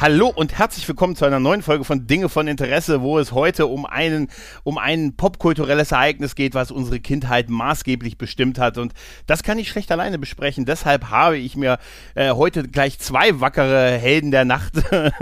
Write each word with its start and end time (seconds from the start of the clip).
Hallo 0.00 0.32
und 0.34 0.56
herzlich 0.56 0.88
willkommen 0.88 1.14
zu 1.14 1.26
einer 1.26 1.40
neuen 1.40 1.60
Folge 1.60 1.84
von 1.84 2.06
Dinge 2.06 2.30
von 2.30 2.48
Interesse, 2.48 3.02
wo 3.02 3.18
es 3.18 3.32
heute 3.32 3.66
um 3.66 3.84
einen, 3.84 4.28
um 4.64 4.78
ein 4.78 5.14
popkulturelles 5.14 5.92
Ereignis 5.92 6.34
geht, 6.34 6.54
was 6.54 6.70
unsere 6.70 7.00
Kindheit 7.00 7.50
maßgeblich 7.50 8.16
bestimmt 8.16 8.58
hat. 8.58 8.78
Und 8.78 8.94
das 9.26 9.42
kann 9.42 9.58
ich 9.58 9.68
schlecht 9.68 9.92
alleine 9.92 10.18
besprechen. 10.18 10.64
Deshalb 10.64 11.10
habe 11.10 11.36
ich 11.36 11.54
mir 11.54 11.76
äh, 12.14 12.30
heute 12.30 12.62
gleich 12.62 12.98
zwei 12.98 13.40
wackere 13.42 13.90
Helden 13.98 14.30
der 14.30 14.46
Nacht, 14.46 14.72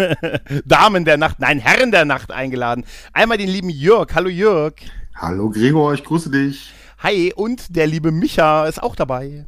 Damen 0.65 1.05
der 1.05 1.17
Nacht, 1.17 1.41
nein, 1.41 1.59
Herren 1.59 1.91
der 1.91 2.05
Nacht 2.05 2.31
eingeladen. 2.31 2.85
Einmal 3.13 3.39
den 3.39 3.49
lieben 3.49 3.71
Jörg. 3.71 4.15
Hallo 4.15 4.29
Jörg. 4.29 4.75
Hallo 5.13 5.51
Gregor, 5.51 5.95
ich 5.95 6.05
grüße 6.05 6.31
dich. 6.31 6.73
Hi, 6.99 7.33
und 7.35 7.75
der 7.75 7.89
liebe 7.89 8.13
Micha 8.13 8.67
ist 8.67 8.81
auch 8.81 8.95
dabei. 8.95 9.47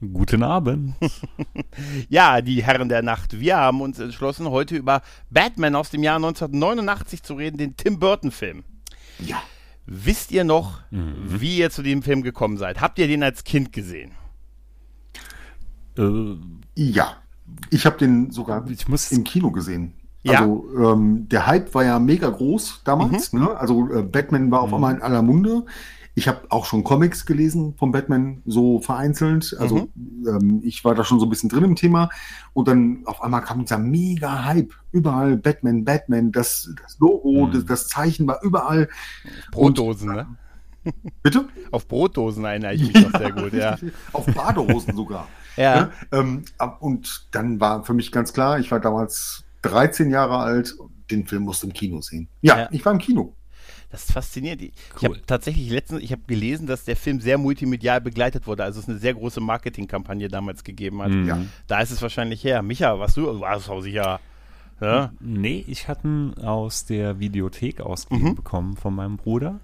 Guten 0.00 0.42
Abend. 0.42 0.94
ja, 2.08 2.40
die 2.40 2.64
Herren 2.64 2.88
der 2.88 3.02
Nacht. 3.02 3.38
Wir 3.38 3.58
haben 3.58 3.82
uns 3.82 3.98
entschlossen, 3.98 4.48
heute 4.48 4.76
über 4.76 5.02
Batman 5.28 5.74
aus 5.74 5.90
dem 5.90 6.02
Jahr 6.02 6.16
1989 6.16 7.22
zu 7.22 7.34
reden, 7.34 7.58
den 7.58 7.76
Tim 7.76 7.98
Burton-Film. 7.98 8.64
Ja. 9.18 9.42
Wisst 9.84 10.32
ihr 10.32 10.44
noch, 10.44 10.80
mhm. 10.90 11.16
wie 11.26 11.58
ihr 11.58 11.70
zu 11.70 11.82
dem 11.82 12.02
Film 12.02 12.22
gekommen 12.22 12.56
seid? 12.56 12.80
Habt 12.80 12.98
ihr 12.98 13.08
den 13.08 13.22
als 13.22 13.44
Kind 13.44 13.74
gesehen? 13.74 14.12
Äh, 15.98 16.36
ja. 16.76 17.16
Ich 17.68 17.84
habe 17.84 17.98
den 17.98 18.30
sogar 18.30 18.66
ich 18.70 18.88
muss 18.88 19.12
im 19.12 19.24
Kino 19.24 19.50
gesehen. 19.50 19.92
Ja. 20.22 20.40
Also 20.40 20.66
ähm, 20.78 21.28
der 21.28 21.46
Hype 21.46 21.74
war 21.74 21.84
ja 21.84 21.98
mega 21.98 22.30
groß 22.30 22.82
damals. 22.84 23.34
Mhm. 23.34 23.40
Ne? 23.40 23.56
Also 23.56 23.92
äh, 23.92 24.02
Batman 24.02 24.50
war 24.50 24.62
auf 24.62 24.68
mhm. 24.68 24.74
einmal 24.76 24.94
in 24.94 25.02
aller 25.02 25.22
Munde. 25.22 25.64
Ich 26.14 26.28
habe 26.28 26.42
auch 26.48 26.66
schon 26.66 26.84
Comics 26.84 27.24
gelesen 27.24 27.74
von 27.78 27.92
Batman, 27.92 28.42
so 28.44 28.80
vereinzelt. 28.80 29.56
Also 29.58 29.88
mhm. 29.94 30.26
ähm, 30.26 30.60
ich 30.64 30.84
war 30.84 30.94
da 30.94 31.04
schon 31.04 31.20
so 31.20 31.26
ein 31.26 31.30
bisschen 31.30 31.48
drin 31.48 31.64
im 31.64 31.76
Thema. 31.76 32.10
Und 32.52 32.68
dann 32.68 33.02
auf 33.06 33.22
einmal 33.22 33.42
kam 33.42 33.60
dieser 33.60 33.78
mega 33.78 34.44
Hype. 34.44 34.72
Überall 34.92 35.36
Batman, 35.36 35.84
Batman, 35.84 36.32
das, 36.32 36.68
das 36.82 36.98
Logo, 36.98 37.46
mhm. 37.46 37.52
das, 37.52 37.64
das, 37.64 37.88
Zeichen 37.88 38.26
war 38.26 38.42
überall. 38.42 38.88
Brotdosen, 39.52 40.10
und, 40.10 40.16
ne? 40.16 40.26
Bitte? 41.22 41.48
Auf 41.70 41.86
Brotdosen 41.86 42.44
erinnere 42.44 42.74
ich 42.74 42.82
mich 42.92 42.94
ja. 42.94 43.08
noch 43.08 43.18
sehr 43.18 43.32
gut, 43.32 43.52
ja. 43.52 43.78
Auf 44.12 44.26
Badehosen 44.26 44.96
sogar. 44.96 45.28
ja. 45.56 45.76
ja? 45.76 45.90
Ähm, 46.12 46.44
und 46.80 47.28
dann 47.30 47.60
war 47.60 47.84
für 47.84 47.94
mich 47.94 48.10
ganz 48.10 48.32
klar, 48.32 48.58
ich 48.58 48.70
war 48.70 48.80
damals 48.80 49.44
13 49.62 50.10
Jahre 50.10 50.38
alt, 50.38 50.74
den 51.10 51.26
Film 51.26 51.42
musste 51.44 51.66
im 51.66 51.72
Kino 51.72 52.00
sehen. 52.00 52.28
Ja, 52.40 52.58
ja. 52.58 52.68
ich 52.70 52.84
war 52.84 52.92
im 52.92 52.98
Kino. 52.98 53.34
Das 53.90 54.04
ist 54.04 54.12
faszinierend. 54.12 54.62
Ich, 54.62 54.72
cool. 54.92 54.98
ich 54.98 55.04
habe 55.04 55.26
tatsächlich 55.26 55.70
letztens, 55.70 56.02
ich 56.02 56.12
habe 56.12 56.22
gelesen, 56.26 56.66
dass 56.66 56.84
der 56.84 56.96
Film 56.96 57.20
sehr 57.20 57.38
multimedial 57.38 58.00
begleitet 58.00 58.46
wurde, 58.46 58.62
also 58.62 58.78
es 58.78 58.88
eine 58.88 58.98
sehr 58.98 59.14
große 59.14 59.40
Marketingkampagne 59.40 60.28
damals 60.28 60.62
gegeben 60.62 61.02
hat. 61.02 61.10
Mhm. 61.10 61.26
Ja. 61.26 61.38
Da 61.66 61.80
ist 61.80 61.90
es 61.90 62.00
wahrscheinlich 62.00 62.44
her. 62.44 62.62
Micha, 62.62 62.98
warst 62.98 63.16
du, 63.16 63.40
warst 63.40 63.68
du 63.68 63.80
sicher? 63.80 64.20
Ja? 64.80 65.12
Nee, 65.20 65.64
ich 65.66 65.88
hatte 65.88 66.06
ihn 66.06 66.34
aus 66.38 66.86
der 66.86 67.18
Videothek 67.18 67.80
ausgeliehen 67.80 68.30
mhm. 68.30 68.34
bekommen 68.36 68.76
von 68.76 68.94
meinem 68.94 69.16
Bruder. 69.16 69.60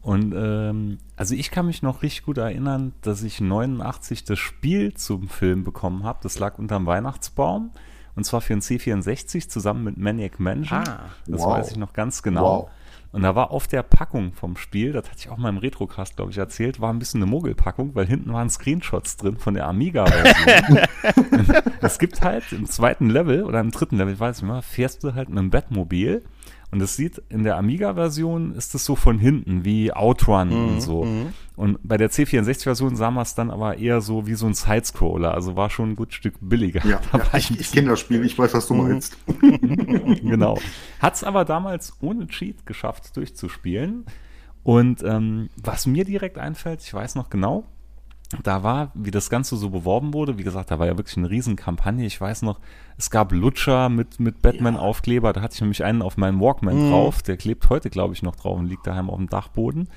Und 0.00 0.32
ähm, 0.36 0.98
also 1.16 1.34
ich 1.34 1.50
kann 1.50 1.66
mich 1.66 1.82
noch 1.82 2.02
richtig 2.02 2.24
gut 2.24 2.38
erinnern, 2.38 2.92
dass 3.02 3.22
ich 3.22 3.40
89 3.40 4.24
das 4.24 4.38
Spiel 4.38 4.94
zum 4.94 5.28
Film 5.28 5.64
bekommen 5.64 6.04
habe. 6.04 6.20
Das 6.22 6.38
lag 6.38 6.58
unterm 6.58 6.86
Weihnachtsbaum. 6.86 7.72
Und 8.14 8.24
zwar 8.24 8.40
für 8.40 8.54
ein 8.54 8.60
C64 8.60 9.48
zusammen 9.48 9.84
mit 9.84 9.98
Maniac 9.98 10.40
Mansion. 10.40 10.78
Ah, 10.86 11.10
das 11.26 11.42
wow. 11.42 11.58
weiß 11.58 11.72
ich 11.72 11.76
noch 11.76 11.92
ganz 11.92 12.22
genau. 12.22 12.62
Wow. 12.62 12.70
Und 13.16 13.22
da 13.22 13.34
war 13.34 13.50
auf 13.50 13.66
der 13.66 13.82
Packung 13.82 14.34
vom 14.34 14.58
Spiel, 14.58 14.92
das 14.92 15.08
hatte 15.08 15.20
ich 15.20 15.30
auch 15.30 15.38
mal 15.38 15.48
im 15.48 15.56
Retrocast, 15.56 16.16
glaube 16.16 16.32
ich, 16.32 16.36
erzählt, 16.36 16.82
war 16.82 16.92
ein 16.92 16.98
bisschen 16.98 17.22
eine 17.22 17.30
Mogelpackung, 17.30 17.94
weil 17.94 18.04
hinten 18.04 18.30
waren 18.34 18.50
Screenshots 18.50 19.16
drin 19.16 19.38
von 19.38 19.54
der 19.54 19.66
Amiga-Version. 19.68 20.80
es 21.80 21.98
gibt 21.98 22.20
halt 22.20 22.52
im 22.52 22.66
zweiten 22.66 23.08
Level 23.08 23.44
oder 23.44 23.60
im 23.60 23.70
dritten 23.70 23.96
Level, 23.96 24.12
ich 24.12 24.20
weiß 24.20 24.42
nicht 24.42 24.50
mehr, 24.50 24.60
fährst 24.60 25.02
du 25.02 25.14
halt 25.14 25.30
mit 25.30 25.38
einem 25.38 25.48
Batmobil 25.48 26.24
und 26.72 26.82
es 26.82 26.96
sieht 26.96 27.22
in 27.28 27.44
der 27.44 27.56
Amiga-Version 27.56 28.54
ist 28.54 28.74
es 28.74 28.84
so 28.84 28.96
von 28.96 29.18
hinten 29.18 29.64
wie 29.64 29.92
Outrun 29.92 30.48
mhm, 30.48 30.68
und 30.68 30.80
so. 30.80 31.04
Mhm. 31.04 31.32
Und 31.54 31.78
bei 31.82 31.96
der 31.96 32.10
C64-Version 32.10 32.96
sah 32.96 33.10
man 33.10 33.22
es 33.22 33.34
dann 33.34 33.50
aber 33.50 33.78
eher 33.78 34.00
so 34.00 34.26
wie 34.26 34.34
so 34.34 34.46
ein 34.46 34.54
Sidescroller. 34.54 35.32
Also 35.32 35.56
war 35.56 35.70
schon 35.70 35.90
ein 35.90 35.96
gut 35.96 36.12
Stück 36.12 36.34
billiger. 36.40 36.84
Ja, 36.86 37.00
ja 37.12 37.38
ich, 37.38 37.58
ich 37.58 37.72
kenne 37.72 37.90
das 37.90 38.00
Spiel, 38.00 38.24
ich 38.24 38.38
weiß, 38.38 38.52
was 38.54 38.66
du 38.66 38.74
mhm. 38.74 38.88
meinst. 38.88 39.16
genau. 39.40 40.58
Hat 40.98 41.14
es 41.14 41.24
aber 41.24 41.44
damals 41.44 41.94
ohne 42.00 42.26
Cheat 42.26 42.66
geschafft, 42.66 43.16
durchzuspielen. 43.16 44.04
Und 44.62 45.04
ähm, 45.04 45.48
was 45.56 45.86
mir 45.86 46.04
direkt 46.04 46.38
einfällt, 46.38 46.82
ich 46.82 46.92
weiß 46.92 47.14
noch 47.14 47.30
genau, 47.30 47.64
da 48.42 48.62
war, 48.62 48.90
wie 48.94 49.10
das 49.10 49.30
Ganze 49.30 49.56
so 49.56 49.70
beworben 49.70 50.12
wurde, 50.12 50.38
wie 50.38 50.42
gesagt, 50.42 50.70
da 50.70 50.78
war 50.78 50.86
ja 50.86 50.96
wirklich 50.96 51.16
eine 51.16 51.30
Riesenkampagne. 51.30 52.04
Ich 52.06 52.20
weiß 52.20 52.42
noch, 52.42 52.58
es 52.98 53.10
gab 53.10 53.32
Lutscher 53.32 53.88
mit, 53.88 54.18
mit 54.18 54.42
Batman-Aufkleber. 54.42 55.32
Da 55.32 55.42
hatte 55.42 55.54
ich 55.54 55.60
nämlich 55.60 55.84
einen 55.84 56.02
auf 56.02 56.16
meinem 56.16 56.40
Walkman 56.40 56.86
mhm. 56.86 56.90
drauf. 56.90 57.22
Der 57.22 57.36
klebt 57.36 57.68
heute, 57.70 57.90
glaube 57.90 58.14
ich, 58.14 58.22
noch 58.22 58.36
drauf 58.36 58.58
und 58.58 58.66
liegt 58.66 58.86
daheim 58.86 59.10
auf 59.10 59.16
dem 59.16 59.28
Dachboden. 59.28 59.88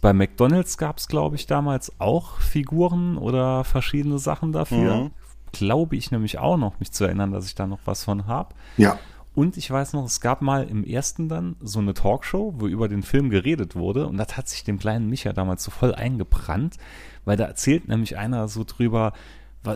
Bei 0.00 0.12
McDonalds 0.12 0.76
gab 0.76 0.98
es, 0.98 1.08
glaube 1.08 1.36
ich, 1.36 1.46
damals 1.46 1.92
auch 2.00 2.38
Figuren 2.40 3.16
oder 3.16 3.64
verschiedene 3.64 4.18
Sachen 4.18 4.52
dafür. 4.52 4.96
Mhm. 4.96 5.10
Glaube 5.52 5.96
ich 5.96 6.10
nämlich 6.10 6.38
auch 6.38 6.58
noch, 6.58 6.78
mich 6.80 6.92
zu 6.92 7.04
erinnern, 7.04 7.32
dass 7.32 7.46
ich 7.46 7.54
da 7.54 7.66
noch 7.66 7.80
was 7.86 8.04
von 8.04 8.26
habe. 8.26 8.54
Ja. 8.76 8.98
Und 9.38 9.56
ich 9.56 9.70
weiß 9.70 9.92
noch, 9.92 10.04
es 10.04 10.20
gab 10.20 10.42
mal 10.42 10.64
im 10.64 10.82
ersten 10.82 11.28
dann 11.28 11.54
so 11.60 11.78
eine 11.78 11.94
Talkshow, 11.94 12.54
wo 12.58 12.66
über 12.66 12.88
den 12.88 13.04
Film 13.04 13.30
geredet 13.30 13.76
wurde. 13.76 14.08
Und 14.08 14.16
das 14.16 14.36
hat 14.36 14.48
sich 14.48 14.64
dem 14.64 14.80
kleinen 14.80 15.08
Micha 15.08 15.32
damals 15.32 15.62
so 15.62 15.70
voll 15.70 15.94
eingebrannt, 15.94 16.76
weil 17.28 17.36
da 17.36 17.44
erzählt 17.44 17.88
nämlich 17.88 18.16
einer 18.16 18.48
so 18.48 18.64
drüber, 18.64 19.12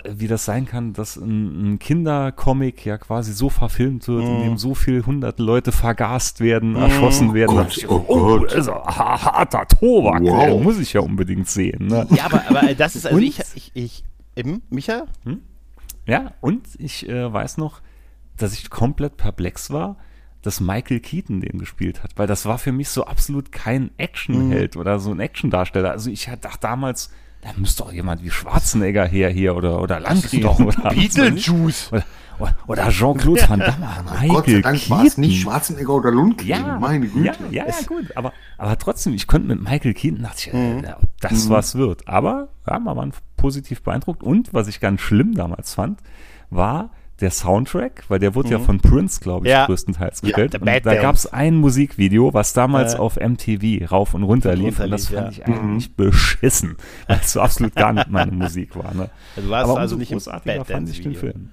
wie 0.08 0.26
das 0.26 0.46
sein 0.46 0.64
kann, 0.64 0.94
dass 0.94 1.16
ein, 1.16 1.74
ein 1.74 1.78
Kindercomic 1.78 2.86
ja 2.86 2.96
quasi 2.96 3.34
so 3.34 3.50
verfilmt 3.50 4.08
wird, 4.08 4.24
mm. 4.24 4.26
in 4.26 4.42
dem 4.42 4.56
so 4.56 4.74
viele 4.74 5.04
hunderte 5.04 5.42
Leute 5.42 5.70
vergast 5.70 6.40
werden, 6.40 6.72
mm. 6.72 6.76
erschossen 6.76 7.34
werden. 7.34 7.56
Gott, 7.56 7.84
oh, 7.88 8.04
oh 8.08 8.38
Gott. 8.38 8.54
Also, 8.54 8.72
harter 8.72 9.66
Tobak, 9.66 10.22
wow. 10.22 10.62
muss 10.62 10.78
ich 10.78 10.94
ja 10.94 11.02
unbedingt 11.02 11.46
sehen. 11.46 11.88
Ne? 11.88 12.06
Ja, 12.10 12.24
aber, 12.24 12.42
aber 12.48 12.74
das 12.74 12.96
ist, 12.96 13.04
also 13.04 13.18
und, 13.18 13.22
ich, 13.22 13.38
ich, 13.54 13.70
ich, 13.74 14.04
eben, 14.34 14.62
Micha? 14.70 15.04
Hm? 15.24 15.40
Ja, 16.06 16.32
und 16.40 16.66
ich 16.78 17.06
äh, 17.06 17.30
weiß 17.30 17.58
noch, 17.58 17.82
dass 18.38 18.54
ich 18.54 18.70
komplett 18.70 19.18
perplex 19.18 19.70
war, 19.70 19.96
dass 20.40 20.60
Michael 20.60 21.00
Keaton 21.00 21.42
den 21.42 21.58
gespielt 21.58 22.02
hat, 22.02 22.12
weil 22.16 22.26
das 22.26 22.46
war 22.46 22.56
für 22.56 22.72
mich 22.72 22.88
so 22.88 23.04
absolut 23.04 23.52
kein 23.52 23.90
Actionheld 23.98 24.74
mhm. 24.74 24.80
oder 24.80 24.98
so 24.98 25.10
ein 25.10 25.20
Actiondarsteller. 25.20 25.90
Also 25.90 26.10
ich 26.10 26.24
dachte 26.40 26.58
damals, 26.60 27.10
da 27.42 27.50
müsste 27.56 27.82
doch 27.82 27.92
jemand 27.92 28.22
wie 28.22 28.30
Schwarzenegger 28.30 29.04
her 29.04 29.28
hier 29.28 29.56
oder 29.56 29.80
oder 29.82 30.00
Landgren 30.00 30.44
oder 30.44 30.90
Beetlejuice 30.90 31.90
oder, 32.38 32.56
oder 32.66 32.88
Jean-Claude 32.88 33.48
Van 33.48 33.60
Damme. 33.60 34.04
Michael 34.04 34.28
Gott 34.28 34.46
sei 34.46 34.60
Dank 34.60 34.90
war 34.90 35.04
es 35.04 35.18
nicht 35.18 35.42
Schwarzenegger 35.42 35.94
oder 35.94 36.10
Lundgren, 36.10 36.48
ja, 36.48 36.78
meine 36.78 37.08
Güte. 37.08 37.26
Ja, 37.50 37.64
ja, 37.64 37.66
ja, 37.66 37.86
gut, 37.86 38.16
aber, 38.16 38.32
aber 38.58 38.78
trotzdem, 38.78 39.12
ich 39.14 39.26
könnte 39.26 39.48
mit 39.48 39.62
Michael 39.62 39.92
Keaton, 39.94 40.22
dachte 40.22 40.48
ich, 40.48 40.52
mhm. 40.52 40.84
äh, 40.84 40.94
das 41.20 41.46
mhm. 41.46 41.50
was 41.50 41.74
wird. 41.74 42.08
Aber 42.08 42.48
ja, 42.66 42.78
man 42.78 42.96
war 42.96 43.08
positiv 43.36 43.82
beeindruckt 43.82 44.22
und 44.22 44.54
was 44.54 44.68
ich 44.68 44.80
ganz 44.80 45.00
schlimm 45.00 45.34
damals 45.34 45.74
fand, 45.74 46.00
war, 46.50 46.90
der 47.22 47.30
Soundtrack, 47.30 48.04
weil 48.08 48.18
der 48.18 48.34
wurde 48.34 48.48
mhm. 48.48 48.52
ja 48.52 48.58
von 48.58 48.80
Prince, 48.80 49.20
glaube 49.20 49.46
ich, 49.46 49.52
ja. 49.52 49.66
größtenteils 49.66 50.20
gestellt. 50.20 50.54
Ja, 50.54 50.80
da 50.80 50.94
gab 50.96 51.14
es 51.14 51.32
ein 51.32 51.56
Musikvideo, 51.56 52.34
was 52.34 52.52
damals 52.52 52.94
äh, 52.94 52.98
auf 52.98 53.16
MTV 53.16 53.90
rauf 53.90 54.14
und 54.14 54.24
runter 54.24 54.54
lief. 54.54 54.80
Und 54.80 54.90
das 54.90 55.08
fand 55.08 55.20
ja. 55.20 55.30
ich 55.30 55.46
eigentlich 55.46 55.88
mhm. 55.90 55.94
beschissen, 55.96 56.76
weil 57.06 57.20
es 57.20 57.32
so 57.32 57.40
absolut 57.40 57.74
gar 57.74 57.92
nicht 57.92 58.10
meine 58.10 58.32
Musik 58.32 58.76
war. 58.76 58.92
Ne? 58.94 59.08
Du 59.36 59.48
warst 59.48 59.70
Aber 59.70 59.80
also 59.80 59.96
nicht 59.96 60.12
im 60.12 60.20
fand 60.20 60.88
ich 60.90 61.00
den 61.00 61.14
Film. 61.14 61.50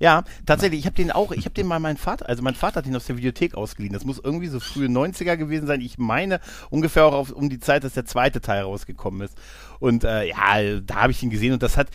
Ja, 0.00 0.22
tatsächlich, 0.46 0.80
ich 0.80 0.86
habe 0.86 0.94
den 0.94 1.10
auch, 1.10 1.32
ich 1.32 1.44
habe 1.44 1.54
den 1.54 1.66
mal 1.66 1.80
mein 1.80 1.96
Vater, 1.96 2.28
also 2.28 2.42
mein 2.42 2.54
Vater 2.54 2.76
hat 2.76 2.86
den 2.86 2.94
aus 2.94 3.06
der 3.06 3.16
Videothek 3.16 3.54
ausgeliehen. 3.54 3.92
Das 3.92 4.04
muss 4.04 4.20
irgendwie 4.22 4.46
so 4.46 4.60
frühe 4.60 4.86
90er 4.86 5.36
gewesen 5.36 5.66
sein. 5.66 5.80
Ich 5.80 5.98
meine 5.98 6.40
ungefähr 6.70 7.04
auch 7.04 7.14
auf, 7.14 7.30
um 7.32 7.48
die 7.48 7.58
Zeit, 7.58 7.82
dass 7.82 7.94
der 7.94 8.04
zweite 8.04 8.40
Teil 8.40 8.62
rausgekommen 8.62 9.22
ist. 9.22 9.36
Und 9.80 10.04
äh, 10.04 10.28
ja, 10.28 10.80
da 10.80 11.02
habe 11.02 11.12
ich 11.12 11.22
ihn 11.22 11.30
gesehen 11.30 11.52
und 11.52 11.62
das 11.62 11.76
hat, 11.76 11.88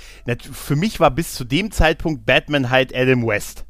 für 0.52 0.76
mich 0.76 1.00
war 1.00 1.12
bis 1.12 1.34
zu 1.34 1.46
dem 1.46 1.72
Zeitpunkt 1.72 2.26
Batman 2.26 2.70
halt 2.70 2.94
Adam 2.94 3.26
West. 3.26 3.66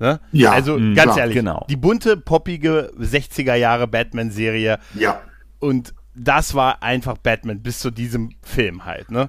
Ne? 0.00 0.18
Ja, 0.32 0.52
also 0.52 0.78
mh, 0.78 0.94
ganz 0.94 1.16
ja, 1.16 1.22
ehrlich, 1.22 1.36
genau. 1.36 1.66
die 1.68 1.76
bunte, 1.76 2.16
poppige 2.16 2.90
60er 2.98 3.54
Jahre 3.54 3.86
Batman-Serie. 3.86 4.78
Ja. 4.94 5.20
Und 5.58 5.94
das 6.14 6.54
war 6.54 6.82
einfach 6.82 7.18
Batman 7.18 7.60
bis 7.60 7.78
zu 7.78 7.90
diesem 7.90 8.30
Film 8.42 8.84
halt. 8.84 9.10
Ne? 9.10 9.28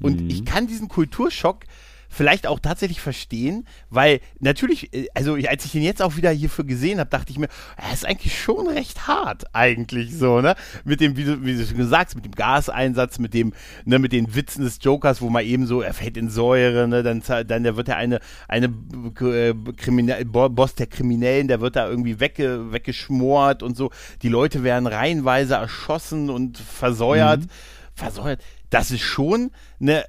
Und 0.00 0.22
mhm. 0.22 0.28
ich 0.28 0.44
kann 0.44 0.66
diesen 0.66 0.88
Kulturschock 0.88 1.64
vielleicht 2.12 2.46
auch 2.46 2.60
tatsächlich 2.60 3.00
verstehen, 3.00 3.66
weil 3.90 4.20
natürlich, 4.38 4.94
äh, 4.94 5.08
also 5.14 5.34
als 5.34 5.64
ich 5.64 5.74
ihn 5.74 5.82
jetzt 5.82 6.02
auch 6.02 6.16
wieder 6.16 6.30
hierfür 6.30 6.64
gesehen 6.64 7.00
habe, 7.00 7.10
dachte 7.10 7.32
ich 7.32 7.38
mir, 7.38 7.48
er 7.76 7.92
ist 7.92 8.04
eigentlich 8.04 8.38
schon 8.38 8.68
recht 8.68 9.06
hart, 9.08 9.44
eigentlich 9.54 10.16
so, 10.16 10.40
ne? 10.40 10.54
Mit 10.84 11.00
dem, 11.00 11.16
wie 11.16 11.24
du, 11.24 11.42
wie 11.42 11.56
du 11.56 11.64
schon 11.64 11.88
sagst, 11.88 12.14
mit 12.14 12.26
dem 12.26 12.32
Gaseinsatz, 12.32 13.18
mit 13.18 13.32
dem, 13.32 13.52
ne, 13.84 13.98
mit 13.98 14.12
den 14.12 14.34
Witzen 14.34 14.62
des 14.62 14.78
Jokers, 14.82 15.22
wo 15.22 15.30
man 15.30 15.44
eben 15.44 15.66
so, 15.66 15.80
er 15.80 15.94
fällt 15.94 16.18
in 16.18 16.28
Säure, 16.28 16.86
ne, 16.86 17.02
dann, 17.02 17.22
dann 17.46 17.62
der 17.64 17.76
wird 17.76 17.88
er 17.88 17.96
eine, 17.96 18.20
eine 18.46 18.66
äh, 18.66 19.54
Kriminal, 19.76 20.24
Boss 20.26 20.74
der 20.74 20.86
Kriminellen, 20.86 21.48
der 21.48 21.62
wird 21.62 21.76
da 21.76 21.88
irgendwie 21.88 22.20
wegge, 22.20 22.72
weggeschmort 22.72 23.62
und 23.62 23.76
so. 23.76 23.90
Die 24.20 24.28
Leute 24.28 24.62
werden 24.62 24.86
reihenweise 24.86 25.54
erschossen 25.54 26.28
und 26.28 26.58
versäuert. 26.58 27.40
Mhm. 27.40 27.48
Versäuert. 27.94 28.42
Das 28.70 28.90
ist 28.90 29.02
schon 29.02 29.50
eine 29.80 30.04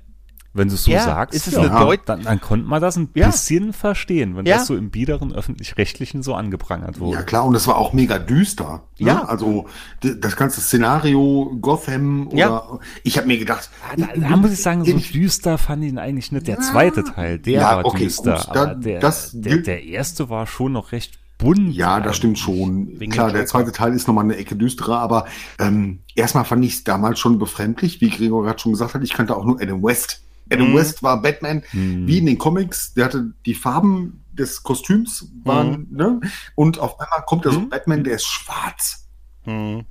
wenn 0.54 0.68
du 0.68 0.76
es 0.76 0.84
so 0.84 0.92
ja, 0.92 1.04
sagst, 1.04 1.36
ist 1.36 1.48
es 1.48 1.54
ja, 1.54 1.62
eine 1.62 1.98
dann, 2.06 2.22
dann 2.22 2.40
konnte 2.40 2.68
man 2.68 2.80
das 2.82 2.96
ein 2.96 3.10
ja. 3.16 3.28
bisschen 3.28 3.74
verstehen, 3.74 4.36
wenn 4.36 4.46
das 4.46 4.68
so 4.68 4.76
im 4.76 4.92
biederen 4.92 5.34
öffentlich-rechtlichen 5.34 6.22
so 6.22 6.36
angeprangert 6.36 7.00
wurde. 7.00 7.18
Ja 7.18 7.24
klar, 7.24 7.46
und 7.46 7.56
es 7.56 7.68
war 7.68 7.78
auch 7.78 7.94
mega 7.94 8.20
düster. 8.20 8.84
Ne? 9.00 9.08
Ja. 9.08 9.26
Also 9.26 9.66
das 10.02 10.36
ganze 10.36 10.62
Szenario, 10.62 11.58
Gotham 11.60 12.28
oder 12.28 12.80
ich 13.04 13.18
habe 13.18 13.28
mir 13.28 13.40
gedacht. 13.40 13.70
Da, 13.98 14.08
da 14.16 14.38
muss 14.38 14.52
ich 14.52 14.62
sagen, 14.62 14.86
so 14.86 14.98
düster 14.98 15.58
fand 15.58 15.84
ich 15.84 15.90
ihn 15.90 15.98
eigentlich 15.98 16.32
nicht. 16.32 16.48
Der 16.48 16.60
zweite 16.60 17.04
Teil, 17.04 17.40
der 17.40 17.62
war 17.62 17.86
okay, 17.86 18.06
düster. 18.06 18.36
Gut, 18.36 18.50
aber 18.50 18.76
der, 18.76 19.00
das, 19.00 19.32
der, 19.34 19.58
der 19.58 19.84
erste 19.84 20.30
war 20.30 20.46
schon 20.46 20.74
noch 20.74 20.92
recht 20.92 21.20
bunt. 21.40 21.74
Ja, 21.74 22.00
das 22.00 22.18
stimmt 22.18 22.38
schon. 22.38 23.00
Klar, 23.10 23.32
der 23.32 23.48
zweite 23.48 23.72
Teil 23.72 23.94
ist 23.94 24.08
nochmal 24.08 24.26
eine 24.26 24.38
Ecke 24.38 24.56
düsterer, 24.56 25.00
aber 25.00 25.26
ähm, 25.60 26.00
erstmal 26.16 26.46
fand 26.46 26.64
ich 26.64 26.74
es 26.74 26.84
damals 26.84 27.20
schon 27.20 27.40
befremdlich, 27.40 28.02
wie 28.02 28.10
Gregor 28.10 28.44
gerade 28.44 28.60
schon 28.60 28.74
gesagt 28.74 28.94
hat. 28.94 29.04
Ich 29.04 29.14
kannte 29.14 29.36
auch 29.36 29.46
nur 29.46 29.60
Adam 29.60 29.82
West. 29.84 30.22
Adam 30.54 30.72
mhm. 30.72 30.76
West 30.76 31.04
war 31.04 31.22
Batman 31.22 31.64
mhm. 31.72 32.08
wie 32.08 32.20
in 32.20 32.26
den 32.26 32.38
Comics. 32.38 32.94
Der 32.94 33.06
hatte 33.06 33.34
die 33.46 33.54
Farben 33.54 34.24
des 34.32 34.64
Kostüms 34.64 35.32
waren, 35.44 35.88
mhm. 35.90 35.98
ne? 35.98 36.22
Und 36.56 36.80
auf 36.80 37.00
einmal 37.00 37.24
kommt 37.26 37.46
da 37.46 37.52
so 37.52 37.60
ein 37.60 37.66
mhm. 37.66 37.70
Batman, 37.70 38.04
der 38.04 38.16
ist 38.16 38.26
schwarz. 38.26 39.08
Mhm. 39.46 39.86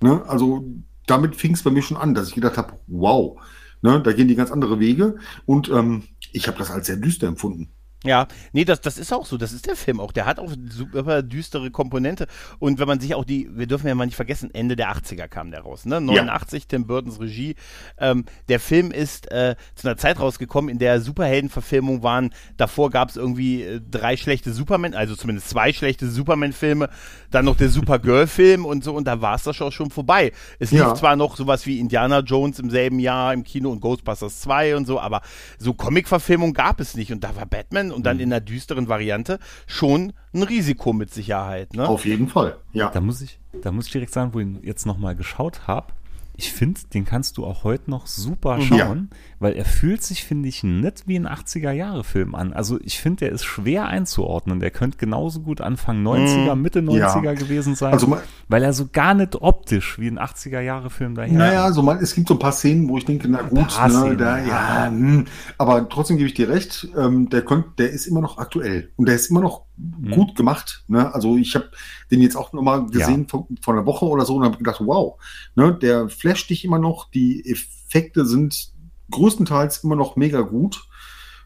Ne? 0.00 0.22
Also 0.26 0.64
damit 1.06 1.36
fing 1.36 1.54
es 1.54 1.62
bei 1.62 1.70
mir 1.70 1.82
schon 1.82 1.96
an, 1.96 2.14
dass 2.14 2.28
ich 2.28 2.34
gedacht 2.34 2.58
habe, 2.58 2.78
wow, 2.86 3.40
ne? 3.82 4.00
da 4.02 4.12
gehen 4.12 4.28
die 4.28 4.34
ganz 4.34 4.50
andere 4.50 4.80
Wege. 4.80 5.16
Und 5.44 5.68
ähm, 5.70 6.04
ich 6.32 6.48
habe 6.48 6.58
das 6.58 6.70
als 6.70 6.86
sehr 6.86 6.96
düster 6.96 7.28
empfunden. 7.28 7.70
Ja, 8.04 8.28
nee, 8.52 8.64
das, 8.64 8.80
das 8.80 8.98
ist 8.98 9.12
auch 9.12 9.26
so. 9.26 9.36
Das 9.36 9.52
ist 9.52 9.66
der 9.66 9.74
Film 9.74 10.00
auch. 10.00 10.12
Der 10.12 10.26
hat 10.26 10.38
auch 10.38 10.52
super 10.68 11.22
düstere 11.22 11.70
Komponente. 11.70 12.26
Und 12.58 12.78
wenn 12.78 12.86
man 12.86 13.00
sich 13.00 13.14
auch 13.14 13.24
die, 13.24 13.48
wir 13.50 13.66
dürfen 13.66 13.88
ja 13.88 13.94
mal 13.94 14.06
nicht 14.06 14.16
vergessen, 14.16 14.54
Ende 14.54 14.76
der 14.76 14.92
80er 14.92 15.28
kam 15.28 15.50
der 15.50 15.62
raus, 15.62 15.86
ne? 15.86 16.00
89, 16.00 16.62
ja. 16.62 16.68
Tim 16.68 16.86
Burtons 16.86 17.20
Regie. 17.20 17.56
Ähm, 17.98 18.26
der 18.48 18.60
Film 18.60 18.90
ist 18.90 19.30
äh, 19.32 19.56
zu 19.74 19.88
einer 19.88 19.96
Zeit 19.96 20.20
rausgekommen, 20.20 20.70
in 20.70 20.78
der 20.78 21.00
Superheldenverfilmungen 21.00 22.02
waren. 22.02 22.30
Davor 22.56 22.90
gab 22.90 23.08
es 23.08 23.16
irgendwie 23.16 23.62
äh, 23.62 23.80
drei 23.90 24.16
schlechte 24.16 24.52
Superman, 24.52 24.94
also 24.94 25.16
zumindest 25.16 25.48
zwei 25.48 25.72
schlechte 25.72 26.08
Superman-Filme. 26.08 26.90
Dann 27.30 27.46
noch 27.46 27.56
der 27.56 27.70
Supergirl-Film 27.70 28.66
und 28.66 28.84
so. 28.84 28.94
Und 28.94 29.06
da 29.06 29.20
war 29.20 29.36
es 29.36 29.44
das 29.44 29.60
auch 29.62 29.72
schon 29.72 29.90
vorbei. 29.90 30.32
Es 30.58 30.70
lief 30.70 30.80
ja. 30.80 30.94
zwar 30.94 31.16
noch 31.16 31.36
sowas 31.36 31.66
wie 31.66 31.80
Indiana 31.80 32.20
Jones 32.20 32.58
im 32.58 32.70
selben 32.70 33.00
Jahr 33.00 33.32
im 33.32 33.42
Kino 33.42 33.70
und 33.70 33.80
Ghostbusters 33.80 34.40
2 34.42 34.76
und 34.76 34.86
so, 34.86 35.00
aber 35.00 35.22
so 35.58 35.72
Comic-Verfilmung 35.72 36.52
gab 36.52 36.78
es 36.78 36.94
nicht. 36.94 37.10
Und 37.10 37.24
da 37.24 37.34
war 37.34 37.46
Batman 37.46 37.85
und 37.92 38.04
dann 38.06 38.16
mhm. 38.16 38.22
in 38.22 38.32
einer 38.32 38.40
düsteren 38.40 38.88
Variante 38.88 39.38
schon 39.66 40.12
ein 40.34 40.42
Risiko 40.42 40.92
mit 40.92 41.12
Sicherheit. 41.12 41.74
Ne? 41.74 41.88
Auf 41.88 42.04
jeden 42.04 42.28
Fall, 42.28 42.56
ja. 42.72 42.90
Da 42.90 43.00
muss 43.00 43.20
ich, 43.20 43.38
da 43.62 43.72
muss 43.72 43.86
ich 43.86 43.92
direkt 43.92 44.12
sagen, 44.12 44.34
wo 44.34 44.40
ich 44.40 44.48
jetzt 44.62 44.86
nochmal 44.86 45.14
geschaut 45.16 45.66
habe, 45.66 45.92
ich 46.36 46.52
finde, 46.52 46.80
den 46.92 47.04
kannst 47.04 47.38
du 47.38 47.46
auch 47.46 47.64
heute 47.64 47.90
noch 47.90 48.06
super 48.06 48.60
schauen, 48.60 49.08
ja. 49.10 49.16
Weil 49.38 49.52
er 49.52 49.64
fühlt 49.64 50.02
sich, 50.02 50.24
finde 50.24 50.48
ich, 50.48 50.62
nicht 50.62 51.06
wie 51.06 51.16
ein 51.16 51.26
80er-Jahre-Film 51.26 52.34
an. 52.34 52.52
Also 52.52 52.78
ich 52.82 53.00
finde, 53.00 53.26
der 53.26 53.32
ist 53.32 53.44
schwer 53.44 53.86
einzuordnen. 53.86 54.60
Der 54.60 54.70
könnte 54.70 54.96
genauso 54.96 55.40
gut 55.40 55.60
Anfang 55.60 56.02
90er, 56.02 56.54
mm, 56.54 56.62
Mitte 56.62 56.80
90er 56.80 57.24
ja. 57.24 57.32
gewesen 57.34 57.74
sein, 57.74 57.92
also 57.92 58.06
man, 58.06 58.20
weil 58.48 58.62
er 58.62 58.72
so 58.72 58.88
gar 58.90 59.14
nicht 59.14 59.36
optisch 59.36 59.98
wie 59.98 60.08
ein 60.08 60.18
80er-Jahre-Film 60.18 61.14
daher. 61.14 61.32
Naja, 61.32 61.64
also 61.64 61.82
man, 61.82 61.98
es 61.98 62.14
gibt 62.14 62.28
so 62.28 62.34
ein 62.34 62.40
paar 62.40 62.52
Szenen, 62.52 62.88
wo 62.88 62.96
ich 62.98 63.04
denke, 63.04 63.28
na 63.28 63.42
gut, 63.42 63.78
ne, 63.88 64.16
da, 64.16 64.38
ja, 64.38 64.86
hm. 64.86 65.26
aber 65.58 65.88
trotzdem 65.88 66.16
gebe 66.16 66.28
ich 66.28 66.34
dir 66.34 66.48
recht, 66.48 66.88
ähm, 66.96 67.28
der, 67.28 67.42
könnt, 67.42 67.78
der 67.78 67.90
ist 67.90 68.06
immer 68.06 68.20
noch 68.20 68.38
aktuell 68.38 68.90
und 68.96 69.06
der 69.06 69.16
ist 69.16 69.30
immer 69.30 69.40
noch 69.40 69.66
mhm. 69.76 70.10
gut 70.10 70.34
gemacht. 70.34 70.84
Ne? 70.88 71.12
Also 71.14 71.36
ich 71.36 71.54
habe 71.54 71.70
den 72.10 72.20
jetzt 72.22 72.36
auch 72.36 72.52
nochmal 72.52 72.86
gesehen 72.86 73.22
ja. 73.22 73.28
vor, 73.28 73.48
vor 73.60 73.74
einer 73.74 73.86
Woche 73.86 74.06
oder 74.06 74.24
so 74.24 74.36
und 74.36 74.44
habe 74.44 74.58
gedacht, 74.58 74.80
wow, 74.84 75.20
ne, 75.54 75.74
der 75.74 76.08
flasht 76.08 76.50
dich 76.50 76.64
immer 76.64 76.78
noch, 76.78 77.10
die 77.10 77.44
Effekte 77.46 78.24
sind 78.24 78.72
größtenteils 79.10 79.84
immer 79.84 79.96
noch 79.96 80.16
mega 80.16 80.40
gut. 80.40 80.86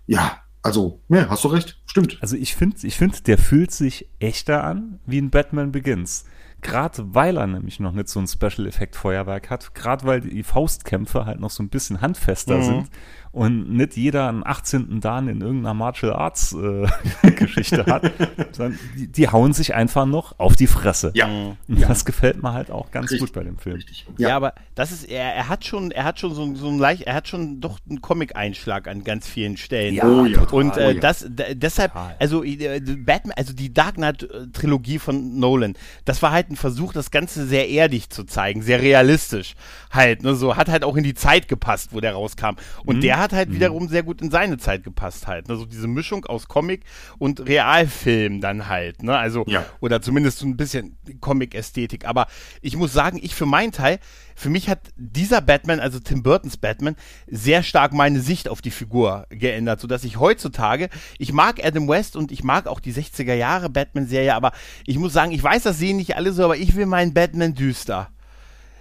Ja, 0.06 0.38
also, 0.62 1.00
ja, 1.08 1.28
hast 1.28 1.44
du 1.44 1.48
recht, 1.48 1.80
stimmt. 1.86 2.18
Also 2.20 2.36
ich 2.36 2.54
finde, 2.54 2.76
ich 2.82 2.96
finde, 2.96 3.22
der 3.22 3.38
fühlt 3.38 3.70
sich 3.70 4.08
echter 4.18 4.64
an 4.64 5.00
wie 5.06 5.18
ein 5.18 5.30
Batman 5.30 5.72
Begins. 5.72 6.24
Gerade 6.60 7.14
weil 7.14 7.38
er 7.38 7.46
nämlich 7.46 7.80
noch 7.80 7.92
nicht 7.92 8.08
so 8.08 8.20
ein 8.20 8.26
Special 8.26 8.66
Effekt 8.66 8.94
Feuerwerk 8.94 9.48
hat, 9.48 9.74
gerade 9.74 10.04
weil 10.04 10.20
die 10.20 10.42
Faustkämpfe 10.42 11.24
halt 11.24 11.40
noch 11.40 11.48
so 11.48 11.62
ein 11.62 11.70
bisschen 11.70 12.02
handfester 12.02 12.58
mhm. 12.58 12.62
sind 12.62 12.90
und 13.32 13.72
nicht 13.72 13.96
jeder 13.96 14.28
einen 14.28 14.44
18. 14.44 15.00
Dan 15.00 15.28
in 15.28 15.40
irgendeiner 15.40 15.74
Martial 15.74 16.12
Arts 16.12 16.52
äh, 16.52 17.30
Geschichte 17.30 17.86
hat, 17.86 18.10
sondern 18.52 18.78
die, 18.96 19.06
die, 19.06 19.28
hauen 19.28 19.52
sich 19.52 19.74
einfach 19.74 20.06
noch 20.06 20.38
auf 20.38 20.56
die 20.56 20.66
Fresse. 20.66 21.12
Ja. 21.14 21.26
Und 21.26 21.58
ja. 21.68 21.86
das 21.86 22.04
gefällt 22.04 22.42
mir 22.42 22.52
halt 22.52 22.70
auch 22.70 22.90
ganz 22.90 23.10
Richtig. 23.10 23.20
gut 23.20 23.32
bei 23.32 23.44
dem 23.44 23.58
Film. 23.58 23.76
Richtig. 23.76 24.06
Ja. 24.18 24.30
ja, 24.30 24.36
aber 24.36 24.54
das 24.74 24.90
ist, 24.90 25.04
er, 25.04 25.34
er 25.34 25.48
hat 25.48 25.64
schon, 25.64 25.90
er 25.92 26.04
hat 26.04 26.18
schon 26.18 26.34
so, 26.34 26.54
so 26.56 26.68
ein 26.68 26.78
leicht, 26.78 27.02
er 27.02 27.14
hat 27.14 27.28
schon 27.28 27.60
doch 27.60 27.78
einen 27.88 28.00
Comic-Einschlag 28.00 28.88
an 28.88 29.04
ganz 29.04 29.28
vielen 29.28 29.56
Stellen. 29.56 29.94
Ja, 29.94 30.04
oh, 30.06 30.24
ja. 30.24 30.40
Und 30.50 30.76
äh, 30.76 30.94
oh, 30.96 31.00
das, 31.00 31.24
deshalb, 31.28 31.92
also 32.18 32.42
äh, 32.42 32.80
Batman, 32.80 33.34
also 33.36 33.52
die 33.52 33.72
Dark 33.72 33.94
Knight-Trilogie 33.94 34.98
von 34.98 35.38
Nolan, 35.38 35.74
das 36.04 36.20
war 36.22 36.32
halt 36.32 36.50
ein 36.50 36.56
Versuch, 36.56 36.92
das 36.92 37.10
Ganze 37.10 37.46
sehr 37.46 37.68
erdig 37.68 38.10
zu 38.10 38.24
zeigen, 38.24 38.62
sehr 38.62 38.82
realistisch 38.82 39.54
halt, 39.90 40.22
ne, 40.22 40.34
so 40.34 40.56
hat 40.56 40.68
halt 40.68 40.84
auch 40.84 40.96
in 40.96 41.04
die 41.04 41.14
Zeit 41.14 41.48
gepasst, 41.48 41.92
wo 41.92 42.00
der 42.00 42.12
rauskam. 42.12 42.56
Und 42.84 42.96
mhm. 42.96 43.00
der 43.00 43.18
hat 43.20 43.32
halt 43.32 43.50
mhm. 43.50 43.54
wiederum 43.54 43.88
sehr 43.88 44.02
gut 44.02 44.22
in 44.22 44.30
seine 44.30 44.58
Zeit 44.58 44.84
gepasst 44.84 45.26
halt. 45.26 45.48
Also 45.50 45.64
diese 45.64 45.88
Mischung 45.88 46.24
aus 46.26 46.48
Comic 46.48 46.84
und 47.18 47.46
Realfilm 47.46 48.40
dann 48.40 48.68
halt, 48.68 49.02
ne? 49.02 49.16
Also, 49.16 49.44
ja. 49.46 49.64
oder 49.80 50.02
zumindest 50.02 50.38
so 50.38 50.46
ein 50.46 50.56
bisschen 50.56 50.96
Comic-Ästhetik. 51.20 52.06
Aber 52.06 52.26
ich 52.60 52.76
muss 52.76 52.92
sagen, 52.92 53.18
ich 53.22 53.34
für 53.34 53.46
meinen 53.46 53.72
Teil, 53.72 53.98
für 54.34 54.48
mich 54.48 54.68
hat 54.68 54.80
dieser 54.96 55.40
Batman, 55.40 55.80
also 55.80 56.00
Tim 56.00 56.22
Burtons 56.22 56.56
Batman, 56.56 56.96
sehr 57.26 57.62
stark 57.62 57.92
meine 57.92 58.20
Sicht 58.20 58.48
auf 58.48 58.62
die 58.62 58.70
Figur 58.70 59.26
geändert, 59.28 59.80
sodass 59.80 60.04
ich 60.04 60.18
heutzutage, 60.18 60.88
ich 61.18 61.32
mag 61.32 61.64
Adam 61.64 61.88
West 61.88 62.16
und 62.16 62.32
ich 62.32 62.42
mag 62.42 62.66
auch 62.66 62.80
die 62.80 62.92
60er 62.92 63.34
Jahre 63.34 63.68
Batman-Serie, 63.68 64.34
aber 64.34 64.52
ich 64.86 64.98
muss 64.98 65.12
sagen, 65.12 65.32
ich 65.32 65.42
weiß, 65.42 65.62
das 65.64 65.78
sehen 65.78 65.98
nicht 65.98 66.16
alle 66.16 66.32
so, 66.32 66.44
aber 66.44 66.56
ich 66.56 66.74
will 66.74 66.86
meinen 66.86 67.12
Batman 67.12 67.54
düster. 67.54 68.10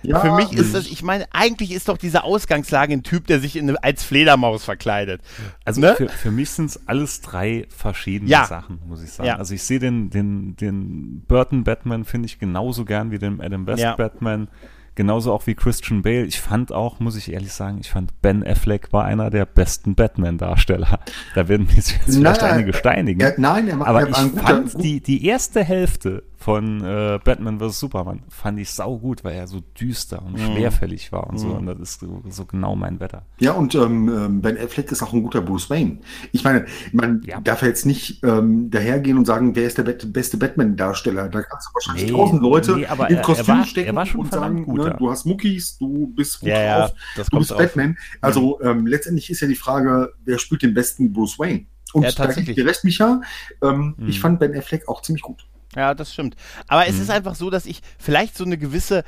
Ja, 0.02 0.20
Für 0.22 0.32
mich 0.34 0.54
ist 0.54 0.74
das, 0.74 0.88
ich 0.88 1.04
meine, 1.04 1.26
eigentlich 1.32 1.72
ist 1.72 1.90
doch 1.90 1.98
diese 1.98 2.24
Ausgangslage 2.24 2.94
ein 2.94 3.04
Typ, 3.04 3.28
der 3.28 3.40
sich 3.40 3.56
in, 3.56 3.76
als 3.78 4.04
Fledermaus 4.04 4.64
verkleidet. 4.64 5.22
Also 5.66 5.82
ne? 5.82 5.96
für, 5.96 6.08
für 6.08 6.32
mich 6.32 6.52
sind 6.52 6.68
es 6.68 6.88
alles 6.88 7.22
drei 7.22 7.68
verschiedene 7.70 8.32
ja. 8.32 8.46
Sachen, 8.46 8.80
muss 8.88 9.04
ich 9.04 9.12
sagen. 9.12 9.28
Ja. 9.28 9.36
Also 9.36 9.54
ich 9.54 9.64
sehe 9.64 9.80
den, 9.80 10.10
den, 10.10 10.56
den 10.56 11.24
Burton 11.28 11.64
Batman 11.64 12.06
finde 12.06 12.28
ich 12.28 12.40
genauso 12.40 12.86
gern 12.86 13.12
wie 13.12 13.20
den 13.20 13.42
Adam 13.42 13.68
West 13.68 13.84
ja. 13.84 13.96
Batman. 13.96 14.48
Genauso 14.96 15.32
auch 15.32 15.48
wie 15.48 15.56
Christian 15.56 16.02
Bale. 16.02 16.26
Ich 16.26 16.42
fand 16.42 16.74
auch, 16.74 17.00
muss 17.00 17.16
ich 17.16 17.32
ehrlich 17.32 17.54
sagen, 17.54 17.78
ich 17.80 17.90
fand 17.90 18.22
Ben 18.22 18.46
Affleck 18.46 18.92
war 18.92 19.06
einer 19.06 19.30
der 19.30 19.46
besten 19.46 19.96
Batman-Darsteller. 19.96 21.00
Da 21.36 21.48
werden 21.48 21.68
mich 21.68 21.78
jetzt 21.78 21.92
vielleicht 22.06 22.44
einige 22.44 22.74
steinigen. 22.74 23.22
Er, 23.22 23.36
nein, 23.38 23.70
er 23.70 23.78
macht 23.78 23.88
Aber 23.88 24.10
ich 24.10 24.16
fand 24.16 24.84
die, 24.84 25.00
die 25.00 25.26
erste 25.26 25.64
Hälfte 25.64 26.24
von 26.40 26.82
äh, 26.82 27.20
Batman 27.22 27.60
vs. 27.60 27.82
Superman 27.82 28.24
fand 28.30 28.60
ich 28.62 28.72
sau 28.72 28.98
gut, 28.98 29.26
weil 29.26 29.36
er 29.36 29.46
so 29.46 29.60
düster 29.60 30.24
und 30.26 30.34
mhm. 30.34 30.56
schwerfällig 30.56 31.12
war 31.12 31.28
und 31.28 31.38
so. 31.38 31.48
Mhm. 31.48 31.58
Und 31.58 31.66
das 31.66 31.80
ist 31.80 32.00
so, 32.00 32.24
so, 32.30 32.46
genau 32.46 32.78
mein 32.78 33.02
Wetter. 33.02 33.26
Ja, 33.40 33.52
und 33.52 33.76
ähm, 33.76 34.08
ähm, 34.08 34.42
Ben 34.42 34.58
Affleck 34.58 34.90
ist 34.90 35.04
auch 35.04 35.12
ein 35.12 35.22
guter 35.22 35.42
Bruce 35.42 35.70
Wayne. 35.70 36.00
Ich 36.32 36.46
meine, 36.46 36.66
man 36.94 37.22
ja. 37.26 37.42
darf 37.42 37.62
jetzt 37.62 37.86
nicht 37.86 38.24
ähm, 38.24 38.70
dahergehen 38.72 39.18
und 39.18 39.26
sagen, 39.26 39.54
wer 39.54 39.68
ist 39.68 39.78
der 39.78 39.84
beste 39.84 40.38
Batman-Darsteller. 40.38 41.28
Da 41.28 41.42
kannst 41.42 41.68
du 41.68 41.74
wahrscheinlich 41.74 42.06
nee, 42.06 42.18
tausend 42.18 42.42
Leute 42.42 42.78
nee, 42.78 42.86
aber 42.86 43.10
in 43.10 43.22
Kostüm 43.22 43.46
er 43.46 43.58
war, 43.58 43.66
stecken 43.66 43.88
er 43.88 43.96
war 43.96 44.06
schon 44.06 44.22
und 44.22 44.32
sagen, 44.32 44.64
gut, 44.64 44.78
ne, 44.78 44.96
du 44.98 45.12
hast 45.12 45.26
Muckis, 45.26 45.78
du 45.78 46.08
bist 46.16 46.40
gut 46.40 46.50
ja, 46.50 46.88
drauf, 46.88 46.96
ja, 47.18 47.24
du 47.30 47.38
bist 47.38 47.58
Batman. 47.58 47.98
Also 48.22 48.62
ähm, 48.62 48.88
letztendlich 48.88 49.30
ist 49.30 49.42
ja 49.42 49.48
die 49.50 49.56
Frage, 49.56 50.14
wer 50.24 50.40
spielt 50.40 50.62
den 50.62 50.74
besten 50.74 51.12
Bruce 51.12 51.38
Wayne? 51.38 51.66
Und 51.92 52.04
ja, 52.04 52.12
da 52.12 52.28
gebe 52.28 52.50
ich 52.52 52.56
dir 52.56 52.66
recht, 52.66 52.86
Micha. 52.86 53.20
Ähm, 53.62 53.96
hm. 53.98 54.08
Ich 54.08 54.22
fand 54.22 54.40
Ben 54.40 54.56
Affleck 54.56 54.88
auch 54.88 55.02
ziemlich 55.02 55.24
gut. 55.24 55.46
Ja, 55.76 55.94
das 55.94 56.14
stimmt. 56.14 56.36
Aber 56.68 56.88
es 56.88 56.96
mhm. 56.96 57.02
ist 57.04 57.10
einfach 57.10 57.36
so, 57.36 57.50
dass 57.50 57.66
ich 57.66 57.82
vielleicht 57.98 58.36
so 58.36 58.44
eine 58.44 58.58
gewisse, 58.58 59.04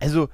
also 0.00 0.28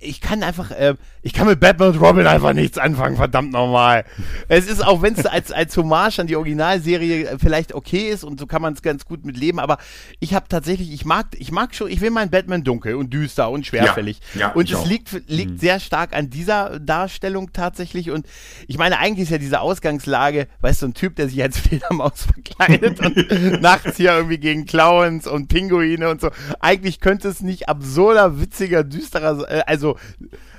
ich 0.00 0.20
kann 0.20 0.42
einfach, 0.42 0.70
äh, 0.70 0.94
ich 1.22 1.32
kann 1.32 1.46
mit 1.46 1.60
Batman 1.60 1.90
und 1.90 2.00
Robin 2.00 2.26
einfach 2.26 2.52
nichts 2.52 2.78
anfangen, 2.78 3.16
verdammt 3.16 3.52
nochmal. 3.52 4.04
Es 4.48 4.66
ist 4.66 4.84
auch, 4.84 5.02
wenn 5.02 5.14
es 5.14 5.26
als, 5.26 5.52
als 5.52 5.76
Hommage 5.76 6.18
an 6.20 6.26
die 6.26 6.36
Originalserie 6.36 7.38
vielleicht 7.38 7.74
okay 7.74 8.08
ist 8.08 8.24
und 8.24 8.38
so 8.38 8.46
kann 8.46 8.62
man 8.62 8.74
es 8.74 8.82
ganz 8.82 9.04
gut 9.04 9.24
mit 9.24 9.36
leben, 9.36 9.58
aber 9.58 9.78
ich 10.20 10.34
habe 10.34 10.46
tatsächlich, 10.48 10.92
ich 10.92 11.04
mag, 11.04 11.26
ich 11.36 11.52
mag 11.52 11.74
schon, 11.74 11.90
ich 11.90 12.00
will 12.00 12.10
meinen 12.10 12.30
Batman 12.30 12.64
dunkel 12.64 12.94
und 12.94 13.12
düster 13.12 13.50
und 13.50 13.66
schwerfällig. 13.66 14.20
Ja, 14.34 14.40
ja, 14.40 14.52
und 14.52 14.70
es 14.70 14.76
auch. 14.76 14.86
liegt, 14.86 15.28
liegt 15.28 15.52
mhm. 15.52 15.58
sehr 15.58 15.80
stark 15.80 16.14
an 16.14 16.30
dieser 16.30 16.78
Darstellung 16.78 17.52
tatsächlich 17.52 18.10
und 18.10 18.26
ich 18.66 18.78
meine, 18.78 18.98
eigentlich 18.98 19.24
ist 19.24 19.30
ja 19.30 19.38
diese 19.38 19.60
Ausgangslage, 19.60 20.48
weißt 20.60 20.82
du, 20.82 20.86
ein 20.86 20.94
Typ, 20.94 21.16
der 21.16 21.28
sich 21.28 21.42
als 21.42 21.58
Fledermaus 21.66 22.24
verkleidet 22.24 23.00
und 23.00 23.60
nachts 23.60 23.96
hier 23.96 24.12
irgendwie 24.12 24.38
gegen 24.38 24.66
Clowns 24.66 25.26
und 25.26 25.48
Pinguine 25.48 26.08
und 26.08 26.20
so. 26.20 26.30
Eigentlich 26.60 27.00
könnte 27.00 27.28
es 27.28 27.40
nicht 27.40 27.68
absurder, 27.68 28.40
witziger, 28.40 28.84
düsterer, 28.84 29.48
äh, 29.48 29.62
also 29.76 29.96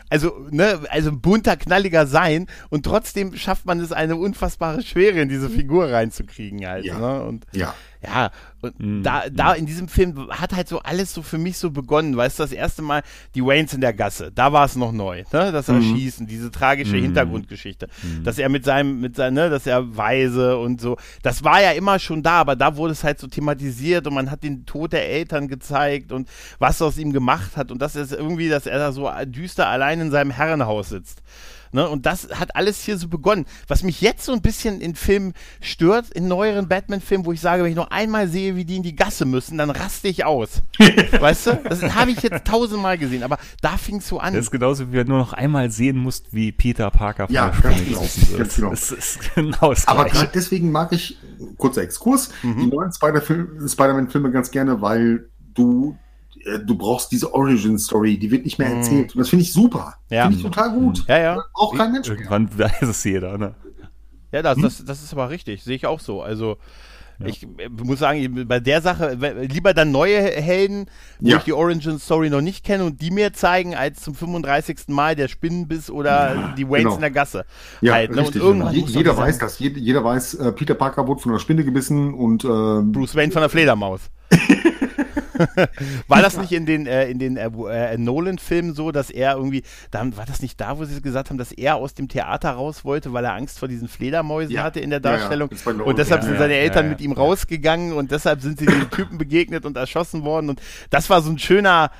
also, 0.09 0.47
ne, 0.51 0.79
also 0.89 1.09
ein 1.09 1.19
bunter, 1.19 1.57
knalliger 1.57 2.07
sein 2.07 2.47
und 2.69 2.85
trotzdem 2.85 3.35
schafft 3.35 3.65
man 3.65 3.81
es, 3.81 3.91
eine 3.91 4.15
unfassbare 4.15 4.81
Schwere 4.81 5.19
in 5.19 5.27
diese 5.27 5.49
Figur 5.49 5.91
reinzukriegen 5.91 6.65
halt. 6.65 6.85
Ja. 6.85 6.97
Ne? 6.97 7.23
Und 7.23 7.45
ja. 7.51 7.73
Ja, 8.03 8.31
und 8.61 8.79
mhm. 8.79 9.03
da, 9.03 9.23
da 9.31 9.53
in 9.53 9.65
diesem 9.65 9.87
Film 9.87 10.29
hat 10.29 10.53
halt 10.55 10.67
so 10.67 10.79
alles 10.79 11.13
so 11.13 11.23
für 11.23 11.37
mich 11.37 11.57
so 11.57 11.71
begonnen, 11.71 12.15
weißt 12.15 12.37
du, 12.37 12.43
das 12.43 12.51
erste 12.51 12.81
Mal 12.81 13.01
die 13.33 13.43
Waynes 13.43 13.73
in 13.73 13.81
der 13.81 13.93
Gasse, 13.93 14.31
da 14.33 14.53
war 14.53 14.65
es 14.65 14.75
noch 14.75 14.91
neu, 14.91 15.23
ne, 15.33 15.51
das 15.51 15.67
mhm. 15.67 15.75
Erschießen, 15.77 16.27
diese 16.27 16.51
tragische 16.51 16.95
mhm. 16.95 17.03
Hintergrundgeschichte, 17.03 17.87
mhm. 18.03 18.23
dass 18.23 18.37
er 18.37 18.49
mit 18.49 18.65
seinem, 18.65 18.99
mit 18.99 19.15
seinem, 19.15 19.33
ne, 19.33 19.49
dass 19.49 19.65
er 19.65 19.97
weise 19.97 20.57
und 20.57 20.79
so, 20.79 20.97
das 21.23 21.43
war 21.43 21.61
ja 21.61 21.71
immer 21.71 21.97
schon 21.97 22.21
da, 22.21 22.39
aber 22.41 22.55
da 22.55 22.77
wurde 22.77 22.93
es 22.93 23.03
halt 23.03 23.19
so 23.19 23.27
thematisiert 23.27 24.05
und 24.05 24.13
man 24.13 24.29
hat 24.29 24.43
den 24.43 24.65
Tod 24.65 24.93
der 24.93 25.09
Eltern 25.09 25.47
gezeigt 25.47 26.11
und 26.11 26.29
was 26.59 26.81
aus 26.81 26.97
ihm 26.97 27.13
gemacht 27.13 27.57
hat 27.57 27.71
und 27.71 27.81
das 27.81 27.95
ist 27.95 28.11
irgendwie, 28.11 28.49
dass 28.49 28.67
er 28.67 28.77
da 28.77 28.91
so 28.91 29.09
düster 29.25 29.67
allein 29.67 30.01
in 30.01 30.11
seinem 30.11 30.31
Herrenhaus 30.31 30.89
sitzt. 30.89 31.23
Ne? 31.71 31.87
Und 31.87 32.05
das 32.05 32.29
hat 32.33 32.55
alles 32.55 32.83
hier 32.83 32.97
so 32.97 33.07
begonnen. 33.07 33.45
Was 33.67 33.83
mich 33.83 34.01
jetzt 34.01 34.25
so 34.25 34.33
ein 34.33 34.41
bisschen 34.41 34.81
in 34.81 34.95
Filmen 34.95 35.33
stört, 35.61 36.09
in 36.09 36.27
neueren 36.27 36.67
Batman-Filmen, 36.67 37.25
wo 37.25 37.31
ich 37.31 37.41
sage, 37.41 37.63
wenn 37.63 37.71
ich 37.71 37.75
noch 37.75 37.91
einmal 37.91 38.27
sehe, 38.27 38.55
wie 38.55 38.65
die 38.65 38.77
in 38.77 38.83
die 38.83 38.95
Gasse 38.95 39.25
müssen, 39.25 39.57
dann 39.57 39.69
raste 39.69 40.07
ich 40.07 40.25
aus. 40.25 40.61
weißt 41.19 41.47
du? 41.47 41.61
Das 41.63 41.81
habe 41.95 42.11
ich 42.11 42.21
jetzt 42.21 42.45
tausendmal 42.45 42.97
gesehen, 42.97 43.23
aber 43.23 43.37
da 43.61 43.77
fing 43.77 43.97
es 43.97 44.07
so 44.07 44.19
an. 44.19 44.33
Das 44.33 44.45
ist 44.45 44.51
genauso, 44.51 44.91
wie 44.91 44.97
du 44.97 45.05
nur 45.05 45.19
noch 45.19 45.33
einmal 45.33 45.71
sehen 45.71 45.97
musst, 45.97 46.33
wie 46.33 46.51
Peter 46.51 46.89
Parker 46.91 47.27
ja, 47.29 47.51
von 47.51 47.71
der 47.71 47.79
genau, 47.79 47.99
ganz 48.37 48.55
genau. 48.55 48.69
Das 48.69 48.91
ist 48.91 49.35
genau 49.35 49.69
das 49.69 49.87
Aber 49.87 50.05
gerade 50.05 50.31
deswegen 50.33 50.71
mag 50.71 50.91
ich, 50.91 51.17
kurzer 51.57 51.81
Exkurs, 51.81 52.31
mhm. 52.43 52.59
die 52.59 52.67
neuen 52.67 52.91
Spider-Man-Filme 52.91 54.31
ganz 54.31 54.51
gerne, 54.51 54.81
weil 54.81 55.29
du 55.53 55.97
du 56.65 56.77
brauchst 56.77 57.11
diese 57.11 57.33
Origin-Story, 57.33 58.17
die 58.17 58.31
wird 58.31 58.45
nicht 58.45 58.59
mehr 58.59 58.69
mhm. 58.69 58.77
erzählt. 58.77 59.15
Und 59.15 59.19
das 59.19 59.29
finde 59.29 59.43
ich 59.43 59.53
super. 59.53 59.95
Ja. 60.09 60.23
Finde 60.23 60.37
ich 60.37 60.43
total 60.43 60.71
gut. 60.71 61.05
Ja, 61.07 61.19
ja. 61.19 61.43
Auch 61.53 61.75
kein 61.75 61.91
Mensch. 61.91 62.07
Irgendwann 62.09 62.49
weiß 62.57 62.81
es 62.83 63.03
jeder, 63.03 63.37
ne? 63.37 63.55
Ja, 64.31 64.41
das, 64.41 64.55
hm? 64.55 64.63
das, 64.63 64.85
das 64.85 65.03
ist 65.03 65.13
aber 65.13 65.29
richtig. 65.29 65.63
Sehe 65.63 65.75
ich 65.75 65.85
auch 65.85 65.99
so. 65.99 66.21
Also, 66.21 66.57
ja. 67.19 67.27
ich 67.27 67.43
äh, 67.43 67.69
muss 67.69 67.99
sagen, 67.99 68.45
bei 68.47 68.59
der 68.59 68.81
Sache, 68.81 69.17
lieber 69.49 69.73
dann 69.73 69.91
neue 69.91 70.19
Helden, 70.19 70.87
wo 71.19 71.29
ja. 71.29 71.37
ich 71.37 71.43
die 71.43 71.53
Origin 71.53 71.97
Story 71.97 72.29
noch 72.29 72.41
nicht 72.41 72.65
kenne 72.65 72.83
und 72.83 73.01
die 73.01 73.11
mir 73.11 73.33
zeigen, 73.33 73.73
als 73.73 74.01
zum 74.01 74.15
35. 74.15 74.89
Mal 74.89 75.15
der 75.15 75.27
Spinnenbiss 75.27 75.89
oder 75.89 76.35
ja, 76.35 76.53
die 76.57 76.67
Waynes 76.67 76.83
genau. 76.83 76.95
in 76.95 77.01
der 77.01 77.11
Gasse. 77.11 77.45
Ja, 77.81 77.93
halt, 77.93 78.11
ne? 78.11 78.21
richtig. 78.21 78.41
Und 78.41 78.71
Je, 78.71 78.81
jeder 78.81 79.15
weiß 79.15 79.37
das. 79.39 79.59
Jeder, 79.59 79.79
jeder 79.79 80.03
weiß, 80.03 80.35
äh, 80.35 80.51
Peter 80.51 80.75
Parker 80.75 81.07
wurde 81.07 81.21
von 81.21 81.31
einer 81.31 81.39
Spinne 81.39 81.63
gebissen 81.63 82.13
und 82.13 82.43
äh, 82.43 82.47
Bruce 82.47 83.15
Wayne 83.15 83.31
von 83.31 83.41
der 83.41 83.49
Fledermaus. 83.49 84.01
war 86.07 86.21
das 86.21 86.37
nicht 86.37 86.51
in 86.51 86.65
den, 86.65 86.87
äh, 86.87 87.09
in 87.09 87.19
den 87.19 87.37
äh, 87.37 87.47
äh, 87.47 87.97
Nolan-Filmen 87.97 88.73
so, 88.73 88.91
dass 88.91 89.09
er 89.09 89.35
irgendwie, 89.35 89.63
dann 89.91 90.17
war 90.17 90.25
das 90.25 90.41
nicht 90.41 90.59
da, 90.59 90.77
wo 90.77 90.85
sie 90.85 91.01
gesagt 91.01 91.29
haben, 91.29 91.37
dass 91.37 91.51
er 91.51 91.75
aus 91.75 91.93
dem 91.93 92.07
Theater 92.07 92.51
raus 92.51 92.85
wollte, 92.85 93.13
weil 93.13 93.25
er 93.25 93.33
Angst 93.33 93.59
vor 93.59 93.67
diesen 93.67 93.87
Fledermäusen 93.87 94.53
ja. 94.53 94.63
hatte 94.63 94.79
in 94.79 94.89
der 94.89 94.99
Darstellung? 94.99 95.49
Ja, 95.51 95.71
ja. 95.71 95.83
Und 95.83 95.97
deshalb 95.97 96.23
sind 96.23 96.37
seine 96.37 96.55
Eltern 96.55 96.89
mit 96.89 97.01
ihm 97.01 97.11
rausgegangen 97.11 97.93
und 97.93 98.11
deshalb 98.11 98.41
sind 98.41 98.59
sie 98.59 98.65
den 98.65 98.89
Typen 98.91 99.17
begegnet 99.17 99.65
und 99.65 99.77
erschossen 99.77 100.23
worden. 100.23 100.49
Und 100.49 100.61
das 100.89 101.09
war 101.09 101.21
so 101.21 101.31
ein 101.31 101.39
schöner. 101.39 101.91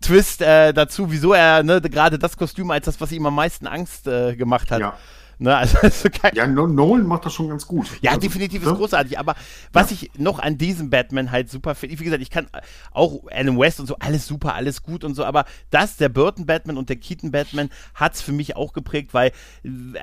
Twist 0.00 0.42
äh, 0.42 0.72
dazu, 0.72 1.12
wieso 1.12 1.32
er 1.32 1.62
ne, 1.62 1.80
gerade 1.80 2.18
das 2.18 2.36
Kostüm 2.36 2.72
als 2.72 2.86
das, 2.86 3.00
was 3.00 3.12
ihm 3.12 3.24
am 3.24 3.36
meisten 3.36 3.68
Angst 3.68 4.08
äh, 4.08 4.34
gemacht 4.34 4.72
hat. 4.72 4.80
Ja. 4.80 4.98
Ne, 5.38 5.56
also, 5.56 5.78
also 5.82 6.08
ja, 6.34 6.46
Nolan 6.46 7.06
macht 7.06 7.26
das 7.26 7.34
schon 7.34 7.48
ganz 7.48 7.66
gut. 7.66 7.88
Ja, 8.00 8.12
also, 8.12 8.20
definitiv 8.20 8.62
ist 8.62 8.68
ne? 8.68 8.74
großartig. 8.74 9.18
Aber 9.18 9.34
was 9.72 9.90
ja. 9.90 9.96
ich 10.00 10.18
noch 10.18 10.38
an 10.38 10.58
diesem 10.58 10.90
Batman 10.90 11.30
halt 11.30 11.50
super 11.50 11.74
finde, 11.74 11.98
wie 11.98 12.04
gesagt, 12.04 12.22
ich 12.22 12.30
kann 12.30 12.46
auch 12.92 13.24
Adam 13.30 13.58
West 13.58 13.80
und 13.80 13.86
so, 13.86 13.96
alles 13.98 14.26
super, 14.26 14.54
alles 14.54 14.82
gut 14.82 15.04
und 15.04 15.14
so, 15.14 15.24
aber 15.24 15.44
das, 15.70 15.96
der 15.96 16.08
Burton 16.08 16.46
Batman 16.46 16.76
und 16.76 16.88
der 16.88 16.96
Keaton 16.96 17.30
Batman, 17.30 17.70
hat 17.94 18.14
es 18.14 18.22
für 18.22 18.32
mich 18.32 18.56
auch 18.56 18.72
geprägt, 18.72 19.14
weil 19.14 19.32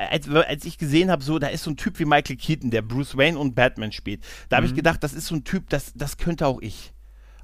als, 0.10 0.30
als 0.30 0.66
ich 0.66 0.78
gesehen 0.78 1.12
habe, 1.12 1.24
so, 1.24 1.40
da 1.40 1.48
ist 1.48 1.64
so 1.64 1.72
ein 1.72 1.78
Typ 1.78 2.00
wie 2.00 2.06
Michael 2.06 2.36
Keaton, 2.36 2.72
der 2.72 2.82
Bruce 2.82 3.18
Wayne 3.18 3.38
und 3.38 3.56
Batman 3.56 3.92
spielt. 3.92 4.24
Da 4.50 4.58
habe 4.58 4.66
mhm. 4.66 4.72
ich 4.72 4.76
gedacht, 4.76 5.04
das 5.04 5.14
ist 5.14 5.28
so 5.28 5.36
ein 5.36 5.44
Typ, 5.44 5.70
das, 5.70 5.94
das 5.96 6.18
könnte 6.18 6.48
auch 6.48 6.62
ich. 6.62 6.94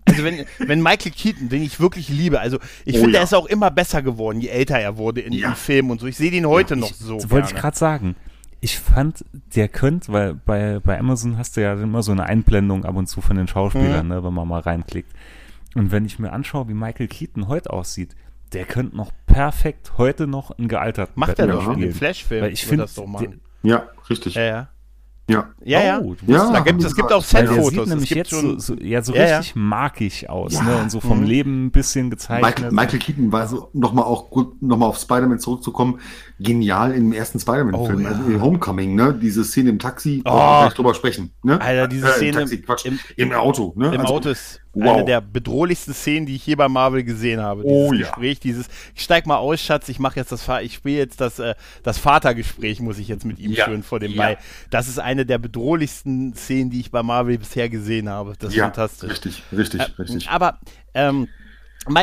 Also 0.06 0.24
wenn, 0.24 0.46
wenn 0.60 0.82
Michael 0.82 1.12
Keaton, 1.12 1.50
den 1.50 1.64
ich 1.64 1.80
wirklich 1.80 2.10
liebe, 2.10 2.40
also 2.40 2.60
ich 2.86 2.96
oh, 2.98 3.02
finde, 3.02 3.14
ja. 3.14 3.20
er 3.20 3.24
ist 3.24 3.34
auch 3.34 3.48
immer 3.48 3.72
besser 3.72 4.02
geworden, 4.02 4.40
je 4.40 4.50
älter 4.50 4.80
er 4.80 4.98
wurde 4.98 5.22
in 5.22 5.34
ja. 5.34 5.56
Filmen 5.56 5.92
und 5.92 6.00
so. 6.00 6.08
Ich 6.08 6.18
sehe 6.18 6.32
den 6.32 6.46
heute 6.46 6.76
ja, 6.76 6.82
noch 6.82 6.94
so. 6.94 7.16
Das 7.16 7.30
wollte 7.30 7.50
ich 7.50 7.56
gerade 7.56 7.78
sagen. 7.78 8.16
Ich 8.62 8.80
fand, 8.80 9.26
der 9.56 9.68
könnte, 9.68 10.12
weil 10.12 10.34
bei, 10.34 10.80
bei 10.80 10.98
Amazon 10.98 11.38
hast 11.38 11.58
du 11.58 11.62
ja 11.62 11.74
immer 11.74 12.02
so 12.04 12.12
eine 12.12 12.24
Einblendung 12.24 12.86
ab 12.86 12.96
und 12.96 13.08
zu 13.08 13.22
von 13.22 13.36
den 13.36 13.48
Schauspielern, 13.48 14.06
mhm. 14.06 14.14
ne, 14.14 14.24
wenn 14.24 14.34
man 14.34 14.48
mal 14.48 14.62
reinklickt. 14.62 15.12
Und 15.76 15.92
wenn 15.92 16.06
ich 16.06 16.20
mir 16.20 16.32
anschaue, 16.32 16.68
wie 16.70 16.74
Michael 16.74 17.08
Keaton 17.08 17.48
heute 17.48 17.72
aussieht, 17.72 18.16
der 18.54 18.66
könnte 18.66 18.96
noch 18.96 19.12
perfekt 19.26 19.94
heute 19.98 20.28
noch 20.28 20.58
ein 20.58 20.68
gealtert 20.68 21.18
Macht 21.18 21.38
er 21.40 21.48
doch 21.48 21.74
spielen. 21.74 21.94
Flashfilm. 21.94 22.44
Weil 22.44 22.54
ich 22.54 22.66
finde, 22.66 22.88
ja, 23.64 23.88
richtig. 24.10 24.36
Ja, 24.36 24.44
ja. 24.44 24.70
Ja. 25.28 25.50
Ja, 25.64 25.84
ja. 25.84 26.00
Oh, 26.02 26.16
ja 26.28 26.52
da 26.52 26.60
gibt, 26.60 26.84
es 26.84 26.96
gibt 26.96 27.12
auch 27.12 27.24
Set-Fotos. 27.24 27.70
sieht 27.72 27.88
nämlich 27.88 28.10
jetzt 28.12 28.30
so, 28.30 28.60
so, 28.60 28.76
ja, 28.76 29.02
so 29.02 29.14
ja, 29.16 29.38
richtig 29.38 29.56
ja. 29.56 29.62
markig 29.62 30.30
aus, 30.30 30.54
ja. 30.54 30.64
ne? 30.64 30.78
Und 30.78 30.92
so 30.92 31.00
vom 31.00 31.22
mhm. 31.22 31.26
Leben 31.26 31.66
ein 31.66 31.72
bisschen 31.72 32.12
gezeichnet. 32.12 32.58
Michael, 32.58 32.72
Michael 32.72 33.00
Keaton 33.00 33.32
war 33.32 33.48
so, 33.48 33.70
nochmal 33.74 34.06
auch 34.06 34.30
gut, 34.30 34.62
nochmal 34.62 34.90
auf 34.90 35.00
Spider-Man 35.00 35.40
zurückzukommen, 35.40 36.00
genial 36.40 36.94
im 36.94 37.12
ersten 37.12 37.40
Spider-Man-Film, 37.40 38.00
oh, 38.00 38.02
ja. 38.02 38.10
also 38.10 38.42
Homecoming, 38.42 38.94
ne? 38.94 39.18
Diese 39.20 39.44
Szene 39.44 39.72
im 39.72 39.80
Taxi, 39.80 40.22
oh. 40.26 40.32
wir 40.32 40.70
drüber 40.70 40.94
sprechen, 40.94 41.32
ne? 41.42 41.60
Alter, 41.60 41.88
diese 41.88 42.08
Szene. 42.10 42.26
Äh, 42.26 42.30
im, 42.30 42.36
Taxi, 42.36 42.62
Quatsch, 42.62 42.86
im, 42.86 43.00
im, 43.16 43.32
Auto, 43.34 43.74
ne? 43.76 43.96
Im 43.96 44.02
also, 44.02 44.14
Auto 44.14 44.30
ist 44.30 44.62
wow. 44.76 44.96
eine 44.96 45.06
der 45.06 45.22
bedrohlichsten 45.22 45.94
Szenen, 45.94 46.26
die 46.26 46.36
ich 46.36 46.44
hier 46.44 46.58
bei 46.58 46.68
Marvel 46.68 47.04
gesehen 47.04 47.42
habe. 47.42 47.64
Dieses 47.64 47.90
oh, 47.90 47.94
ja. 47.94 48.00
Gespräch, 48.00 48.40
dieses, 48.40 48.68
ich 48.94 49.02
steig 49.02 49.26
mal 49.26 49.38
aus, 49.38 49.62
Schatz, 49.62 49.90
ich 49.90 50.00
mache 50.00 50.20
jetzt 50.20 50.32
das, 50.32 50.48
ich 50.62 50.76
spiele 50.76 50.98
jetzt 50.98 51.22
das, 51.22 51.40
äh, 51.40 51.56
das 51.84 51.98
Vatergespräch, 51.98 52.80
muss 52.82 52.98
ich 52.98 53.08
jetzt 53.08 53.26
mit 53.26 53.40
ihm 53.40 53.52
ja. 53.52 53.66
führen 53.66 53.84
vor 53.84 54.00
dem 54.00 54.12
ja. 54.12 54.22
Ball. 54.22 54.38
Das 54.70 54.88
ist 54.88 55.00
eine 55.00 55.26
der 55.26 55.38
bedrohlichsten 55.38 56.34
Szenen, 56.36 56.70
die 56.70 56.80
ich 56.80 56.92
bei 56.92 57.04
Marvel 57.04 57.38
bisher 57.38 57.70
gesehen 57.70 58.10
habe. 58.10 58.34
Das 58.38 58.50
ist 58.50 58.56
ja, 58.56 58.66
fantastisch. 58.66 59.12
Richtig, 59.12 59.44
richtig, 59.52 59.82
äh, 59.82 60.02
richtig. 60.02 60.30
Aber, 60.30 60.60
ähm, 60.94 61.28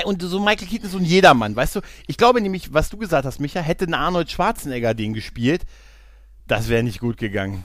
und 0.05 0.23
so 0.23 0.39
Michael 0.41 0.69
Keaton 0.69 0.87
ist 0.87 0.93
so 0.93 0.99
ein 0.99 1.05
Jedermann, 1.05 1.57
weißt 1.57 1.77
du? 1.77 1.81
Ich 2.07 2.17
glaube 2.17 2.41
nämlich, 2.41 2.73
was 2.73 2.89
du 2.89 2.97
gesagt 2.97 3.27
hast, 3.27 3.41
Micha, 3.41 3.61
hätte 3.61 3.85
ein 3.85 3.95
Arnold 3.95 4.31
Schwarzenegger 4.31 4.95
den 4.95 5.13
gespielt, 5.13 5.63
das 6.47 6.69
wäre 6.69 6.83
nicht 6.83 7.01
gut 7.01 7.17
gegangen. 7.17 7.65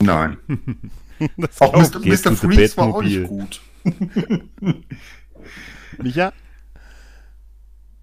Nein. 0.00 0.38
auch 1.60 1.72
Mr. 1.74 2.00
Mr. 2.00 2.36
Freeze 2.36 2.76
war 2.76 2.94
auch 2.94 3.02
nicht 3.02 3.26
gut. 3.28 3.60
Micha? 5.98 6.32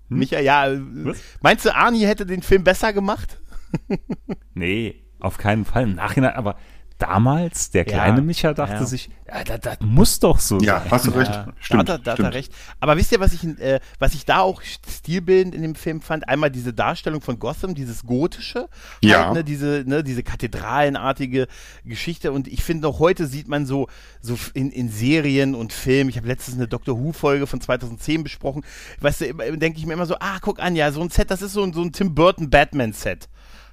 Hm? 0.09 0.17
Micha, 0.17 0.39
ja. 0.39 0.67
Was? 0.69 1.21
Meinst 1.41 1.65
du, 1.65 1.75
Arnie 1.75 2.05
hätte 2.05 2.25
den 2.25 2.41
Film 2.41 2.63
besser 2.63 2.93
gemacht? 2.93 3.39
nee, 4.53 5.03
auf 5.19 5.37
keinen 5.37 5.65
Fall. 5.65 5.83
Im 5.83 5.95
Nachhinein, 5.95 6.33
aber 6.33 6.57
damals, 6.99 7.71
der 7.71 7.85
kleine 7.85 8.17
ja, 8.17 8.23
Micha 8.23 8.53
dachte 8.53 8.75
ja. 8.75 8.85
sich, 8.85 9.09
ja, 9.27 9.43
das, 9.43 9.59
das, 9.61 9.77
muss 9.81 10.19
doch 10.19 10.39
so 10.39 10.59
ja, 10.59 10.81
sein. 10.81 10.91
hast 10.91 11.07
du 11.07 11.11
recht. 11.11 11.31
Ja, 11.31 11.47
stimmt, 11.59 11.89
da, 11.89 11.97
da, 11.97 12.03
da 12.03 12.11
hat 12.11 12.19
er 12.19 12.33
recht. 12.33 12.53
Aber 12.79 12.97
wisst 12.97 13.11
ihr, 13.11 13.19
was 13.19 13.33
ich, 13.33 13.43
äh, 13.43 13.79
was 13.99 14.13
ich 14.13 14.25
da 14.25 14.39
auch 14.39 14.61
stilbildend 14.61 15.55
in 15.55 15.61
dem 15.61 15.75
Film 15.75 16.01
fand? 16.01 16.27
Einmal 16.27 16.51
diese 16.51 16.73
Darstellung 16.73 17.21
von 17.21 17.39
Gotham, 17.39 17.73
dieses 17.73 18.05
Gotische. 18.05 18.67
Ja. 19.01 19.27
Halt, 19.27 19.33
ne, 19.33 19.43
diese, 19.43 19.83
ne, 19.85 20.03
diese 20.03 20.23
kathedralenartige 20.23 21.47
Geschichte. 21.85 22.31
Und 22.31 22.47
ich 22.47 22.63
finde, 22.63 22.87
auch 22.87 22.99
heute 22.99 23.27
sieht 23.27 23.47
man 23.47 23.65
so, 23.65 23.87
so 24.21 24.37
in, 24.53 24.69
in 24.71 24.89
Serien 24.89 25.55
und 25.55 25.71
Filmen. 25.71 26.09
Ich 26.09 26.17
habe 26.17 26.27
letztens 26.27 26.57
eine 26.57 26.67
Doctor 26.67 26.99
Who-Folge 26.99 27.47
von 27.47 27.61
2010 27.61 28.23
besprochen. 28.23 28.63
Weißt 28.99 29.21
du, 29.21 29.33
denke 29.57 29.79
ich 29.79 29.85
mir 29.85 29.93
immer 29.93 30.05
so, 30.05 30.15
ah, 30.19 30.39
guck 30.41 30.59
an, 30.59 30.75
ja, 30.75 30.91
so 30.91 31.01
ein 31.01 31.09
Set, 31.09 31.31
das 31.31 31.41
ist 31.41 31.53
so, 31.53 31.71
so 31.71 31.81
ein 31.81 31.93
Tim 31.93 32.13
Burton 32.13 32.49
Batman-Set 32.49 33.29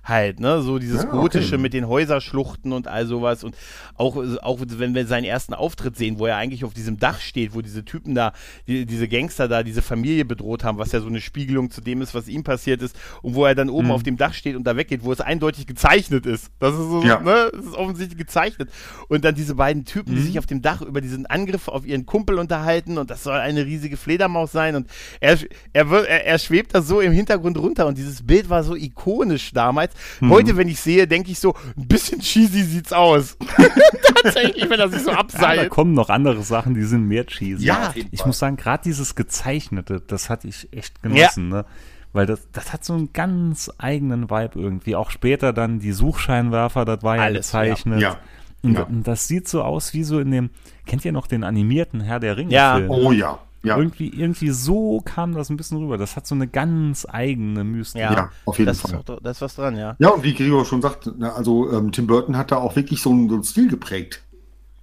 halt, 0.09 0.41
ne? 0.41 0.63
So 0.63 0.79
dieses 0.79 1.03
ja, 1.03 1.11
Gotische 1.11 1.55
okay. 1.55 1.63
mit 1.63 1.73
den 1.73 1.89
Häuserschluchten 1.89 2.73
und 2.73 2.89
all 2.89 3.07
sowas. 3.07 3.45
Und 3.45 3.57
auch, 3.95 4.17
auch 4.43 4.59
wenn 4.61 4.95
wir 4.95 5.07
seinen 5.07 5.25
ersten 5.25 5.55
Auftritt 5.55 5.97
sehen, 5.97 6.19
wo 6.19 6.27
er 6.27 6.37
eigentlich 6.37 6.65
auf 6.65 6.75
diesem 6.75 6.99
Dach 6.99 7.21
steht, 7.21 7.55
wo 7.55 7.61
diese 7.61 7.85
Typen 7.85 8.15
da, 8.15 8.33
die, 8.67 8.87
diese 8.87 9.09
Gangster 9.09 9.49
da, 9.49 9.63
diese 9.63 9.83
Familie 9.83 10.25
bedroht 10.25 10.65
haben, 10.65 10.79
was 10.79 10.93
ja 10.93 11.01
so 11.01 11.09
eine 11.09 11.21
Spiegelung 11.21 11.71
zu 11.71 11.81
dem 11.81 12.03
ist, 12.03 12.15
was 12.15 12.29
ihm 12.29 12.45
passiert 12.45 12.83
ist, 12.83 12.97
und 13.23 13.35
wo 13.35 13.45
er 13.45 13.55
dann 13.55 13.69
oben 13.69 13.89
mhm. 13.89 13.93
auf 13.93 14.03
dem 14.03 14.17
Dach 14.17 14.35
steht 14.35 14.57
und 14.57 14.65
da 14.65 14.77
weggeht, 14.77 15.05
wo 15.05 15.13
es 15.13 15.21
eindeutig 15.21 15.67
gezeichnet 15.67 16.27
ist. 16.27 16.51
Das 16.59 16.75
ist 16.75 16.89
so, 16.89 17.03
ja. 17.03 17.21
ne? 17.21 17.51
Das 17.53 17.67
ist 17.67 17.75
offensichtlich 17.75 18.19
gezeichnet. 18.19 18.71
Und 19.09 19.25
dann 19.25 19.35
diese 19.35 19.55
beiden 19.55 19.85
Typen, 19.85 20.13
mhm. 20.13 20.17
die 20.17 20.23
sich 20.23 20.39
auf 20.39 20.47
dem 20.47 20.63
Dach 20.63 20.83
über 20.83 21.01
diesen 21.01 21.27
Angriff 21.27 21.69
auf 21.69 21.87
ihren 21.87 22.07
Kumpel 22.07 22.39
unterhalten 22.39 22.99
und 22.99 23.11
das 23.11 23.23
soll 23.23 23.35
eine 23.35 23.67
riesige 23.67 23.97
Fledermaus 23.97 24.53
sein 24.53 24.77
und 24.77 24.89
er, 25.21 25.39
er, 25.73 25.91
wird, 25.91 26.07
er, 26.07 26.27
er 26.27 26.39
schwebt 26.39 26.75
da 26.75 26.83
so 26.83 27.01
im 27.01 27.13
Hintergrund 27.13 27.59
runter 27.59 27.87
und 27.87 27.99
dieses 27.99 28.25
Bild 28.27 28.49
war 28.49 28.63
so 28.63 28.75
ikonisch 28.75 29.53
damals. 29.53 29.96
Mhm. 30.21 30.31
Heute, 30.31 30.57
wenn 30.57 30.69
ich 30.69 30.81
sehe, 30.81 31.07
denke 31.07 31.31
ich 31.31 31.39
so, 31.39 31.55
ein 31.77 31.89
bisschen 31.89 32.21
cheesy 32.21 32.63
sieht's 32.63 32.93
aus. 32.93 33.37
Tatsächlich, 34.23 34.69
wenn 34.69 34.81
er 34.81 34.89
sich 34.89 35.03
so 35.03 35.11
abseilt. 35.11 35.57
Ja, 35.57 35.63
da 35.65 35.69
kommen 35.69 35.95
noch 35.95 36.09
andere 36.09 36.43
Sachen, 36.43 36.75
die 36.75 36.85
sind 36.85 37.07
mehr 37.07 37.27
cheesy. 37.27 37.65
Ja, 37.65 37.95
ich 38.11 38.25
muss 38.27 38.39
sagen, 38.39 38.57
gerade 38.57 38.83
dieses 38.85 39.15
Gezeichnete, 39.15 40.03
das 40.07 40.31
hatte 40.31 40.49
ich 40.49 40.73
echt 40.73 41.03
genossen, 41.03 41.51
ja. 41.51 41.57
ne? 41.59 41.65
Weil 42.13 42.25
das, 42.25 42.49
das 42.51 42.73
hat 42.73 42.83
so 42.83 42.95
einen 42.95 43.13
ganz 43.13 43.71
eigenen 43.77 44.31
Vibe 44.31 44.59
irgendwie. 44.59 44.97
Auch 44.97 45.11
später 45.11 45.53
dann 45.53 45.81
die 45.81 45.93
Suchscheinwerfer, 45.93 46.87
das 46.87 47.03
war 47.03 47.17
ja 47.17 47.23
Alles, 47.25 47.49
gezeichnet. 47.49 48.01
Ja. 48.01 48.13
ja. 48.13 48.19
Und, 48.63 48.75
ja. 48.75 48.87
das 48.89 49.29
sieht 49.29 49.47
so 49.49 49.63
aus 49.63 49.93
wie 49.93 50.03
so 50.03 50.19
in 50.19 50.31
dem, 50.31 50.51
kennt 50.87 51.05
ihr 51.05 51.13
noch 51.13 51.27
den 51.27 51.45
animierten 51.45 52.01
Herr 52.01 52.19
der 52.19 52.39
Ringe? 52.39 52.53
Ja, 52.53 52.77
Film? 52.77 52.91
oh 52.91 53.13
ja. 53.13 53.39
Ja. 53.67 53.77
Irgendwie, 53.77 54.09
irgendwie 54.09 54.51
so 54.51 55.01
kam 55.05 55.35
das 55.35 55.51
ein 55.51 55.57
bisschen 55.57 55.79
rüber. 55.79 55.99
Das 55.99 56.17
hat 56.17 56.27
so 56.27 56.35
eine 56.35 56.47
ganz 56.47 57.07
eigene 57.09 57.65
Mystik. 57.65 58.01
Ja, 58.01 58.13
ja 58.13 58.31
auf 58.45 58.59
jeden 58.59 58.69
das 58.69 58.81
Fall. 58.81 59.01
Ist 59.01 59.11
auch, 59.11 59.21
da 59.21 59.31
ist 59.31 59.41
was 59.41 59.57
dran, 59.57 59.77
ja. 59.77 59.97
Ja, 59.99 60.11
und 60.11 60.23
wie 60.23 60.35
Gregor 60.35 60.65
schon 60.65 60.83
sagt, 60.83 61.11
also 61.21 61.73
ähm, 61.73 61.91
Tim 61.93 62.07
Burton 62.07 62.37
hat 62.37 62.53
da 62.53 62.57
auch 62.57 62.77
wirklich 62.77 63.03
so 63.03 63.11
einen, 63.11 63.29
so 63.29 63.35
einen 63.35 63.45
Stil 63.45 63.69
geprägt. 63.69 64.23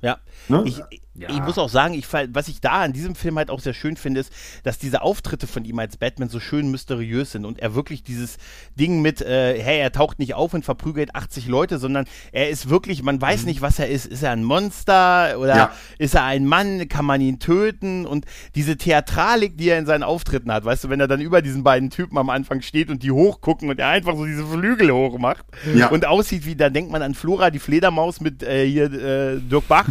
Ja. 0.01 0.17
Ne? 0.49 0.63
Ich, 0.65 0.81
ja. 1.15 1.29
Ich 1.29 1.41
muss 1.41 1.59
auch 1.59 1.69
sagen, 1.69 1.93
ich, 1.93 2.07
was 2.11 2.47
ich 2.47 2.59
da 2.59 2.81
an 2.81 2.91
diesem 2.91 3.13
Film 3.13 3.37
halt 3.37 3.51
auch 3.51 3.59
sehr 3.59 3.75
schön 3.75 3.97
finde, 3.97 4.21
ist, 4.21 4.33
dass 4.63 4.79
diese 4.79 5.03
Auftritte 5.03 5.45
von 5.45 5.63
ihm 5.63 5.77
als 5.77 5.97
Batman 5.97 6.27
so 6.27 6.39
schön 6.39 6.71
mysteriös 6.71 7.33
sind 7.33 7.45
und 7.45 7.59
er 7.59 7.75
wirklich 7.75 8.03
dieses 8.03 8.37
Ding 8.79 9.03
mit, 9.03 9.21
äh, 9.21 9.61
hey, 9.61 9.79
er 9.79 9.91
taucht 9.91 10.17
nicht 10.17 10.33
auf 10.33 10.55
und 10.55 10.65
verprügelt 10.65 11.13
80 11.13 11.47
Leute, 11.47 11.77
sondern 11.77 12.05
er 12.31 12.49
ist 12.49 12.67
wirklich, 12.67 13.03
man 13.03 13.21
weiß 13.21 13.41
mhm. 13.41 13.49
nicht, 13.49 13.61
was 13.61 13.77
er 13.77 13.89
ist. 13.89 14.07
Ist 14.07 14.23
er 14.23 14.31
ein 14.31 14.43
Monster 14.43 15.37
oder 15.37 15.55
ja. 15.55 15.71
ist 15.99 16.15
er 16.15 16.23
ein 16.23 16.47
Mann? 16.47 16.87
Kann 16.87 17.05
man 17.05 17.21
ihn 17.21 17.37
töten? 17.37 18.07
Und 18.07 18.25
diese 18.55 18.75
Theatralik, 18.75 19.55
die 19.55 19.69
er 19.69 19.77
in 19.77 19.85
seinen 19.85 20.03
Auftritten 20.03 20.51
hat, 20.51 20.65
weißt 20.65 20.85
du, 20.85 20.89
wenn 20.89 20.99
er 20.99 21.07
dann 21.07 21.21
über 21.21 21.43
diesen 21.43 21.63
beiden 21.63 21.91
Typen 21.91 22.17
am 22.17 22.31
Anfang 22.31 22.61
steht 22.63 22.89
und 22.89 23.03
die 23.03 23.11
hochgucken 23.11 23.69
und 23.69 23.79
er 23.79 23.89
einfach 23.89 24.15
so 24.15 24.25
diese 24.25 24.47
Flügel 24.47 24.91
hochmacht 24.91 25.45
ja. 25.75 25.89
und 25.89 26.07
aussieht 26.07 26.47
wie, 26.47 26.55
da 26.55 26.71
denkt 26.71 26.91
man 26.91 27.03
an 27.03 27.13
Flora, 27.13 27.51
die 27.51 27.59
Fledermaus 27.59 28.19
mit 28.19 28.41
äh, 28.41 28.67
hier 28.67 28.85
äh, 28.85 29.39
Dirk 29.39 29.67
Bach 29.67 29.87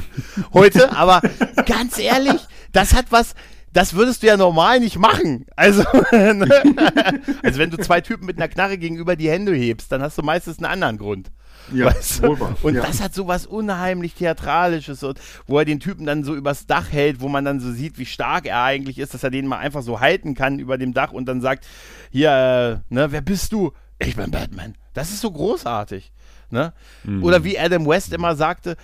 heute, 0.52 0.90
aber 0.96 1.11
aber 1.12 1.64
ganz 1.66 1.98
ehrlich, 1.98 2.40
das 2.72 2.94
hat 2.94 3.06
was, 3.10 3.34
das 3.72 3.94
würdest 3.94 4.22
du 4.22 4.26
ja 4.26 4.36
normal 4.36 4.80
nicht 4.80 4.98
machen. 4.98 5.46
Also, 5.56 5.82
ne? 6.12 6.64
also 7.42 7.58
wenn 7.58 7.70
du 7.70 7.78
zwei 7.78 8.00
Typen 8.00 8.26
mit 8.26 8.36
einer 8.36 8.48
Knarre 8.48 8.78
gegenüber 8.78 9.16
die 9.16 9.30
Hände 9.30 9.54
hebst, 9.54 9.90
dann 9.92 10.02
hast 10.02 10.18
du 10.18 10.22
meistens 10.22 10.58
einen 10.58 10.66
anderen 10.66 10.98
Grund. 10.98 11.30
Ja, 11.72 11.86
weißt 11.86 12.24
du? 12.24 12.36
Und 12.62 12.74
ja. 12.74 12.82
das 12.82 13.00
hat 13.00 13.14
so 13.14 13.28
was 13.28 13.46
unheimlich 13.46 14.14
Theatralisches, 14.14 15.02
und, 15.04 15.20
wo 15.46 15.58
er 15.58 15.64
den 15.64 15.80
Typen 15.80 16.06
dann 16.06 16.24
so 16.24 16.34
übers 16.34 16.66
Dach 16.66 16.90
hält, 16.90 17.20
wo 17.20 17.28
man 17.28 17.44
dann 17.44 17.60
so 17.60 17.70
sieht, 17.70 17.98
wie 17.98 18.06
stark 18.06 18.46
er 18.46 18.62
eigentlich 18.62 18.98
ist, 18.98 19.14
dass 19.14 19.22
er 19.22 19.30
den 19.30 19.46
mal 19.46 19.58
einfach 19.58 19.82
so 19.82 20.00
halten 20.00 20.34
kann 20.34 20.58
über 20.58 20.76
dem 20.76 20.92
Dach 20.92 21.12
und 21.12 21.26
dann 21.26 21.40
sagt, 21.40 21.66
hier, 22.10 22.82
äh, 22.90 22.94
ne, 22.94 23.12
wer 23.12 23.20
bist 23.20 23.52
du? 23.52 23.72
Ich 23.98 24.16
bin 24.16 24.30
Batman. 24.32 24.74
Das 24.92 25.10
ist 25.10 25.20
so 25.20 25.30
großartig. 25.30 26.12
Ne? 26.52 26.74
Mhm. 27.04 27.24
Oder 27.24 27.44
wie 27.44 27.58
Adam 27.58 27.86
West 27.86 28.12
immer 28.12 28.36
sagte, 28.36 28.76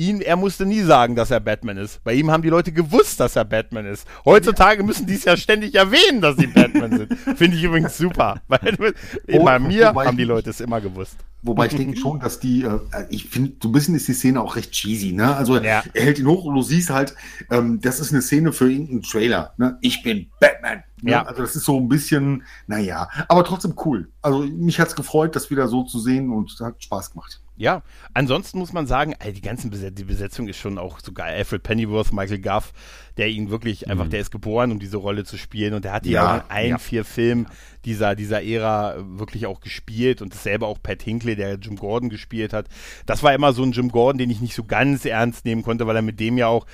ihn, 0.00 0.20
er 0.20 0.36
musste 0.36 0.64
nie 0.64 0.80
sagen, 0.80 1.14
dass 1.14 1.30
er 1.30 1.40
Batman 1.40 1.76
ist. 1.76 2.02
Bei 2.02 2.14
ihm 2.14 2.30
haben 2.30 2.42
die 2.42 2.48
Leute 2.48 2.72
gewusst, 2.72 3.20
dass 3.20 3.36
er 3.36 3.44
Batman 3.44 3.86
ist. 3.86 4.06
Heutzutage 4.24 4.82
müssen 4.82 5.06
die 5.06 5.14
es 5.14 5.24
ja 5.24 5.36
ständig 5.36 5.74
erwähnen, 5.74 6.20
dass 6.20 6.36
sie 6.36 6.46
Batman 6.46 6.96
sind. 6.96 7.14
Finde 7.36 7.56
ich 7.56 7.62
übrigens 7.62 7.98
super. 7.98 8.40
Weil 8.48 8.94
oh, 9.30 9.44
bei 9.44 9.58
mir 9.58 9.92
haben 9.92 10.16
die 10.16 10.24
Leute 10.24 10.50
es 10.50 10.60
immer 10.60 10.80
gewusst. 10.80 11.16
Wobei 11.42 11.66
ich 11.66 11.74
denke 11.74 11.98
schon, 11.98 12.20
dass 12.20 12.38
die, 12.38 12.64
äh, 12.64 12.80
ich 13.08 13.26
finde, 13.28 13.52
so 13.62 13.68
ein 13.70 13.72
bisschen 13.72 13.94
ist 13.94 14.06
die 14.08 14.12
Szene 14.12 14.42
auch 14.42 14.56
recht 14.56 14.72
cheesy, 14.72 15.12
ne? 15.12 15.34
Also 15.36 15.56
ja. 15.56 15.82
er 15.94 16.02
hält 16.02 16.18
ihn 16.18 16.26
hoch 16.26 16.44
und 16.44 16.54
du 16.54 16.62
siehst 16.62 16.90
halt, 16.90 17.14
ähm, 17.50 17.80
das 17.80 17.98
ist 17.98 18.12
eine 18.12 18.20
Szene 18.20 18.52
für 18.52 18.70
irgendeinen 18.70 19.02
Trailer, 19.02 19.54
ne? 19.56 19.78
Ich 19.80 20.02
bin 20.02 20.26
Batman. 20.38 20.82
Ne? 21.00 21.12
Ja. 21.12 21.22
Also 21.22 21.40
das 21.40 21.56
ist 21.56 21.64
so 21.64 21.78
ein 21.78 21.88
bisschen, 21.88 22.42
naja, 22.66 23.08
aber 23.28 23.42
trotzdem 23.44 23.74
cool. 23.86 24.08
Also 24.20 24.40
mich 24.40 24.78
hat's 24.80 24.94
gefreut, 24.94 25.34
das 25.34 25.50
wieder 25.50 25.66
so 25.68 25.84
zu 25.84 25.98
sehen 25.98 26.30
und 26.30 26.54
hat 26.60 26.82
Spaß 26.82 27.12
gemacht. 27.12 27.40
Ja, 27.60 27.82
ansonsten 28.14 28.58
muss 28.58 28.72
man 28.72 28.86
sagen, 28.86 29.14
die 29.22 29.42
ganze 29.42 29.68
Besetzung, 29.68 29.94
die 29.96 30.04
Besetzung 30.04 30.48
ist 30.48 30.56
schon 30.56 30.78
auch 30.78 30.98
so 30.98 31.12
geil. 31.12 31.36
Alfred 31.36 31.62
Pennyworth, 31.62 32.10
Michael 32.10 32.40
Guff, 32.40 32.72
der 33.18 33.28
ihn 33.28 33.50
wirklich 33.50 33.84
mhm. 33.84 33.90
einfach, 33.90 34.08
der 34.08 34.20
ist 34.20 34.30
geboren, 34.30 34.72
um 34.72 34.78
diese 34.78 34.96
Rolle 34.96 35.24
zu 35.24 35.36
spielen 35.36 35.74
und 35.74 35.84
der 35.84 35.92
hat 35.92 36.06
ja 36.06 36.26
auch 36.26 36.34
in 36.36 36.50
allen 36.50 36.70
ja. 36.70 36.78
vier 36.78 37.04
Filmen 37.04 37.48
dieser, 37.84 38.16
dieser 38.16 38.42
Ära 38.42 38.96
wirklich 39.06 39.44
auch 39.44 39.60
gespielt 39.60 40.22
und 40.22 40.32
dasselbe 40.32 40.64
auch 40.64 40.78
Pat 40.82 41.02
Hinkley, 41.02 41.36
der 41.36 41.56
Jim 41.56 41.76
Gordon 41.76 42.08
gespielt 42.08 42.54
hat. 42.54 42.66
Das 43.04 43.22
war 43.22 43.34
immer 43.34 43.52
so 43.52 43.62
ein 43.62 43.72
Jim 43.72 43.90
Gordon, 43.90 44.16
den 44.16 44.30
ich 44.30 44.40
nicht 44.40 44.54
so 44.54 44.64
ganz 44.64 45.04
ernst 45.04 45.44
nehmen 45.44 45.62
konnte, 45.62 45.86
weil 45.86 45.96
er 45.96 46.02
mit 46.02 46.18
dem 46.18 46.38
ja 46.38 46.46
auch 46.46 46.64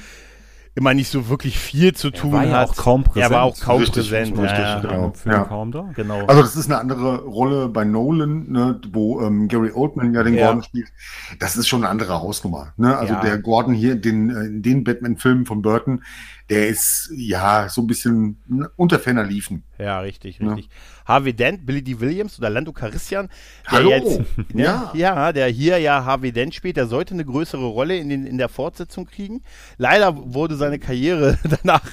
immer 0.76 0.92
nicht 0.92 1.10
so 1.10 1.28
wirklich 1.30 1.58
viel 1.58 1.94
zu 1.94 2.10
tun 2.10 2.32
er 2.32 2.36
war 2.36 2.44
ja 2.44 2.58
hat. 2.58 2.68
Auch 2.70 2.76
kaum 2.76 3.02
präsent. 3.02 3.24
Er 3.24 3.30
war 3.34 3.42
auch 3.44 3.58
kaum 3.58 3.80
richtig, 3.80 4.10
präsent. 4.10 4.38
Richtig, 4.38 4.58
ja, 4.58 4.80
genau. 4.80 5.12
ja. 5.24 5.44
kaum 5.44 5.72
da. 5.72 5.90
Genau. 5.96 6.26
Also 6.26 6.42
das 6.42 6.54
ist 6.54 6.70
eine 6.70 6.78
andere 6.78 7.22
Rolle 7.22 7.68
bei 7.68 7.84
Nolan, 7.84 8.52
ne, 8.52 8.80
wo 8.92 9.22
ähm, 9.22 9.48
Gary 9.48 9.72
Oldman 9.72 10.12
ja 10.12 10.22
den 10.22 10.34
ja. 10.34 10.44
Gordon 10.44 10.62
spielt. 10.62 10.92
Das 11.38 11.56
ist 11.56 11.66
schon 11.66 11.82
eine 11.82 11.88
andere 11.88 12.20
Hausnummer. 12.20 12.74
Ne? 12.76 12.96
Also 12.96 13.14
der 13.14 13.38
Gordon 13.38 13.72
hier, 13.72 13.96
den, 13.96 14.28
äh, 14.28 14.44
in 14.44 14.62
den 14.62 14.84
Batman-Filmen 14.84 15.46
von 15.46 15.62
Burton, 15.62 16.02
der 16.48 16.68
ist 16.68 17.10
ja 17.16 17.68
so 17.68 17.80
ein 17.80 17.86
bisschen 17.86 18.36
unter 18.76 18.98
Ferner 19.00 19.24
liefen. 19.24 19.64
Ja, 19.78 20.00
richtig, 20.00 20.40
richtig. 20.40 20.66
Ja. 20.66 20.70
Harvey 21.06 21.32
Dent, 21.32 21.66
Billy 21.66 21.82
D. 21.82 22.00
Williams 22.00 22.38
oder 22.38 22.50
Lando 22.50 22.72
Carissian. 22.72 23.28
Hallo. 23.66 23.90
Jetzt, 23.90 24.20
ne, 24.54 24.62
ja. 24.62 24.90
ja, 24.94 25.32
der 25.32 25.48
hier 25.48 25.78
ja 25.78 26.04
Harvey 26.04 26.32
Dent 26.32 26.54
spielt, 26.54 26.76
der 26.76 26.86
sollte 26.86 27.14
eine 27.14 27.24
größere 27.24 27.64
Rolle 27.64 27.96
in, 27.96 28.08
den, 28.08 28.26
in 28.26 28.38
der 28.38 28.48
Fortsetzung 28.48 29.06
kriegen. 29.06 29.42
Leider 29.76 30.34
wurde 30.34 30.56
seine 30.56 30.78
Karriere 30.78 31.38
danach, 31.62 31.84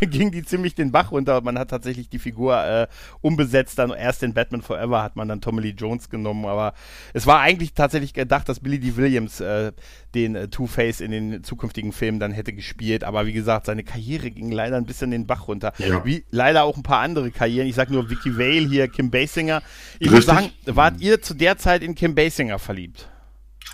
ging 0.00 0.30
die 0.30 0.42
ziemlich 0.42 0.74
den 0.74 0.90
Bach 0.90 1.12
runter. 1.12 1.40
Man 1.42 1.58
hat 1.58 1.70
tatsächlich 1.70 2.08
die 2.08 2.18
Figur 2.18 2.62
äh, 2.62 2.86
umbesetzt, 3.20 3.78
dann 3.78 3.90
erst 3.90 4.22
in 4.22 4.34
Batman 4.34 4.62
Forever 4.62 5.02
hat 5.02 5.16
man 5.16 5.28
dann 5.28 5.40
Tommy 5.40 5.62
Lee 5.62 5.74
Jones 5.76 6.10
genommen, 6.10 6.44
aber 6.46 6.74
es 7.14 7.26
war 7.26 7.40
eigentlich 7.40 7.74
tatsächlich 7.74 8.14
gedacht, 8.14 8.48
dass 8.48 8.60
Billy 8.60 8.80
D. 8.80 8.96
Williams 8.96 9.40
äh, 9.40 9.72
den 10.14 10.34
äh, 10.34 10.48
Two-Face 10.48 11.00
in 11.00 11.10
den 11.10 11.44
zukünftigen 11.44 11.92
Filmen 11.92 12.20
dann 12.20 12.32
hätte 12.32 12.52
gespielt, 12.52 13.04
aber 13.04 13.26
wie 13.26 13.32
gesagt, 13.32 13.66
seine 13.66 13.84
Karriere 13.84 13.97
ging 14.30 14.50
leider 14.50 14.76
ein 14.76 14.84
bisschen 14.84 15.10
den 15.10 15.26
Bach 15.26 15.48
runter. 15.48 15.72
Ja. 15.78 16.04
Wie 16.04 16.24
leider 16.30 16.64
auch 16.64 16.76
ein 16.76 16.82
paar 16.82 17.00
andere 17.00 17.30
Karrieren. 17.30 17.68
Ich 17.68 17.74
sag 17.74 17.90
nur 17.90 18.08
Vicky 18.10 18.36
Vale 18.38 18.68
hier, 18.68 18.88
Kim 18.88 19.10
Basinger. 19.10 19.62
Ich 19.98 20.10
muss 20.10 20.26
sagen, 20.26 20.50
wart 20.66 21.00
ihr 21.00 21.20
zu 21.20 21.34
der 21.34 21.58
Zeit 21.58 21.82
in 21.82 21.94
Kim 21.94 22.14
Basinger 22.14 22.58
verliebt? 22.58 23.08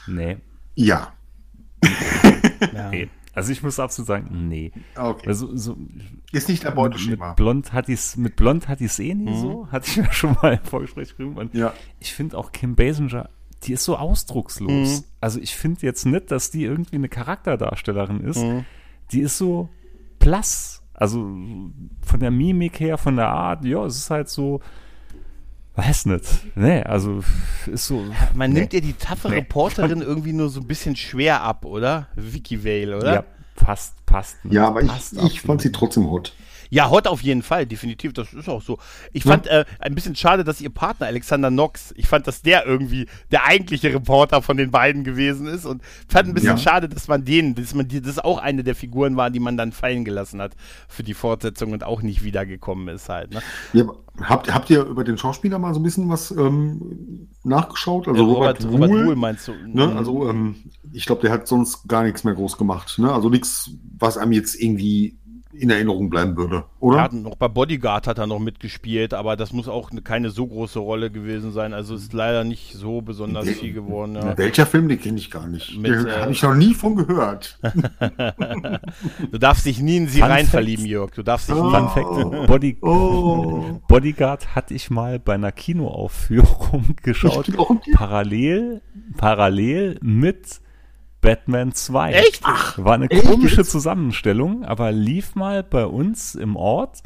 Nee. 0.06 0.38
Ja. 0.74 1.12
ja. 2.74 2.90
Nee. 2.90 3.08
Also 3.32 3.50
ich 3.50 3.62
muss 3.62 3.80
absolut 3.80 4.06
sagen, 4.06 4.48
nee. 4.48 4.70
Okay. 4.94 5.26
Also, 5.26 5.56
so, 5.56 5.76
ist 6.30 6.48
nicht 6.48 6.62
der 6.62 6.70
Beuteschema. 6.70 7.28
Mit 7.28 7.36
Blond 7.36 7.72
hat 7.72 7.88
dies, 7.88 8.16
mit 8.16 8.36
Blond 8.36 8.68
hat 8.68 8.78
die 8.78 8.84
eh 8.86 9.14
nie 9.14 9.30
mhm. 9.30 9.40
so, 9.40 9.68
hatte 9.72 9.88
ich 9.88 9.96
mir 9.96 10.12
schon 10.12 10.36
mal 10.40 10.54
im 10.54 10.64
Vorgespräch 10.64 11.08
geschrieben. 11.08 11.36
Und 11.36 11.52
ja. 11.52 11.74
ich 11.98 12.12
finde 12.12 12.38
auch 12.38 12.52
Kim 12.52 12.76
Basinger 12.76 13.28
die 13.66 13.72
ist 13.72 13.84
so 13.84 13.96
ausdruckslos. 13.96 15.00
Mhm. 15.00 15.04
Also 15.20 15.40
ich 15.40 15.56
finde 15.56 15.82
jetzt 15.82 16.04
nicht, 16.06 16.30
dass 16.30 16.50
die 16.50 16.64
irgendwie 16.64 16.96
eine 16.96 17.08
Charakterdarstellerin 17.08 18.20
ist. 18.20 18.42
Mhm. 18.42 18.64
Die 19.12 19.20
ist 19.20 19.38
so 19.38 19.68
blass. 20.24 20.82
Also 20.92 21.18
von 21.18 22.20
der 22.20 22.30
Mimik 22.30 22.80
her, 22.80 22.98
von 22.98 23.16
der 23.16 23.28
Art, 23.28 23.64
ja, 23.64 23.84
es 23.84 23.96
ist 23.96 24.10
halt 24.10 24.28
so, 24.28 24.60
weiß 25.74 26.06
nicht. 26.06 26.24
Nee, 26.56 26.82
also 26.82 27.22
ist 27.66 27.86
so. 27.86 28.04
Man 28.34 28.52
nee. 28.52 28.60
nimmt 28.60 28.74
ihr 28.74 28.80
die 28.80 28.92
taffe 28.92 29.28
nee. 29.28 29.36
Reporterin 29.36 30.00
irgendwie 30.00 30.32
nur 30.32 30.48
so 30.48 30.60
ein 30.60 30.66
bisschen 30.66 30.94
schwer 30.94 31.42
ab, 31.42 31.64
oder? 31.64 32.08
Vicky 32.14 32.64
Vale, 32.64 32.96
oder? 32.96 33.14
Ja, 33.14 33.24
passt, 33.56 34.06
passt. 34.06 34.36
Ja, 34.44 34.68
aber 34.68 34.82
passt 34.82 35.14
ich, 35.14 35.24
ich 35.24 35.40
fand 35.40 35.62
sie 35.62 35.72
trotzdem 35.72 36.08
hot. 36.08 36.32
Ja, 36.74 36.90
hot 36.90 37.06
auf 37.06 37.22
jeden 37.22 37.42
Fall, 37.42 37.66
definitiv. 37.66 38.14
Das 38.14 38.32
ist 38.32 38.48
auch 38.48 38.60
so. 38.60 38.78
Ich 39.12 39.22
fand 39.22 39.46
äh, 39.46 39.64
ein 39.78 39.94
bisschen 39.94 40.16
schade, 40.16 40.42
dass 40.42 40.60
ihr 40.60 40.70
Partner 40.70 41.06
Alexander 41.06 41.48
Knox, 41.48 41.94
ich 41.96 42.08
fand, 42.08 42.26
dass 42.26 42.42
der 42.42 42.66
irgendwie 42.66 43.06
der 43.30 43.46
eigentliche 43.46 43.94
Reporter 43.94 44.42
von 44.42 44.56
den 44.56 44.72
beiden 44.72 45.04
gewesen 45.04 45.46
ist 45.46 45.66
und 45.66 45.82
fand 46.08 46.26
ein 46.26 46.34
bisschen 46.34 46.56
ja. 46.56 46.58
schade, 46.58 46.88
dass 46.88 47.06
man 47.06 47.24
den, 47.24 47.54
dass 47.54 47.76
man 47.76 47.86
die, 47.86 48.02
das 48.02 48.18
auch 48.18 48.38
eine 48.38 48.64
der 48.64 48.74
Figuren 48.74 49.16
war, 49.16 49.30
die 49.30 49.38
man 49.38 49.56
dann 49.56 49.70
fallen 49.70 50.04
gelassen 50.04 50.42
hat 50.42 50.56
für 50.88 51.04
die 51.04 51.14
Fortsetzung 51.14 51.70
und 51.70 51.84
auch 51.84 52.02
nicht 52.02 52.24
wiedergekommen 52.24 52.88
ist 52.88 53.08
halt. 53.08 53.32
Ne? 53.32 53.40
Ja, 53.72 53.84
habt, 54.22 54.52
habt 54.52 54.68
ihr 54.68 54.82
über 54.82 55.04
den 55.04 55.16
Schauspieler 55.16 55.60
mal 55.60 55.74
so 55.74 55.78
ein 55.78 55.84
bisschen 55.84 56.08
was 56.08 56.32
ähm, 56.32 57.28
nachgeschaut? 57.44 58.08
Also 58.08 58.20
ja, 58.20 58.32
Robert, 58.32 58.64
Robert, 58.64 58.90
Robert 58.90 59.06
Wool 59.06 59.14
meinst 59.14 59.46
du? 59.46 59.52
Ne? 59.52 59.86
Mhm. 59.86 59.96
Also 59.96 60.28
ähm, 60.28 60.56
ich 60.92 61.06
glaube, 61.06 61.22
der 61.22 61.30
hat 61.30 61.46
sonst 61.46 61.86
gar 61.86 62.02
nichts 62.02 62.24
mehr 62.24 62.34
groß 62.34 62.58
gemacht. 62.58 62.98
Ne? 62.98 63.12
Also 63.12 63.28
nichts, 63.28 63.70
was 63.96 64.18
einem 64.18 64.32
jetzt 64.32 64.60
irgendwie 64.60 65.20
in 65.54 65.70
Erinnerung 65.70 66.10
bleiben 66.10 66.36
würde, 66.36 66.64
oder? 66.80 66.98
Er 66.98 67.02
hat 67.04 67.12
noch 67.12 67.36
bei 67.36 67.48
Bodyguard 67.48 68.06
hat 68.06 68.18
er 68.18 68.26
noch 68.26 68.38
mitgespielt, 68.38 69.14
aber 69.14 69.36
das 69.36 69.52
muss 69.52 69.68
auch 69.68 69.90
keine 70.02 70.30
so 70.30 70.46
große 70.46 70.78
Rolle 70.78 71.10
gewesen 71.10 71.52
sein. 71.52 71.72
Also 71.72 71.94
ist 71.94 72.12
leider 72.12 72.44
nicht 72.44 72.74
so 72.74 73.00
besonders 73.00 73.48
viel 73.48 73.72
geworden. 73.72 74.16
Ja. 74.16 74.36
Welcher 74.36 74.66
Film, 74.66 74.88
den 74.88 75.00
kenne 75.00 75.18
ich 75.18 75.30
gar 75.30 75.46
nicht. 75.46 75.76
Den 75.76 76.06
äh, 76.06 76.10
habe 76.20 76.32
ich 76.32 76.42
noch 76.42 76.54
nie 76.54 76.74
von 76.74 76.96
gehört. 76.96 77.58
du 79.30 79.38
darfst 79.38 79.66
dich 79.66 79.80
nie 79.80 79.98
in 79.98 80.08
sie 80.08 80.20
Fun 80.20 80.30
rein 80.30 80.38
Facts. 80.40 80.50
verlieben, 80.50 80.86
Jörg. 80.86 81.12
Du 81.12 81.22
darfst 81.22 81.48
dich 81.48 81.56
oh. 81.56 81.70
Fun 81.70 81.88
Fact, 81.88 82.46
Body, 82.46 82.76
oh. 82.82 83.80
Bodyguard 83.88 84.54
hatte 84.54 84.74
ich 84.74 84.90
mal 84.90 85.18
bei 85.18 85.34
einer 85.34 85.52
Kinoaufführung 85.52 86.96
geschaut. 87.02 87.52
Parallel, 87.92 88.82
parallel 89.16 89.98
mit 90.02 90.60
Batman 91.24 91.72
2. 91.72 92.12
Echt? 92.12 92.40
Ach, 92.44 92.76
War 92.78 92.94
eine 92.94 93.10
echt? 93.10 93.26
komische 93.26 93.64
Zusammenstellung, 93.64 94.64
aber 94.64 94.92
lief 94.92 95.34
mal 95.34 95.62
bei 95.62 95.86
uns 95.86 96.34
im 96.34 96.54
Ort 96.54 97.02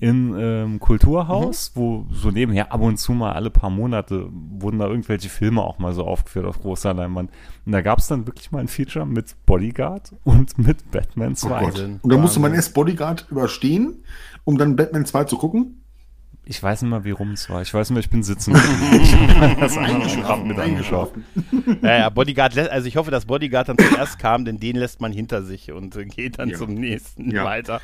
im 0.00 0.34
ähm, 0.36 0.80
Kulturhaus, 0.80 1.72
mhm. 1.74 1.80
wo 1.80 2.06
so 2.10 2.30
nebenher 2.30 2.72
ab 2.72 2.80
und 2.80 2.96
zu 2.96 3.12
mal 3.12 3.32
alle 3.32 3.50
paar 3.50 3.70
Monate 3.70 4.28
wurden 4.32 4.78
da 4.78 4.88
irgendwelche 4.88 5.28
Filme 5.28 5.62
auch 5.62 5.78
mal 5.78 5.92
so 5.92 6.04
aufgeführt 6.04 6.46
auf 6.46 6.58
großer 6.60 6.94
Leinwand. 6.94 7.30
Und 7.66 7.72
da 7.72 7.80
gab 7.82 7.98
es 7.98 8.08
dann 8.08 8.26
wirklich 8.26 8.50
mal 8.50 8.60
ein 8.60 8.68
Feature 8.68 9.06
mit 9.06 9.36
Bodyguard 9.46 10.14
und 10.24 10.58
mit 10.58 10.90
Batman 10.90 11.36
2. 11.36 11.62
Oh 11.62 11.98
und 12.02 12.12
da 12.12 12.16
musste 12.16 12.40
man 12.40 12.54
erst 12.54 12.74
Bodyguard 12.74 13.26
überstehen, 13.30 14.02
um 14.44 14.58
dann 14.58 14.74
Batman 14.74 15.04
2 15.04 15.24
zu 15.24 15.36
gucken? 15.36 15.79
Ich 16.44 16.62
weiß 16.62 16.82
nicht 16.82 16.90
mal, 16.90 17.04
wie 17.04 17.10
rum 17.10 17.32
es 17.32 17.48
war. 17.48 17.62
Ich 17.62 17.72
weiß 17.72 17.90
nur, 17.90 18.00
ich 18.00 18.10
bin 18.10 18.22
sitzen. 18.22 18.54
ich 19.02 19.14
habe 19.14 19.56
das 19.60 19.76
eingeschlafen 19.76 20.48
mit 20.48 20.58
angeschaut. 20.58 21.12
Ja, 21.82 21.98
ja, 21.98 22.08
Bodyguard, 22.08 22.58
also 22.58 22.88
ich 22.88 22.96
hoffe, 22.96 23.10
dass 23.10 23.26
Bodyguard 23.26 23.68
dann 23.68 23.78
zuerst 23.78 24.18
kam, 24.18 24.44
denn 24.44 24.58
den 24.58 24.76
lässt 24.76 25.00
man 25.00 25.12
hinter 25.12 25.42
sich 25.42 25.70
und 25.70 25.96
geht 26.14 26.38
dann 26.38 26.50
ja. 26.50 26.58
zum 26.58 26.74
nächsten 26.74 27.30
ja. 27.30 27.44
weiter. 27.44 27.80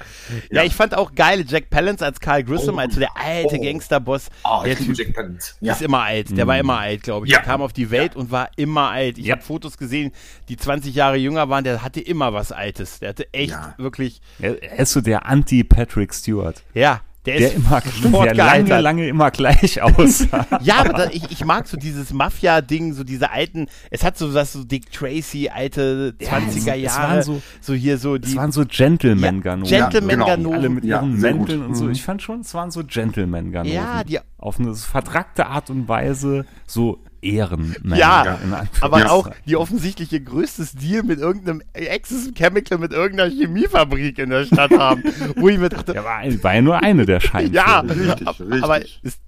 Ja, 0.50 0.64
ich 0.64 0.74
fand 0.74 0.96
auch 0.96 1.14
geil, 1.14 1.44
Jack 1.46 1.70
Palance 1.70 2.04
als 2.04 2.18
Carl 2.18 2.42
Grissom, 2.42 2.76
oh, 2.76 2.78
also 2.78 2.98
der 2.98 3.16
alte 3.16 3.56
oh. 3.56 3.62
Gangsterboss. 3.62 4.30
Oh, 4.44 4.62
der 4.64 4.76
typ 4.76 4.96
Jack 4.98 5.14
Palance. 5.14 5.54
Ist 5.60 5.82
immer 5.82 6.02
alt. 6.02 6.36
Der 6.36 6.44
mhm. 6.44 6.48
war 6.48 6.58
immer 6.58 6.78
alt, 6.78 7.02
glaube 7.02 7.26
ich. 7.26 7.32
Der 7.32 7.42
kam 7.42 7.62
auf 7.62 7.72
die 7.72 7.90
Welt 7.90 8.16
und 8.16 8.30
war 8.30 8.50
immer 8.56 8.90
alt. 8.90 9.18
Ich 9.18 9.30
habe 9.30 9.42
Fotos 9.42 9.78
gesehen, 9.78 10.12
die 10.48 10.56
20 10.56 10.94
Jahre 10.94 11.16
jünger 11.16 11.48
waren. 11.48 11.64
Der 11.64 11.82
hatte 11.82 12.00
immer 12.00 12.32
was 12.32 12.52
Altes. 12.52 12.98
Der 13.00 13.10
hatte 13.10 13.32
echt 13.32 13.56
wirklich. 13.78 14.20
Er 14.40 14.78
ist 14.78 14.92
so 14.92 15.00
der 15.00 15.26
Anti-Patrick 15.26 16.14
Stewart. 16.14 16.62
Ja, 16.74 17.02
der, 17.26 17.38
der 17.38 17.54
immer 17.54 17.82
der 18.24 18.34
lange, 18.34 18.80
lange 18.80 19.08
immer 19.08 19.30
gleich 19.30 19.82
aussah. 19.82 20.46
ja, 20.62 20.76
aber 20.80 21.12
ich, 21.12 21.30
ich 21.30 21.44
mag 21.44 21.66
so 21.66 21.76
dieses 21.76 22.12
Mafia-Ding, 22.12 22.92
so 22.92 23.04
diese 23.04 23.30
alten, 23.30 23.66
es 23.90 24.04
hat 24.04 24.16
so 24.16 24.32
was 24.32 24.52
so 24.52 24.64
Dick 24.64 24.90
Tracy, 24.92 25.48
alte 25.48 26.14
20er 26.20 26.74
Jahre, 26.74 27.22
so, 27.22 27.42
so, 27.60 27.74
hier 27.74 27.98
so 27.98 28.16
die. 28.18 28.28
Es 28.28 28.36
waren 28.36 28.52
so 28.52 28.64
Gentleman-Ganonen. 28.64 29.70
Ja, 29.70 29.88
Gentleman-Ganonen. 29.88 30.44
Genau. 30.44 30.56
Alle 30.56 30.68
mit 30.68 30.84
ihren 30.84 31.20
Mänteln 31.20 31.62
und 31.62 31.74
so. 31.74 31.84
Mhm. 31.84 31.92
Ich 31.92 32.02
fand 32.02 32.22
schon, 32.22 32.40
es 32.40 32.54
waren 32.54 32.70
so 32.70 32.84
Gentleman-Ganonen. 32.84 33.74
Ja, 33.74 34.04
die. 34.04 34.18
Auf 34.38 34.60
eine 34.60 34.74
vertrackte 34.74 35.46
Art 35.46 35.70
und 35.70 35.88
Weise 35.88 36.46
so 36.66 37.00
Ehrenmänner. 37.26 37.96
Ja, 37.96 38.38
aber 38.80 39.10
auch 39.10 39.30
die 39.46 39.56
offensichtliche 39.56 40.20
größte 40.20 40.64
Stil 40.64 41.02
mit 41.02 41.18
irgendeinem 41.18 41.62
Access 41.74 42.30
Chemical 42.34 42.78
mit 42.78 42.92
irgendeiner 42.92 43.30
Chemiefabrik 43.30 44.18
in 44.18 44.30
der 44.30 44.44
Stadt 44.44 44.72
haben. 44.72 45.02
wo 45.36 45.48
ich 45.48 45.58
mir 45.58 45.68
dachte. 45.68 45.94
Ja, 45.94 46.04
war, 46.04 46.22
war 46.42 46.54
ja 46.54 46.62
nur 46.62 46.82
eine 46.82 47.06
der 47.06 47.20
Scheine. 47.20 47.50
ja, 47.50 47.80
richtig, 47.88 48.28
richtig. 48.28 48.62
aber 48.62 48.80
ist, 49.02 49.20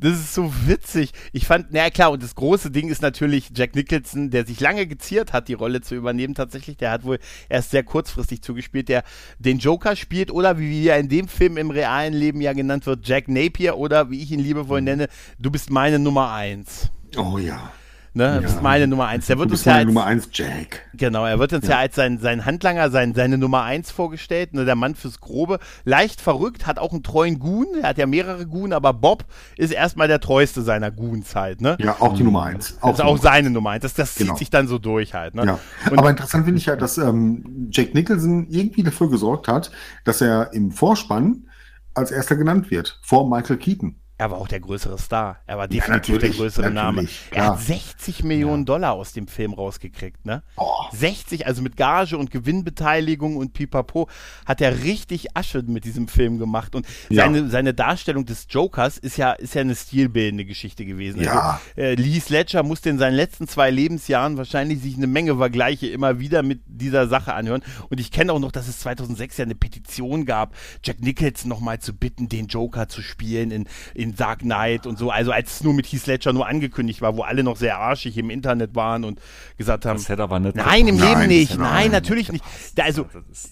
das 0.00 0.12
ist 0.12 0.34
so 0.34 0.52
witzig. 0.66 1.12
Ich 1.32 1.46
fand, 1.46 1.66
na 1.70 1.90
klar, 1.90 2.10
und 2.12 2.22
das 2.22 2.34
große 2.34 2.70
Ding 2.70 2.88
ist 2.88 3.02
natürlich 3.02 3.50
Jack 3.54 3.74
Nicholson, 3.74 4.30
der 4.30 4.46
sich 4.46 4.60
lange 4.60 4.86
geziert 4.86 5.32
hat, 5.32 5.48
die 5.48 5.54
Rolle 5.54 5.80
zu 5.80 5.94
übernehmen 5.94 6.34
tatsächlich. 6.34 6.76
Der 6.76 6.90
hat 6.90 7.04
wohl 7.04 7.18
erst 7.48 7.70
sehr 7.70 7.82
kurzfristig 7.82 8.42
zugespielt, 8.42 8.88
der 8.88 9.04
den 9.38 9.58
Joker 9.58 9.96
spielt 9.96 10.30
oder 10.30 10.58
wie 10.58 10.86
er 10.86 10.98
in 10.98 11.08
dem 11.08 11.28
Film 11.28 11.56
im 11.56 11.70
realen 11.70 12.14
Leben 12.14 12.40
ja 12.40 12.52
genannt 12.52 12.86
wird, 12.86 13.06
Jack 13.06 13.28
Napier 13.28 13.76
oder 13.76 14.10
wie 14.10 14.22
ich 14.22 14.30
ihn 14.30 14.40
liebevoll 14.40 14.80
mhm. 14.80 14.86
nenne, 14.86 15.08
du 15.38 15.50
bist 15.50 15.70
meine 15.70 15.98
Nummer 15.98 16.32
eins. 16.32 16.90
Oh 17.16 17.38
ja. 17.38 17.72
Ne, 18.16 18.24
ja. 18.26 18.40
Das 18.40 18.52
ist 18.52 18.62
meine 18.62 18.86
Nummer 18.86 19.08
eins. 19.08 19.26
Der 19.26 19.40
wird 19.40 19.50
uns 19.50 19.64
ja 19.64 19.74
als, 19.74 19.86
Nummer 19.86 20.04
eins 20.04 20.28
Jack. 20.32 20.82
Genau, 20.94 21.26
er 21.26 21.40
wird 21.40 21.52
uns 21.52 21.64
ja, 21.64 21.72
ja 21.72 21.78
als 21.78 21.96
sein, 21.96 22.18
sein 22.18 22.44
Handlanger, 22.44 22.88
sein, 22.90 23.12
seine 23.12 23.38
Nummer 23.38 23.64
eins 23.64 23.90
vorgestellt. 23.90 24.54
Ne, 24.54 24.64
der 24.64 24.76
Mann 24.76 24.94
fürs 24.94 25.18
Grobe. 25.18 25.58
Leicht 25.84 26.20
verrückt, 26.20 26.64
hat 26.64 26.78
auch 26.78 26.92
einen 26.92 27.02
treuen 27.02 27.40
Goon. 27.40 27.66
Er 27.82 27.88
hat 27.88 27.98
ja 27.98 28.06
mehrere 28.06 28.46
Goon, 28.46 28.72
aber 28.72 28.92
Bob 28.92 29.24
ist 29.56 29.72
erstmal 29.72 30.06
der 30.06 30.20
treueste 30.20 30.62
seiner 30.62 30.92
Goons 30.92 31.34
halt. 31.34 31.60
Ne? 31.60 31.76
Ja, 31.80 31.96
auch 31.98 32.14
die 32.14 32.22
Nummer 32.22 32.44
eins. 32.44 32.78
Auch 32.80 32.90
das 32.90 33.00
ist 33.00 33.04
auch 33.04 33.18
seine 33.18 33.50
Nummer 33.50 33.70
eins. 33.70 33.82
Das, 33.82 33.94
das 33.94 34.14
genau. 34.14 34.34
zieht 34.34 34.38
sich 34.38 34.50
dann 34.50 34.68
so 34.68 34.78
durch 34.78 35.12
halt. 35.12 35.34
Ne? 35.34 35.44
Ja. 35.44 35.58
aber 35.90 36.08
interessant 36.08 36.44
finde 36.44 36.58
ich 36.58 36.66
ja, 36.66 36.76
dass 36.76 36.98
ähm, 36.98 37.68
Jack 37.72 37.94
Nicholson 37.94 38.46
irgendwie 38.48 38.84
dafür 38.84 39.10
gesorgt 39.10 39.48
hat, 39.48 39.72
dass 40.04 40.20
er 40.20 40.52
im 40.52 40.70
Vorspann 40.70 41.48
als 41.94 42.12
erster 42.12 42.36
genannt 42.36 42.70
wird, 42.70 43.00
vor 43.02 43.28
Michael 43.28 43.56
Keaton. 43.56 43.96
Er 44.16 44.30
war 44.30 44.38
auch 44.38 44.46
der 44.46 44.60
größere 44.60 44.96
Star. 44.96 45.40
Er 45.46 45.58
war 45.58 45.66
definitiv 45.66 46.14
ja, 46.14 46.20
der 46.20 46.30
größere 46.30 46.70
Name. 46.70 47.08
Er 47.32 47.36
ja. 47.36 47.44
hat 47.50 47.60
60 47.60 48.22
Millionen 48.22 48.62
ja. 48.62 48.66
Dollar 48.66 48.92
aus 48.92 49.12
dem 49.12 49.26
Film 49.26 49.52
rausgekriegt, 49.52 50.24
ne? 50.24 50.44
Oh. 50.56 50.70
60, 50.92 51.48
also 51.48 51.62
mit 51.62 51.76
Gage 51.76 52.16
und 52.16 52.30
Gewinnbeteiligung 52.30 53.36
und 53.36 53.54
Pipapo, 53.54 54.08
hat 54.46 54.60
er 54.60 54.84
richtig 54.84 55.36
Asche 55.36 55.62
mit 55.66 55.84
diesem 55.84 56.06
Film 56.06 56.38
gemacht. 56.38 56.76
Und 56.76 56.86
seine, 57.10 57.48
seine 57.48 57.74
Darstellung 57.74 58.24
des 58.24 58.46
Jokers 58.48 58.98
ist 58.98 59.16
ja, 59.16 59.32
ist 59.32 59.54
ja 59.54 59.62
eine 59.62 59.74
stilbildende 59.74 60.44
Geschichte 60.44 60.84
gewesen. 60.84 61.20
Ja. 61.20 61.60
Also, 61.76 61.80
äh, 61.80 61.94
Lee 61.94 62.20
Sledger 62.20 62.62
musste 62.62 62.90
in 62.90 62.98
seinen 62.98 63.14
letzten 63.14 63.48
zwei 63.48 63.72
Lebensjahren 63.72 64.36
wahrscheinlich 64.36 64.80
sich 64.80 64.96
eine 64.96 65.08
Menge 65.08 65.36
Vergleiche 65.36 65.88
immer 65.88 66.20
wieder 66.20 66.44
mit 66.44 66.60
dieser 66.66 67.08
Sache 67.08 67.34
anhören. 67.34 67.62
Und 67.88 67.98
ich 67.98 68.12
kenne 68.12 68.32
auch 68.32 68.38
noch, 68.38 68.52
dass 68.52 68.68
es 68.68 68.78
2006 68.78 69.38
ja 69.38 69.44
eine 69.44 69.56
Petition 69.56 70.24
gab, 70.24 70.54
Jack 70.84 71.00
Nicholson 71.00 71.48
nochmal 71.48 71.80
zu 71.80 71.94
bitten, 71.94 72.28
den 72.28 72.46
Joker 72.46 72.88
zu 72.88 73.02
spielen 73.02 73.50
in, 73.50 73.66
in 73.92 74.03
in 74.04 74.14
Dark 74.14 74.40
Knight 74.40 74.86
und 74.86 74.98
so, 74.98 75.10
also 75.10 75.32
als 75.32 75.54
es 75.54 75.64
nur 75.64 75.72
mit 75.72 75.86
Heath 75.86 76.06
Ledger 76.06 76.34
nur 76.34 76.46
angekündigt 76.46 77.00
war, 77.00 77.16
wo 77.16 77.22
alle 77.22 77.42
noch 77.42 77.56
sehr 77.56 77.78
arschig 77.78 78.18
im 78.18 78.28
Internet 78.28 78.74
waren 78.74 79.02
und 79.02 79.18
gesagt 79.56 79.86
haben, 79.86 79.96
das 79.96 80.10
hätte 80.10 80.22
aber 80.22 80.38
nicht 80.40 80.56
nein, 80.56 80.86
im 80.86 80.98
Leben 80.98 81.26
nicht, 81.26 81.58
nein, 81.58 81.90
natürlich 81.90 82.30
nicht. 82.30 82.44
Also, 82.78 83.06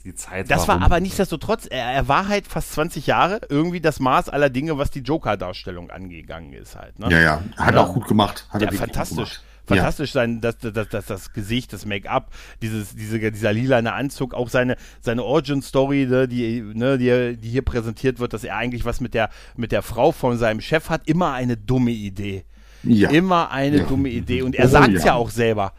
das, 0.04 0.28
das 0.46 0.68
war 0.68 0.82
aber 0.82 1.00
nichtsdestotrotz, 1.00 1.66
er, 1.66 1.86
er 1.86 2.06
war 2.06 2.28
halt 2.28 2.46
fast 2.46 2.72
20 2.74 3.06
Jahre 3.06 3.40
irgendwie 3.48 3.80
das 3.80 3.98
Maß 3.98 4.28
aller 4.28 4.50
Dinge, 4.50 4.76
was 4.76 4.90
die 4.90 5.00
Joker-Darstellung 5.00 5.90
angegangen 5.90 6.52
ist 6.52 6.76
halt. 6.76 6.98
Ne? 6.98 7.10
Ja, 7.10 7.20
ja, 7.20 7.42
hat 7.56 7.74
ja. 7.74 7.80
auch 7.80 7.94
gut 7.94 8.06
gemacht. 8.06 8.46
Hat 8.50 8.60
ja, 8.60 8.70
fantastisch 8.70 9.40
fantastisch 9.74 10.12
sein, 10.12 10.40
dass 10.40 10.58
das, 10.58 10.88
das, 10.88 11.06
das 11.06 11.32
Gesicht, 11.32 11.72
das 11.72 11.86
Make-up, 11.86 12.30
dieses, 12.60 12.94
diese, 12.94 13.30
dieser 13.30 13.52
lilane 13.52 13.92
Anzug, 13.92 14.34
auch 14.34 14.48
seine, 14.48 14.76
seine 15.00 15.24
Origin-Story, 15.24 16.06
ne, 16.06 16.28
die, 16.28 16.62
ne, 16.62 16.98
die, 16.98 17.36
die 17.36 17.48
hier 17.50 17.62
präsentiert 17.62 18.18
wird, 18.18 18.32
dass 18.32 18.44
er 18.44 18.56
eigentlich 18.56 18.84
was 18.84 19.00
mit 19.00 19.14
der, 19.14 19.30
mit 19.56 19.72
der 19.72 19.82
Frau 19.82 20.12
von 20.12 20.38
seinem 20.38 20.60
Chef 20.60 20.88
hat, 20.88 21.08
immer 21.08 21.32
eine 21.32 21.56
dumme 21.56 21.90
Idee. 21.90 22.44
Ja. 22.84 23.10
Immer 23.10 23.50
eine 23.50 23.78
ja. 23.78 23.84
dumme 23.84 24.08
Idee. 24.08 24.42
Und 24.42 24.56
er 24.56 24.66
oh, 24.66 24.68
sagt 24.68 24.92
es 24.92 25.04
ja. 25.04 25.08
ja 25.08 25.14
auch 25.14 25.30
selber. 25.30 25.72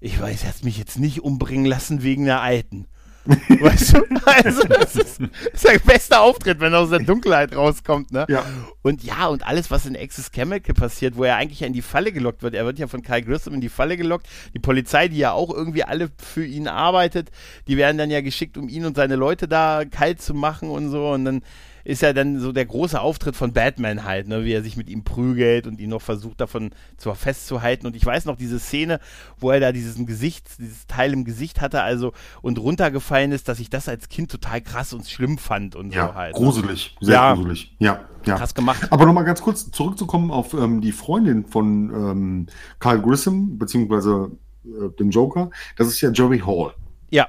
Ich 0.00 0.20
weiß, 0.20 0.44
er 0.44 0.48
hat 0.48 0.64
mich 0.64 0.78
jetzt 0.78 0.98
nicht 0.98 1.22
umbringen 1.22 1.66
lassen 1.66 2.02
wegen 2.02 2.24
der 2.24 2.40
Alten. 2.40 2.86
weißt 3.60 3.96
du? 3.96 4.04
Also, 4.24 4.62
das 4.64 4.96
ist, 4.96 5.20
das 5.52 5.52
ist 5.52 5.68
der 5.68 5.78
beste 5.78 6.18
Auftritt, 6.18 6.60
wenn 6.60 6.72
er 6.72 6.80
aus 6.80 6.90
der 6.90 7.00
Dunkelheit 7.00 7.54
rauskommt, 7.54 8.12
ne? 8.12 8.26
Ja. 8.28 8.44
Und 8.82 9.02
ja, 9.04 9.26
und 9.26 9.46
alles, 9.46 9.70
was 9.70 9.86
in 9.86 9.96
Access 9.96 10.30
Chemical 10.30 10.74
passiert, 10.74 11.16
wo 11.16 11.24
er 11.24 11.36
eigentlich 11.36 11.62
in 11.62 11.72
die 11.72 11.82
Falle 11.82 12.12
gelockt 12.12 12.42
wird. 12.42 12.54
Er 12.54 12.64
wird 12.64 12.78
ja 12.78 12.86
von 12.86 13.02
Kyle 13.02 13.22
Grissom 13.22 13.54
in 13.54 13.60
die 13.60 13.68
Falle 13.68 13.96
gelockt. 13.96 14.26
Die 14.54 14.58
Polizei, 14.58 15.08
die 15.08 15.18
ja 15.18 15.32
auch 15.32 15.52
irgendwie 15.52 15.84
alle 15.84 16.10
für 16.18 16.44
ihn 16.44 16.68
arbeitet, 16.68 17.30
die 17.68 17.76
werden 17.76 17.98
dann 17.98 18.10
ja 18.10 18.20
geschickt, 18.20 18.56
um 18.56 18.68
ihn 18.68 18.84
und 18.84 18.96
seine 18.96 19.16
Leute 19.16 19.48
da 19.48 19.84
kalt 19.84 20.20
zu 20.20 20.34
machen 20.34 20.70
und 20.70 20.88
so. 20.88 21.10
Und 21.10 21.24
dann 21.24 21.42
ist 21.84 22.02
ja 22.02 22.12
dann 22.12 22.38
so 22.40 22.52
der 22.52 22.66
große 22.66 23.00
Auftritt 23.00 23.36
von 23.36 23.52
Batman 23.52 24.04
halt, 24.04 24.28
ne, 24.28 24.44
wie 24.44 24.52
er 24.52 24.62
sich 24.62 24.76
mit 24.76 24.88
ihm 24.88 25.04
prügelt 25.04 25.66
und 25.66 25.80
ihn 25.80 25.90
noch 25.90 26.02
versucht 26.02 26.40
davon 26.40 26.70
zu 26.96 27.12
festzuhalten. 27.14 27.86
Und 27.86 27.96
ich 27.96 28.04
weiß 28.04 28.24
noch 28.24 28.36
diese 28.36 28.58
Szene, 28.58 29.00
wo 29.38 29.50
er 29.50 29.60
da 29.60 29.72
diesen 29.72 30.06
Gesicht, 30.06 30.46
dieses 30.58 30.86
Teil 30.86 31.12
im 31.12 31.24
Gesicht 31.24 31.60
hatte, 31.60 31.82
also 31.82 32.12
und 32.42 32.58
runtergefallen 32.58 33.32
ist, 33.32 33.48
dass 33.48 33.60
ich 33.60 33.70
das 33.70 33.88
als 33.88 34.08
Kind 34.08 34.30
total 34.30 34.60
krass 34.60 34.92
und 34.92 35.08
schlimm 35.08 35.38
fand 35.38 35.76
und 35.76 35.94
ja, 35.94 36.08
so 36.08 36.14
halt. 36.14 36.34
Ne? 36.34 36.40
Gruselig, 36.40 36.96
sehr 37.00 37.14
ja, 37.14 37.34
gruselig. 37.34 37.74
Ja, 37.78 38.00
ja. 38.26 38.36
Krass 38.36 38.54
gemacht. 38.54 38.88
Aber 38.90 39.06
nochmal 39.06 39.24
ganz 39.24 39.40
kurz 39.40 39.70
zurückzukommen 39.70 40.30
auf 40.30 40.54
ähm, 40.54 40.80
die 40.80 40.92
Freundin 40.92 41.46
von 41.46 41.90
ähm, 41.90 42.46
Carl 42.78 43.00
Grissom, 43.00 43.58
beziehungsweise 43.58 44.30
äh, 44.64 44.90
dem 44.98 45.10
Joker, 45.10 45.50
das 45.76 45.88
ist 45.88 46.00
ja 46.00 46.10
Joey 46.10 46.40
Hall. 46.40 46.74
Ja. 47.10 47.28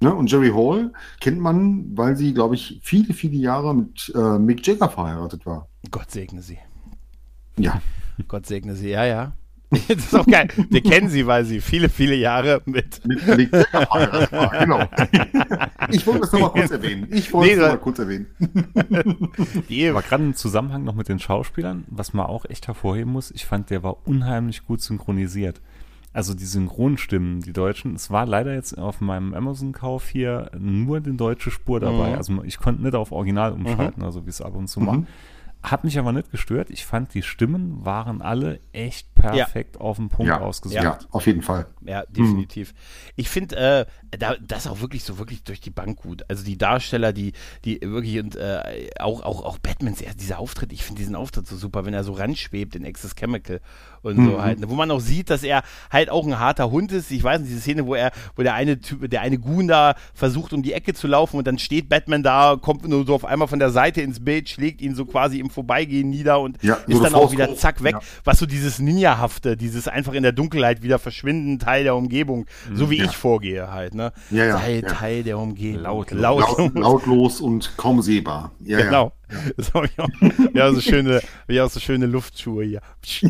Ne? 0.00 0.14
Und 0.14 0.30
Jerry 0.30 0.50
Hall 0.50 0.92
kennt 1.20 1.40
man, 1.40 1.96
weil 1.96 2.16
sie, 2.16 2.32
glaube 2.32 2.54
ich, 2.54 2.80
viele, 2.82 3.12
viele 3.12 3.36
Jahre 3.36 3.74
mit 3.74 4.10
äh, 4.14 4.38
Mick 4.38 4.66
Jagger 4.66 4.88
verheiratet 4.88 5.44
war. 5.44 5.68
Gott 5.90 6.10
segne 6.10 6.40
sie. 6.40 6.58
Ja. 7.58 7.82
Gott 8.26 8.46
segne 8.46 8.74
sie, 8.74 8.90
ja, 8.90 9.04
ja. 9.04 9.32
Das 9.88 9.98
ist 9.98 10.14
auch 10.14 10.26
geil. 10.26 10.48
Wir 10.70 10.82
kennen 10.82 11.10
sie, 11.10 11.26
weil 11.26 11.44
sie 11.44 11.60
viele, 11.60 11.88
viele 11.88 12.14
Jahre 12.14 12.62
mit, 12.64 13.06
mit 13.06 13.26
Mick 13.26 13.52
Jagger 13.52 13.86
verheiratet 13.86 14.32
war. 14.32 14.50
Genau. 14.58 14.88
Ich 15.92 16.06
wollte 16.06 16.20
das 16.20 16.32
nochmal 16.32 16.50
kurz 16.50 16.70
erwähnen. 16.70 17.08
Ich 17.10 17.32
wollte 17.32 17.48
nee, 17.48 17.54
es 17.54 17.60
nochmal 17.60 17.78
kurz 17.78 17.98
erwähnen. 17.98 18.26
Aber 19.90 20.02
gerade 20.02 20.22
im 20.22 20.34
Zusammenhang 20.34 20.84
noch 20.84 20.94
mit 20.94 21.08
den 21.08 21.18
Schauspielern, 21.18 21.84
was 21.88 22.12
man 22.12 22.26
auch 22.26 22.44
echt 22.44 22.68
hervorheben 22.68 23.12
muss, 23.12 23.32
ich 23.32 23.44
fand, 23.44 23.70
der 23.70 23.82
war 23.82 24.06
unheimlich 24.06 24.64
gut 24.64 24.82
synchronisiert. 24.82 25.60
Also 26.12 26.34
die 26.34 26.44
Synchronstimmen, 26.44 27.40
die 27.40 27.52
deutschen, 27.52 27.94
es 27.94 28.10
war 28.10 28.26
leider 28.26 28.52
jetzt 28.52 28.76
auf 28.76 29.00
meinem 29.00 29.32
Amazon-Kauf 29.32 30.08
hier 30.08 30.50
nur 30.58 31.00
die 31.00 31.16
deutsche 31.16 31.50
Spur 31.50 31.78
dabei. 31.78 32.10
Mhm. 32.10 32.16
Also 32.16 32.42
ich 32.42 32.58
konnte 32.58 32.82
nicht 32.82 32.94
auf 32.94 33.12
Original 33.12 33.52
umschalten, 33.52 34.00
mhm. 34.00 34.06
also 34.06 34.26
wie 34.26 34.30
es 34.30 34.42
ab 34.42 34.54
und 34.54 34.68
zu 34.68 34.80
mhm. 34.80 34.86
macht. 34.86 35.00
Hat 35.62 35.84
mich 35.84 35.98
aber 35.98 36.12
nicht 36.12 36.30
gestört. 36.30 36.70
Ich 36.70 36.86
fand, 36.86 37.12
die 37.12 37.22
Stimmen 37.22 37.84
waren 37.84 38.22
alle 38.22 38.60
echt 38.72 39.14
perfekt 39.14 39.76
ja. 39.76 39.82
auf 39.82 39.98
den 39.98 40.08
Punkt 40.08 40.30
ja. 40.30 40.40
ausgesucht. 40.40 40.82
Ja, 40.82 40.98
auf 41.10 41.26
jeden 41.26 41.42
Fall. 41.42 41.66
Ja, 41.82 42.04
definitiv. 42.06 42.72
Mhm. 42.72 42.78
Ich 43.16 43.28
finde, 43.28 43.56
äh, 43.56 43.86
da, 44.18 44.36
das 44.40 44.66
auch 44.66 44.80
wirklich 44.80 45.04
so 45.04 45.18
wirklich 45.18 45.44
durch 45.44 45.60
die 45.60 45.68
Bank 45.68 45.98
gut. 45.98 46.24
Also 46.28 46.44
die 46.44 46.56
Darsteller, 46.56 47.12
die, 47.12 47.34
die 47.66 47.78
wirklich 47.82 48.18
und 48.20 48.36
äh, 48.36 48.88
auch, 48.98 49.22
auch, 49.22 49.44
auch 49.44 49.58
Batmans, 49.58 50.02
dieser 50.18 50.38
Auftritt, 50.38 50.72
ich 50.72 50.82
finde 50.82 51.00
diesen 51.00 51.14
Auftritt 51.14 51.46
so 51.46 51.56
super, 51.58 51.84
wenn 51.84 51.92
er 51.92 52.04
so 52.04 52.14
ranschwebt 52.14 52.74
in 52.74 52.86
Access 52.86 53.14
Chemical 53.14 53.60
und 54.02 54.18
mhm. 54.18 54.30
so 54.30 54.42
halt. 54.42 54.60
Ne? 54.60 54.70
Wo 54.70 54.74
man 54.74 54.90
auch 54.90 55.00
sieht, 55.00 55.30
dass 55.30 55.42
er 55.42 55.62
halt 55.90 56.10
auch 56.10 56.26
ein 56.26 56.38
harter 56.38 56.70
Hund 56.70 56.92
ist. 56.92 57.10
Ich 57.10 57.22
weiß 57.22 57.40
nicht, 57.40 57.50
diese 57.50 57.60
Szene, 57.60 57.86
wo 57.86 57.94
er, 57.94 58.12
wo 58.36 58.42
der 58.42 58.54
eine 58.54 58.80
Typ, 58.80 59.10
der 59.10 59.20
eine 59.20 59.38
Goon 59.38 59.68
da 59.68 59.94
versucht, 60.14 60.52
um 60.52 60.62
die 60.62 60.72
Ecke 60.72 60.94
zu 60.94 61.06
laufen 61.06 61.36
und 61.36 61.46
dann 61.46 61.58
steht 61.58 61.88
Batman 61.88 62.22
da, 62.22 62.56
kommt 62.60 62.86
nur 62.86 63.06
so 63.06 63.14
auf 63.14 63.24
einmal 63.24 63.48
von 63.48 63.58
der 63.58 63.70
Seite 63.70 64.00
ins 64.00 64.24
Bild, 64.24 64.48
schlägt 64.48 64.80
ihn 64.80 64.94
so 64.94 65.04
quasi 65.04 65.38
im 65.38 65.50
Vorbeigehen 65.50 66.10
nieder 66.10 66.40
und 66.40 66.62
ja, 66.62 66.74
ist 66.86 67.02
dann 67.02 67.14
auch 67.14 67.32
wieder 67.32 67.54
zack 67.56 67.82
weg. 67.82 67.94
Ja. 67.94 68.00
Was 68.24 68.38
so 68.38 68.46
dieses 68.46 68.78
Ninja-hafte, 68.78 69.56
dieses 69.56 69.88
einfach 69.88 70.12
in 70.12 70.22
der 70.22 70.32
Dunkelheit 70.32 70.82
wieder 70.82 70.98
verschwinden, 70.98 71.58
Teil 71.58 71.84
der 71.84 71.94
Umgebung, 71.94 72.46
mhm, 72.68 72.76
so 72.76 72.90
wie 72.90 72.98
ja. 72.98 73.04
ich 73.04 73.16
vorgehe 73.16 73.70
halt, 73.70 73.94
ne? 73.94 74.12
Ja, 74.30 74.44
ja, 74.44 74.58
Sei 74.58 74.80
Teil 74.82 75.22
der 75.22 75.38
Umgebung. 75.38 75.82
Laut, 75.82 76.10
laut, 76.10 76.58
laut, 76.58 76.74
lautlos 76.74 77.40
und 77.40 77.76
kaum 77.76 78.02
sehbar. 78.02 78.52
Ja, 78.60 78.80
genau. 78.80 79.12
Das 79.56 79.72
habe 79.74 79.86
ich 79.86 79.98
auch. 79.98 80.08
Ja, 80.54 80.72
so 80.72 80.80
schöne, 80.80 81.20
ja, 81.48 81.68
so 81.68 81.80
schöne 81.80 82.06
Luftschuhe 82.06 82.64
hier. 82.64 82.80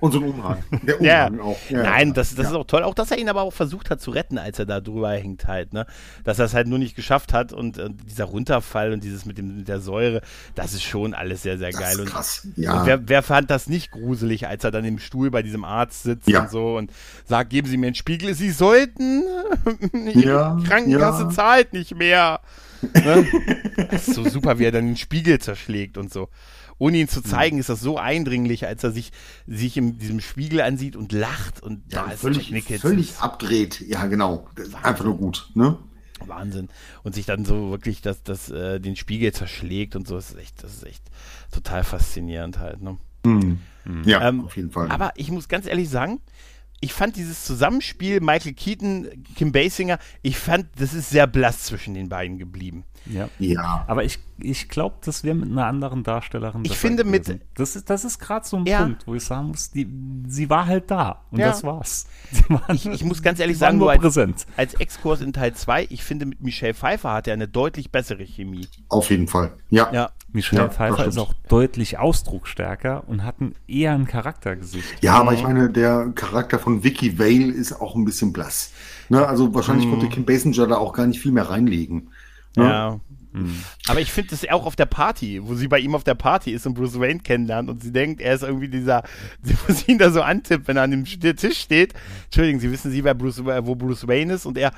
Und 0.00 0.12
so 0.12 0.18
ein 0.18 0.24
Umhang. 0.24 0.62
Der 0.82 1.00
Umhang 1.00 1.36
ja. 1.36 1.42
auch. 1.42 1.58
Ja, 1.68 1.82
Nein, 1.82 2.12
das, 2.12 2.34
das 2.34 2.44
ja. 2.44 2.50
ist 2.50 2.56
auch 2.56 2.66
toll. 2.66 2.82
Auch, 2.82 2.94
dass 2.94 3.10
er 3.10 3.18
ihn 3.18 3.28
aber 3.28 3.42
auch 3.42 3.52
versucht 3.52 3.90
hat 3.90 4.00
zu 4.00 4.10
retten, 4.10 4.38
als 4.38 4.58
er 4.58 4.66
da 4.66 4.80
drüber 4.80 5.10
hängt 5.10 5.46
halt, 5.46 5.72
ne? 5.72 5.86
Dass 6.24 6.38
er 6.38 6.46
es 6.46 6.54
halt 6.54 6.68
nur 6.68 6.78
nicht 6.78 6.96
geschafft 6.96 7.32
hat 7.32 7.52
und, 7.52 7.78
und 7.78 8.08
dieser 8.08 8.24
Runterfall 8.24 8.92
und 8.92 9.04
dieses 9.04 9.26
mit, 9.26 9.38
dem, 9.38 9.58
mit 9.58 9.68
der 9.68 9.80
Säure, 9.80 10.22
das 10.54 10.72
ist 10.72 10.82
schon 10.82 11.14
alles 11.14 11.42
sehr, 11.42 11.58
sehr 11.58 11.72
geil. 11.72 11.96
Das 11.96 12.06
krass. 12.06 12.42
Und, 12.44 12.58
ja. 12.58 12.80
und 12.80 12.86
wer, 12.86 13.08
wer 13.08 13.22
fand 13.22 13.50
das 13.50 13.68
nicht 13.68 13.90
gruselig, 13.90 14.46
als 14.46 14.64
er 14.64 14.70
dann 14.70 14.84
im 14.84 14.98
Stuhl 14.98 15.30
bei 15.30 15.42
diesem 15.42 15.64
Arzt 15.64 16.02
sitzt 16.02 16.28
ja. 16.28 16.42
und 16.42 16.50
so 16.50 16.76
und 16.76 16.92
sagt, 17.24 17.50
geben 17.50 17.68
Sie 17.68 17.76
mir 17.76 17.86
einen 17.86 17.94
Spiegel, 17.94 18.34
Sie 18.34 18.50
sollten. 18.50 19.24
ja. 20.14 20.58
Krankenkasse 20.66 21.28
zahlt 21.30 21.72
nicht 21.72 21.96
mehr. 21.96 22.40
Ne? 22.82 23.26
Das 23.90 24.08
ist 24.08 24.14
so 24.14 24.28
super, 24.28 24.58
wie 24.58 24.64
er 24.64 24.72
dann 24.72 24.86
den 24.86 24.96
Spiegel 24.96 25.38
zerschlägt 25.38 25.98
und 25.98 26.12
so. 26.12 26.28
Ohne 26.78 26.96
ihn 26.96 27.08
zu 27.08 27.22
zeigen, 27.22 27.58
ist 27.58 27.68
das 27.68 27.80
so 27.80 27.98
eindringlich, 27.98 28.66
als 28.66 28.82
er 28.82 28.90
sich, 28.90 29.12
sich 29.46 29.76
in 29.76 29.98
diesem 29.98 30.20
Spiegel 30.20 30.62
ansieht 30.62 30.96
und 30.96 31.12
lacht 31.12 31.62
und 31.62 31.82
ja, 31.92 32.04
da 32.06 32.12
ist 32.12 32.20
völlig, 32.20 32.52
völlig 32.80 33.18
abdreht. 33.18 33.80
Ja, 33.86 34.06
genau. 34.06 34.48
Einfach 34.82 35.04
nur 35.04 35.18
gut, 35.18 35.50
ne? 35.54 35.78
Wahnsinn. 36.26 36.68
Und 37.02 37.14
sich 37.14 37.26
dann 37.26 37.44
so 37.44 37.70
wirklich 37.70 38.00
das, 38.00 38.22
das, 38.22 38.50
äh, 38.50 38.80
den 38.80 38.96
Spiegel 38.96 39.32
zerschlägt 39.32 39.96
und 39.96 40.08
so, 40.08 40.16
das 40.16 40.30
ist 40.30 40.38
echt, 40.38 40.62
das 40.62 40.74
ist 40.74 40.84
echt 40.84 41.02
total 41.50 41.84
faszinierend 41.84 42.58
halt, 42.58 42.80
ne? 42.80 42.96
Mhm. 43.24 43.58
Ja, 44.04 44.26
ähm, 44.28 44.44
auf 44.44 44.56
jeden 44.56 44.70
Fall. 44.70 44.90
Aber 44.90 45.12
ich 45.16 45.30
muss 45.30 45.48
ganz 45.48 45.66
ehrlich 45.66 45.88
sagen, 45.88 46.20
ich 46.80 46.94
fand 46.94 47.16
dieses 47.16 47.44
Zusammenspiel 47.44 48.20
Michael 48.20 48.54
Keaton, 48.54 49.24
Kim 49.36 49.52
Basinger, 49.52 49.98
ich 50.22 50.38
fand, 50.38 50.66
das 50.78 50.94
ist 50.94 51.10
sehr 51.10 51.26
blass 51.26 51.64
zwischen 51.64 51.94
den 51.94 52.08
beiden 52.08 52.38
geblieben. 52.38 52.84
Ja. 53.06 53.28
ja. 53.38 53.84
Aber 53.86 54.04
ich, 54.04 54.18
ich 54.38 54.68
glaube, 54.68 54.96
das 55.04 55.24
wäre 55.24 55.34
mit 55.34 55.50
einer 55.50 55.66
anderen 55.66 56.02
Darstellerin. 56.02 56.64
Ich 56.64 56.76
finde 56.76 57.04
mit. 57.04 57.40
Das 57.54 57.76
ist, 57.76 57.88
das 57.88 58.04
ist 58.04 58.18
gerade 58.18 58.46
so 58.46 58.58
ein 58.58 58.66
ja. 58.66 58.82
Punkt, 58.82 59.06
wo 59.06 59.14
ich 59.14 59.24
sagen 59.24 59.48
muss, 59.48 59.70
die, 59.70 59.88
sie 60.26 60.50
war 60.50 60.66
halt 60.66 60.90
da 60.90 61.22
und 61.30 61.38
ja. 61.38 61.48
das 61.48 61.64
war's. 61.64 62.06
ich, 62.68 62.86
ich, 62.86 63.04
muss 63.04 63.22
ganz 63.22 63.40
ehrlich 63.40 63.58
sagen, 63.58 63.78
nur 63.78 63.90
als, 63.90 64.00
präsent. 64.00 64.46
als 64.56 64.74
Exkurs 64.74 65.20
in 65.20 65.32
Teil 65.32 65.54
2, 65.54 65.86
ich 65.90 66.04
finde 66.04 66.26
mit 66.26 66.42
Michelle 66.42 66.74
Pfeiffer 66.74 67.12
hat 67.12 67.26
er 67.26 67.34
eine 67.34 67.48
deutlich 67.48 67.90
bessere 67.90 68.24
Chemie. 68.24 68.68
Auf 68.88 69.10
jeden 69.10 69.28
Fall. 69.28 69.52
Ja. 69.70 69.90
ja. 69.92 70.10
Michelle 70.32 70.62
ja, 70.62 70.68
Pfeiffer 70.68 71.06
ist 71.06 71.18
auch 71.18 71.34
deutlich 71.48 71.98
ausdrucksstärker 71.98 73.04
und 73.08 73.24
hat 73.24 73.40
ein, 73.40 73.54
eher 73.66 73.92
ein 73.92 74.06
Charaktergesicht. 74.06 75.02
Ja, 75.02 75.14
aber 75.14 75.32
ich 75.32 75.42
meine, 75.42 75.70
der 75.70 76.12
Charakter 76.14 76.58
von 76.58 76.84
Vicky 76.84 77.18
Vale 77.18 77.52
ist 77.52 77.72
auch 77.72 77.94
ein 77.96 78.04
bisschen 78.04 78.32
blass. 78.32 78.72
Ne, 79.08 79.26
also 79.26 79.52
wahrscheinlich 79.54 79.86
mm. 79.86 79.90
konnte 79.90 80.08
Kim 80.08 80.24
Basinger 80.24 80.66
da 80.66 80.76
auch 80.76 80.92
gar 80.92 81.06
nicht 81.06 81.20
viel 81.20 81.32
mehr 81.32 81.50
reinlegen. 81.50 82.10
Ne? 82.56 82.64
Ja. 82.64 83.00
Mhm. 83.32 83.62
Aber 83.86 84.00
ich 84.00 84.10
finde 84.12 84.30
das 84.30 84.48
auch 84.48 84.66
auf 84.66 84.76
der 84.76 84.86
Party, 84.86 85.40
wo 85.42 85.54
sie 85.54 85.68
bei 85.68 85.78
ihm 85.78 85.94
auf 85.94 86.04
der 86.04 86.14
Party 86.14 86.50
ist 86.52 86.66
und 86.66 86.74
Bruce 86.74 86.98
Wayne 86.98 87.20
kennenlernt 87.20 87.68
und 87.68 87.82
sie 87.82 87.92
denkt, 87.92 88.20
er 88.20 88.34
ist 88.34 88.42
irgendwie 88.42 88.68
dieser, 88.68 89.04
wo 89.42 89.72
sie 89.72 89.92
ihn 89.92 89.98
da 89.98 90.10
so 90.10 90.22
antippt, 90.22 90.66
wenn 90.68 90.76
er 90.76 90.84
an 90.84 90.90
dem 90.90 91.04
Tisch 91.04 91.60
steht. 91.60 91.94
Entschuldigen, 92.24 92.58
Sie 92.60 92.70
wissen 92.70 92.90
Sie, 92.90 93.04
wer 93.04 93.14
Bruce, 93.14 93.44
wo 93.44 93.74
Bruce 93.74 94.08
Wayne 94.08 94.34
ist 94.34 94.46
und 94.46 94.58
er, 94.58 94.72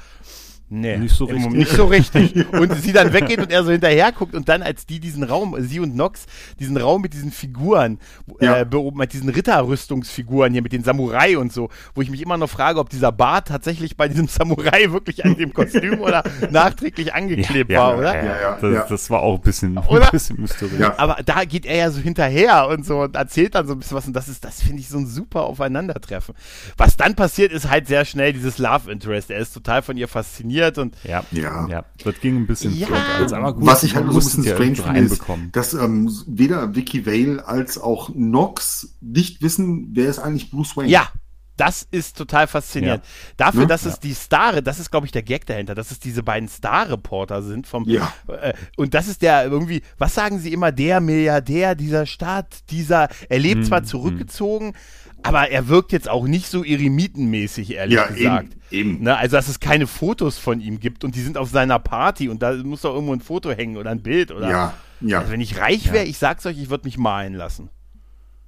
Nee, 0.74 0.96
nicht 0.96 1.14
so 1.14 1.26
richtig. 1.26 1.52
Nicht 1.52 1.70
so 1.70 1.84
richtig. 1.84 2.34
und 2.52 2.74
sie 2.80 2.92
dann 2.92 3.12
weggeht 3.12 3.38
und 3.40 3.52
er 3.52 3.62
so 3.62 3.72
hinterher 3.72 4.10
guckt 4.10 4.34
und 4.34 4.48
dann, 4.48 4.62
als 4.62 4.86
die 4.86 5.00
diesen 5.00 5.22
Raum, 5.22 5.54
sie 5.58 5.80
und 5.80 5.94
Nox, 5.94 6.24
diesen 6.58 6.78
Raum 6.78 7.02
mit 7.02 7.12
diesen 7.12 7.30
Figuren, 7.30 7.98
ja. 8.40 8.60
äh, 8.60 8.66
mit 8.94 9.12
diesen 9.12 9.28
Ritterrüstungsfiguren 9.28 10.50
hier, 10.50 10.62
mit 10.62 10.72
den 10.72 10.82
Samurai 10.82 11.36
und 11.36 11.52
so, 11.52 11.68
wo 11.94 12.00
ich 12.00 12.08
mich 12.08 12.22
immer 12.22 12.38
noch 12.38 12.48
frage, 12.48 12.80
ob 12.80 12.88
dieser 12.88 13.12
Bart 13.12 13.48
tatsächlich 13.48 13.98
bei 13.98 14.08
diesem 14.08 14.28
Samurai 14.28 14.90
wirklich 14.92 15.26
an 15.26 15.36
dem 15.36 15.52
Kostüm 15.52 16.00
oder 16.00 16.22
nachträglich 16.50 17.12
angeklebt 17.12 17.70
ja, 17.70 17.78
war, 17.78 17.98
oder? 17.98 18.16
Ja, 18.16 18.40
ja, 18.40 18.58
das, 18.58 18.88
das, 18.88 19.10
war 19.10 19.20
auch 19.20 19.34
ein 19.34 19.42
bisschen, 19.42 19.76
oder? 19.76 20.06
ein 20.06 20.10
bisschen 20.10 20.40
mysteriös. 20.40 20.98
Aber 20.98 21.18
da 21.22 21.44
geht 21.44 21.66
er 21.66 21.76
ja 21.76 21.90
so 21.90 22.00
hinterher 22.00 22.68
und 22.68 22.86
so 22.86 23.00
und 23.00 23.14
erzählt 23.14 23.54
dann 23.56 23.66
so 23.66 23.74
ein 23.74 23.78
bisschen 23.78 23.98
was 23.98 24.06
und 24.06 24.14
das 24.14 24.26
ist, 24.26 24.42
das 24.42 24.62
finde 24.62 24.80
ich 24.80 24.88
so 24.88 24.96
ein 24.96 25.06
super 25.06 25.42
Aufeinandertreffen. 25.42 26.34
Was 26.78 26.96
dann 26.96 27.14
passiert, 27.14 27.52
ist 27.52 27.68
halt 27.68 27.88
sehr 27.88 28.06
schnell 28.06 28.32
dieses 28.32 28.56
Love 28.56 28.90
Interest. 28.90 29.30
Er 29.30 29.38
ist 29.38 29.52
total 29.52 29.82
von 29.82 29.98
ihr 29.98 30.08
fasziniert 30.08 30.61
funktioniert 30.62 30.78
und 30.78 30.96
ja, 31.04 31.24
ja, 31.32 31.66
ja. 31.68 31.84
das 32.04 32.20
ging 32.20 32.36
ein 32.36 32.46
bisschen 32.46 32.76
ja. 32.76 32.88
als 33.18 33.32
aber 33.32 33.54
gut. 33.54 33.66
Was 33.66 33.82
ich 33.82 33.94
halt 33.94 34.06
so 34.06 34.12
ein 34.12 34.16
bisschen 34.16 34.44
strange 34.44 34.76
finde, 34.76 35.00
ist, 35.00 35.22
dass 35.52 35.74
ähm, 35.74 36.10
weder 36.26 36.74
Vicky 36.74 37.06
Vale 37.06 37.46
als 37.46 37.78
auch 37.78 38.10
Nox 38.14 38.96
nicht 39.00 39.42
wissen, 39.42 39.90
wer 39.92 40.08
ist 40.08 40.18
eigentlich 40.18 40.50
Bruce 40.50 40.76
Wayne. 40.76 40.90
Ja, 40.90 41.08
das 41.56 41.86
ist 41.90 42.16
total 42.16 42.46
faszinierend. 42.46 43.04
Ja. 43.04 43.10
Dafür, 43.36 43.62
ne? 43.62 43.66
dass 43.66 43.84
ja. 43.84 43.90
es 43.90 44.00
die 44.00 44.14
Star, 44.14 44.62
das 44.62 44.80
ist, 44.80 44.90
glaube 44.90 45.06
ich, 45.06 45.12
der 45.12 45.22
Gag 45.22 45.46
dahinter, 45.46 45.74
dass 45.74 45.90
es 45.90 46.00
diese 46.00 46.22
beiden 46.22 46.48
Star-Reporter 46.48 47.42
sind 47.42 47.66
vom 47.66 47.84
ja. 47.88 48.12
Äh, 48.26 48.54
und 48.76 48.94
das 48.94 49.06
ist 49.06 49.22
der 49.22 49.44
irgendwie, 49.44 49.82
was 49.98 50.14
sagen 50.14 50.38
sie 50.38 50.52
immer, 50.52 50.72
der 50.72 51.00
Milliardär 51.00 51.74
dieser 51.74 52.06
Stadt, 52.06 52.70
dieser, 52.70 53.08
er 53.28 53.38
lebt 53.38 53.62
hm, 53.62 53.64
zwar 53.64 53.80
hm. 53.80 53.84
zurückgezogen, 53.86 54.68
hm 54.68 54.74
aber 55.22 55.50
er 55.50 55.68
wirkt 55.68 55.92
jetzt 55.92 56.08
auch 56.08 56.26
nicht 56.26 56.46
so 56.46 56.64
eremitenmäßig, 56.64 57.74
ehrlich 57.74 57.96
ja, 57.96 58.06
gesagt. 58.06 58.56
Eben, 58.70 58.90
eben. 58.94 59.04
Ne, 59.04 59.16
also, 59.16 59.36
dass 59.36 59.48
es 59.48 59.60
keine 59.60 59.86
Fotos 59.86 60.38
von 60.38 60.60
ihm 60.60 60.80
gibt 60.80 61.04
und 61.04 61.14
die 61.14 61.20
sind 61.20 61.38
auf 61.38 61.50
seiner 61.50 61.78
Party 61.78 62.28
und 62.28 62.42
da 62.42 62.52
muss 62.52 62.82
doch 62.82 62.94
irgendwo 62.94 63.12
ein 63.12 63.20
Foto 63.20 63.50
hängen 63.50 63.76
oder 63.76 63.90
ein 63.90 64.02
Bild 64.02 64.32
oder. 64.32 64.50
Ja, 64.50 64.74
ja. 65.00 65.20
Also, 65.20 65.32
wenn 65.32 65.40
ich 65.40 65.58
reich 65.58 65.92
wäre, 65.92 66.04
ja. 66.04 66.10
ich 66.10 66.18
sag's 66.18 66.46
euch, 66.46 66.58
ich 66.58 66.70
würde 66.70 66.84
mich 66.84 66.98
malen 66.98 67.34
lassen. 67.34 67.70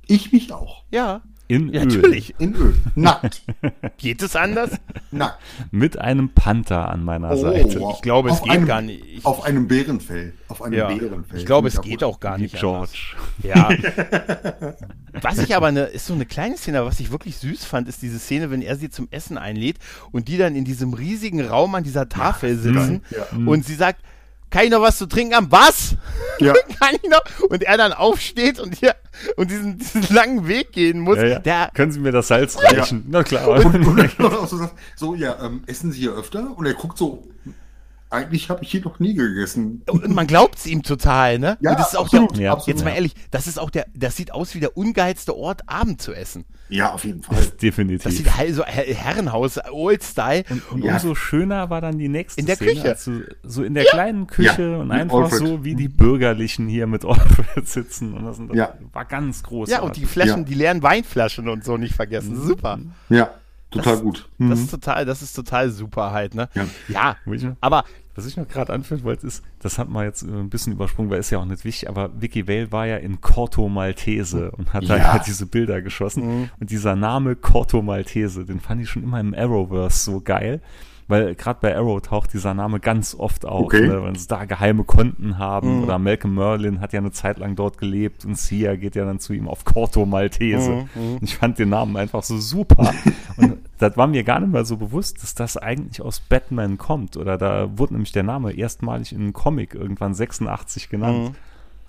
Ich 0.06 0.32
mich 0.32 0.52
auch. 0.52 0.84
Ja. 0.90 1.22
In 1.46 1.72
ja, 1.72 1.82
Öl. 1.82 1.86
Natürlich. 1.86 2.34
In 2.38 2.54
Öl. 2.54 2.74
Nackt. 2.94 3.42
Geht 3.98 4.22
es 4.22 4.34
anders? 4.34 4.70
Nackt. 5.10 5.38
Mit 5.70 5.98
einem 5.98 6.30
Panther 6.30 6.88
an 6.88 7.04
meiner 7.04 7.32
oh, 7.32 7.36
Seite. 7.36 7.80
Wow. 7.80 7.94
Ich 7.94 8.02
glaube, 8.02 8.30
es 8.30 8.36
auf 8.36 8.42
geht 8.44 8.52
einem, 8.52 8.66
gar 8.66 8.80
nicht. 8.80 9.04
Ich, 9.04 9.26
auf 9.26 9.44
einem 9.44 9.68
Bärenfell. 9.68 10.32
Auf 10.48 10.62
einem 10.62 10.78
ja, 10.78 10.88
Bärenfell. 10.88 11.38
Ich 11.38 11.44
glaube, 11.44 11.68
es 11.68 11.80
geht 11.82 12.02
auch 12.02 12.18
gar 12.18 12.38
nicht. 12.38 12.58
George. 12.58 13.14
Anders. 13.42 13.82
Ja. 13.82 14.74
was 15.20 15.38
ich 15.38 15.54
aber 15.54 15.66
eine, 15.66 15.82
ist 15.84 16.06
so 16.06 16.14
eine 16.14 16.24
kleine 16.24 16.56
Szene, 16.56 16.84
was 16.86 16.98
ich 17.00 17.10
wirklich 17.12 17.36
süß 17.36 17.64
fand, 17.66 17.88
ist 17.88 18.00
diese 18.00 18.18
Szene, 18.18 18.50
wenn 18.50 18.62
er 18.62 18.76
sie 18.76 18.88
zum 18.88 19.08
Essen 19.10 19.36
einlädt 19.36 19.76
und 20.12 20.28
die 20.28 20.38
dann 20.38 20.56
in 20.56 20.64
diesem 20.64 20.94
riesigen 20.94 21.46
Raum 21.46 21.74
an 21.74 21.84
dieser 21.84 22.08
Tafel 22.08 22.56
sitzen 22.56 23.02
ja, 23.10 23.26
und 23.44 23.66
sie 23.66 23.74
sagt, 23.74 24.00
kann 24.54 24.66
ich 24.66 24.70
noch 24.70 24.82
was 24.82 24.98
zu 24.98 25.06
trinken 25.06 25.34
haben? 25.34 25.50
Was? 25.50 25.96
Ja. 26.38 26.52
kann 26.80 26.94
ich 26.94 27.10
noch? 27.10 27.22
Und 27.50 27.64
er 27.64 27.76
dann 27.76 27.92
aufsteht 27.92 28.60
und 28.60 28.76
hier 28.76 28.94
und 29.36 29.50
diesen, 29.50 29.78
diesen 29.78 30.14
langen 30.14 30.46
Weg 30.46 30.70
gehen 30.70 31.00
muss. 31.00 31.16
Ja, 31.16 31.24
ja. 31.24 31.38
Der, 31.40 31.70
Können 31.74 31.90
Sie 31.90 31.98
mir 31.98 32.12
das 32.12 32.28
Salz 32.28 32.56
reichen? 32.62 32.98
Ja. 32.98 33.04
Na 33.08 33.24
klar. 33.24 33.48
Und, 33.48 33.64
und, 33.64 33.84
und, 33.84 34.20
und 34.20 34.48
so, 34.48 34.70
so, 34.94 35.14
ja, 35.16 35.44
ähm, 35.44 35.64
essen 35.66 35.90
Sie 35.90 35.98
hier 35.98 36.12
öfter? 36.14 36.56
Und 36.56 36.66
er 36.66 36.74
guckt 36.74 36.98
so 36.98 37.26
eigentlich 38.14 38.50
habe 38.50 38.62
ich 38.62 38.70
hier 38.70 38.80
noch 38.82 38.98
nie 38.98 39.14
gegessen. 39.14 39.82
Und 39.88 40.14
man 40.14 40.26
glaubt 40.26 40.58
es 40.58 40.66
ihm 40.66 40.82
total, 40.82 41.38
ne? 41.38 41.58
Ja, 41.60 41.74
das 41.74 41.88
ist 41.88 41.98
auch 41.98 42.04
absolut, 42.04 42.36
der, 42.36 42.44
ja, 42.44 42.52
absolut. 42.52 42.76
Jetzt 42.76 42.84
mal 42.84 42.94
ehrlich, 42.94 43.14
das 43.30 43.46
ist 43.46 43.58
auch 43.58 43.70
der, 43.70 43.86
das 43.94 44.16
sieht 44.16 44.32
aus 44.32 44.54
wie 44.54 44.60
der 44.60 44.76
ungeilste 44.76 45.36
Ort, 45.36 45.68
Abend 45.68 46.00
zu 46.00 46.12
essen. 46.12 46.44
Ja, 46.68 46.92
auf 46.92 47.04
jeden 47.04 47.22
Fall. 47.22 47.46
Definitiv. 47.60 48.04
Das 48.04 48.16
sieht 48.16 48.36
halt 48.36 48.54
so 48.54 48.64
Herrenhaus, 48.64 49.60
Old 49.70 50.02
Style. 50.02 50.44
Und, 50.50 50.72
und 50.72 50.84
ja. 50.84 50.94
umso 50.94 51.14
schöner 51.14 51.70
war 51.70 51.80
dann 51.80 51.98
die 51.98 52.08
nächste 52.08 52.40
In 52.40 52.46
der 52.46 52.56
Szene, 52.56 52.72
Küche. 52.72 52.88
Also 52.88 53.12
so 53.42 53.62
in 53.62 53.74
der 53.74 53.84
ja. 53.84 53.90
kleinen 53.90 54.26
Küche 54.26 54.78
und 54.78 54.90
einfach 54.90 55.24
Alfred. 55.24 55.38
so 55.38 55.64
wie 55.64 55.74
die 55.74 55.88
Bürgerlichen 55.88 56.66
hier 56.68 56.86
mit 56.86 57.04
Alfred 57.04 57.68
sitzen. 57.68 58.14
Und 58.14 58.24
das, 58.24 58.38
das 58.38 58.56
ja. 58.56 58.74
war 58.92 59.04
ganz 59.04 59.42
groß. 59.42 59.68
Ja, 59.70 59.82
und 59.82 59.96
die 59.96 60.06
Flaschen, 60.06 60.44
die 60.44 60.54
leeren 60.54 60.82
Weinflaschen 60.82 61.48
und 61.48 61.64
so 61.64 61.76
nicht 61.76 61.94
vergessen. 61.94 62.34
Mhm. 62.36 62.46
Super. 62.46 62.78
Ja. 63.08 63.30
Total 63.70 63.92
das, 63.94 64.02
gut. 64.02 64.28
Das 64.38 64.60
ist 64.60 64.66
mhm. 64.66 64.70
total, 64.70 65.04
das 65.04 65.22
ist 65.22 65.32
total 65.34 65.70
super 65.70 66.12
halt, 66.12 66.34
ne? 66.34 66.48
Ja. 66.54 66.66
ja 66.88 67.16
aber 67.60 67.84
Was 68.14 68.26
ich 68.26 68.36
noch 68.36 68.46
gerade 68.46 68.72
anführen 68.72 69.02
wollte, 69.02 69.26
ist, 69.26 69.42
das 69.58 69.78
hat 69.78 69.88
man 69.88 70.04
jetzt 70.04 70.22
ein 70.22 70.48
bisschen 70.48 70.72
übersprungen, 70.72 71.10
weil 71.10 71.18
ist 71.18 71.30
ja 71.30 71.38
auch 71.38 71.44
nicht 71.44 71.64
wichtig, 71.64 71.88
aber 71.88 72.10
Vicky 72.20 72.46
Vale 72.46 72.70
war 72.70 72.86
ja 72.86 72.96
in 72.96 73.20
Corto 73.20 73.68
Maltese 73.68 74.52
und 74.52 74.72
hat 74.72 74.84
ja. 74.84 74.96
da 74.96 75.02
ja 75.02 75.18
diese 75.26 75.46
Bilder 75.46 75.82
geschossen. 75.82 76.26
Mhm. 76.42 76.50
Und 76.60 76.70
dieser 76.70 76.94
Name 76.94 77.34
Corto 77.34 77.82
Maltese, 77.82 78.44
den 78.44 78.60
fand 78.60 78.82
ich 78.82 78.88
schon 78.88 79.02
immer 79.02 79.20
im 79.20 79.34
Arrowverse 79.34 80.04
so 80.04 80.20
geil 80.20 80.60
weil 81.06 81.34
gerade 81.34 81.58
bei 81.60 81.76
Arrow 81.76 82.00
taucht 82.00 82.32
dieser 82.32 82.54
Name 82.54 82.80
ganz 82.80 83.14
oft 83.14 83.44
auf, 83.44 83.66
okay. 83.66 83.86
ne, 83.86 84.02
wenn 84.02 84.14
sie 84.14 84.26
da 84.26 84.44
geheime 84.44 84.84
Konten 84.84 85.38
haben. 85.38 85.78
Mhm. 85.78 85.84
Oder 85.84 85.98
Malcolm 85.98 86.34
Merlin 86.34 86.80
hat 86.80 86.92
ja 86.92 87.00
eine 87.00 87.10
Zeit 87.10 87.38
lang 87.38 87.56
dort 87.56 87.78
gelebt 87.78 88.24
und 88.24 88.38
Sia 88.38 88.76
geht 88.76 88.96
ja 88.96 89.04
dann 89.04 89.18
zu 89.18 89.32
ihm 89.32 89.48
auf 89.48 89.64
Corto 89.64 90.06
Maltese. 90.06 90.86
Mhm. 90.94 91.02
mhm. 91.02 91.18
Ich 91.20 91.36
fand 91.36 91.58
den 91.58 91.68
Namen 91.68 91.96
einfach 91.96 92.22
so 92.22 92.38
super. 92.38 92.92
und 93.36 93.58
das 93.78 93.96
war 93.96 94.06
mir 94.06 94.24
gar 94.24 94.40
nicht 94.40 94.52
mal 94.52 94.64
so 94.64 94.76
bewusst, 94.76 95.22
dass 95.22 95.34
das 95.34 95.56
eigentlich 95.56 96.00
aus 96.00 96.20
Batman 96.20 96.78
kommt. 96.78 97.16
Oder 97.16 97.36
da 97.36 97.68
wurde 97.76 97.94
nämlich 97.94 98.12
der 98.12 98.22
Name 98.22 98.52
erstmalig 98.52 99.12
in 99.12 99.20
einem 99.20 99.32
Comic 99.32 99.74
irgendwann 99.74 100.14
86 100.14 100.88
genannt. 100.88 101.30
Mhm. 101.30 101.34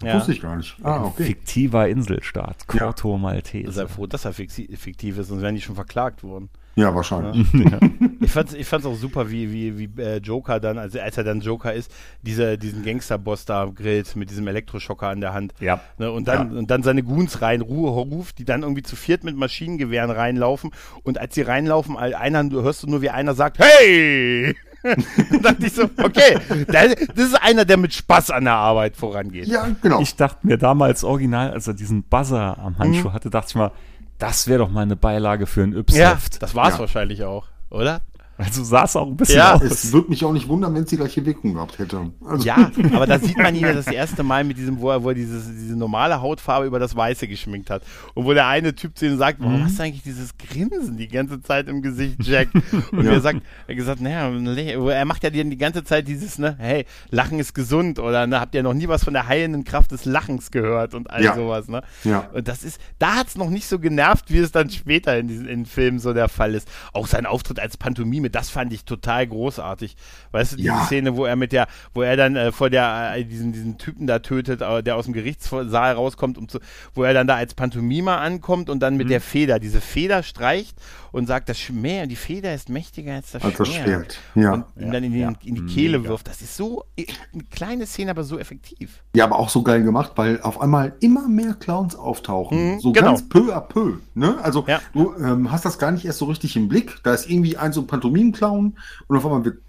Ja. 0.01 0.15
Wusste 0.15 0.33
ich 0.33 0.41
gar 0.41 0.57
nicht. 0.57 0.75
Ah, 0.83 1.05
okay. 1.05 1.23
Fiktiver 1.23 1.87
Inselstaat, 1.87 2.67
Corto 2.67 3.13
ja. 3.13 3.17
Maltese. 3.17 3.71
Sei 3.71 3.87
froh, 3.87 4.07
dass 4.07 4.25
er 4.25 4.33
fiktiv 4.33 5.17
ist, 5.17 5.29
sonst 5.29 5.41
wären 5.41 5.55
die 5.55 5.61
schon 5.61 5.75
verklagt 5.75 6.23
worden. 6.23 6.49
Ja, 6.75 6.93
wahrscheinlich. 6.93 7.47
Ja. 7.53 7.79
ich 8.21 8.31
fand 8.31 8.49
es 8.49 8.55
ich 8.55 8.67
fand's 8.67 8.85
auch 8.85 8.95
super, 8.95 9.29
wie, 9.29 9.51
wie, 9.51 9.77
wie 9.77 10.01
äh, 10.01 10.17
Joker 10.17 10.59
dann, 10.59 10.77
also 10.77 10.99
als 10.99 11.17
er 11.17 11.23
dann 11.23 11.39
Joker 11.39 11.73
ist, 11.73 11.91
diese, 12.21 12.57
diesen 12.57 12.83
Gangsterboss 12.83 13.45
da 13.45 13.65
grillt 13.73 14.15
mit 14.15 14.29
diesem 14.29 14.47
Elektroschocker 14.47 15.07
an 15.07 15.21
der 15.21 15.33
Hand. 15.33 15.53
Ja. 15.59 15.79
Ne, 15.97 16.11
und, 16.11 16.27
dann, 16.27 16.51
ja. 16.51 16.59
und 16.59 16.69
dann 16.69 16.83
seine 16.83 17.03
Goons 17.03 17.41
rein, 17.41 17.61
Ruhe 17.61 17.89
ruft, 17.89 18.39
die 18.39 18.45
dann 18.45 18.63
irgendwie 18.63 18.83
zu 18.83 18.95
viert 18.95 19.23
mit 19.23 19.37
Maschinengewehren 19.37 20.11
reinlaufen. 20.11 20.71
Und 21.03 21.17
als 21.17 21.35
sie 21.35 21.43
reinlaufen, 21.43 21.95
einer, 21.97 22.49
hörst 22.51 22.83
du 22.83 22.87
nur, 22.87 23.01
wie 23.01 23.09
einer 23.09 23.33
sagt, 23.35 23.59
hey! 23.59 24.55
dann 24.85 25.41
dachte 25.41 25.65
ich 25.65 25.73
so, 25.73 25.83
okay, 26.03 26.37
das 26.67 26.93
ist 27.15 27.41
einer, 27.41 27.65
der 27.65 27.77
mit 27.77 27.93
Spaß 27.93 28.29
an 28.29 28.43
der 28.43 28.53
Arbeit 28.53 28.95
vorangeht. 28.95 29.47
Ja, 29.47 29.67
genau. 29.81 29.99
Ich 29.99 30.15
dachte 30.15 30.45
mir 30.45 30.57
damals 30.57 31.03
original, 31.03 31.51
als 31.51 31.67
er 31.67 31.73
diesen 31.73 32.03
Buzzer 32.03 32.59
am 32.59 32.77
Handschuh 32.77 33.09
mhm. 33.09 33.13
hatte, 33.13 33.31
dachte 33.31 33.47
ich 33.49 33.55
mal, 33.55 33.71
das 34.17 34.47
wäre 34.47 34.59
doch 34.59 34.69
mal 34.69 34.81
eine 34.81 34.95
Beilage 34.95 35.45
für 35.45 35.63
ein 35.63 35.73
Yps. 35.73 35.95
Ja, 35.95 36.17
das 36.39 36.55
war 36.55 36.67
es 36.67 36.75
ja. 36.75 36.79
wahrscheinlich 36.79 37.23
auch, 37.23 37.47
oder? 37.69 38.01
Also 38.37 38.63
sah 38.65 38.83
es 38.83 38.95
auch 38.97 39.07
ein 39.07 39.15
bisschen 39.15 39.37
ja, 39.37 39.53
aus. 39.53 39.61
Es 39.61 39.93
würde 39.93 40.09
mich 40.09 40.25
auch 40.25 40.33
nicht 40.33 40.49
wundern, 40.49 40.75
wenn 40.75 40.83
es 40.83 40.89
die 40.89 40.97
gleiche 40.97 41.25
Wirkung 41.25 41.53
gehabt 41.53 41.79
hätte. 41.79 42.11
Also. 42.25 42.45
Ja, 42.45 42.69
aber 42.93 43.07
da 43.07 43.17
sieht 43.17 43.37
man 43.37 43.55
ihn 43.55 43.61
ja 43.61 43.73
das 43.73 43.87
erste 43.87 44.23
Mal 44.23 44.43
mit 44.43 44.57
diesem, 44.57 44.81
wo 44.81 44.89
er, 44.89 45.03
wo 45.03 45.09
er 45.09 45.15
dieses, 45.15 45.45
diese 45.47 45.77
normale 45.77 46.21
Hautfarbe 46.21 46.65
über 46.65 46.77
das 46.77 46.95
Weiße 46.97 47.29
geschminkt 47.29 47.69
hat. 47.69 47.83
Und 48.13 48.25
wo 48.25 48.33
der 48.33 48.47
eine 48.47 48.75
Typ 48.75 48.97
zu 48.97 49.05
ihm 49.05 49.17
sagt, 49.17 49.39
warum 49.39 49.61
mhm. 49.61 49.65
hast 49.65 49.79
du 49.79 49.83
eigentlich 49.83 50.03
dieses 50.03 50.37
Grinsen 50.37 50.97
die 50.97 51.07
ganze 51.07 51.41
Zeit 51.41 51.69
im 51.69 51.81
Gesicht, 51.81 52.17
Jack? 52.23 52.49
Und 52.91 53.05
ja. 53.05 53.13
er 53.13 53.21
sagt, 53.21 53.41
er 53.67 53.73
hat 53.73 53.77
gesagt, 53.77 54.01
naja, 54.01 54.29
er 54.29 55.05
macht 55.05 55.23
ja 55.23 55.29
die 55.29 55.57
ganze 55.57 55.85
Zeit 55.85 56.07
dieses, 56.07 56.37
ne, 56.37 56.55
hey, 56.59 56.85
Lachen 57.11 57.39
ist 57.39 57.53
gesund 57.53 57.99
oder 57.99 58.27
ne, 58.27 58.41
habt 58.41 58.53
ihr 58.53 58.63
noch 58.63 58.73
nie 58.73 58.89
was 58.89 59.05
von 59.05 59.13
der 59.13 59.27
heilenden 59.27 59.63
Kraft 59.63 59.91
des 59.91 60.03
Lachens 60.03 60.51
gehört 60.51 60.93
und 60.93 61.09
all 61.09 61.23
ja. 61.23 61.35
sowas, 61.35 61.69
ne? 61.69 61.83
Ja. 62.03 62.29
Und 62.33 62.49
das 62.49 62.63
ist, 62.63 62.81
da 62.99 63.15
hat 63.15 63.27
es 63.27 63.37
noch 63.37 63.49
nicht 63.49 63.67
so 63.67 63.79
genervt, 63.79 64.25
wie 64.27 64.39
es 64.39 64.51
dann 64.51 64.69
später 64.69 65.17
in 65.17 65.29
diesen 65.29 65.47
in 65.47 65.65
Filmen 65.65 65.99
so 65.99 66.13
der 66.13 66.27
Fall 66.27 66.53
ist. 66.53 66.67
Auch 66.91 67.07
sein 67.07 67.25
Auftritt 67.25 67.61
als 67.61 67.77
Pantomime 67.77 68.24
Filme, 68.25 68.29
das 68.29 68.49
fand 68.49 68.73
ich 68.73 68.85
total 68.85 69.27
großartig. 69.27 69.95
Weißt 70.31 70.53
du, 70.53 70.57
diese 70.57 70.69
ja. 70.69 70.85
Szene, 70.85 71.15
wo 71.15 71.25
er 71.25 71.35
mit 71.35 71.51
der, 71.51 71.67
wo 71.93 72.01
er 72.01 72.17
dann 72.17 72.35
äh, 72.35 72.51
vor 72.51 72.69
der, 72.69 73.13
äh, 73.15 73.23
diesen, 73.23 73.51
diesen 73.51 73.77
Typen 73.77 74.07
da 74.07 74.19
tötet, 74.19 74.61
äh, 74.61 74.83
der 74.83 74.95
aus 74.95 75.05
dem 75.05 75.13
Gerichtssaal 75.13 75.93
rauskommt, 75.93 76.37
um 76.37 76.47
zu, 76.47 76.59
wo 76.93 77.03
er 77.03 77.13
dann 77.13 77.27
da 77.27 77.35
als 77.35 77.53
Pantomima 77.53 78.17
ankommt 78.17 78.69
und 78.69 78.79
dann 78.79 78.97
mit 78.97 79.07
mhm. 79.07 79.11
der 79.11 79.21
Feder, 79.21 79.59
diese 79.59 79.81
Feder 79.81 80.23
streicht 80.23 80.77
und 81.15 81.27
sagt, 81.27 81.47
das 81.47 81.57
Schmer, 81.57 82.07
die 82.07 82.17
Feder 82.17 82.53
ist 82.53 82.67
mächtiger 82.67 83.13
als 83.13 83.31
das 83.31 83.41
als 83.41 83.55
Schwert. 83.69 84.19
Ja. 84.35 84.53
Und 84.53 84.65
ihn 84.77 84.91
dann 84.91 85.01
in, 85.01 85.13
den, 85.13 85.21
ja. 85.21 85.33
in 85.45 85.55
die 85.55 85.65
Kehle 85.65 85.99
Mega. 85.99 86.09
wirft. 86.09 86.27
Das 86.27 86.41
ist 86.41 86.57
so 86.57 86.83
eine 86.97 87.43
kleine 87.51 87.85
Szene, 87.85 88.11
aber 88.11 88.25
so 88.25 88.37
effektiv. 88.37 89.01
Ja, 89.15 89.23
aber 89.23 89.39
auch 89.39 89.47
so 89.47 89.63
geil 89.63 89.81
gemacht, 89.81 90.11
weil 90.17 90.41
auf 90.41 90.59
einmal 90.59 90.93
immer 90.99 91.29
mehr 91.29 91.53
Clowns 91.53 91.95
auftauchen. 91.95 92.73
Mhm, 92.73 92.79
so 92.81 92.91
genau. 92.91 93.07
ganz 93.07 93.29
peu 93.29 93.55
à 93.55 93.61
peu. 93.61 93.99
Ne? 94.13 94.37
Also 94.43 94.65
ja. 94.67 94.81
du 94.91 95.15
ähm, 95.15 95.53
hast 95.53 95.63
das 95.63 95.79
gar 95.79 95.91
nicht 95.91 96.03
erst 96.03 96.19
so 96.19 96.25
richtig 96.25 96.57
im 96.57 96.67
Blick. 96.67 96.99
Da 97.03 97.13
ist 97.13 97.29
irgendwie 97.29 97.55
ein 97.55 97.71
so 97.71 97.79
ein 97.79 97.87
Pantomimen-Clown 97.87 98.77
und 99.07 99.17
auf 99.17 99.25
einmal 99.25 99.45
wird, 99.45 99.59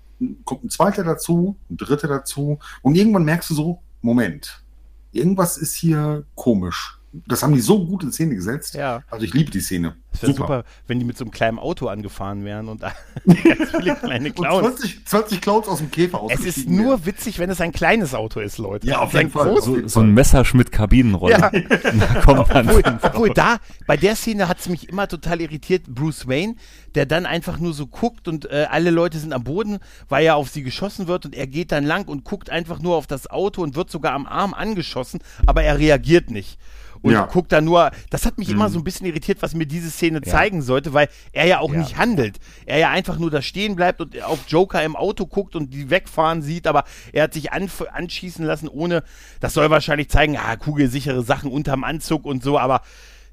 kommt 0.44 0.64
ein 0.64 0.70
zweiter 0.70 1.04
dazu, 1.04 1.56
ein 1.70 1.76
dritter 1.76 2.09
dazu 2.09 2.59
und 2.82 2.96
irgendwann 2.96 3.24
merkst 3.24 3.50
du 3.50 3.54
so, 3.54 3.82
Moment, 4.02 4.64
irgendwas 5.12 5.59
ist 5.59 5.76
hier 5.76 6.24
komisch 6.35 6.95
das 7.26 7.42
haben 7.42 7.55
die 7.55 7.61
so 7.61 7.85
gut 7.85 8.02
in 8.02 8.12
Szene 8.12 8.35
gesetzt. 8.35 8.74
Ja. 8.74 9.02
Also 9.11 9.24
ich 9.24 9.35
liebe 9.35 9.50
die 9.50 9.61
Szene. 9.61 9.96
Es 10.12 10.22
wäre 10.22 10.33
super. 10.33 10.46
super. 10.46 10.64
wenn 10.87 10.98
die 10.98 11.05
mit 11.05 11.18
so 11.18 11.24
einem 11.24 11.31
kleinen 11.31 11.59
Auto 11.59 11.88
angefahren 11.88 12.44
wären 12.44 12.68
und 12.68 12.81
ganz 13.26 13.70
viele 13.76 13.96
kleine 14.02 14.31
Clowns. 14.31 14.66
Und 14.66 14.79
20, 14.79 15.07
20 15.07 15.40
Clowns 15.40 15.68
aus 15.68 15.79
dem 15.79 15.90
Käfer 15.90 16.26
Es 16.31 16.40
ist 16.40 16.68
nur 16.68 16.90
werden. 16.90 17.07
witzig, 17.07 17.38
wenn 17.38 17.50
es 17.50 17.61
ein 17.61 17.72
kleines 17.72 18.14
Auto 18.14 18.40
ist, 18.40 18.59
Leute. 18.59 18.87
Ja, 18.87 19.00
auf 19.00 19.12
jeden 19.12 19.31
Fall. 19.31 19.61
So, 19.61 19.87
so, 19.87 20.00
ein 20.00 20.14
Messerschmitt-Kabinenroller. 20.14 21.52
Ja. 21.52 21.61
da 21.70 22.20
kommt 22.20 22.48
man 22.48 22.68
obwohl, 22.68 22.83
obwohl 23.02 23.31
da, 23.31 23.59
bei 23.87 23.96
der 23.96 24.16
Szene 24.16 24.48
hat 24.48 24.61
es 24.61 24.68
mich 24.68 24.88
immer 24.88 25.07
total 25.09 25.40
irritiert, 25.40 25.85
Bruce 25.87 26.26
Wayne, 26.26 26.57
der 26.94 27.07
dann 27.07 27.26
einfach 27.26 27.59
nur 27.59 27.74
so 27.74 27.87
guckt 27.87 28.26
und 28.26 28.50
äh, 28.50 28.66
alle 28.70 28.90
Leute 28.90 29.18
sind 29.18 29.33
am 29.33 29.44
Boden, 29.44 29.79
weil 30.09 30.24
ja 30.24 30.35
auf 30.35 30.48
sie 30.48 30.62
geschossen 30.62 31.09
wird 31.09 31.26
und 31.26 31.35
er 31.35 31.46
geht 31.46 31.72
dann 31.72 31.85
lang 31.85 32.09
und 32.09 32.24
guckt 32.24 32.48
einfach 32.48 32.81
nur 32.81 32.96
auf 32.96 33.07
das 33.07 33.29
Auto 33.29 33.62
und 33.62 33.76
wird 33.76 33.90
sogar 33.90 34.14
am 34.14 34.26
Arm 34.26 34.55
angeschossen, 34.55 35.20
aber 35.44 35.62
er 35.62 35.79
reagiert 35.79 36.31
nicht 36.31 36.59
und 37.02 37.12
ja. 37.12 37.26
guckt 37.26 37.52
da 37.52 37.61
nur. 37.61 37.90
Das 38.11 38.26
hat 38.26 38.38
mich 38.38 38.48
mhm. 38.48 38.54
immer 38.54 38.68
so 38.68 38.78
ein 38.78 38.85
bisschen 38.85 39.06
irritiert, 39.06 39.42
was 39.42 39.54
mir 39.54 39.66
diese 39.66 39.90
Szene 39.90 40.20
ja. 40.24 40.30
zeigen 40.30 40.62
sollte, 40.62 40.92
weil 40.92 41.09
er 41.32 41.46
ja 41.46 41.61
auch 41.61 41.72
ja. 41.72 41.78
nicht 41.78 41.96
handelt. 41.96 42.38
Er 42.64 42.78
ja 42.78 42.90
einfach 42.90 43.18
nur 43.18 43.30
da 43.30 43.42
stehen 43.42 43.76
bleibt 43.76 44.00
und 44.00 44.22
auf 44.22 44.40
Joker 44.48 44.82
im 44.82 44.96
Auto 44.96 45.26
guckt 45.26 45.56
und 45.56 45.72
die 45.72 45.90
wegfahren 45.90 46.42
sieht, 46.42 46.66
aber 46.66 46.85
er 47.12 47.24
hat 47.24 47.35
sich 47.35 47.52
an, 47.52 47.70
anschießen 47.92 48.44
lassen, 48.44 48.68
ohne. 48.68 49.02
Das 49.40 49.54
soll 49.54 49.70
wahrscheinlich 49.70 50.09
zeigen, 50.09 50.37
ah, 50.37 50.56
kugelsichere 50.56 51.22
Sachen 51.22 51.50
unterm 51.50 51.85
Anzug 51.85 52.24
und 52.24 52.42
so, 52.42 52.59
aber. 52.59 52.82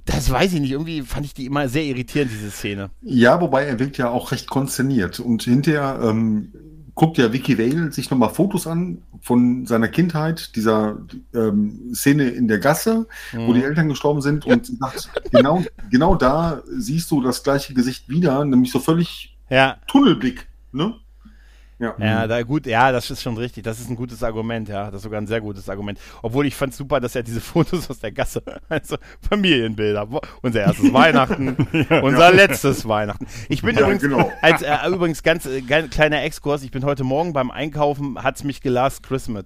Das 0.05 0.29
weiß 0.29 0.51
ich 0.51 0.59
nicht. 0.59 0.71
Irgendwie 0.71 1.01
fand 1.01 1.25
ich 1.25 1.33
die 1.33 1.45
immer 1.45 1.69
sehr 1.69 1.85
irritierend, 1.85 2.29
diese 2.29 2.51
Szene. 2.51 2.89
Ja, 3.01 3.39
wobei 3.39 3.63
er 3.63 3.79
wirkt 3.79 3.97
ja 3.97 4.09
auch 4.09 4.33
recht 4.33 4.49
konzerniert. 4.49 5.21
Und 5.21 5.43
hinterher 5.43 5.97
ähm, 6.03 6.51
guckt 6.95 7.17
ja 7.17 7.33
Vicky 7.33 7.57
Vale 7.57 7.91
sich 7.91 8.09
nochmal 8.11 8.29
Fotos 8.29 8.67
an 8.67 9.01
von 9.21 9.65
seiner 9.65 9.87
Kindheit, 9.87 10.55
dieser 10.55 10.97
ähm, 11.33 11.93
Szene 11.93 12.29
in 12.29 12.47
der 12.47 12.59
Gasse, 12.59 13.07
mhm. 13.31 13.47
wo 13.47 13.53
die 13.53 13.63
Eltern 13.63 13.89
gestorben 13.89 14.21
sind 14.21 14.45
und 14.45 14.65
sagt, 14.79 15.09
genau, 15.31 15.63
genau 15.89 16.15
da 16.15 16.61
siehst 16.67 17.09
du 17.11 17.21
das 17.21 17.43
gleiche 17.43 17.73
Gesicht 17.73 18.09
wieder, 18.09 18.45
nämlich 18.45 18.71
so 18.71 18.79
völlig 18.79 19.37
ja. 19.49 19.77
Tunnelblick. 19.87 20.47
Ne? 20.71 20.95
Ja. 21.83 21.95
ja, 21.99 22.27
da 22.27 22.41
gut, 22.43 22.65
ja, 22.65 22.91
das 22.93 23.09
ist 23.11 23.21
schon 23.21 23.37
richtig. 23.37 23.63
Das 23.63 23.79
ist 23.79 23.89
ein 23.89 23.95
gutes 23.95 24.23
Argument, 24.23 24.69
ja. 24.69 24.85
Das 24.85 24.95
ist 24.95 25.03
sogar 25.03 25.19
ein 25.19 25.27
sehr 25.27 25.41
gutes 25.41 25.67
Argument. 25.67 25.99
Obwohl 26.21 26.45
ich 26.45 26.55
fand 26.55 26.73
super, 26.73 27.01
dass 27.01 27.15
er 27.15 27.23
diese 27.23 27.41
Fotos 27.53 27.89
aus 27.89 27.99
der 27.99 28.11
Gasse, 28.11 28.41
also 28.69 28.95
Familienbilder, 29.27 30.07
unser 30.41 30.61
erstes 30.61 30.93
Weihnachten, 30.93 31.57
ja, 31.89 31.99
unser 32.01 32.29
ja. 32.29 32.35
letztes 32.35 32.87
Weihnachten. 32.87 33.27
Ich 33.49 33.61
bin 33.61 33.75
ja, 33.75 33.81
übrigens, 33.81 34.01
genau. 34.01 34.31
als, 34.41 34.61
äh, 34.61 34.75
übrigens 34.87 35.23
ganz, 35.23 35.45
äh, 35.45 35.61
kleiner 35.61 36.23
Exkurs, 36.23 36.63
ich 36.63 36.71
bin 36.71 36.85
heute 36.85 37.03
Morgen 37.03 37.33
beim 37.33 37.51
Einkaufen, 37.51 38.21
hat's 38.23 38.43
mich 38.43 38.61
gelast 38.61 39.03
Christmas. 39.03 39.45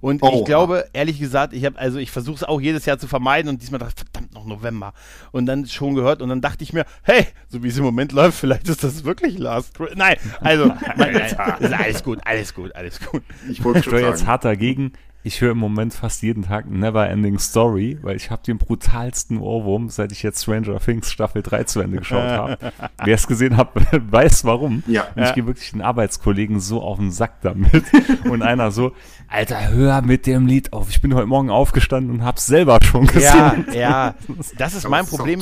Und 0.00 0.22
oh. 0.22 0.38
ich 0.38 0.44
glaube, 0.44 0.86
ehrlich 0.92 1.18
gesagt, 1.18 1.52
ich 1.52 1.64
habe, 1.64 1.78
also 1.78 1.98
ich 1.98 2.10
versuche 2.10 2.36
es 2.36 2.44
auch 2.44 2.60
jedes 2.60 2.86
Jahr 2.86 2.98
zu 2.98 3.08
vermeiden 3.08 3.48
und 3.48 3.62
diesmal 3.62 3.80
dachte 3.80 3.94
ich, 3.96 4.04
verdammt, 4.12 4.34
noch 4.34 4.46
November. 4.46 4.92
Und 5.32 5.46
dann 5.46 5.66
schon 5.66 5.94
gehört 5.94 6.22
und 6.22 6.28
dann 6.28 6.40
dachte 6.40 6.64
ich 6.64 6.72
mir, 6.72 6.84
hey, 7.02 7.26
so 7.48 7.62
wie 7.62 7.68
es 7.68 7.78
im 7.78 7.84
Moment 7.84 8.12
läuft, 8.12 8.38
vielleicht 8.38 8.68
ist 8.68 8.84
das 8.84 9.04
wirklich 9.04 9.38
Last 9.38 9.78
Nein, 9.94 10.16
also, 10.40 10.66
nein, 10.96 11.12
nein, 11.14 11.74
alles 11.74 12.02
gut, 12.02 12.20
alles 12.24 12.54
gut, 12.54 12.74
alles 12.74 13.00
gut. 13.00 13.22
Ich 13.50 13.64
wollte 13.64 13.82
schon 13.82 13.98
jetzt 14.00 14.26
hart 14.26 14.44
dagegen 14.44 14.92
ich 15.26 15.40
höre 15.40 15.50
im 15.50 15.58
Moment 15.58 15.92
fast 15.92 16.22
jeden 16.22 16.44
Tag 16.44 16.70
Never 16.70 17.08
Ending 17.08 17.40
Story, 17.40 17.98
weil 18.00 18.14
ich 18.14 18.30
habe 18.30 18.42
den 18.46 18.58
brutalsten 18.58 19.38
Ohrwurm, 19.38 19.88
seit 19.88 20.12
ich 20.12 20.22
jetzt 20.22 20.40
Stranger 20.40 20.78
Things 20.78 21.10
Staffel 21.10 21.42
3 21.42 21.64
zu 21.64 21.80
Ende 21.80 21.98
geschaut 21.98 22.22
habe. 22.22 22.58
Wer 23.04 23.14
es 23.14 23.26
gesehen 23.26 23.56
hat, 23.56 23.70
weiß 23.92 24.44
warum. 24.44 24.84
Ja. 24.86 25.08
Und 25.16 25.24
ich 25.24 25.34
gehe 25.34 25.44
wirklich 25.44 25.72
den 25.72 25.82
Arbeitskollegen 25.82 26.60
so 26.60 26.80
auf 26.80 26.98
den 26.98 27.10
Sack 27.10 27.40
damit. 27.40 27.84
Und 28.30 28.42
einer 28.42 28.70
so, 28.70 28.92
Alter, 29.26 29.70
hör 29.70 30.00
mit 30.02 30.26
dem 30.26 30.46
Lied 30.46 30.72
auf. 30.72 30.90
Ich 30.90 31.00
bin 31.00 31.12
heute 31.12 31.26
Morgen 31.26 31.50
aufgestanden 31.50 32.12
und 32.12 32.24
hab's 32.24 32.46
selber 32.46 32.78
schon 32.82 33.06
gesehen. 33.08 33.66
Ja, 33.72 33.74
ja. 33.74 34.14
Das 34.56 34.74
ist 34.74 34.88
mein 34.88 35.06
Problem. 35.06 35.40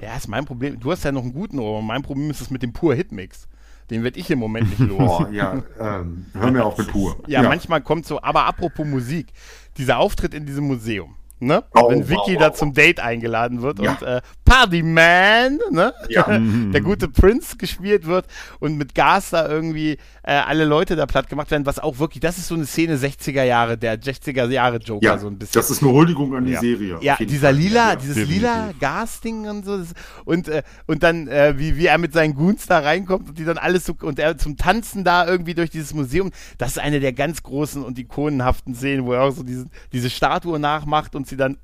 Ja, 0.00 0.16
ist 0.16 0.28
mein 0.28 0.46
Problem. 0.46 0.80
Du 0.80 0.90
hast 0.90 1.04
ja 1.04 1.12
noch 1.12 1.22
einen 1.22 1.34
guten 1.34 1.58
Ohrwurm. 1.58 1.86
Mein 1.86 2.02
Problem 2.02 2.30
ist 2.30 2.40
es 2.40 2.50
mit 2.50 2.62
dem 2.62 2.72
pur 2.72 2.94
Hitmix. 2.94 3.46
Den 3.90 4.02
werde 4.02 4.18
ich 4.18 4.30
im 4.30 4.38
Moment 4.38 4.68
nicht 4.68 4.90
los. 4.90 5.20
Oh, 5.20 5.26
ja, 5.30 5.62
ähm, 5.78 6.26
hör 6.32 6.50
mir 6.50 6.64
auf 6.64 6.76
mit 6.76 6.88
pur. 6.88 7.16
Ja, 7.26 7.42
ja, 7.42 7.48
manchmal 7.48 7.80
kommt 7.82 8.06
so, 8.06 8.20
aber 8.20 8.44
apropos 8.46 8.86
Musik, 8.86 9.28
dieser 9.76 9.98
Auftritt 9.98 10.34
in 10.34 10.44
diesem 10.46 10.66
Museum. 10.66 11.14
ne? 11.38 11.64
Oh, 11.74 11.90
Wenn 11.90 12.08
Vicky 12.08 12.34
wow, 12.34 12.38
da 12.38 12.48
wow, 12.48 12.56
zum 12.56 12.72
Date 12.72 13.00
eingeladen 13.00 13.62
wird 13.62 13.78
ja. 13.78 13.92
und 13.92 14.02
äh, 14.02 14.20
Party 14.44 14.82
Man, 14.82 15.58
ne? 15.70 15.92
Ja. 16.08 16.26
Der 16.72 16.80
gute 16.80 17.08
Prince 17.08 17.56
gespielt 17.56 18.06
wird 18.06 18.26
und 18.58 18.76
mit 18.76 18.94
Gas 18.94 19.30
da 19.30 19.48
irgendwie 19.48 19.98
äh, 20.26 20.32
alle 20.32 20.64
Leute 20.64 20.96
da 20.96 21.06
platt 21.06 21.28
gemacht 21.28 21.52
werden, 21.52 21.66
was 21.66 21.78
auch 21.78 22.00
wirklich, 22.00 22.20
das 22.20 22.36
ist 22.36 22.48
so 22.48 22.56
eine 22.56 22.66
Szene 22.66 22.96
60er 22.96 23.44
Jahre, 23.44 23.78
der 23.78 24.02
60er 24.02 24.48
Jahre 24.50 24.78
Joker 24.78 25.06
ja, 25.06 25.18
so 25.18 25.28
ein 25.28 25.38
bisschen. 25.38 25.60
Das 25.60 25.70
ist 25.70 25.82
eine 25.82 25.92
Huldigung 25.92 26.34
an 26.34 26.44
die 26.44 26.52
ja. 26.52 26.60
Serie. 26.60 26.98
Ja, 27.00 27.16
dieser 27.16 27.48
Fall. 27.48 27.56
lila, 27.56 27.90
ja, 27.90 27.96
dieses 27.96 28.16
definitiv. 28.16 28.42
lila 28.42 28.72
Gasding 28.80 29.48
und 29.48 29.64
so 29.64 29.80
und 30.24 30.48
äh, 30.48 30.64
und 30.86 31.04
dann 31.04 31.28
äh, 31.28 31.54
wie 31.56 31.76
wie 31.76 31.86
er 31.86 31.98
mit 31.98 32.12
seinen 32.12 32.34
Goons 32.34 32.66
da 32.66 32.80
reinkommt 32.80 33.28
und 33.28 33.38
die 33.38 33.44
dann 33.44 33.56
alles 33.56 33.86
so 33.86 33.94
und 34.02 34.18
er 34.18 34.36
zum 34.36 34.56
Tanzen 34.56 35.04
da 35.04 35.26
irgendwie 35.26 35.54
durch 35.54 35.70
dieses 35.70 35.94
Museum, 35.94 36.32
das 36.58 36.70
ist 36.70 36.78
eine 36.80 36.98
der 36.98 37.12
ganz 37.12 37.44
großen 37.44 37.84
und 37.84 37.96
ikonenhaften 37.96 38.74
Szenen, 38.74 39.06
wo 39.06 39.12
er 39.12 39.22
auch 39.22 39.30
so 39.30 39.44
diese, 39.44 39.66
diese 39.92 40.10
Statue 40.10 40.58
nachmacht 40.58 41.14
und 41.14 41.28
sie 41.28 41.36
dann 41.36 41.56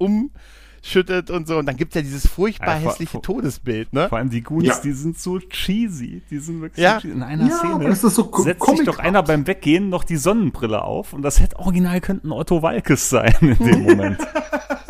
umschüttet 0.82 1.30
und 1.30 1.46
so. 1.46 1.58
Und 1.58 1.66
dann 1.66 1.76
gibt 1.76 1.92
es 1.92 1.96
ja 1.96 2.02
dieses 2.02 2.26
furchtbar 2.26 2.80
ja, 2.80 2.88
hässliche 2.88 3.12
vor, 3.12 3.22
Todesbild, 3.22 3.92
ne? 3.92 4.08
Vor 4.08 4.18
allem 4.18 4.30
die 4.30 4.42
Goonies, 4.42 4.68
ja. 4.68 4.80
die 4.82 4.92
sind 4.92 5.18
so 5.18 5.38
cheesy. 5.38 6.22
Die 6.30 6.38
sind 6.38 6.60
wirklich 6.60 6.82
ja. 6.82 6.94
so 6.94 7.00
cheesy. 7.02 7.14
In 7.14 7.22
einer 7.22 7.48
ja, 7.48 7.56
Szene 7.56 7.84
das 7.88 8.04
ist 8.04 8.14
so 8.14 8.30
setzt 8.38 8.66
sich 8.66 8.84
doch 8.84 8.98
einer 8.98 9.22
beim 9.22 9.46
Weggehen 9.46 9.88
noch 9.88 10.04
die 10.04 10.16
Sonnenbrille 10.16 10.82
auf 10.82 11.12
und 11.12 11.22
das 11.22 11.40
hätte 11.40 11.58
original 11.58 12.00
könnten 12.00 12.32
Otto 12.32 12.62
Walkes 12.62 13.10
sein 13.10 13.34
in 13.40 13.58
dem 13.58 13.82
Moment. 13.82 14.18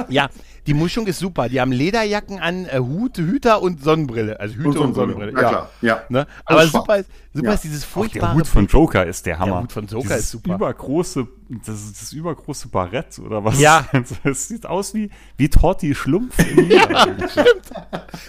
ja, 0.09 0.29
die 0.67 0.75
Mischung 0.75 1.07
ist 1.07 1.19
super. 1.19 1.49
Die 1.49 1.61
haben 1.61 1.73
Lederjacken 1.73 2.39
an, 2.39 2.67
äh, 2.67 2.79
Hut, 2.79 3.19
Hüter 3.19 3.63
und 3.63 3.83
Sonnenbrille. 3.83 4.39
Also 4.39 4.55
Hüte 4.55 4.69
und, 4.69 4.79
und 4.79 4.95
Sonnenbrille. 4.95 5.33
Ja, 5.33 5.49
klar. 5.49 5.71
Ja. 5.81 6.03
Ne? 6.09 6.27
Aber 6.45 6.67
super, 6.67 6.99
ist, 6.99 7.11
super 7.33 7.49
ja. 7.49 7.55
ist 7.55 7.65
dieses 7.65 7.85
furchtbare. 7.85 8.27
Auch 8.27 8.35
der 8.37 8.41
Hut 8.41 8.47
von 8.47 8.67
Joker 8.67 9.07
ist 9.07 9.27
der 9.27 9.39
Hammer. 9.39 9.53
Der 9.53 9.63
Hut 9.63 9.73
von 9.73 9.87
Joker 9.87 10.03
dieses 10.03 10.21
ist 10.21 10.31
super. 10.31 10.55
Übergroße, 10.55 11.27
das 11.49 11.83
ist 11.83 12.01
das 12.01 12.13
übergroße 12.13 12.69
Barett 12.69 13.19
oder 13.19 13.45
was? 13.45 13.59
Ja. 13.61 13.87
Das 14.25 14.49
sieht 14.49 14.67
aus 14.67 14.95
wie, 14.95 15.11
wie 15.37 15.49
Torti 15.49 15.95
Schlumpf. 15.95 16.35
Stimmt. 16.41 17.71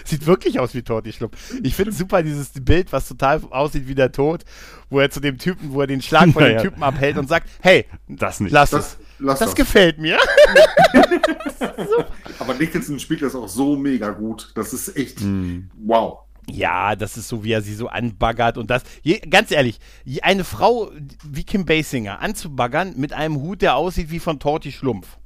Sieht 0.05 0.25
wirklich 0.25 0.59
aus 0.59 0.73
wie 0.73 0.81
Torti 0.81 1.13
Schlumpf. 1.13 1.37
Ich 1.61 1.75
finde 1.75 1.91
super 1.91 2.23
dieses 2.23 2.49
Bild, 2.49 2.91
was 2.91 3.07
total 3.07 3.41
aussieht 3.51 3.87
wie 3.87 3.95
der 3.95 4.11
Tod, 4.11 4.43
wo 4.89 4.99
er 4.99 5.11
zu 5.11 5.19
dem 5.19 5.37
Typen, 5.37 5.73
wo 5.73 5.81
er 5.81 5.87
den 5.87 6.01
Schlag 6.01 6.31
von 6.31 6.41
naja. 6.41 6.57
dem 6.61 6.69
Typen 6.69 6.83
abhält 6.83 7.17
und 7.17 7.29
sagt, 7.29 7.47
hey, 7.61 7.85
das 8.07 8.39
nicht. 8.39 8.51
Lass 8.51 8.71
das, 8.71 8.97
es. 8.99 9.02
Lass 9.23 9.39
das, 9.39 9.49
das 9.49 9.55
gefällt 9.55 9.97
mir. 9.99 10.17
Aber 12.39 12.53
Nicholson 12.55 12.99
spielt 12.99 13.21
das 13.21 13.35
auch 13.35 13.47
so 13.47 13.77
mega 13.77 14.09
gut. 14.09 14.51
Das 14.55 14.73
ist 14.73 14.97
echt 14.97 15.21
mm. 15.21 15.69
wow. 15.85 16.19
Ja, 16.51 16.97
das 16.97 17.15
ist 17.15 17.29
so, 17.29 17.45
wie 17.45 17.53
er 17.53 17.61
sie 17.61 17.73
so 17.73 17.87
anbaggert 17.87 18.57
und 18.57 18.69
das. 18.69 18.83
Je, 19.01 19.19
ganz 19.19 19.51
ehrlich, 19.51 19.79
eine 20.21 20.43
Frau 20.43 20.91
wie 21.23 21.45
Kim 21.45 21.63
Basinger 21.63 22.19
anzubaggern 22.19 22.95
mit 22.97 23.13
einem 23.13 23.37
Hut, 23.37 23.61
der 23.61 23.77
aussieht 23.77 24.11
wie 24.11 24.19
von 24.19 24.39
Torti 24.39 24.73
Schlumpf. 24.73 25.17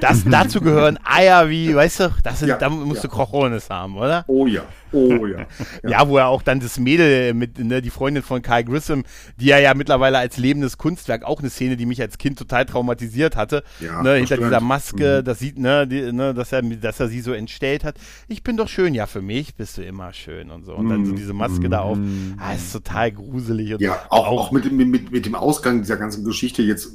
Das, 0.00 0.24
dazu 0.24 0.60
gehören 0.60 0.98
Eier 1.04 1.50
wie, 1.50 1.74
weißt 1.74 2.00
du, 2.00 2.14
das 2.22 2.38
sind, 2.40 2.48
ja, 2.48 2.58
da 2.58 2.68
musst 2.68 3.02
ja. 3.02 3.08
du 3.08 3.14
Krochones 3.14 3.70
haben, 3.70 3.96
oder? 3.96 4.24
Oh 4.28 4.46
ja, 4.46 4.62
oh 4.92 5.26
ja. 5.26 5.38
ja. 5.82 5.90
ja. 5.90 6.08
wo 6.08 6.16
er 6.18 6.28
auch 6.28 6.42
dann 6.42 6.60
das 6.60 6.78
Mädel 6.78 7.34
mit, 7.34 7.58
ne, 7.58 7.82
die 7.82 7.90
Freundin 7.90 8.22
von 8.22 8.40
Kai 8.40 8.62
Grissom, 8.62 9.02
die 9.36 9.50
er 9.50 9.60
ja 9.60 9.74
mittlerweile 9.74 10.18
als 10.18 10.36
lebendes 10.36 10.78
Kunstwerk, 10.78 11.24
auch 11.24 11.40
eine 11.40 11.50
Szene, 11.50 11.76
die 11.76 11.86
mich 11.86 12.00
als 12.00 12.18
Kind 12.18 12.38
total 12.38 12.66
traumatisiert 12.66 13.34
hatte, 13.34 13.64
ne, 13.80 14.14
hinter 14.14 14.36
dieser 14.36 14.60
Maske, 14.60 15.20
mhm. 15.20 15.24
das 15.24 15.40
sieht, 15.40 15.58
ne, 15.58 15.88
die, 15.88 16.12
ne, 16.12 16.34
dass 16.34 16.52
er, 16.52 16.62
dass 16.62 17.00
er 17.00 17.08
sie 17.08 17.20
so 17.20 17.32
entstellt 17.32 17.82
hat. 17.82 17.96
Ich 18.28 18.44
bin 18.44 18.56
doch 18.56 18.68
schön, 18.68 18.94
ja, 18.94 19.06
für 19.06 19.22
mich 19.22 19.56
bist 19.56 19.76
du 19.76 19.82
immer 19.82 20.12
schön 20.12 20.50
und 20.50 20.64
so. 20.64 20.74
Und 20.74 20.88
dann 20.88 21.04
so 21.04 21.12
mhm. 21.12 21.16
diese 21.16 21.32
Maske 21.32 21.66
mhm. 21.66 21.70
da 21.70 21.80
auf, 21.80 21.98
ah, 22.38 22.54
ist 22.54 22.72
total 22.72 23.10
gruselig. 23.10 23.74
Und 23.74 23.80
ja, 23.80 23.98
auch, 24.08 24.28
auch, 24.28 24.52
mit, 24.52 24.70
mit, 24.70 25.10
mit 25.10 25.26
dem 25.26 25.34
Ausgang 25.34 25.80
dieser 25.80 25.96
ganzen 25.96 26.24
Geschichte 26.24 26.62
jetzt 26.62 26.92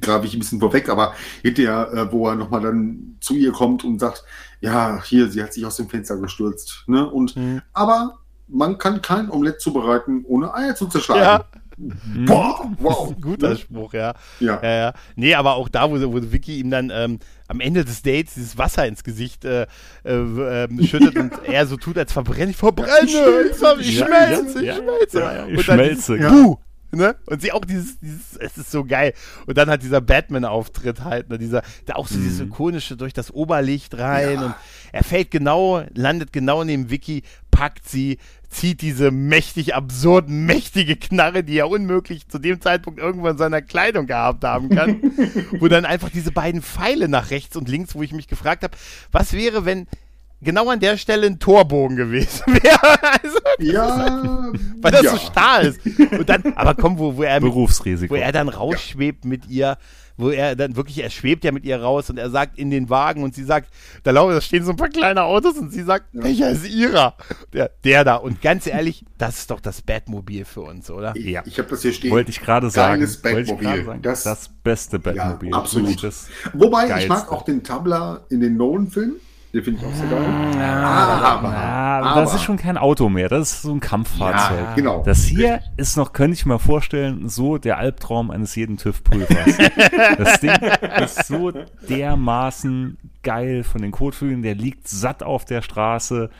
grabe 0.00 0.26
ich 0.26 0.34
ein 0.34 0.40
bisschen 0.40 0.60
vorweg, 0.60 0.88
aber 0.88 1.14
hinterher, 1.42 1.92
äh, 1.92 2.12
wo 2.12 2.28
er 2.28 2.34
nochmal 2.34 2.62
dann 2.62 3.16
zu 3.20 3.34
ihr 3.34 3.52
kommt 3.52 3.84
und 3.84 3.98
sagt, 3.98 4.24
ja, 4.60 5.02
hier, 5.02 5.30
sie 5.30 5.42
hat 5.42 5.52
sich 5.52 5.64
aus 5.64 5.76
dem 5.76 5.88
Fenster 5.88 6.16
gestürzt. 6.16 6.84
Ne? 6.86 7.08
Und 7.08 7.36
mhm. 7.36 7.62
aber 7.72 8.18
man 8.48 8.78
kann 8.78 9.00
kein 9.00 9.30
Omelett 9.30 9.60
zubereiten, 9.60 10.24
ohne 10.26 10.52
Eier 10.54 10.74
zu 10.74 10.86
zerschlagen. 10.86 11.22
Ja. 11.22 11.44
Mhm. 11.80 12.26
Boah, 12.26 12.70
wow. 12.78 13.14
Guter 13.20 13.56
Spruch, 13.56 13.94
ja. 13.94 14.14
ja. 14.38 14.60
Ja. 14.62 14.70
ja. 14.70 14.92
Nee, 15.16 15.34
aber 15.34 15.54
auch 15.54 15.68
da, 15.68 15.90
wo, 15.90 15.94
wo 16.12 16.32
Vicky 16.32 16.58
ihm 16.58 16.70
dann 16.70 16.90
ähm, 16.92 17.18
am 17.48 17.60
Ende 17.60 17.84
des 17.84 18.02
Dates 18.02 18.34
dieses 18.34 18.58
Wasser 18.58 18.86
ins 18.86 19.02
Gesicht 19.02 19.44
äh, 19.44 19.66
äh, 20.04 20.10
äh, 20.10 20.68
schüttet 20.86 21.16
und 21.16 21.32
er 21.46 21.66
so 21.66 21.76
tut, 21.76 21.96
als 21.96 22.12
verbrenne 22.12 22.50
ich 22.50 22.56
verbrenne, 22.56 22.90
ich, 23.04 23.14
ich, 23.14 23.98
schmelze, 23.98 24.62
ich 24.62 24.76
schmelze. 24.76 25.46
Ich 25.48 25.62
schmelze. 25.62 26.18
Buh, 26.18 26.58
Ne? 26.92 27.14
Und 27.26 27.40
sie 27.40 27.52
auch 27.52 27.64
dieses, 27.64 28.00
dieses, 28.00 28.36
es 28.36 28.58
ist 28.58 28.70
so 28.70 28.84
geil. 28.84 29.14
Und 29.46 29.56
dann 29.56 29.70
hat 29.70 29.82
dieser 29.82 30.00
Batman-Auftritt 30.00 31.04
halt, 31.04 31.28
ne? 31.28 31.38
dieser, 31.38 31.62
da 31.86 31.94
auch 31.94 32.08
so 32.08 32.18
mhm. 32.18 32.24
dieses 32.24 32.40
ikonische 32.40 32.96
durch 32.96 33.12
das 33.12 33.30
Oberlicht 33.32 33.96
rein 33.96 34.34
ja. 34.34 34.46
und 34.46 34.54
er 34.92 35.04
fällt 35.04 35.30
genau, 35.30 35.84
landet 35.94 36.32
genau 36.32 36.64
neben 36.64 36.90
Vicky, 36.90 37.22
packt 37.50 37.88
sie, 37.88 38.18
zieht 38.48 38.82
diese 38.82 39.12
mächtig 39.12 39.74
absurd 39.74 40.28
mächtige 40.28 40.96
Knarre, 40.96 41.44
die 41.44 41.58
er 41.58 41.68
unmöglich 41.68 42.28
zu 42.28 42.38
dem 42.38 42.60
Zeitpunkt 42.60 42.98
irgendwann 42.98 43.32
in 43.32 43.38
seiner 43.38 43.62
Kleidung 43.62 44.06
gehabt 44.06 44.42
haben 44.42 44.70
kann, 44.70 45.00
wo 45.60 45.68
dann 45.68 45.84
einfach 45.84 46.10
diese 46.10 46.32
beiden 46.32 46.60
Pfeile 46.60 47.08
nach 47.08 47.30
rechts 47.30 47.56
und 47.56 47.68
links, 47.68 47.94
wo 47.94 48.02
ich 48.02 48.12
mich 48.12 48.26
gefragt 48.26 48.64
habe, 48.64 48.76
was 49.12 49.32
wäre, 49.32 49.64
wenn 49.64 49.86
genau 50.42 50.68
an 50.68 50.80
der 50.80 50.96
Stelle 50.96 51.26
ein 51.26 51.38
Torbogen 51.38 51.96
gewesen 51.96 52.42
wäre. 52.46 53.02
Also, 53.02 53.38
ja. 53.58 54.52
weil 54.80 54.92
das 54.92 55.02
ja. 55.02 55.10
so 55.12 55.16
starr 55.18 55.62
ist. 55.62 55.80
Und 55.86 56.28
dann, 56.28 56.52
aber 56.54 56.74
komm, 56.74 56.98
wo, 56.98 57.16
wo 57.16 57.22
er, 57.22 57.40
Berufsrisiko. 57.40 58.14
wo 58.14 58.18
er 58.18 58.32
dann 58.32 58.48
rausschwebt 58.48 59.24
ja. 59.24 59.28
mit 59.28 59.48
ihr, 59.48 59.78
wo 60.16 60.30
er 60.30 60.54
dann 60.56 60.76
wirklich, 60.76 61.02
er 61.02 61.10
schwebt 61.10 61.44
ja 61.44 61.52
mit 61.52 61.64
ihr 61.64 61.80
raus 61.80 62.10
und 62.10 62.18
er 62.18 62.30
sagt 62.30 62.58
in 62.58 62.70
den 62.70 62.90
Wagen 62.90 63.22
und 63.22 63.34
sie 63.34 63.44
sagt, 63.44 63.72
da 64.02 64.10
laufen, 64.10 64.34
da 64.34 64.40
stehen 64.40 64.64
so 64.64 64.70
ein 64.72 64.76
paar 64.76 64.88
kleine 64.88 65.22
Autos 65.22 65.56
und 65.56 65.72
sie 65.72 65.82
sagt, 65.82 66.14
ja. 66.14 66.22
welcher 66.22 66.50
ist 66.50 66.68
ihrer? 66.68 67.16
Der, 67.52 67.70
der 67.84 68.04
da. 68.04 68.16
Und 68.16 68.42
ganz 68.42 68.66
ehrlich, 68.66 69.04
das 69.18 69.38
ist 69.38 69.50
doch 69.50 69.60
das 69.60 69.82
Batmobil 69.82 70.44
für 70.44 70.62
uns, 70.62 70.90
oder? 70.90 71.16
Ja. 71.16 71.42
Ich 71.46 71.58
habe 71.58 71.68
das 71.68 71.82
hier 71.82 71.92
stehen. 71.92 72.10
Wollte 72.10 72.30
ich 72.30 72.40
gerade 72.40 72.70
sagen. 72.70 73.06
Batmobil. 73.22 73.84
Sagen. 73.84 74.02
Das, 74.02 74.24
das 74.24 74.48
beste 74.48 74.98
Batmobil. 74.98 75.50
Ja, 75.50 75.56
absolut. 75.56 76.02
Wobei, 76.52 76.86
geilste. 76.86 77.02
ich 77.02 77.08
mag 77.08 77.32
auch 77.32 77.42
den 77.42 77.62
Tabler 77.62 78.24
in 78.28 78.40
den 78.40 78.56
Nolan-Filmen. 78.56 79.16
Den 79.52 79.64
finde 79.64 79.80
ich 79.80 79.86
auch 79.86 79.94
sehr 79.94 80.08
geil. 80.08 80.22
Ja, 80.58 80.84
aber, 80.84 81.48
aber, 81.48 82.20
das 82.20 82.34
ist 82.34 82.42
schon 82.42 82.56
kein 82.56 82.76
Auto 82.76 83.08
mehr. 83.08 83.28
Das 83.28 83.52
ist 83.52 83.62
so 83.62 83.72
ein 83.72 83.80
Kampffahrzeug. 83.80 84.60
Ja, 84.60 84.74
genau. 84.76 85.02
Das 85.04 85.24
hier 85.24 85.54
Richtig. 85.54 85.72
ist 85.76 85.96
noch, 85.96 86.12
könnte 86.12 86.34
ich 86.34 86.46
mir 86.46 86.60
vorstellen, 86.60 87.28
so 87.28 87.58
der 87.58 87.78
Albtraum 87.78 88.30
eines 88.30 88.54
jeden 88.54 88.76
TÜV-Prüfers. 88.76 89.56
das 90.18 90.40
Ding 90.40 90.52
ist 91.02 91.26
so 91.26 91.52
dermaßen 91.88 92.96
geil 93.24 93.64
von 93.64 93.82
den 93.82 93.90
Kotflügeln. 93.90 94.42
Der 94.42 94.54
liegt 94.54 94.86
satt 94.86 95.24
auf 95.24 95.44
der 95.44 95.62
Straße. 95.62 96.30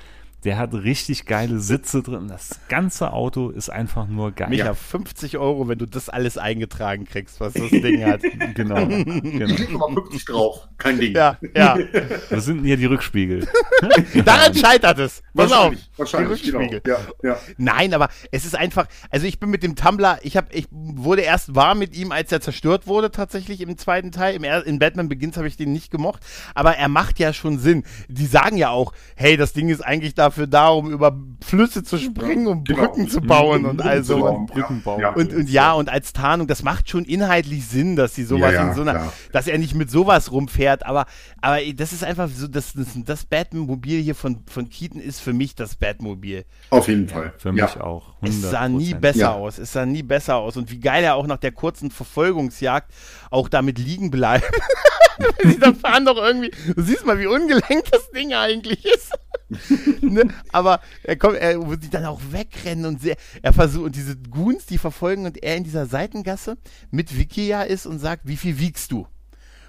Der 0.44 0.56
hat 0.56 0.72
richtig 0.72 1.26
geile 1.26 1.60
Sitze 1.60 2.02
drin. 2.02 2.28
Das 2.28 2.60
ganze 2.68 3.12
Auto 3.12 3.50
ist 3.50 3.68
einfach 3.68 4.06
nur 4.08 4.32
geil. 4.32 4.48
Micha, 4.48 4.72
50 4.72 5.36
Euro, 5.36 5.68
wenn 5.68 5.78
du 5.78 5.86
das 5.86 6.08
alles 6.08 6.38
eingetragen 6.38 7.04
kriegst, 7.04 7.40
was 7.40 7.52
das 7.52 7.68
Ding 7.70 8.04
hat. 8.04 8.22
genau. 8.54 8.86
genau. 8.86 9.44
Ich 9.52 9.58
leg 9.58 9.72
mal 9.72 9.92
50 9.92 10.24
drauf. 10.24 10.68
Kein 10.78 10.98
Ding. 10.98 11.14
Ja, 11.14 11.36
ja. 11.54 11.76
Das 12.30 12.44
sind 12.44 12.64
hier 12.64 12.76
die 12.76 12.86
Rückspiegel. 12.86 13.46
Daran 14.24 14.54
scheitert 14.54 14.98
es. 14.98 15.22
Pass 15.34 15.52
auf. 15.52 15.74
Wahrscheinlich, 15.96 16.42
die 16.42 16.50
Rückspiegel. 16.50 16.80
Genau. 16.80 16.98
Ja, 17.22 17.30
ja. 17.30 17.38
Nein, 17.58 17.92
aber 17.92 18.08
es 18.30 18.44
ist 18.44 18.56
einfach, 18.56 18.86
also 19.10 19.26
ich 19.26 19.40
bin 19.40 19.50
mit 19.50 19.62
dem 19.62 19.76
Tumblr, 19.76 20.18
ich, 20.22 20.36
hab, 20.36 20.54
ich 20.54 20.66
wurde 20.70 21.22
erst 21.22 21.54
warm 21.54 21.80
mit 21.80 21.94
ihm, 21.96 22.12
als 22.12 22.32
er 22.32 22.40
zerstört 22.40 22.86
wurde, 22.86 23.10
tatsächlich 23.10 23.60
im 23.60 23.76
zweiten 23.76 24.12
Teil. 24.12 24.36
Im, 24.36 24.44
in 24.44 24.78
Batman 24.78 25.08
Begins 25.08 25.36
habe 25.36 25.48
ich 25.48 25.56
den 25.56 25.72
nicht 25.72 25.90
gemocht, 25.90 26.22
aber 26.54 26.76
er 26.76 26.88
macht 26.88 27.18
ja 27.18 27.32
schon 27.32 27.58
Sinn. 27.58 27.84
Die 28.08 28.26
sagen 28.26 28.56
ja 28.56 28.70
auch, 28.70 28.92
hey, 29.16 29.36
das 29.36 29.52
Ding 29.52 29.68
ist 29.68 29.82
eigentlich 29.82 30.14
da 30.14 30.29
dafür 30.30 30.46
da, 30.46 30.68
um 30.68 30.90
über 30.90 31.18
Flüsse 31.42 31.82
zu 31.82 31.98
springen, 31.98 32.46
um 32.46 32.64
genau. 32.64 32.80
Brücken 32.80 33.08
zu 33.08 33.20
bauen 33.20 33.64
und 33.64 33.82
also 33.82 34.24
und, 34.26 34.46
Brücken 34.46 34.82
bauen. 34.82 35.00
Ja. 35.00 35.10
Und, 35.10 35.32
und 35.32 35.50
ja, 35.50 35.72
und 35.72 35.88
als 35.88 36.12
Tarnung, 36.12 36.46
das 36.46 36.62
macht 36.62 36.88
schon 36.88 37.04
inhaltlich 37.04 37.66
Sinn, 37.66 37.96
dass 37.96 38.14
sie 38.14 38.24
sowas 38.24 38.54
ja, 38.54 38.68
in 38.68 38.74
so 38.74 38.82
einer, 38.82 38.92
klar. 38.92 39.12
dass 39.32 39.48
er 39.48 39.58
nicht 39.58 39.74
mit 39.74 39.90
sowas 39.90 40.30
rumfährt, 40.30 40.86
aber, 40.86 41.06
aber 41.40 41.58
das 41.74 41.92
ist 41.92 42.04
einfach 42.04 42.28
so, 42.28 42.46
das, 42.46 42.72
das, 42.74 42.86
das 43.04 43.24
Batmobil 43.24 44.00
hier 44.00 44.14
von, 44.14 44.44
von 44.46 44.68
Keaton 44.68 45.00
ist 45.00 45.20
für 45.20 45.32
mich 45.32 45.54
das 45.54 45.74
Batmobil. 45.74 46.44
Auf 46.70 46.88
jeden 46.88 47.08
Fall. 47.08 47.32
Für 47.38 47.52
mich 47.52 47.80
auch. 47.80 48.14
100%. 48.22 48.28
Es 48.28 48.50
sah 48.50 48.68
nie 48.68 48.94
besser 48.94 49.34
aus. 49.34 49.58
Es 49.58 49.72
sah 49.72 49.86
nie 49.86 50.02
besser 50.02 50.36
aus. 50.36 50.56
Und 50.56 50.70
wie 50.70 50.78
geil 50.78 51.02
er 51.02 51.16
auch 51.16 51.26
nach 51.26 51.38
der 51.38 51.52
kurzen 51.52 51.90
Verfolgungsjagd 51.90 52.92
auch 53.30 53.48
damit 53.48 53.78
liegen 53.78 54.10
bleibt. 54.10 54.50
Sie 55.44 55.58
dann 55.58 55.76
fahren 55.76 56.04
doch 56.04 56.16
irgendwie, 56.16 56.50
du 56.74 56.82
siehst 56.82 57.06
mal, 57.06 57.18
wie 57.18 57.26
ungelenkt 57.26 57.92
das 57.92 58.10
Ding 58.10 58.34
eigentlich 58.34 58.84
ist. 58.84 59.12
ne? 60.02 60.28
Aber 60.52 60.80
er 61.02 61.16
kommt, 61.16 61.36
er 61.36 61.58
muss 61.58 61.80
sich 61.80 61.90
dann 61.90 62.04
auch 62.04 62.20
wegrennen 62.30 62.86
und 62.86 63.00
sehr, 63.00 63.16
er 63.42 63.52
versucht, 63.52 63.86
und 63.86 63.96
diese 63.96 64.16
Goons, 64.16 64.66
die 64.66 64.78
verfolgen 64.78 65.26
und 65.26 65.42
er 65.42 65.56
in 65.56 65.64
dieser 65.64 65.86
Seitengasse 65.86 66.56
mit 66.90 67.16
Vicky 67.16 67.48
ja 67.48 67.62
ist 67.62 67.86
und 67.86 67.98
sagt, 67.98 68.22
wie 68.26 68.36
viel 68.36 68.58
wiegst 68.58 68.92
du? 68.92 69.06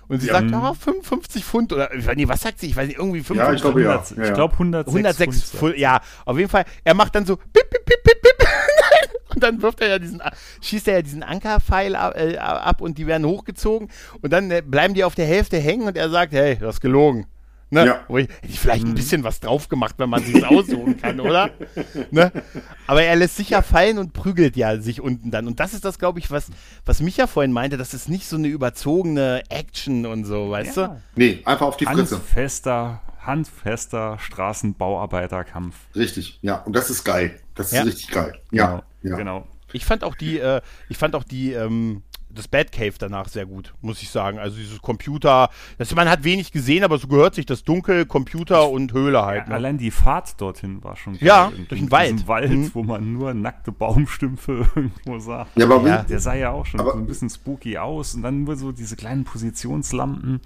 Und 0.07 0.19
sie 0.19 0.27
ja. 0.27 0.33
sagt, 0.33 0.53
ah, 0.53 0.73
55 0.73 1.45
Pfund 1.45 1.71
oder, 1.71 1.89
nee, 2.15 2.27
was 2.27 2.41
sagt 2.41 2.59
sie? 2.59 2.67
Ich 2.67 2.75
weiß 2.75 2.87
nicht, 2.87 2.99
irgendwie 2.99 3.23
55 3.23 3.37
ja, 3.37 3.53
ich 3.53 3.61
glaube, 3.61 3.81
ja. 3.81 4.27
Ich 4.27 4.33
glaube 4.33 4.53
106, 4.53 4.87
106 4.93 5.51
Pfund. 5.51 5.77
Ja, 5.77 6.01
auf 6.25 6.37
jeden 6.37 6.49
Fall. 6.49 6.65
Er 6.83 6.95
macht 6.95 7.15
dann 7.15 7.25
so, 7.25 7.37
pip, 7.37 7.69
pip, 7.69 7.85
pip. 7.85 8.00
Und 9.41 9.47
dann 9.47 9.61
wirft 9.63 9.81
er 9.81 9.89
ja 9.89 9.99
diesen, 9.99 10.21
schießt 10.61 10.87
er 10.87 10.95
ja 10.95 11.01
diesen 11.01 11.23
Ankerpfeil 11.23 11.95
ab, 11.95 12.13
äh, 12.15 12.37
ab 12.37 12.79
und 12.79 12.99
die 12.99 13.07
werden 13.07 13.25
hochgezogen 13.25 13.89
und 14.21 14.31
dann 14.31 14.51
äh, 14.51 14.61
bleiben 14.63 14.93
die 14.93 15.03
auf 15.03 15.15
der 15.15 15.25
Hälfte 15.25 15.57
hängen 15.57 15.87
und 15.87 15.97
er 15.97 16.09
sagt, 16.09 16.33
hey, 16.33 16.57
du 16.57 16.67
hast 16.67 16.79
gelogen. 16.79 17.25
Ne? 17.73 17.85
Ja. 17.85 18.01
Wo 18.09 18.17
ich, 18.17 18.27
hätte 18.27 18.47
ich 18.49 18.59
vielleicht 18.59 18.83
ein 18.83 18.91
mhm. 18.91 18.95
bisschen 18.95 19.23
was 19.23 19.39
drauf 19.39 19.69
gemacht, 19.69 19.95
wenn 19.97 20.09
man 20.09 20.21
sich 20.21 20.45
aussuchen 20.45 20.97
kann, 20.97 21.21
oder? 21.21 21.51
ne? 22.11 22.31
Aber 22.85 23.01
er 23.01 23.15
lässt 23.15 23.37
sich 23.37 23.49
ja 23.51 23.61
fallen 23.61 23.97
und 23.97 24.11
prügelt 24.11 24.57
ja 24.57 24.77
sich 24.79 24.99
unten 24.99 25.31
dann. 25.31 25.47
Und 25.47 25.59
das 25.61 25.73
ist 25.73 25.85
das, 25.85 25.97
glaube 25.97 26.19
ich, 26.19 26.29
was, 26.29 26.47
was 26.85 26.99
Micha 26.99 27.27
vorhin 27.27 27.53
meinte, 27.53 27.77
das 27.77 27.93
ist 27.93 28.09
nicht 28.09 28.27
so 28.27 28.35
eine 28.35 28.49
überzogene 28.49 29.41
Action 29.49 30.05
und 30.05 30.25
so, 30.25 30.51
weißt 30.51 30.77
ja. 30.77 30.87
du? 30.87 31.01
Nee, 31.15 31.39
einfach 31.45 31.65
auf 31.65 31.77
die 31.77 31.85
Fresse. 31.85 32.17
Handfester, 32.17 33.01
handfester 33.19 34.19
Straßenbauarbeiterkampf. 34.19 35.75
Richtig, 35.95 36.39
ja. 36.41 36.57
Und 36.57 36.75
das 36.75 36.89
ist 36.89 37.05
geil. 37.05 37.39
Das 37.55 37.67
ist 37.67 37.73
ja. 37.73 37.83
richtig 37.83 38.09
geil. 38.09 38.33
Ja, 38.51 38.67
genau. 38.67 38.83
Ja. 39.03 39.15
genau. 39.15 39.47
Ich 39.73 39.85
fand 39.85 40.03
auch 40.03 40.15
die, 40.15 40.37
äh, 40.37 40.61
ich 40.89 40.97
fand 40.97 41.15
auch 41.15 41.23
die, 41.23 41.53
ähm, 41.53 42.03
das 42.33 42.47
Batcave 42.47 42.93
danach 42.97 43.27
sehr 43.27 43.45
gut, 43.45 43.73
muss 43.81 44.01
ich 44.01 44.09
sagen. 44.09 44.39
Also 44.39 44.57
dieses 44.57 44.81
Computer, 44.81 45.49
das, 45.77 45.93
man 45.95 46.09
hat 46.09 46.23
wenig 46.23 46.51
gesehen, 46.51 46.83
aber 46.83 46.97
so 46.97 47.07
gehört 47.07 47.35
sich 47.35 47.45
das 47.45 47.63
Dunkel, 47.63 48.05
Computer 48.05 48.69
und 48.69 48.93
Höhle 48.93 49.25
halt. 49.25 49.43
Ja, 49.43 49.49
ne? 49.49 49.55
Allein 49.55 49.77
die 49.77 49.91
Fahrt 49.91 50.39
dorthin 50.39 50.83
war 50.83 50.95
schon 50.95 51.15
Ja, 51.19 51.51
durch 51.69 51.81
den 51.81 51.91
Wald. 51.91 52.27
Wald, 52.27 52.51
mhm. 52.51 52.71
wo 52.73 52.83
man 52.83 53.13
nur 53.13 53.33
nackte 53.33 53.71
Baumstümpfe 53.71 54.67
irgendwo 54.75 55.19
sah. 55.19 55.47
Ja, 55.55 55.65
aber 55.65 55.87
ja, 55.87 56.03
der 56.03 56.19
sah 56.19 56.33
ja 56.33 56.51
auch 56.51 56.65
schon 56.65 56.79
so 56.79 56.93
ein 56.93 57.07
bisschen 57.07 57.29
spooky 57.29 57.77
aus 57.77 58.15
und 58.15 58.23
dann 58.23 58.43
nur 58.43 58.55
so 58.55 58.71
diese 58.71 58.95
kleinen 58.95 59.23
Positionslampen. 59.23 60.41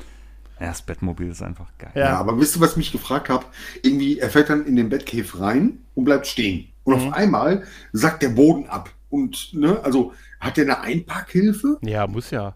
Ja, 0.60 0.68
das 0.68 0.82
Bettmobil 0.82 1.28
ist 1.28 1.42
einfach 1.42 1.68
geil. 1.78 1.92
Ja, 1.96 2.02
ja 2.02 2.18
aber 2.18 2.40
wisst 2.40 2.56
ihr, 2.56 2.62
was 2.62 2.72
ich 2.72 2.78
mich 2.78 2.92
gefragt 2.92 3.30
habe? 3.30 3.46
Irgendwie, 3.84 4.20
er 4.20 4.30
fällt 4.30 4.50
dann 4.50 4.66
in 4.66 4.76
den 4.76 4.90
Batcave 4.90 5.40
rein 5.40 5.80
und 5.96 6.06
bleibt 6.06 6.28
stehen. 6.28 6.70
Und 6.86 6.96
mhm. 6.96 7.08
auf 7.08 7.14
einmal 7.14 7.64
sackt 7.92 8.24
der 8.24 8.30
Boden 8.30 8.68
ab. 8.68 8.90
Und, 9.10 9.54
ne, 9.54 9.80
also 9.84 10.14
hat 10.40 10.58
der 10.58 10.64
eine 10.64 10.80
Einpackhilfe? 10.80 11.78
Ja, 11.82 12.08
muss 12.08 12.32
ja. 12.32 12.56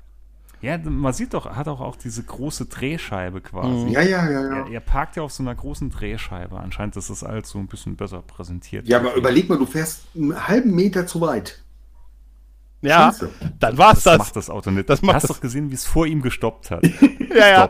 Ja, 0.62 0.78
man 0.78 1.14
sieht 1.14 1.34
doch, 1.34 1.56
hat 1.56 1.70
auch, 1.70 1.80
auch 1.80 1.96
diese 1.96 2.22
große 2.22 2.66
Drehscheibe 2.66 3.40
quasi. 3.40 3.86
Mhm. 3.86 3.88
Ja, 3.90 4.02
ja, 4.02 4.30
ja, 4.30 4.42
ja. 4.42 4.66
Er, 4.66 4.72
er, 4.72 4.80
parkt 4.82 5.16
ja 5.16 5.24
auf 5.24 5.32
so 5.32 5.42
einer 5.42 5.56
großen 5.56 5.90
Drehscheibe. 5.90 6.60
Anscheinend 6.60 6.98
ist 6.98 7.10
das 7.10 7.24
alles 7.24 7.50
so 7.50 7.60
ein 7.60 7.68
bisschen 7.68 7.96
besser 7.96 8.22
präsentiert. 8.22 8.88
Ja, 8.88 8.98
aber 8.98 9.16
überleg 9.16 9.48
mal, 9.48 9.58
du 9.58 9.66
fährst 9.66 10.04
einen 10.16 10.48
halben 10.48 10.76
Meter 10.76 11.08
zu 11.08 11.22
weit. 11.22 11.64
Ja, 12.82 13.14
dann 13.60 13.78
war's 13.78 14.04
das. 14.04 14.18
Das 14.18 14.18
macht 14.18 14.36
das 14.36 14.50
Auto 14.50 14.72
nicht. 14.72 14.90
Das 14.90 15.02
macht 15.02 15.12
du 15.12 15.16
hast 15.16 15.24
das. 15.24 15.36
doch 15.38 15.42
gesehen, 15.42 15.70
wie 15.70 15.76
es 15.76 15.86
vor 15.86 16.06
ihm 16.06 16.22
gestoppt 16.22 16.72
hat. 16.72 16.86
ja, 17.36 17.48
ja. 17.48 17.70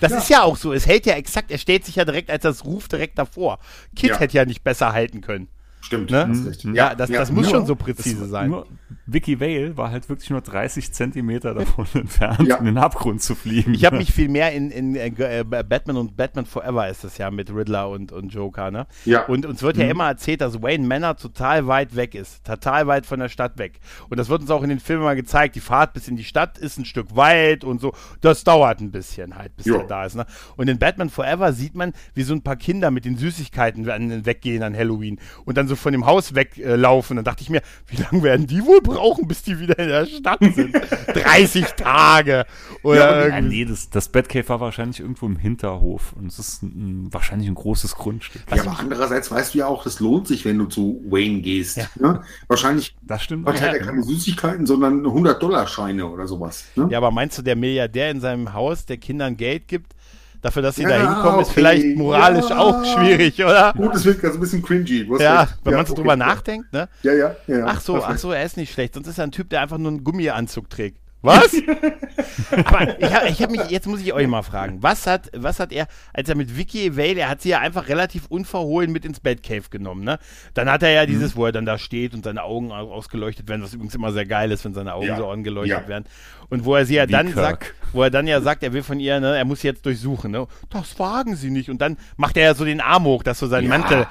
Das 0.00 0.12
ja. 0.12 0.18
ist 0.18 0.30
ja 0.30 0.42
auch 0.42 0.56
so. 0.56 0.72
Es 0.72 0.86
hält 0.86 1.06
ja 1.06 1.14
exakt, 1.14 1.50
er 1.50 1.58
steht 1.58 1.84
sich 1.84 1.96
ja 1.96 2.04
direkt 2.04 2.30
als 2.30 2.42
das 2.42 2.64
Ruf 2.64 2.88
direkt 2.88 3.18
davor. 3.18 3.58
Kit 3.94 4.10
ja. 4.10 4.18
hätte 4.18 4.36
ja 4.36 4.44
nicht 4.44 4.64
besser 4.64 4.92
halten 4.92 5.20
können. 5.20 5.48
Stimmt, 5.82 6.10
ne? 6.10 6.28
das 6.46 6.62
ja, 6.62 6.94
das, 6.94 7.10
ja, 7.10 7.18
das 7.18 7.32
muss 7.32 7.44
nur, 7.44 7.54
schon 7.54 7.66
so 7.66 7.74
präzise 7.74 8.26
sein. 8.26 8.50
Nur 8.50 8.66
Vicky 9.12 9.40
Vale 9.40 9.76
war 9.76 9.90
halt 9.90 10.08
wirklich 10.08 10.30
nur 10.30 10.40
30 10.40 10.92
Zentimeter 10.92 11.54
davon 11.54 11.86
entfernt, 11.94 12.48
ja. 12.48 12.56
in 12.56 12.64
den 12.64 12.78
Abgrund 12.78 13.22
zu 13.22 13.34
fliegen. 13.34 13.74
Ich 13.74 13.84
habe 13.84 13.96
mich 13.96 14.12
viel 14.12 14.28
mehr 14.28 14.52
in, 14.52 14.70
in 14.70 14.96
äh, 14.96 15.44
Batman 15.44 15.96
und 15.96 16.16
Batman 16.16 16.46
Forever 16.46 16.88
ist 16.88 17.04
das 17.04 17.18
ja 17.18 17.30
mit 17.30 17.54
Riddler 17.54 17.88
und, 17.88 18.12
und 18.12 18.32
Joker, 18.32 18.70
ne? 18.70 18.86
Ja. 19.04 19.26
Und 19.26 19.46
uns 19.46 19.62
wird 19.62 19.76
mhm. 19.76 19.82
ja 19.82 19.88
immer 19.88 20.06
erzählt, 20.06 20.40
dass 20.40 20.62
Wayne 20.62 20.86
Manor 20.86 21.16
total 21.16 21.66
weit 21.66 21.96
weg 21.96 22.14
ist, 22.14 22.44
total 22.44 22.86
weit 22.86 23.06
von 23.06 23.20
der 23.20 23.28
Stadt 23.28 23.58
weg. 23.58 23.80
Und 24.08 24.18
das 24.18 24.28
wird 24.28 24.42
uns 24.42 24.50
auch 24.50 24.62
in 24.62 24.68
den 24.68 24.80
Filmen 24.80 25.04
mal 25.04 25.16
gezeigt. 25.16 25.56
Die 25.56 25.60
Fahrt 25.60 25.92
bis 25.92 26.08
in 26.08 26.16
die 26.16 26.24
Stadt 26.24 26.58
ist 26.58 26.78
ein 26.78 26.84
Stück 26.84 27.16
weit 27.16 27.64
und 27.64 27.80
so. 27.80 27.92
Das 28.20 28.44
dauert 28.44 28.80
ein 28.80 28.90
bisschen 28.90 29.36
halt, 29.36 29.56
bis 29.56 29.66
jo. 29.66 29.76
er 29.76 29.86
da 29.86 30.04
ist. 30.04 30.16
Ne? 30.16 30.26
Und 30.56 30.68
in 30.68 30.78
Batman 30.78 31.10
Forever 31.10 31.52
sieht 31.52 31.74
man, 31.74 31.92
wie 32.14 32.22
so 32.22 32.34
ein 32.34 32.42
paar 32.42 32.56
Kinder 32.56 32.90
mit 32.90 33.04
den 33.04 33.16
Süßigkeiten 33.16 33.86
weggehen 34.24 34.62
an 34.62 34.76
Halloween 34.76 35.18
und 35.44 35.56
dann 35.56 35.68
so 35.68 35.76
von 35.76 35.92
dem 35.92 36.06
Haus 36.06 36.34
weglaufen. 36.34 37.16
Dann 37.16 37.24
dachte 37.24 37.42
ich 37.42 37.50
mir, 37.50 37.62
wie 37.86 37.96
lange 37.96 38.22
werden 38.22 38.46
die 38.46 38.64
wohl 38.64 38.80
brauchen, 38.80 39.01
bis 39.26 39.42
die 39.42 39.58
wieder 39.58 39.78
in 39.78 39.88
der 39.88 40.06
Stadt 40.06 40.40
sind? 40.40 40.74
30 41.14 41.64
Tage. 41.72 42.46
Oder 42.82 43.28
ja, 43.28 43.40
nee, 43.40 43.64
das, 43.64 43.90
das 43.90 44.08
Batcave 44.08 44.48
war 44.48 44.60
wahrscheinlich 44.60 45.00
irgendwo 45.00 45.26
im 45.26 45.36
Hinterhof. 45.36 46.12
Und 46.14 46.26
es 46.26 46.38
ist 46.38 46.62
ein, 46.62 47.08
wahrscheinlich 47.12 47.48
ein 47.48 47.54
großes 47.54 47.94
Grundstück. 47.94 48.42
Ja, 48.54 48.62
aber 48.62 48.78
andererseits 48.78 49.30
weißt 49.30 49.54
du 49.54 49.58
ja 49.58 49.66
auch, 49.66 49.84
das 49.84 50.00
lohnt 50.00 50.26
sich, 50.28 50.44
wenn 50.44 50.58
du 50.58 50.66
zu 50.66 51.02
Wayne 51.08 51.40
gehst. 51.40 51.76
Ja. 51.76 51.88
Ne? 51.98 52.22
Wahrscheinlich 52.48 52.94
das 53.02 53.22
stimmt. 53.22 53.46
hat 53.46 53.60
er 53.60 53.78
keine 53.78 54.02
Süßigkeiten, 54.02 54.66
sondern 54.66 55.04
100-Dollar-Scheine 55.04 56.06
oder 56.06 56.26
sowas. 56.26 56.64
Ne? 56.76 56.88
Ja, 56.90 56.98
aber 56.98 57.10
meinst 57.10 57.38
du, 57.38 57.42
der 57.42 57.56
Milliardär 57.56 58.10
in 58.10 58.20
seinem 58.20 58.52
Haus, 58.52 58.86
der 58.86 58.96
Kindern 58.96 59.36
Geld 59.36 59.68
gibt, 59.68 59.94
Dafür, 60.42 60.62
dass 60.62 60.74
sie 60.74 60.82
ja, 60.82 60.88
da 60.88 60.96
hinkommen, 60.96 61.34
okay. 61.34 61.42
ist 61.42 61.52
vielleicht 61.52 61.96
moralisch 61.96 62.50
ja. 62.50 62.58
auch 62.58 62.84
schwierig, 62.84 63.42
oder? 63.42 63.72
Gut, 63.76 63.94
das 63.94 64.04
wird 64.04 64.20
ganz 64.20 64.34
ein 64.34 64.40
bisschen 64.40 64.60
cringy. 64.60 65.06
Ja, 65.20 65.42
recht. 65.42 65.54
wenn 65.62 65.74
man 65.74 65.86
so 65.86 65.92
okay. 65.92 66.00
drüber 66.02 66.16
nachdenkt, 66.16 66.72
ne? 66.72 66.88
Ja, 67.04 67.12
ja, 67.12 67.36
ja. 67.46 67.64
Ach 67.64 67.80
so, 67.80 68.02
ach 68.02 68.18
so, 68.18 68.32
er 68.32 68.44
ist 68.44 68.56
nicht 68.56 68.72
schlecht. 68.72 68.94
Sonst 68.94 69.06
ist 69.06 69.18
er 69.18 69.24
ein 69.24 69.30
Typ, 69.30 69.48
der 69.50 69.60
einfach 69.60 69.78
nur 69.78 69.92
einen 69.92 70.02
Gummianzug 70.02 70.68
trägt. 70.68 70.98
Was? 71.22 71.54
Aber 72.50 72.98
ich 73.00 73.14
habe 73.14 73.28
hab 73.28 73.50
mich, 73.50 73.70
jetzt 73.70 73.86
muss 73.86 74.00
ich 74.00 74.12
euch 74.12 74.26
mal 74.26 74.42
fragen, 74.42 74.82
was 74.82 75.06
hat, 75.06 75.30
was 75.34 75.60
hat 75.60 75.72
er, 75.72 75.86
als 76.12 76.28
er 76.28 76.34
mit 76.34 76.56
Vicky 76.56 76.96
Vale, 76.96 77.20
er 77.20 77.28
hat 77.28 77.40
sie 77.40 77.50
ja 77.50 77.60
einfach 77.60 77.88
relativ 77.88 78.26
unverhohlen 78.26 78.90
mit 78.90 79.04
ins 79.04 79.20
Batcave 79.20 79.68
genommen, 79.70 80.02
ne? 80.02 80.18
Dann 80.54 80.68
hat 80.68 80.82
er 80.82 80.90
ja 80.90 81.06
dieses, 81.06 81.34
mhm. 81.34 81.38
wo 81.38 81.46
er 81.46 81.52
dann 81.52 81.64
da 81.64 81.78
steht 81.78 82.12
und 82.14 82.24
seine 82.24 82.42
Augen 82.42 82.72
ausgeleuchtet 82.72 83.48
werden, 83.48 83.62
was 83.62 83.72
übrigens 83.72 83.94
immer 83.94 84.12
sehr 84.12 84.26
geil 84.26 84.50
ist, 84.50 84.64
wenn 84.64 84.74
seine 84.74 84.94
Augen 84.94 85.06
ja. 85.06 85.16
so 85.16 85.28
angeleuchtet 85.28 85.82
ja. 85.82 85.88
werden. 85.88 86.04
Und 86.48 86.64
wo 86.64 86.74
er 86.74 86.84
sie 86.84 86.96
ja 86.96 87.06
Wie 87.06 87.12
dann 87.12 87.26
Kirk. 87.26 87.38
sagt, 87.38 87.74
wo 87.92 88.02
er 88.02 88.10
dann 88.10 88.26
ja 88.26 88.40
sagt, 88.40 88.64
er 88.64 88.72
will 88.72 88.82
von 88.82 88.98
ihr, 88.98 89.20
ne, 89.20 89.36
er 89.36 89.44
muss 89.44 89.60
sie 89.60 89.68
jetzt 89.68 89.86
durchsuchen, 89.86 90.32
ne? 90.32 90.48
Das 90.70 90.98
wagen 90.98 91.36
sie 91.36 91.50
nicht. 91.50 91.70
Und 91.70 91.80
dann 91.80 91.96
macht 92.16 92.36
er 92.36 92.44
ja 92.44 92.54
so 92.54 92.64
den 92.64 92.80
Arm 92.80 93.04
hoch, 93.04 93.22
dass 93.22 93.38
so 93.38 93.46
sein 93.46 93.64
ja. 93.64 93.70
Mantel. 93.70 94.06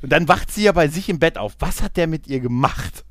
Und 0.00 0.12
dann 0.12 0.28
wacht 0.28 0.52
sie 0.52 0.62
ja 0.62 0.72
bei 0.72 0.86
sich 0.86 1.08
im 1.08 1.18
Bett 1.18 1.38
auf. 1.38 1.56
Was 1.58 1.82
hat 1.82 1.96
der 1.96 2.06
mit 2.06 2.28
ihr 2.28 2.40
gemacht? 2.40 3.04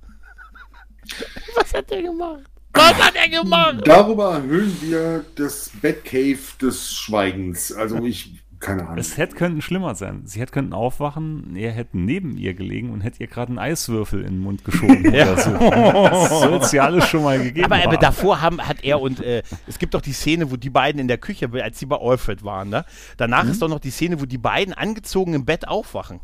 was 1.55 1.73
hat 1.73 1.89
der 1.89 2.01
gemacht? 2.01 2.49
Was 2.73 2.93
hat 2.93 3.15
er 3.15 3.29
gemacht? 3.29 3.81
Darüber 3.85 4.33
erhöhen 4.33 4.75
wir 4.81 5.25
das 5.35 5.71
Batcave 5.81 6.37
des 6.61 6.93
Schweigens. 6.93 7.71
Also 7.71 8.03
ich, 8.03 8.43
keine 8.59 8.83
Ahnung. 8.83 8.97
Es 8.97 9.17
hätte 9.17 9.35
könnten 9.35 9.61
schlimmer 9.61 9.95
sein. 9.95 10.21
Sie 10.25 10.39
hätte 10.39 10.51
könnten 10.51 10.73
aufwachen, 10.73 11.55
er 11.55 11.71
hätte 11.71 11.97
neben 11.97 12.37
ihr 12.37 12.53
gelegen 12.53 12.91
und 12.91 13.01
hätte 13.01 13.21
ihr 13.21 13.27
gerade 13.27 13.49
einen 13.49 13.59
Eiswürfel 13.59 14.21
in 14.21 14.33
den 14.33 14.39
Mund 14.39 14.63
geschoben 14.63 15.11
ja. 15.13 15.31
oder 15.31 15.41
so. 15.41 15.51
Das 15.51 16.29
soll 16.29 16.53
es 16.55 16.71
ja 16.71 16.83
alles 16.83 17.07
schon 17.07 17.23
mal 17.23 17.41
gegeben 17.41 17.71
aber, 17.71 17.83
aber 17.83 17.97
davor 17.97 18.41
haben, 18.41 18.61
hat 18.61 18.83
er 18.83 19.01
und 19.01 19.19
äh, 19.21 19.41
es 19.65 19.79
gibt 19.79 19.93
doch 19.93 20.01
die 20.01 20.13
Szene, 20.13 20.51
wo 20.51 20.55
die 20.55 20.69
beiden 20.69 20.99
in 20.99 21.07
der 21.07 21.17
Küche, 21.17 21.49
als 21.63 21.79
sie 21.79 21.85
bei 21.85 21.97
Alfred 21.97 22.43
waren, 22.43 22.69
ne? 22.69 22.85
Danach 23.17 23.45
mhm. 23.45 23.51
ist 23.51 23.61
doch 23.61 23.69
noch 23.69 23.79
die 23.79 23.91
Szene, 23.91 24.21
wo 24.21 24.25
die 24.25 24.37
beiden 24.37 24.73
angezogen 24.73 25.33
im 25.33 25.45
Bett 25.45 25.67
aufwachen. 25.67 26.19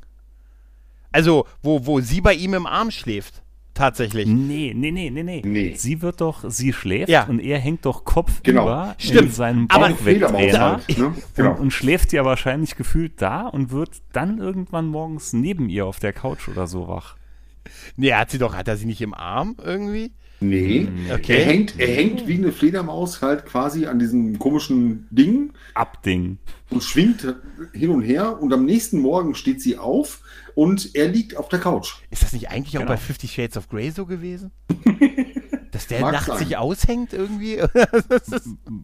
Also, 1.12 1.48
wo, 1.64 1.86
wo 1.86 2.02
sie 2.02 2.20
bei 2.20 2.34
ihm 2.34 2.54
im 2.54 2.68
Arm 2.68 2.92
schläft 2.92 3.45
tatsächlich. 3.76 4.26
Nee, 4.26 4.74
nee, 4.76 4.90
nee, 4.90 5.12
nee, 5.12 5.24
nee. 5.24 5.42
nee. 5.46 5.74
Sie 5.76 6.02
wird 6.02 6.22
doch, 6.22 6.44
sie 6.48 6.74
schläft 6.74 7.10
ja. 7.10 7.26
und 7.26 7.40
er 7.40 7.60
hängt 7.60 7.86
doch 7.86 8.04
kopfüber 8.04 8.42
genau. 8.44 8.94
Stimmt. 8.98 9.22
in 9.22 9.32
seinem 9.32 9.68
Bauchwegtrainer 9.68 10.60
halt, 10.60 10.98
ne? 10.98 11.14
genau. 11.36 11.52
und, 11.52 11.60
und, 11.60 11.72
schläft 11.72 12.14
ja 12.14 12.26
wahrscheinlich 12.26 12.76
gefühlt 12.76 13.22
da 13.22 13.48
und 13.48 13.72
wird 13.72 14.02
dann 14.14 14.40
irgendwann 14.40 14.88
morgens 14.88 15.34
neben 15.34 15.70
ihr 15.70 15.86
auf 15.86 16.00
der 16.00 16.14
Couch 16.14 16.48
oder 16.48 16.66
so 16.66 16.88
wach. 16.88 17.16
Nee, 17.98 18.14
hat 18.14 18.32
sie 18.32 18.38
doch, 18.38 18.56
hat 18.56 18.68
er 18.68 18.78
sie 18.78 18.86
nicht 18.86 19.02
im 19.02 19.14
Arm 19.14 19.56
irgendwie? 19.64 20.12
Nee, 20.40 20.88
hm. 20.88 21.12
okay. 21.14 21.40
er, 21.40 21.46
hängt, 21.46 21.80
er 21.80 21.88
hängt 21.88 22.28
wie 22.28 22.36
eine 22.36 22.52
Fledermaus 22.52 23.22
halt 23.22 23.46
quasi 23.46 23.86
an 23.86 24.00
diesem 24.00 24.38
komischen 24.38 25.08
Ding. 25.10 25.54
Abding. 25.74 26.38
Und 26.70 26.84
schwingt 26.84 27.36
hin 27.74 27.90
und 27.90 28.02
her 28.02 28.42
und 28.42 28.52
am 28.54 28.66
nächsten 28.66 29.00
Morgen 29.00 29.36
steht 29.36 29.62
sie 29.62 29.78
auf 29.78 30.22
und 30.56 30.96
er 30.96 31.08
liegt 31.08 31.38
auf 31.38 31.50
der 31.50 31.60
Couch. 31.60 31.96
Ist 32.10 32.24
das 32.24 32.34
nicht 32.34 32.50
eigentlich 32.50 32.74
genau. 32.74 32.86
auch 32.86 32.90
bei 32.90 32.98
Fifty 32.98 33.28
Shades 33.28 33.58
of 33.58 33.70
Grey 33.70 33.92
so 33.92 34.06
gewesen? 34.06 34.52
Dass 35.72 35.88
der 35.88 36.00
nachts 36.00 36.28
sein. 36.28 36.38
sich 36.38 36.56
aushängt 36.56 37.12
irgendwie? 37.12 37.58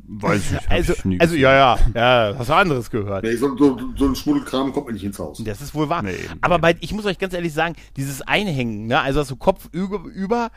Weiß 0.08 0.42
ich 0.52 0.70
also, 0.70 0.94
also 1.20 1.36
ja, 1.36 1.54
ja, 1.54 1.80
ja, 1.96 2.36
hast 2.38 2.50
du 2.50 2.54
anderes 2.54 2.92
gehört. 2.92 3.24
Nee, 3.24 3.38
so, 3.38 3.56
so, 3.58 3.80
so 3.96 4.08
ein 4.08 4.16
Schmuddelkram 4.16 4.74
kommt 4.74 4.88
man 4.88 4.96
nicht 4.96 5.06
ins 5.06 5.18
Haus. 5.18 5.42
Das 5.42 5.62
ist 5.62 5.74
wohl 5.74 5.88
wahr. 5.88 6.04
Nee, 6.04 6.18
Aber 6.42 6.60
bei, 6.60 6.76
ich 6.82 6.92
muss 6.92 7.06
euch 7.06 7.18
ganz 7.18 7.34
ehrlich 7.34 7.54
sagen, 7.54 7.76
dieses 7.96 8.22
Einhängen, 8.22 8.88
ne, 8.88 9.00
also 9.00 9.24
so 9.24 9.38
Kopf 9.38 9.70
über, 9.72 10.04
über 10.14 10.52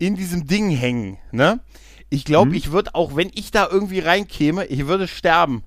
in 0.00 0.16
diesem 0.16 0.46
Ding 0.46 0.70
hängen, 0.70 1.18
ne? 1.30 1.60
Ich 2.08 2.24
glaube, 2.24 2.50
hm? 2.50 2.56
ich 2.56 2.72
würde 2.72 2.94
auch, 2.94 3.14
wenn 3.14 3.30
ich 3.34 3.52
da 3.52 3.68
irgendwie 3.70 4.00
reinkäme, 4.00 4.66
ich 4.66 4.88
würde 4.88 5.06
sterben. 5.06 5.62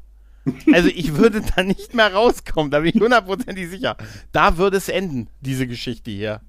Also 0.74 0.90
ich 0.90 1.16
würde 1.16 1.42
da 1.56 1.64
nicht 1.64 1.94
mehr 1.94 2.14
rauskommen, 2.14 2.70
da 2.70 2.80
bin 2.80 2.92
ich 2.94 3.02
hundertprozentig 3.02 3.70
sicher. 3.70 3.96
Da 4.34 4.58
würde 4.58 4.76
es 4.76 4.90
enden, 4.90 5.30
diese 5.40 5.68
Geschichte 5.68 6.12
hier. 6.12 6.42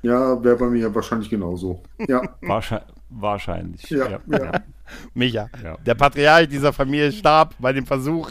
Ja, 0.00 0.42
wäre 0.42 0.56
bei 0.56 0.66
mir 0.66 0.94
wahrscheinlich 0.94 1.28
genauso. 1.28 1.82
Ja. 2.08 2.22
Wahrscheinlich. 2.40 2.96
Wahrscheinlich. 3.08 3.88
Ja, 3.90 4.08
ja. 4.08 4.20
ja. 4.26 4.52
Micha, 5.14 5.48
ja. 5.62 5.76
der 5.84 5.94
Patriarch 5.94 6.48
dieser 6.48 6.72
Familie 6.72 7.12
starb 7.12 7.54
bei 7.58 7.72
dem 7.72 7.86
Versuch. 7.86 8.30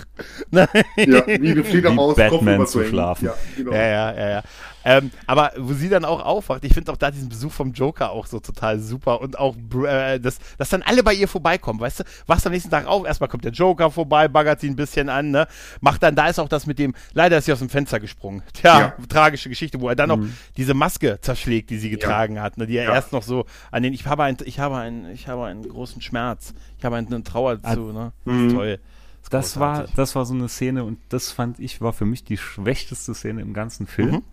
ja, 0.52 0.68
wie 0.76 1.64
Fledermaus 1.64 2.16
Batman 2.16 2.66
zu 2.66 2.84
schlafen. 2.84 3.26
Ja, 3.26 3.36
genau. 3.56 3.72
ja, 3.72 3.88
ja, 3.88 4.16
ja, 4.16 4.30
ja. 4.30 4.44
Ähm, 4.86 5.10
aber 5.26 5.52
wo 5.58 5.74
sie 5.74 5.90
dann 5.90 6.06
auch 6.06 6.24
aufwacht, 6.24 6.64
ich 6.64 6.74
finde 6.74 6.92
auch 6.92 6.98
da 6.98 7.10
diesen 7.10 7.28
Besuch 7.28 7.52
vom 7.52 7.74
Joker 7.74 8.12
auch 8.12 8.28
so 8.28 8.40
total 8.40 8.80
super 8.80 9.20
und 9.20 9.40
auch, 9.40 9.56
äh, 9.84 10.20
dass, 10.20 10.38
dass 10.60 10.70
dann 10.70 10.84
alle 10.84 11.02
bei 11.02 11.16
ihr 11.16 11.28
vorbeikommen, 11.28 11.80
weißt 11.80 12.02
du? 12.02 12.04
Wachst 12.28 12.46
am 12.46 12.54
nächsten 12.54 12.70
Tag 12.70 12.86
auf, 12.86 13.04
erstmal 13.04 13.28
kommt 13.28 13.44
der 13.44 13.52
Joker 13.52 13.90
vorbei, 13.90 14.28
baggert 14.28 14.62
sie 14.62 14.70
ein 14.70 14.76
bisschen 14.76 15.10
an, 15.10 15.32
ne? 15.32 15.48
Macht 15.82 16.04
dann, 16.04 16.16
da 16.16 16.28
ist 16.28 16.38
auch 16.38 16.48
das 16.48 16.68
mit 16.68 16.78
dem, 16.78 16.94
leider 17.14 17.40
ist 17.40 17.46
sie 17.46 17.54
aus 17.54 17.60
dem 17.60 17.70
Fenster 17.70 18.00
gesprungen. 18.00 18.44
Tja, 18.54 18.80
ja. 18.80 18.96
tragische 19.10 19.50
Geschichte, 19.50 19.82
wo 19.82 19.90
er 19.90 19.96
dann 19.96 20.12
mhm. 20.12 20.26
noch 20.28 20.30
diese 20.56 20.76
Maske 20.76 21.18
zerschlägt, 21.20 21.72
die 21.72 21.80
sie 21.80 21.90
getragen 21.90 22.36
ja. 22.36 22.44
hat, 22.44 22.60
ne? 22.60 22.68
Die 22.68 22.78
er 22.78 22.84
ja. 22.84 22.94
erst 22.94 23.12
noch 23.12 23.24
so 23.24 23.46
an 23.72 23.82
den, 23.82 23.92
ich 23.92 24.06
habe 24.06 24.24
ein, 24.24 24.38
ich 24.46 24.60
habe 24.60 24.78
einen, 24.78 25.10
ich 25.10 25.28
habe 25.28 25.46
einen 25.46 25.68
großen 25.68 26.00
Schmerz, 26.04 26.54
ich 26.78 26.86
habe 26.86 26.96
eine 26.96 27.24
Trauer 27.24 27.58
ah, 27.64 27.74
zu, 27.74 27.92
ne? 27.92 28.12
Das 28.24 28.36
ist 28.36 28.42
mhm. 28.42 28.54
toll. 28.54 28.80
Das 29.32 29.60
war, 29.60 29.88
das 29.96 30.14
war 30.14 30.26
so 30.26 30.36
eine 30.36 30.48
Szene 30.48 30.84
und 30.84 31.00
das 31.10 31.32
fand 31.32 31.60
ich, 31.60 31.82
war 31.82 31.94
für 31.94 32.06
mich 32.06 32.24
die 32.24 32.38
schwächste 32.38 33.16
Szene 33.16 33.42
im 33.42 33.54
ganzen 33.54 33.88
Film. 33.88 34.12
Mhm 34.12 34.24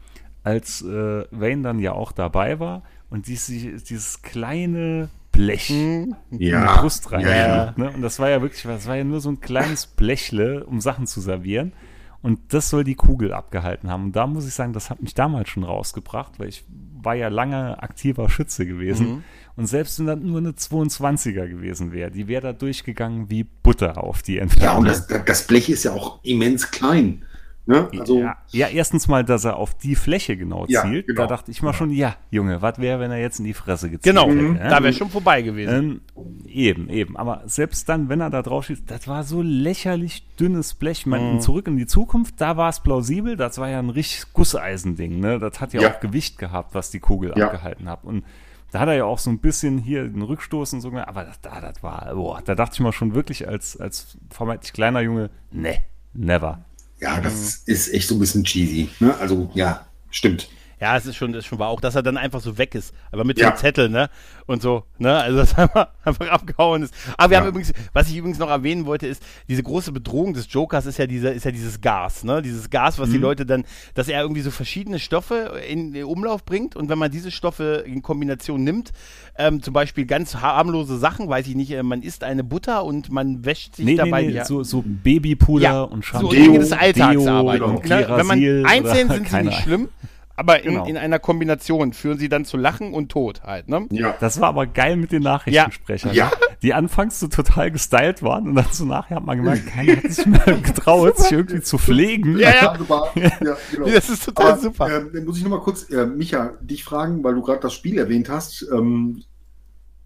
als 0.44 0.82
äh, 0.82 1.24
Wayne 1.30 1.62
dann 1.62 1.78
ja 1.78 1.92
auch 1.92 2.12
dabei 2.12 2.58
war 2.58 2.82
und 3.10 3.26
dieses, 3.26 3.84
dieses 3.84 4.22
kleine 4.22 5.08
Blech 5.32 5.70
ja. 5.70 5.76
in 5.76 6.16
die 6.30 6.50
Brust 6.50 7.10
rein. 7.12 7.26
Ja. 7.26 7.74
Ne? 7.76 7.90
Und 7.90 8.02
das 8.02 8.18
war 8.18 8.28
ja 8.28 8.42
wirklich, 8.42 8.62
das 8.62 8.86
war 8.86 8.96
ja 8.96 9.04
nur 9.04 9.20
so 9.20 9.30
ein 9.30 9.40
kleines 9.40 9.86
Blechle, 9.86 10.64
um 10.64 10.80
Sachen 10.80 11.06
zu 11.06 11.20
servieren. 11.20 11.72
Und 12.20 12.38
das 12.54 12.70
soll 12.70 12.84
die 12.84 12.94
Kugel 12.94 13.32
abgehalten 13.32 13.90
haben. 13.90 14.04
Und 14.04 14.12
da 14.16 14.28
muss 14.28 14.46
ich 14.46 14.54
sagen, 14.54 14.72
das 14.72 14.90
hat 14.90 15.02
mich 15.02 15.14
damals 15.14 15.48
schon 15.48 15.64
rausgebracht, 15.64 16.38
weil 16.38 16.48
ich 16.48 16.64
war 17.02 17.14
ja 17.14 17.28
lange 17.28 17.82
aktiver 17.82 18.28
Schütze 18.30 18.64
gewesen. 18.64 19.08
Mhm. 19.08 19.24
Und 19.56 19.66
selbst 19.66 19.98
wenn 19.98 20.06
das 20.06 20.20
nur 20.20 20.38
eine 20.38 20.52
22er 20.52 21.48
gewesen 21.48 21.92
wäre, 21.92 22.10
die 22.10 22.28
wäre 22.28 22.42
da 22.42 22.52
durchgegangen 22.52 23.28
wie 23.28 23.44
Butter 23.44 24.02
auf 24.02 24.22
die 24.22 24.38
Entfernung. 24.38 24.72
Ja, 24.72 24.78
und 24.78 24.84
das, 24.86 25.06
das 25.26 25.46
Blech 25.46 25.68
ist 25.68 25.82
ja 25.82 25.92
auch 25.92 26.20
immens 26.22 26.70
klein. 26.70 27.24
Ne? 27.64 27.88
Also, 27.96 28.18
ja, 28.18 28.36
ja, 28.50 28.66
erstens 28.68 29.06
mal, 29.06 29.24
dass 29.24 29.44
er 29.44 29.56
auf 29.56 29.74
die 29.74 29.94
Fläche 29.94 30.36
genau 30.36 30.66
zielt. 30.66 30.76
Ja, 30.82 31.02
genau. 31.02 31.22
Da 31.22 31.26
dachte 31.28 31.52
ich 31.52 31.62
mal 31.62 31.72
schon, 31.72 31.90
ja, 31.90 32.16
Junge, 32.30 32.60
was 32.60 32.78
wäre, 32.78 32.98
wenn 32.98 33.12
er 33.12 33.20
jetzt 33.20 33.38
in 33.38 33.44
die 33.44 33.54
Fresse 33.54 33.88
gezielt 33.88 34.16
genau, 34.16 34.28
hätte? 34.28 34.36
Genau, 34.36 34.68
da 34.68 34.82
wäre 34.82 34.92
schon 34.92 35.10
vorbei 35.10 35.42
gewesen. 35.42 36.02
Ähm, 36.16 36.44
eben, 36.46 36.88
eben. 36.88 37.16
Aber 37.16 37.42
selbst 37.46 37.88
dann, 37.88 38.08
wenn 38.08 38.20
er 38.20 38.30
da 38.30 38.42
drauf 38.42 38.64
schießt, 38.64 38.90
das 38.90 39.06
war 39.06 39.22
so 39.22 39.42
lächerlich 39.42 40.26
dünnes 40.36 40.74
Blech. 40.74 41.06
Man, 41.06 41.34
mhm. 41.34 41.40
Zurück 41.40 41.68
in 41.68 41.76
die 41.76 41.86
Zukunft, 41.86 42.40
da 42.40 42.56
war 42.56 42.68
es 42.68 42.80
plausibel. 42.80 43.36
Das 43.36 43.58
war 43.58 43.68
ja 43.68 43.78
ein 43.78 43.90
richtig 43.90 44.32
Gusseisending. 44.32 45.20
Ne? 45.20 45.38
Das 45.38 45.60
hat 45.60 45.72
ja, 45.72 45.82
ja, 45.82 45.92
auch 45.92 46.00
Gewicht 46.00 46.38
gehabt, 46.38 46.74
was 46.74 46.90
die 46.90 47.00
Kugel 47.00 47.32
abgehalten 47.32 47.88
hat. 47.88 48.02
Und 48.02 48.24
da 48.72 48.80
hat 48.80 48.88
er 48.88 48.94
ja 48.94 49.04
auch 49.04 49.18
so 49.18 49.30
ein 49.30 49.38
bisschen 49.38 49.78
hier 49.78 50.08
den 50.08 50.22
Rückstoß 50.22 50.72
und 50.72 50.80
so, 50.80 50.90
aber 50.90 51.24
das, 51.24 51.40
das 51.42 51.82
war, 51.82 52.14
boah, 52.14 52.40
da 52.42 52.54
dachte 52.54 52.74
ich 52.74 52.80
mal 52.80 52.92
schon 52.92 53.14
wirklich 53.14 53.46
als, 53.46 53.78
als 53.78 54.16
vermeintlich 54.30 54.72
kleiner 54.72 55.02
Junge, 55.02 55.28
ne, 55.50 55.82
never. 56.14 56.64
Ja, 57.02 57.20
das 57.20 57.62
mhm. 57.66 57.72
ist 57.72 57.92
echt 57.92 58.06
so 58.08 58.14
ein 58.14 58.20
bisschen 58.20 58.44
cheesy. 58.44 58.88
Ne? 59.00 59.16
Also, 59.18 59.50
ja, 59.54 59.84
stimmt. 60.10 60.48
Ja, 60.82 60.96
es 60.96 61.06
ist 61.06 61.14
schon, 61.14 61.32
das 61.32 61.44
ist 61.44 61.46
schon 61.46 61.60
wahr. 61.60 61.68
Auch, 61.68 61.80
dass 61.80 61.94
er 61.94 62.02
dann 62.02 62.16
einfach 62.16 62.40
so 62.40 62.58
weg 62.58 62.74
ist. 62.74 62.92
Aber 63.12 63.22
mit 63.22 63.38
ja. 63.38 63.50
dem 63.50 63.56
Zettel, 63.56 63.88
ne? 63.88 64.10
Und 64.46 64.62
so, 64.62 64.82
ne? 64.98 65.16
Also, 65.16 65.36
dass 65.38 65.52
er 65.52 65.92
einfach, 66.02 66.28
abgehauen 66.28 66.82
ist. 66.82 66.92
Aber 67.16 67.30
wir 67.30 67.34
ja. 67.36 67.40
haben 67.40 67.50
übrigens, 67.50 67.72
was 67.92 68.10
ich 68.10 68.16
übrigens 68.16 68.40
noch 68.40 68.50
erwähnen 68.50 68.84
wollte, 68.84 69.06
ist, 69.06 69.22
diese 69.46 69.62
große 69.62 69.92
Bedrohung 69.92 70.34
des 70.34 70.52
Jokers 70.52 70.86
ist 70.86 70.98
ja 70.98 71.06
diese, 71.06 71.28
ist 71.28 71.44
ja 71.44 71.52
dieses 71.52 71.80
Gas, 71.80 72.24
ne? 72.24 72.42
Dieses 72.42 72.68
Gas, 72.68 72.98
was 72.98 73.10
mhm. 73.10 73.12
die 73.12 73.18
Leute 73.18 73.46
dann, 73.46 73.62
dass 73.94 74.08
er 74.08 74.22
irgendwie 74.22 74.40
so 74.40 74.50
verschiedene 74.50 74.98
Stoffe 74.98 75.62
in 75.68 75.92
den 75.92 76.02
Umlauf 76.02 76.44
bringt. 76.44 76.74
Und 76.74 76.88
wenn 76.88 76.98
man 76.98 77.12
diese 77.12 77.30
Stoffe 77.30 77.84
in 77.86 78.02
Kombination 78.02 78.64
nimmt, 78.64 78.90
ähm, 79.38 79.62
zum 79.62 79.74
Beispiel 79.74 80.04
ganz 80.04 80.34
harmlose 80.34 80.98
Sachen, 80.98 81.28
weiß 81.28 81.46
ich 81.46 81.54
nicht, 81.54 81.70
äh, 81.70 81.84
man 81.84 82.02
isst 82.02 82.24
eine 82.24 82.42
Butter 82.42 82.84
und 82.84 83.08
man 83.12 83.44
wäscht 83.44 83.76
sich 83.76 83.84
nee, 83.84 83.94
dabei. 83.94 84.22
Nee, 84.22 84.32
nee, 84.32 84.42
so, 84.42 84.64
so 84.64 84.82
Babypuder 84.84 85.62
ja, 85.62 85.82
und 85.82 86.04
Shampoo. 86.04 86.30
So 86.30 86.32
Dinge 86.32 86.58
des 86.58 86.72
Alltagsarbeit. 86.72 87.60
Ne? 87.84 88.06
Wenn 88.08 88.26
man 88.26 88.66
einzeln 88.66 89.08
sind 89.08 89.28
sie 89.28 89.42
nicht 89.44 89.60
schlimm. 89.60 89.88
Aber 90.36 90.62
in, 90.62 90.72
genau. 90.72 90.86
in, 90.86 90.96
einer 90.96 91.18
Kombination 91.18 91.92
führen 91.92 92.18
sie 92.18 92.28
dann 92.28 92.44
zu 92.44 92.56
Lachen 92.56 92.94
und 92.94 93.10
Tod 93.10 93.42
halt, 93.42 93.68
ne? 93.68 93.86
Ja. 93.90 94.16
Das 94.20 94.40
war 94.40 94.48
aber 94.48 94.66
geil 94.66 94.96
mit 94.96 95.12
den 95.12 95.22
Nachrichtensprechern. 95.22 96.14
Ja. 96.14 96.30
Die 96.62 96.72
anfangs 96.72 97.20
so 97.20 97.28
total 97.28 97.70
gestylt 97.70 98.22
waren 98.22 98.48
und 98.48 98.54
dann 98.54 98.66
so 98.70 98.84
nachher 98.84 99.16
hat 99.16 99.26
man 99.26 99.36
gemerkt, 99.36 99.66
keiner 99.66 99.96
hat 99.96 100.10
sich 100.10 100.26
mehr 100.26 100.44
getraut, 100.62 101.18
sich 101.18 101.32
irgendwie 101.32 101.60
zu 101.60 101.76
pflegen. 101.76 102.38
Ja, 102.38 102.50
ja. 102.50 102.76
ja 103.14 103.56
genau. 103.70 103.86
Das 103.86 104.08
ist 104.08 104.24
total 104.24 104.52
aber, 104.52 104.60
super. 104.60 104.90
Äh, 104.90 105.20
muss 105.20 105.36
ich 105.36 105.42
nochmal 105.42 105.60
kurz, 105.60 105.90
äh, 105.90 106.06
Micha, 106.06 106.54
dich 106.60 106.84
fragen, 106.84 107.22
weil 107.22 107.34
du 107.34 107.42
gerade 107.42 107.60
das 107.60 107.74
Spiel 107.74 107.98
erwähnt 107.98 108.28
hast. 108.28 108.66
Ähm, 108.72 109.24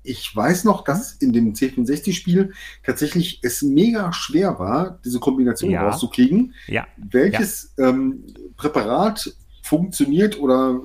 ich 0.03 0.35
weiß 0.35 0.65
noch, 0.65 0.85
dass 0.85 1.13
in 1.15 1.33
dem 1.33 1.53
C64-Spiel 1.53 2.53
tatsächlich 2.85 3.41
es 3.43 3.63
mega 3.63 4.13
schwer 4.13 4.59
war, 4.59 4.99
diese 5.05 5.19
Kombination 5.19 5.71
ja. 5.71 5.89
rauszukriegen. 5.89 6.55
Ja. 6.69 6.87
Welches 6.97 7.75
ja. 7.77 7.89
Ähm, 7.89 8.25
Präparat 8.57 9.35
funktioniert 9.67 10.39
oder 10.39 10.81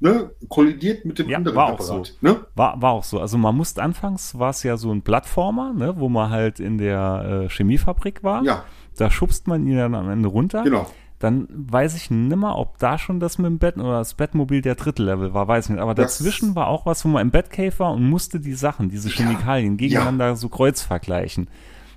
ne, 0.00 0.30
kollidiert 0.48 1.04
mit 1.04 1.18
dem 1.18 1.28
ja, 1.28 1.38
anderen 1.38 1.56
war 1.56 1.68
Apparat, 1.68 1.90
Auch 1.90 2.06
so. 2.06 2.12
Ne? 2.20 2.46
War, 2.54 2.80
war 2.82 2.92
auch 2.92 3.04
so. 3.04 3.20
Also 3.20 3.38
man 3.38 3.56
musste 3.56 3.82
anfangs, 3.82 4.38
war 4.38 4.50
es 4.50 4.62
ja 4.62 4.76
so 4.76 4.92
ein 4.92 5.02
Plattformer, 5.02 5.72
ne, 5.72 5.94
wo 5.98 6.08
man 6.08 6.30
halt 6.30 6.60
in 6.60 6.78
der 6.78 7.44
äh, 7.44 7.48
Chemiefabrik 7.48 8.22
war. 8.22 8.42
Ja. 8.44 8.64
Da 8.96 9.10
schubst 9.10 9.46
man 9.46 9.66
ihn 9.66 9.76
dann 9.76 9.94
am 9.94 10.10
Ende 10.10 10.28
runter. 10.28 10.62
Genau. 10.62 10.86
Dann 11.18 11.48
weiß 11.50 11.96
ich 11.96 12.10
nimmer, 12.10 12.58
ob 12.58 12.78
da 12.78 12.98
schon 12.98 13.20
das 13.20 13.38
mit 13.38 13.46
dem 13.46 13.58
Bett 13.58 13.78
oder 13.78 13.98
das 13.98 14.14
Bettmobil 14.14 14.60
der 14.60 14.74
dritte 14.74 15.02
Level 15.02 15.32
war, 15.32 15.48
weiß 15.48 15.66
ich 15.66 15.70
nicht. 15.70 15.80
Aber 15.80 15.94
das 15.94 16.18
dazwischen 16.18 16.54
war 16.54 16.66
auch 16.68 16.84
was, 16.84 17.04
wo 17.04 17.08
man 17.08 17.22
im 17.22 17.30
Bettcave 17.30 17.78
war 17.78 17.92
und 17.92 18.06
musste 18.06 18.38
die 18.38 18.52
Sachen, 18.52 18.90
diese 18.90 19.08
Chemikalien 19.08 19.72
ja, 19.72 19.76
gegeneinander 19.76 20.26
ja. 20.26 20.36
so 20.36 20.50
kreuz 20.50 20.82
vergleichen. 20.82 21.48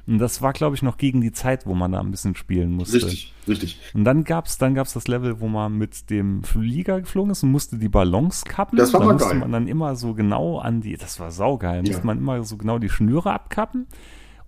Und 0.10 0.18
das 0.18 0.42
war, 0.42 0.54
glaube 0.54 0.76
ich, 0.76 0.82
noch 0.82 0.98
gegen 0.98 1.22
die 1.22 1.32
Zeit, 1.32 1.68
wo 1.68 1.76
man 1.76 1.92
da 1.92 2.00
ein 2.00 2.10
bisschen 2.10 2.34
spielen 2.34 2.72
musste. 2.72 2.96
Richtig, 2.96 3.32
richtig. 3.48 3.80
Und 3.94 4.06
dann 4.06 4.24
gab 4.24 4.48
es 4.48 4.58
dann 4.58 4.74
gab's 4.74 4.94
das 4.94 5.08
Level, 5.08 5.40
wo 5.40 5.48
man 5.48 5.78
mit 5.78 6.10
dem 6.10 6.42
Flieger 6.42 7.00
geflogen 7.00 7.32
ist 7.32 7.44
und 7.44 7.52
musste 7.52 7.78
die 7.78 7.90
Ballons 7.90 8.44
kappen. 8.44 8.76
Das 8.76 8.92
war 8.92 9.02
da 9.02 9.06
mal 9.06 9.14
musste 9.14 9.30
geil. 9.30 9.38
man 9.38 9.52
dann 9.52 9.68
immer 9.68 9.96
so 9.96 10.16
genau 10.16 10.58
an 10.58 10.82
die, 10.82 10.98
das 10.98 11.20
war 11.20 11.30
saugeil, 11.30 11.86
ja. 11.86 11.92
musste 11.92 12.08
man 12.08 12.18
immer 12.18 12.44
so 12.44 12.58
genau 12.58 12.80
die 12.80 12.90
Schnüre 12.90 13.32
abkappen. 13.32 13.86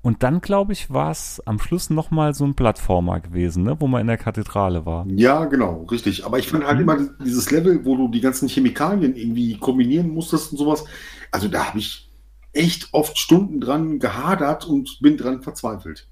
Und 0.02 0.24
dann, 0.24 0.42
glaube 0.42 0.74
ich, 0.74 0.90
war 0.90 1.12
es 1.12 1.44
am 1.46 1.60
Schluss 1.60 1.92
nochmal 1.92 2.34
so 2.34 2.44
ein 2.44 2.56
Plattformer 2.56 3.20
gewesen, 3.20 3.62
ne? 3.62 3.80
wo 3.80 3.86
man 3.86 4.02
in 4.02 4.08
der 4.08 4.18
Kathedrale 4.18 4.88
war. 4.88 5.06
Ja, 5.10 5.46
genau, 5.46 5.86
richtig. 5.92 6.26
Aber 6.26 6.40
ich 6.40 6.48
fand 6.48 6.66
halt 6.66 6.78
mhm. 6.78 6.82
immer 6.82 6.98
dieses 7.24 7.52
Level, 7.52 7.86
wo 7.86 7.96
du 7.96 8.08
die 8.08 8.20
ganzen 8.20 8.50
Chemikalien 8.50 9.16
irgendwie 9.16 9.60
kombinieren 9.60 10.10
musstest 10.10 10.54
und 10.54 10.58
sowas. 10.58 10.86
Also 11.30 11.48
da 11.48 11.68
habe 11.68 11.78
ich 11.78 12.11
echt 12.54 12.90
oft 12.92 13.18
Stunden 13.18 13.62
dran 13.62 14.00
gehadert 14.00 14.66
und 14.66 15.00
bin 15.02 15.18
dran 15.18 15.42
verzweifelt. 15.42 16.08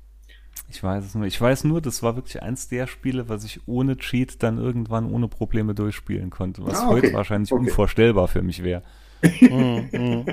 Ich 0.72 0.84
weiß 0.84 1.04
es 1.04 1.16
nur. 1.16 1.26
Ich 1.26 1.40
weiß 1.40 1.64
nur, 1.64 1.82
das 1.82 2.04
war 2.04 2.16
wirklich 2.16 2.42
eins 2.44 2.68
der 2.68 2.86
Spiele, 2.86 3.28
was 3.28 3.44
ich 3.44 3.62
ohne 3.66 3.98
Cheat 3.98 4.44
dann 4.44 4.60
irgendwann 4.60 5.12
ohne 5.12 5.28
Probleme 5.28 5.74
durchspielen 5.74 6.30
konnte, 6.30 6.66
was 6.66 6.80
ah, 6.80 6.88
okay. 6.88 6.94
heute 6.94 7.14
wahrscheinlich 7.14 7.52
okay. 7.52 7.66
unvorstellbar 7.66 8.28
für 8.28 8.44
mich 8.44 8.64
wäre. 8.64 8.84
mm, 9.42 9.98
mm. 9.98 10.26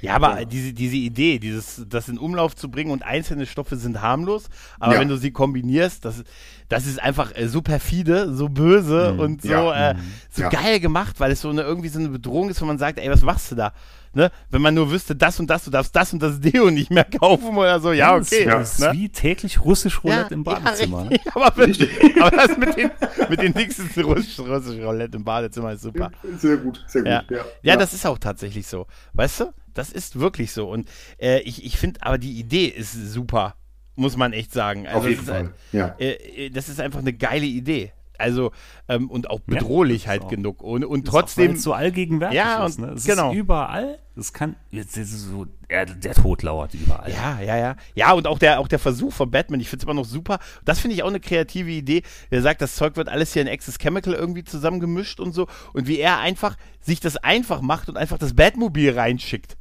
Ja, 0.00 0.16
aber 0.16 0.44
diese, 0.50 0.72
diese 0.72 0.96
Idee, 0.96 1.38
dieses, 1.38 1.84
das 1.88 2.08
in 2.08 2.18
Umlauf 2.18 2.56
zu 2.56 2.70
bringen 2.70 2.90
und 2.90 3.04
einzelne 3.04 3.46
Stoffe 3.46 3.76
sind 3.76 4.00
harmlos, 4.00 4.48
aber 4.80 4.94
ja. 4.94 5.00
wenn 5.00 5.08
du 5.08 5.16
sie 5.16 5.30
kombinierst, 5.30 6.04
das, 6.04 6.24
das 6.68 6.86
ist 6.86 7.00
einfach 7.00 7.32
äh, 7.34 7.48
so 7.48 7.62
perfide, 7.62 8.34
so 8.34 8.48
böse 8.48 9.12
mhm. 9.12 9.20
und 9.20 9.42
so, 9.42 9.48
ja. 9.48 9.90
äh, 9.90 9.94
so 10.30 10.48
geil 10.48 10.80
gemacht, 10.80 11.20
weil 11.20 11.32
es 11.32 11.40
so 11.40 11.50
eine, 11.50 11.62
irgendwie 11.62 11.88
so 11.88 11.98
eine 11.98 12.08
Bedrohung 12.08 12.50
ist, 12.50 12.60
wo 12.60 12.66
man 12.66 12.78
sagt, 12.78 12.98
ey, 12.98 13.10
was 13.10 13.22
machst 13.22 13.50
du 13.50 13.56
da? 13.56 13.72
ne, 14.14 14.30
wenn 14.50 14.62
man 14.62 14.74
nur 14.74 14.90
wüsste, 14.90 15.14
das 15.14 15.38
und 15.40 15.48
das, 15.48 15.64
du 15.64 15.70
darfst 15.70 15.94
das 15.94 16.12
und 16.12 16.22
das 16.22 16.40
Deo 16.40 16.70
nicht 16.70 16.90
mehr 16.90 17.04
kaufen 17.04 17.56
oder 17.56 17.80
so, 17.80 17.92
ja, 17.92 18.14
okay. 18.14 18.44
Das 18.44 18.74
ist, 18.74 18.80
ne? 18.80 18.92
wie 18.92 19.08
täglich 19.08 19.64
russisch 19.64 20.02
Roulette 20.02 20.30
ja, 20.30 20.36
im 20.36 20.44
Badezimmer. 20.44 21.08
Ja, 21.10 21.18
aber, 21.34 21.46
aber, 21.46 22.36
das 22.36 22.56
mit 22.56 22.76
den, 22.76 22.90
mit 23.28 23.42
den 23.42 23.52
nächsten 23.52 24.00
russisch, 24.02 24.38
russisch 24.38 24.80
Roulette 24.80 25.16
im 25.16 25.24
Badezimmer 25.24 25.72
ist 25.72 25.82
super. 25.82 26.10
Sehr 26.38 26.56
gut, 26.56 26.82
sehr 26.86 27.02
gut. 27.02 27.10
Ja, 27.10 27.24
ja. 27.30 27.44
ja 27.62 27.76
das 27.76 27.92
ist 27.92 28.06
auch 28.06 28.18
tatsächlich 28.18 28.66
so. 28.66 28.86
Weißt 29.12 29.40
du? 29.40 29.52
Das 29.74 29.90
ist 29.90 30.20
wirklich 30.20 30.52
so. 30.52 30.70
Und 30.70 30.88
äh, 31.18 31.40
ich, 31.40 31.64
ich 31.64 31.78
finde 31.78 32.00
aber 32.02 32.16
die 32.16 32.38
Idee 32.38 32.66
ist 32.66 32.92
super, 32.92 33.56
muss 33.96 34.16
man 34.16 34.32
echt 34.32 34.52
sagen. 34.52 34.86
Also 34.86 35.00
Auf 35.00 35.08
jeden 35.08 35.24
Fall. 35.24 35.40
Ein, 35.40 35.50
ja. 35.72 35.94
Äh, 35.98 36.50
das 36.50 36.68
ist 36.68 36.80
einfach 36.80 37.00
eine 37.00 37.12
geile 37.12 37.46
Idee. 37.46 37.92
Also, 38.16 38.52
ähm, 38.88 39.10
und 39.10 39.28
auch 39.28 39.40
bedrohlich 39.40 40.04
ja, 40.04 40.10
halt 40.10 40.22
auch. 40.22 40.28
genug. 40.28 40.62
Und, 40.62 40.84
und 40.84 41.04
trotzdem. 41.06 41.54
Auch, 41.54 41.56
so 41.56 41.72
allgegenwärtig 41.72 42.36
ja, 42.36 42.64
ist, 42.64 42.78
ne? 42.78 42.92
Es 42.92 43.04
genau. 43.04 43.32
ist 43.32 43.36
überall. 43.36 43.98
Das 44.14 44.32
kann, 44.32 44.54
jetzt 44.70 44.96
ist 44.96 45.12
es 45.12 45.24
so, 45.24 45.46
der, 45.68 45.86
der 45.86 46.14
Tod 46.14 46.44
lauert 46.44 46.72
überall. 46.74 47.10
Ja, 47.10 47.40
ja, 47.40 47.56
ja. 47.56 47.76
Ja, 47.96 48.12
und 48.12 48.28
auch 48.28 48.38
der, 48.38 48.60
auch 48.60 48.68
der 48.68 48.78
Versuch 48.78 49.12
von 49.12 49.32
Batman, 49.32 49.58
ich 49.58 49.68
finde 49.68 49.82
es 49.82 49.84
immer 49.84 49.94
noch 49.94 50.04
super. 50.04 50.38
Das 50.64 50.78
finde 50.78 50.94
ich 50.94 51.02
auch 51.02 51.08
eine 51.08 51.18
kreative 51.18 51.70
Idee. 51.70 52.02
Er 52.30 52.40
sagt, 52.40 52.60
das 52.62 52.76
Zeug 52.76 52.96
wird 52.96 53.08
alles 53.08 53.32
hier 53.32 53.42
in 53.42 53.48
Access 53.48 53.78
Chemical 53.78 54.14
irgendwie 54.14 54.44
zusammengemischt 54.44 55.18
und 55.18 55.32
so. 55.32 55.48
Und 55.72 55.88
wie 55.88 55.98
er 55.98 56.20
einfach 56.20 56.56
sich 56.80 57.00
das 57.00 57.16
einfach 57.16 57.60
macht 57.60 57.88
und 57.88 57.96
einfach 57.96 58.18
das 58.18 58.34
Batmobil 58.34 58.92
reinschickt 58.92 59.56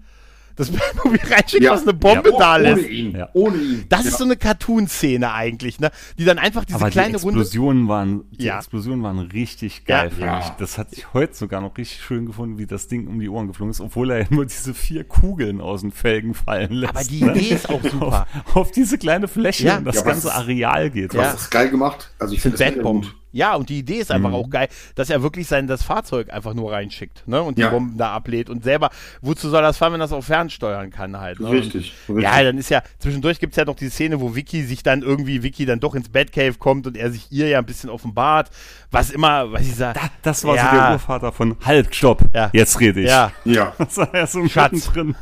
das 0.56 0.72
Batmobil 0.72 1.20
reinschickt, 1.24 1.64
ja. 1.64 1.72
was 1.72 1.84
eine 1.84 1.93
Bombe 1.93 2.32
ja. 2.32 2.38
da 2.38 2.58
lässt. 2.58 2.84
Ohne 2.84 2.88
ihn. 2.88 3.16
Ja. 3.16 3.30
Ohne 3.34 3.58
ihn. 3.58 3.86
Das 3.89 4.06
ist 4.06 4.18
so 4.18 4.24
eine 4.24 4.38
Cartoon-Szene 4.38 5.34
eigentlich, 5.34 5.80
ne? 5.80 5.91
Die 6.18 6.26
dann 6.26 6.38
einfach 6.38 6.66
diese 6.66 6.78
Aber 6.78 6.89
kleine 6.89 7.10
die 7.10 7.16
Explosionen 7.16 7.88
Runde. 7.88 7.93
Waren, 7.93 8.24
die 8.32 8.47
Explosionen 8.47 9.04
waren 9.04 9.20
richtig 9.20 9.86
geil, 9.86 10.12
fand 10.12 10.43
ich. 10.43 10.49
Das 10.51 10.78
hatte 10.78 10.95
ich 10.95 11.14
heute 11.14 11.34
sogar 11.34 11.62
noch 11.62 11.78
richtig 11.78 12.01
schön 12.01 12.26
gefunden, 12.26 12.58
wie 12.58 12.66
das 12.66 12.88
Ding 12.88 13.08
um 13.08 13.20
die 13.20 13.30
Ohren 13.30 13.47
geflogen 13.47 13.72
ist, 13.72 13.82
obwohl 13.82 14.12
er 14.12 14.22
ja 14.22 14.28
nur 14.30 14.45
diese 14.45 14.74
vier 14.74 15.04
Kugeln 15.04 15.62
aus 15.62 15.82
den 15.82 15.91
Felgen 15.91 16.34
fallen 16.34 16.72
lässt. 16.74 16.95
Aber 16.95 17.04
die 17.04 17.24
ne? 17.24 17.32
Idee 17.32 17.56
ist 17.56 17.70
auch 17.70 17.82
super. 17.82 18.28
Auf, 18.45 18.56
auf 18.56 18.72
diese 18.72 18.97
kleine 18.97 19.28
Fläche 19.28 19.78
und 19.78 19.86
das 19.86 20.04
ganze 20.04 20.34
Areal 20.34 20.89
geht. 20.89 21.16
Hast 21.16 21.36
das 21.36 21.49
geil 21.49 21.70
gemacht. 21.70 22.12
Also 22.20 22.34
ich 22.34 22.41
finde 22.41 22.58
das 22.58 22.74
Batbomb. 22.74 23.14
Ja, 23.34 23.56
und 23.56 23.70
die 23.70 23.80
Idee 23.80 23.98
ist 23.98 24.12
einfach 24.12 24.30
mhm. 24.30 24.36
auch 24.36 24.50
geil, 24.50 24.70
dass 24.96 25.10
er 25.10 25.24
wirklich 25.24 25.48
sein 25.48 25.68
das 25.68 25.84
Fahrzeug 25.84 26.32
einfach 26.32 26.54
nur 26.54 26.72
reinschickt, 26.72 27.28
ne? 27.28 27.42
Und 27.42 27.58
die 27.58 27.64
ja. 27.64 27.70
Bomben 27.70 27.98
da 27.98 28.14
ablädt 28.14 28.50
und 28.50 28.64
selber, 28.64 28.92
wozu 29.22 29.50
soll 29.50 29.64
das 29.64 29.78
fahren, 29.78 29.94
wenn 29.94 30.00
das 30.00 30.14
auch 30.14 30.24
fernsteuern 30.24 30.92
kann 30.92 31.20
halt. 31.20 31.40
Ne? 31.40 31.50
Richtig, 31.50 31.94
und, 32.08 32.18
richtig, 32.18 32.32
Ja, 32.32 32.44
dann 32.44 32.58
ist 32.58 32.70
ja, 32.70 32.84
zwischendurch 33.00 33.40
gibt 33.40 33.54
es 33.54 33.58
ja 33.58 33.66
noch 33.66 33.76
die 33.76 33.90
Szene, 33.90 34.22
wo 34.22 34.36
Vicky 34.36 34.64
sich 34.64 34.84
dann 34.84 35.02
irgendwie, 35.02 35.42
Vicky 35.42 35.66
dann 35.66 35.80
doch 35.80 35.96
ins 35.96 36.10
Batcave 36.10 36.54
kommt 36.60 36.86
und 36.86 36.96
er 36.96 37.12
sich 37.12 37.32
ihr 37.32 37.48
ja 37.48 37.58
ein 37.58 37.66
bisschen 37.66 37.90
offenbart, 37.90 38.52
was 38.94 39.10
immer, 39.10 39.52
was 39.52 39.62
ich 39.62 39.76
sage. 39.76 40.00
Da, 40.00 40.10
das 40.22 40.44
war 40.44 40.56
ja. 40.56 40.70
so 40.70 40.78
der 40.78 40.91
Urvater 40.91 41.32
von 41.32 41.58
Halt, 41.66 41.96
stopp, 41.96 42.22
ja. 42.34 42.52
jetzt 42.54 42.80
rede 42.80 43.02
ich. 43.02 43.10
Ja. 43.10 43.32
Ja. 43.44 43.74
Das 43.84 43.98
war 43.98 44.16
ja 44.16 44.28
so 44.28 44.39
ein 44.39 44.50
Schatz 44.50 44.86
drin. 44.91 45.16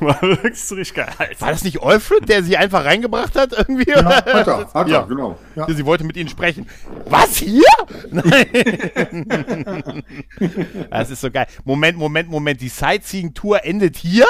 War 0.00 0.20
wirklich 0.22 0.70
richtig 0.70 0.94
geil. 0.94 1.08
War 1.38 1.50
das 1.50 1.62
nicht 1.62 1.82
Alfred, 1.82 2.28
der 2.28 2.42
sie 2.42 2.56
einfach 2.56 2.84
reingebracht 2.84 3.36
hat 3.36 3.52
irgendwie? 3.52 3.90
Ja, 3.90 4.04
hat 4.04 4.26
er, 4.26 4.72
hat 4.72 4.88
er, 4.88 5.06
genau. 5.06 5.38
Ja. 5.54 5.66
Sie 5.68 5.84
wollte 5.84 6.04
mit 6.04 6.16
ihnen 6.16 6.28
sprechen. 6.28 6.66
Was, 7.06 7.36
hier? 7.36 7.64
Nein. 8.10 10.02
das 10.90 11.10
ist 11.10 11.20
so 11.20 11.30
geil. 11.30 11.46
Moment, 11.64 11.98
Moment, 11.98 12.30
Moment. 12.30 12.60
Die 12.60 12.68
Sightseeing-Tour 12.68 13.64
endet 13.64 13.96
hier? 13.96 14.26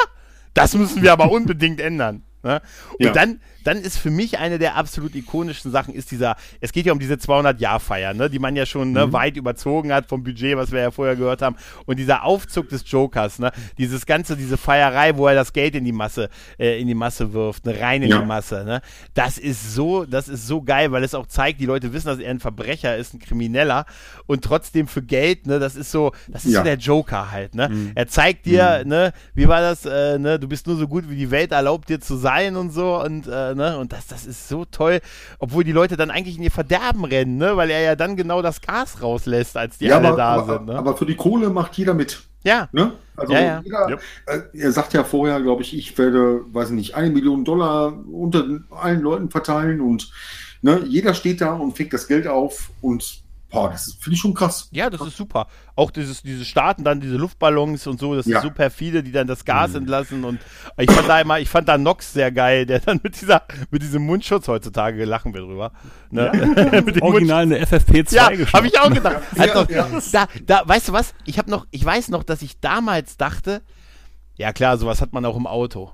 Das 0.55 0.74
müssen 0.74 1.03
wir 1.03 1.12
aber 1.12 1.30
unbedingt 1.30 1.80
ändern. 1.80 2.22
Ne? 2.42 2.61
Und 2.99 3.07
ja. 3.07 3.12
dann, 3.12 3.40
dann 3.68 3.82
ist 3.82 3.98
für 3.98 4.10
mich 4.10 4.38
eine 4.38 4.58
der 4.58 4.76
absolut 4.76 5.14
ikonischen 5.14 5.70
Sachen, 5.70 5.92
ist 5.92 6.10
dieser, 6.10 6.36
es 6.60 6.72
geht 6.72 6.86
ja 6.86 6.92
um 6.92 6.98
diese 6.98 7.14
200-Jahr-Feier, 7.14 8.14
ne, 8.14 8.30
die 8.30 8.38
man 8.38 8.56
ja 8.56 8.64
schon 8.64 8.92
ne, 8.92 9.06
mhm. 9.06 9.12
weit 9.12 9.36
überzogen 9.36 9.92
hat 9.92 10.06
vom 10.06 10.24
Budget, 10.24 10.56
was 10.56 10.72
wir 10.72 10.80
ja 10.80 10.90
vorher 10.90 11.16
gehört 11.16 11.42
haben. 11.42 11.56
Und 11.84 11.98
dieser 11.98 12.24
Aufzug 12.24 12.70
des 12.70 12.90
Jokers, 12.90 13.38
ne, 13.38 13.52
dieses 13.76 14.06
ganze, 14.06 14.38
diese 14.38 14.56
Feierei, 14.56 15.14
wo 15.16 15.26
er 15.26 15.34
das 15.34 15.52
Geld 15.52 15.74
in 15.74 15.84
die 15.84 15.92
Masse, 15.92 16.30
äh, 16.58 16.80
in 16.80 16.86
die 16.86 16.94
Masse 16.94 17.34
wirft, 17.34 17.66
ne, 17.66 17.78
rein 17.78 18.02
in 18.02 18.08
ja. 18.08 18.20
die 18.20 18.24
Masse, 18.24 18.64
ne, 18.64 18.80
das 19.12 19.36
ist 19.36 19.74
so, 19.74 20.06
das 20.06 20.28
ist 20.28 20.46
so 20.46 20.62
geil, 20.62 20.90
weil 20.90 21.04
es 21.04 21.14
auch 21.14 21.26
zeigt, 21.26 21.60
die 21.60 21.66
Leute 21.66 21.92
wissen, 21.92 22.06
dass 22.06 22.20
er 22.20 22.30
ein 22.30 22.40
Verbrecher 22.40 22.96
ist, 22.96 23.12
ein 23.12 23.18
Krimineller 23.18 23.84
und 24.26 24.42
trotzdem 24.42 24.88
für 24.88 25.02
Geld, 25.02 25.46
ne, 25.46 25.58
das 25.58 25.76
ist 25.76 25.90
so, 25.90 26.12
das 26.28 26.46
ist 26.46 26.52
ja. 26.52 26.60
so 26.60 26.64
der 26.64 26.78
Joker 26.78 27.30
halt, 27.30 27.54
ne. 27.54 27.68
Mhm. 27.68 27.92
Er 27.94 28.08
zeigt 28.08 28.46
dir, 28.46 28.80
mhm. 28.82 28.88
ne, 28.88 29.12
wie 29.34 29.46
war 29.46 29.60
das, 29.60 29.84
äh, 29.84 30.18
ne, 30.18 30.38
du 30.38 30.48
bist 30.48 30.66
nur 30.66 30.76
so 30.76 30.88
gut, 30.88 31.10
wie 31.10 31.16
die 31.16 31.30
Welt 31.30 31.52
erlaubt 31.52 31.90
dir 31.90 32.00
zu 32.00 32.16
sein 32.16 32.56
und 32.56 32.70
so 32.70 32.98
und 33.02 33.26
äh, 33.26 33.57
ne? 33.59 33.76
Und 33.76 33.92
das, 33.92 34.06
das 34.06 34.24
ist 34.24 34.48
so 34.48 34.64
toll, 34.64 35.00
obwohl 35.38 35.64
die 35.64 35.72
Leute 35.72 35.98
dann 35.98 36.11
eigentlich 36.11 36.38
in 36.38 36.42
ihr 36.42 36.50
Verderben 36.50 37.04
rennen, 37.04 37.36
ne? 37.36 37.56
Weil 37.59 37.68
er 37.68 37.80
ja 37.80 37.96
dann 37.96 38.16
genau 38.16 38.40
das 38.40 38.62
Gas 38.62 39.02
rauslässt, 39.02 39.56
als 39.56 39.76
die 39.76 39.86
ja, 39.86 39.98
alle 39.98 40.09
aber, 40.09 40.16
da 40.16 40.28
aber, 40.28 40.54
sind. 40.54 40.66
Ne? 40.66 40.76
Aber 40.76 40.96
für 40.96 41.04
die 41.04 41.16
Kohle 41.16 41.50
macht 41.50 41.76
jeder 41.76 41.92
mit. 41.92 42.22
Ja. 42.44 42.68
Ne? 42.72 42.92
Also 43.16 43.32
ja, 43.32 43.40
ja. 43.40 43.61
Jeder, 43.62 43.88
yep. 43.90 44.00
äh, 44.26 44.59
er 44.59 44.72
sagt 44.72 44.94
ja 44.94 45.04
vorher, 45.04 45.40
glaube 45.40 45.62
ich, 45.62 45.76
ich 45.76 45.98
werde, 45.98 46.40
weiß 46.52 46.70
nicht, 46.70 46.94
eine 46.94 47.11
Million 47.11 47.44
Dollar 47.44 47.92
unter 48.11 48.44
allen 48.70 49.00
Leuten 49.00 49.28
verteilen 49.28 49.80
und 49.80 50.11
ne, 50.62 50.82
jeder 50.86 51.14
steht 51.14 51.40
da 51.40 51.54
und 51.54 51.76
fängt 51.76 51.92
das 51.92 52.06
Geld 52.06 52.26
auf 52.26 52.70
und 52.80 53.22
Boah, 53.51 53.70
das 53.70 53.96
finde 53.99 54.14
ich 54.14 54.20
schon 54.20 54.34
krass. 54.34 54.68
Ja, 54.72 54.90
das 54.90 55.01
ist 55.01 55.16
super. 55.16 55.46
Auch 55.74 55.90
dieses, 55.90 56.22
diese 56.22 56.44
Starten, 56.44 56.84
dann 56.84 57.01
diese 57.01 57.16
Luftballons 57.16 57.86
und 57.86 57.99
so, 57.99 58.14
das 58.14 58.26
ja. 58.26 58.38
ist 58.38 58.42
super 58.42 58.68
viele, 58.70 59.03
die 59.03 59.11
dann 59.11 59.26
das 59.26 59.46
Gas 59.46 59.70
mhm. 59.70 59.76
entlassen. 59.78 60.24
Und 60.24 60.38
ich 60.76 60.90
fand 60.90 61.09
da 61.09 61.20
immer, 61.20 61.40
ich 61.40 61.49
fand 61.49 61.66
da 61.66 61.78
Nox 61.78 62.12
sehr 62.12 62.30
geil, 62.30 62.66
der 62.66 62.80
dann 62.80 63.01
mit 63.03 63.18
dieser, 63.18 63.42
mit 63.70 63.82
diesem 63.82 64.05
Mundschutz 64.05 64.49
heutzutage 64.49 65.03
lachen 65.07 65.32
wir 65.32 65.40
drüber. 65.40 65.72
Ne? 66.11 66.30
Ja. 66.34 66.80
mit 66.82 66.96
dem 66.96 67.03
Original 67.03 67.42
eine 67.42 67.64
FFP2 67.64 68.14
Ja, 68.14 68.30
habe 68.53 68.66
ich 68.66 68.78
auch 68.78 68.92
gedacht. 68.92 69.22
Also, 69.38 69.72
ja, 69.72 69.88
da, 70.12 70.26
da, 70.44 70.62
weißt 70.68 70.88
du 70.88 70.92
was? 70.92 71.14
Ich 71.24 71.38
habe 71.38 71.51
noch, 71.51 71.66
ich 71.70 71.84
weiß 71.84 72.09
noch, 72.09 72.24
dass 72.24 72.42
ich 72.42 72.61
damals 72.61 73.16
dachte, 73.16 73.62
ja 74.36 74.53
klar, 74.53 74.76
sowas 74.76 75.01
hat 75.01 75.12
man 75.12 75.24
auch 75.24 75.36
im 75.36 75.46
Auto. 75.46 75.92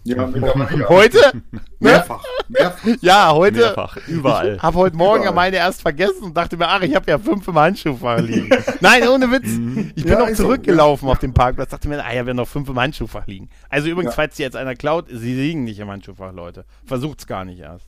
Ja, 0.04 0.88
heute? 0.88 1.18
Mehrfach. 1.78 2.24
Mehrfach. 2.48 2.88
Ja, 3.00 3.32
heute. 3.32 3.58
Mehrfach, 3.58 3.96
überall. 4.08 4.54
Ich 4.56 4.62
habe 4.62 4.78
heute 4.78 4.96
Morgen 4.96 5.22
überall. 5.22 5.34
meine 5.34 5.56
erst 5.56 5.82
vergessen 5.82 6.22
und 6.24 6.36
dachte 6.36 6.56
mir, 6.56 6.68
ach, 6.68 6.80
ich 6.80 6.94
habe 6.94 7.10
ja 7.10 7.18
fünf 7.18 7.46
im 7.46 7.58
Handschuhfach 7.58 8.20
liegen. 8.20 8.48
Nein, 8.80 9.06
ohne 9.08 9.30
Witz. 9.30 9.46
Mhm. 9.46 9.92
Ich 9.94 10.04
bin 10.04 10.12
ja, 10.14 10.20
noch 10.20 10.32
zurückgelaufen 10.32 11.06
so, 11.06 11.12
auf 11.12 11.18
den 11.18 11.34
Parkplatz, 11.34 11.70
dachte 11.70 11.88
mir, 11.88 12.02
ah, 12.04 12.12
ja, 12.12 12.24
wir 12.26 12.32
noch 12.32 12.48
fünf 12.48 12.68
im 12.68 12.78
Handschuhfach 12.78 13.26
liegen. 13.26 13.50
Also 13.68 13.88
übrigens, 13.88 14.12
ja. 14.12 14.16
falls 14.16 14.36
Sie 14.36 14.42
jetzt 14.42 14.56
einer 14.56 14.74
klaut, 14.74 15.06
sie 15.10 15.34
liegen 15.34 15.64
nicht 15.64 15.78
im 15.78 15.90
Handschuhfach, 15.90 16.32
Leute. 16.32 16.64
Versucht's 16.86 17.26
gar 17.26 17.44
nicht 17.44 17.60
erst. 17.60 17.86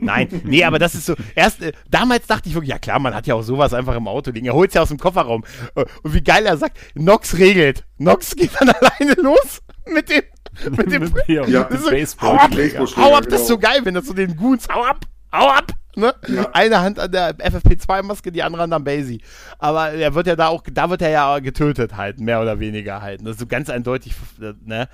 Nein, 0.00 0.42
nee, 0.44 0.64
aber 0.64 0.78
das 0.78 0.94
ist 0.94 1.06
so, 1.06 1.14
erst, 1.34 1.62
äh, 1.62 1.72
damals 1.90 2.26
dachte 2.26 2.48
ich 2.48 2.54
wirklich, 2.54 2.70
ja 2.70 2.78
klar, 2.78 2.98
man 2.98 3.14
hat 3.14 3.26
ja 3.26 3.34
auch 3.34 3.42
sowas 3.42 3.74
einfach 3.74 3.96
im 3.96 4.08
Auto 4.08 4.30
liegen. 4.30 4.46
Er 4.46 4.54
holt's 4.54 4.74
ja 4.74 4.82
aus 4.82 4.88
dem 4.88 4.98
Kofferraum. 4.98 5.44
Äh, 5.74 5.84
und 6.02 6.14
wie 6.14 6.22
geil 6.22 6.46
er 6.46 6.56
sagt, 6.56 6.78
Nox 6.94 7.36
regelt. 7.38 7.84
Nox 7.98 8.34
geht 8.34 8.50
dann 8.58 8.70
alleine 8.70 9.12
los 9.20 9.62
mit 9.86 10.08
dem 10.08 10.22
mit 10.70 10.92
dem 10.92 11.12
ja, 11.26 11.46
ja, 11.46 11.68
so, 11.76 11.90
Baseball. 11.90 12.38
Hau 12.38 12.44
ab, 12.44 12.50
hau 12.96 13.14
ab 13.14 13.24
das 13.28 13.42
ist 13.42 13.48
so 13.48 13.58
geil, 13.58 13.80
wenn 13.84 13.94
das 13.94 14.06
so 14.06 14.12
den 14.12 14.36
Goons, 14.36 14.68
hau 14.68 14.82
ab, 14.84 15.04
hau 15.32 15.48
ab. 15.48 15.72
Ne? 15.96 16.12
Ja. 16.26 16.50
Eine 16.52 16.80
Hand 16.80 16.98
an 16.98 17.12
der 17.12 17.36
FFP2-Maske, 17.36 18.32
die 18.32 18.42
andere 18.42 18.62
Hand 18.62 18.72
am 18.72 18.82
Basie. 18.82 19.20
Aber 19.58 19.92
er 19.92 20.14
wird 20.14 20.26
ja 20.26 20.36
da 20.36 20.48
auch, 20.48 20.62
da 20.70 20.90
wird 20.90 21.02
er 21.02 21.10
ja 21.10 21.38
getötet 21.38 21.96
halt, 21.96 22.18
mehr 22.20 22.40
oder 22.40 22.58
weniger 22.58 23.00
halt. 23.00 23.20
Das 23.20 23.32
ist 23.32 23.40
so 23.40 23.46
ganz 23.46 23.70
eindeutig, 23.70 24.14
ne? 24.64 24.88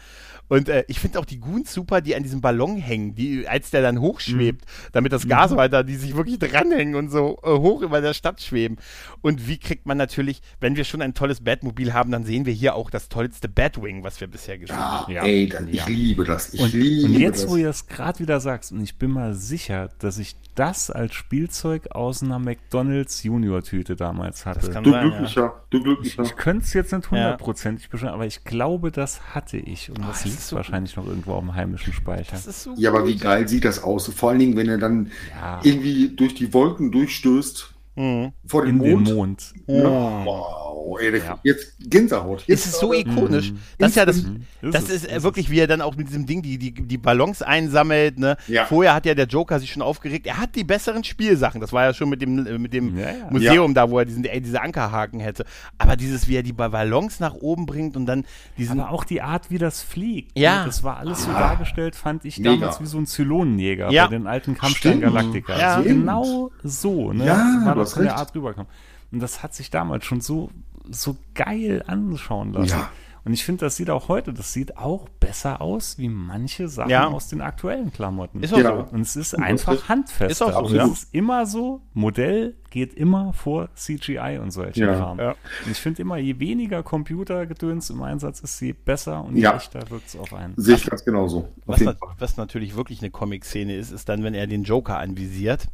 Und 0.50 0.68
äh, 0.68 0.84
ich 0.88 0.98
finde 0.98 1.20
auch 1.20 1.24
die 1.24 1.38
Goons 1.38 1.72
super, 1.72 2.00
die 2.00 2.16
an 2.16 2.24
diesem 2.24 2.40
Ballon 2.40 2.76
hängen, 2.76 3.14
die, 3.14 3.46
als 3.46 3.70
der 3.70 3.82
dann 3.82 4.00
hochschwebt, 4.00 4.66
mhm. 4.66 4.88
damit 4.92 5.12
das 5.12 5.28
Gas 5.28 5.52
mhm. 5.52 5.56
weiter, 5.56 5.84
die 5.84 5.94
sich 5.94 6.16
wirklich 6.16 6.40
dranhängen 6.40 6.96
und 6.96 7.08
so 7.08 7.38
äh, 7.44 7.50
hoch 7.50 7.82
über 7.82 8.00
der 8.00 8.14
Stadt 8.14 8.42
schweben. 8.42 8.76
Und 9.22 9.46
wie 9.46 9.58
kriegt 9.58 9.86
man 9.86 9.96
natürlich, 9.96 10.42
wenn 10.60 10.74
wir 10.74 10.82
schon 10.82 11.02
ein 11.02 11.14
tolles 11.14 11.44
Batmobil 11.44 11.94
haben, 11.94 12.10
dann 12.10 12.24
sehen 12.24 12.46
wir 12.46 12.52
hier 12.52 12.74
auch 12.74 12.90
das 12.90 13.08
tollste 13.08 13.48
Batwing, 13.48 14.02
was 14.02 14.20
wir 14.20 14.26
bisher 14.26 14.58
gesehen 14.58 14.74
ja, 14.74 15.02
haben. 15.02 15.12
Ja, 15.12 15.22
ey, 15.22 15.48
dann, 15.48 15.68
ich 15.68 15.76
ja. 15.76 15.86
liebe 15.86 16.24
das. 16.24 16.52
Ich 16.52 16.60
und, 16.60 16.72
liebe 16.72 17.06
und 17.06 17.20
jetzt, 17.20 17.44
das. 17.44 17.50
wo 17.50 17.56
ihr 17.56 17.70
es 17.70 17.86
gerade 17.86 18.18
wieder 18.18 18.40
sagst, 18.40 18.72
und 18.72 18.82
ich 18.82 18.96
bin 18.96 19.12
mal 19.12 19.34
sicher, 19.34 19.90
dass 20.00 20.18
ich 20.18 20.34
das 20.56 20.90
als 20.90 21.14
Spielzeug 21.14 21.92
aus 21.92 22.24
einer 22.24 22.40
McDonalds 22.40 23.22
Junior-Tüte 23.22 23.94
damals 23.94 24.46
hatte. 24.46 24.66
du, 24.66 24.72
sein, 24.72 24.82
glücklicher, 24.82 25.40
ja. 25.42 25.64
du 25.70 25.82
glücklicher. 25.82 26.22
Ich, 26.24 26.30
ich 26.30 26.36
könnte 26.36 26.64
es 26.64 26.72
jetzt 26.72 26.92
nicht 26.92 27.10
hundertprozentig 27.10 27.84
ja. 27.84 27.90
beschreiben, 27.90 28.14
aber 28.14 28.26
ich 28.26 28.42
glaube, 28.42 28.90
das 28.90 29.32
hatte 29.32 29.56
ich. 29.56 29.90
Und 29.90 30.00
oh, 30.00 30.08
das 30.08 30.24
liegt 30.40 30.48
so 30.48 30.56
wahrscheinlich 30.56 30.96
noch 30.96 31.06
irgendwo 31.06 31.32
auf 31.32 31.40
dem 31.40 31.54
heimischen 31.54 31.92
Speicher. 31.92 32.36
So 32.36 32.74
ja, 32.76 32.90
aber 32.90 33.06
wie 33.06 33.16
geil 33.16 33.46
sieht 33.46 33.64
das 33.64 33.82
aus? 33.82 34.08
Vor 34.08 34.30
allen 34.30 34.38
Dingen, 34.38 34.56
wenn 34.56 34.68
er 34.68 34.78
dann 34.78 35.10
ja. 35.30 35.60
irgendwie 35.62 36.08
durch 36.08 36.34
die 36.34 36.52
Wolken 36.54 36.90
durchstößt. 36.90 37.74
Mhm. 37.96 38.32
Vor 38.46 38.64
dem 38.64 38.82
In 38.82 39.02
Mond. 39.02 39.08
Den 39.08 39.14
Mond. 39.14 39.54
Oh. 39.66 40.69
Wow, 40.90 41.00
ey, 41.00 41.18
ja. 41.18 41.38
jetzt 41.44 41.76
Gänsehaut. 41.78 42.42
Jetzt 42.48 42.66
ist 42.66 42.74
es 42.74 42.80
so 42.80 42.92
ikonisch. 42.92 43.52
Mhm. 43.52 43.58
Das 43.78 43.90
ist 43.90 43.96
ja 43.96 44.04
das, 44.04 44.22
mhm. 44.22 44.44
das 44.60 44.90
ist, 44.90 45.06
ist 45.06 45.22
wirklich, 45.22 45.48
wie 45.48 45.60
er 45.60 45.68
dann 45.68 45.82
auch 45.82 45.94
mit 45.94 46.08
diesem 46.08 46.26
Ding 46.26 46.42
die, 46.42 46.58
die, 46.58 46.72
die 46.72 46.98
Ballons 46.98 47.42
einsammelt. 47.42 48.18
Ne? 48.18 48.36
Ja. 48.48 48.64
Vorher 48.64 48.94
hat 48.94 49.06
ja 49.06 49.14
der 49.14 49.26
Joker 49.26 49.60
sich 49.60 49.70
schon 49.70 49.82
aufgeregt. 49.82 50.26
Er 50.26 50.38
hat 50.38 50.56
die 50.56 50.64
besseren 50.64 51.04
Spielsachen. 51.04 51.60
Das 51.60 51.72
war 51.72 51.84
ja 51.84 51.94
schon 51.94 52.08
mit 52.08 52.20
dem, 52.22 52.42
mit 52.60 52.72
dem 52.72 52.98
ja, 52.98 53.06
Museum 53.30 53.72
da, 53.72 53.88
wo 53.88 54.00
er 54.00 54.04
diesen, 54.04 54.24
ey, 54.24 54.40
diese 54.40 54.60
Ankerhaken 54.60 55.20
hätte. 55.20 55.44
Aber 55.78 55.94
dieses, 55.94 56.26
wie 56.26 56.34
er 56.34 56.42
die 56.42 56.52
Ballons 56.52 57.20
nach 57.20 57.34
oben 57.34 57.66
bringt 57.66 57.96
und 57.96 58.06
dann 58.06 58.24
diesen. 58.58 58.80
Aber 58.80 58.90
auch 58.90 59.04
die 59.04 59.22
Art, 59.22 59.48
wie 59.50 59.58
das 59.58 59.82
fliegt. 59.82 60.36
Ja. 60.36 60.64
Das 60.64 60.82
war 60.82 60.96
alles 60.96 61.22
so 61.22 61.30
dargestellt, 61.30 61.94
fand 61.94 62.24
ich 62.24 62.38
Mega. 62.38 62.56
damals 62.56 62.80
wie 62.80 62.86
so 62.86 62.98
ein 62.98 63.06
Zylonenjäger 63.06 63.86
bei 63.86 64.06
den 64.08 64.26
alten 64.26 64.56
Kampfstein 64.56 65.00
Galactica. 65.00 65.56
Ja. 65.56 65.76
Also 65.76 65.88
genau 65.88 66.50
so, 66.64 67.12
ne? 67.12 67.26
Ja, 67.26 67.60
war 67.64 67.76
das 67.76 67.92
von 67.92 68.02
der 68.02 68.16
Art 68.16 68.34
rüberkam. 68.34 68.66
Und 69.12 69.20
das 69.20 69.42
hat 69.42 69.54
sich 69.54 69.70
damals 69.70 70.04
schon 70.04 70.20
so, 70.20 70.50
so 70.88 71.16
geil 71.34 71.82
anschauen 71.86 72.52
lassen. 72.52 72.68
Ja. 72.68 72.90
Und 73.24 73.34
ich 73.34 73.44
finde, 73.44 73.66
das 73.66 73.76
sieht 73.76 73.90
auch 73.90 74.08
heute, 74.08 74.32
das 74.32 74.52
sieht 74.52 74.78
auch 74.78 75.08
besser 75.08 75.60
aus 75.60 75.98
wie 75.98 76.08
manche 76.08 76.68
Sachen 76.68 76.90
ja. 76.90 77.06
aus 77.06 77.28
den 77.28 77.42
aktuellen 77.42 77.92
Klamotten. 77.92 78.42
Ist 78.42 78.54
auch 78.54 78.58
ja. 78.58 78.86
so. 78.88 78.94
Und 78.94 79.02
es 79.02 79.16
ist 79.16 79.34
einfach 79.34 79.88
handfester. 79.88 80.30
Ist 80.30 80.42
auch 80.42 80.68
so. 80.68 80.80
Und 80.80 80.92
es 80.92 81.02
ist 81.02 81.14
immer 81.14 81.44
so, 81.44 81.82
Modell 81.92 82.56
geht 82.70 82.94
immer 82.94 83.32
vor 83.32 83.68
CGI 83.74 84.38
und 84.40 84.52
solche 84.52 84.80
ja. 84.80 84.94
Kram. 84.94 85.18
Ja. 85.18 85.30
Und 85.64 85.70
ich 85.70 85.78
finde 85.78 86.02
immer, 86.02 86.16
je 86.16 86.38
weniger 86.38 86.82
Computergedöns 86.82 87.90
im 87.90 88.02
Einsatz 88.02 88.40
ist, 88.40 88.58
je 88.60 88.72
besser 88.72 89.22
und 89.22 89.36
je 89.36 89.42
ja. 89.42 89.54
echter 89.54 89.90
wirkt 89.90 90.08
es 90.08 90.16
auf 90.16 90.32
einen. 90.32 90.54
Sehe 90.56 90.76
ich 90.76 90.86
ganz 90.86 91.04
genauso. 91.04 91.48
Was, 91.66 91.84
was, 92.18 92.36
natürlich 92.36 92.74
wirklich 92.74 93.00
eine 93.00 93.10
Comic-Szene 93.10 93.76
ist, 93.76 93.90
ist 93.90 94.08
dann, 94.08 94.22
wenn 94.22 94.34
er 94.34 94.46
den 94.46 94.62
Joker 94.62 94.98
anvisiert 94.98 95.66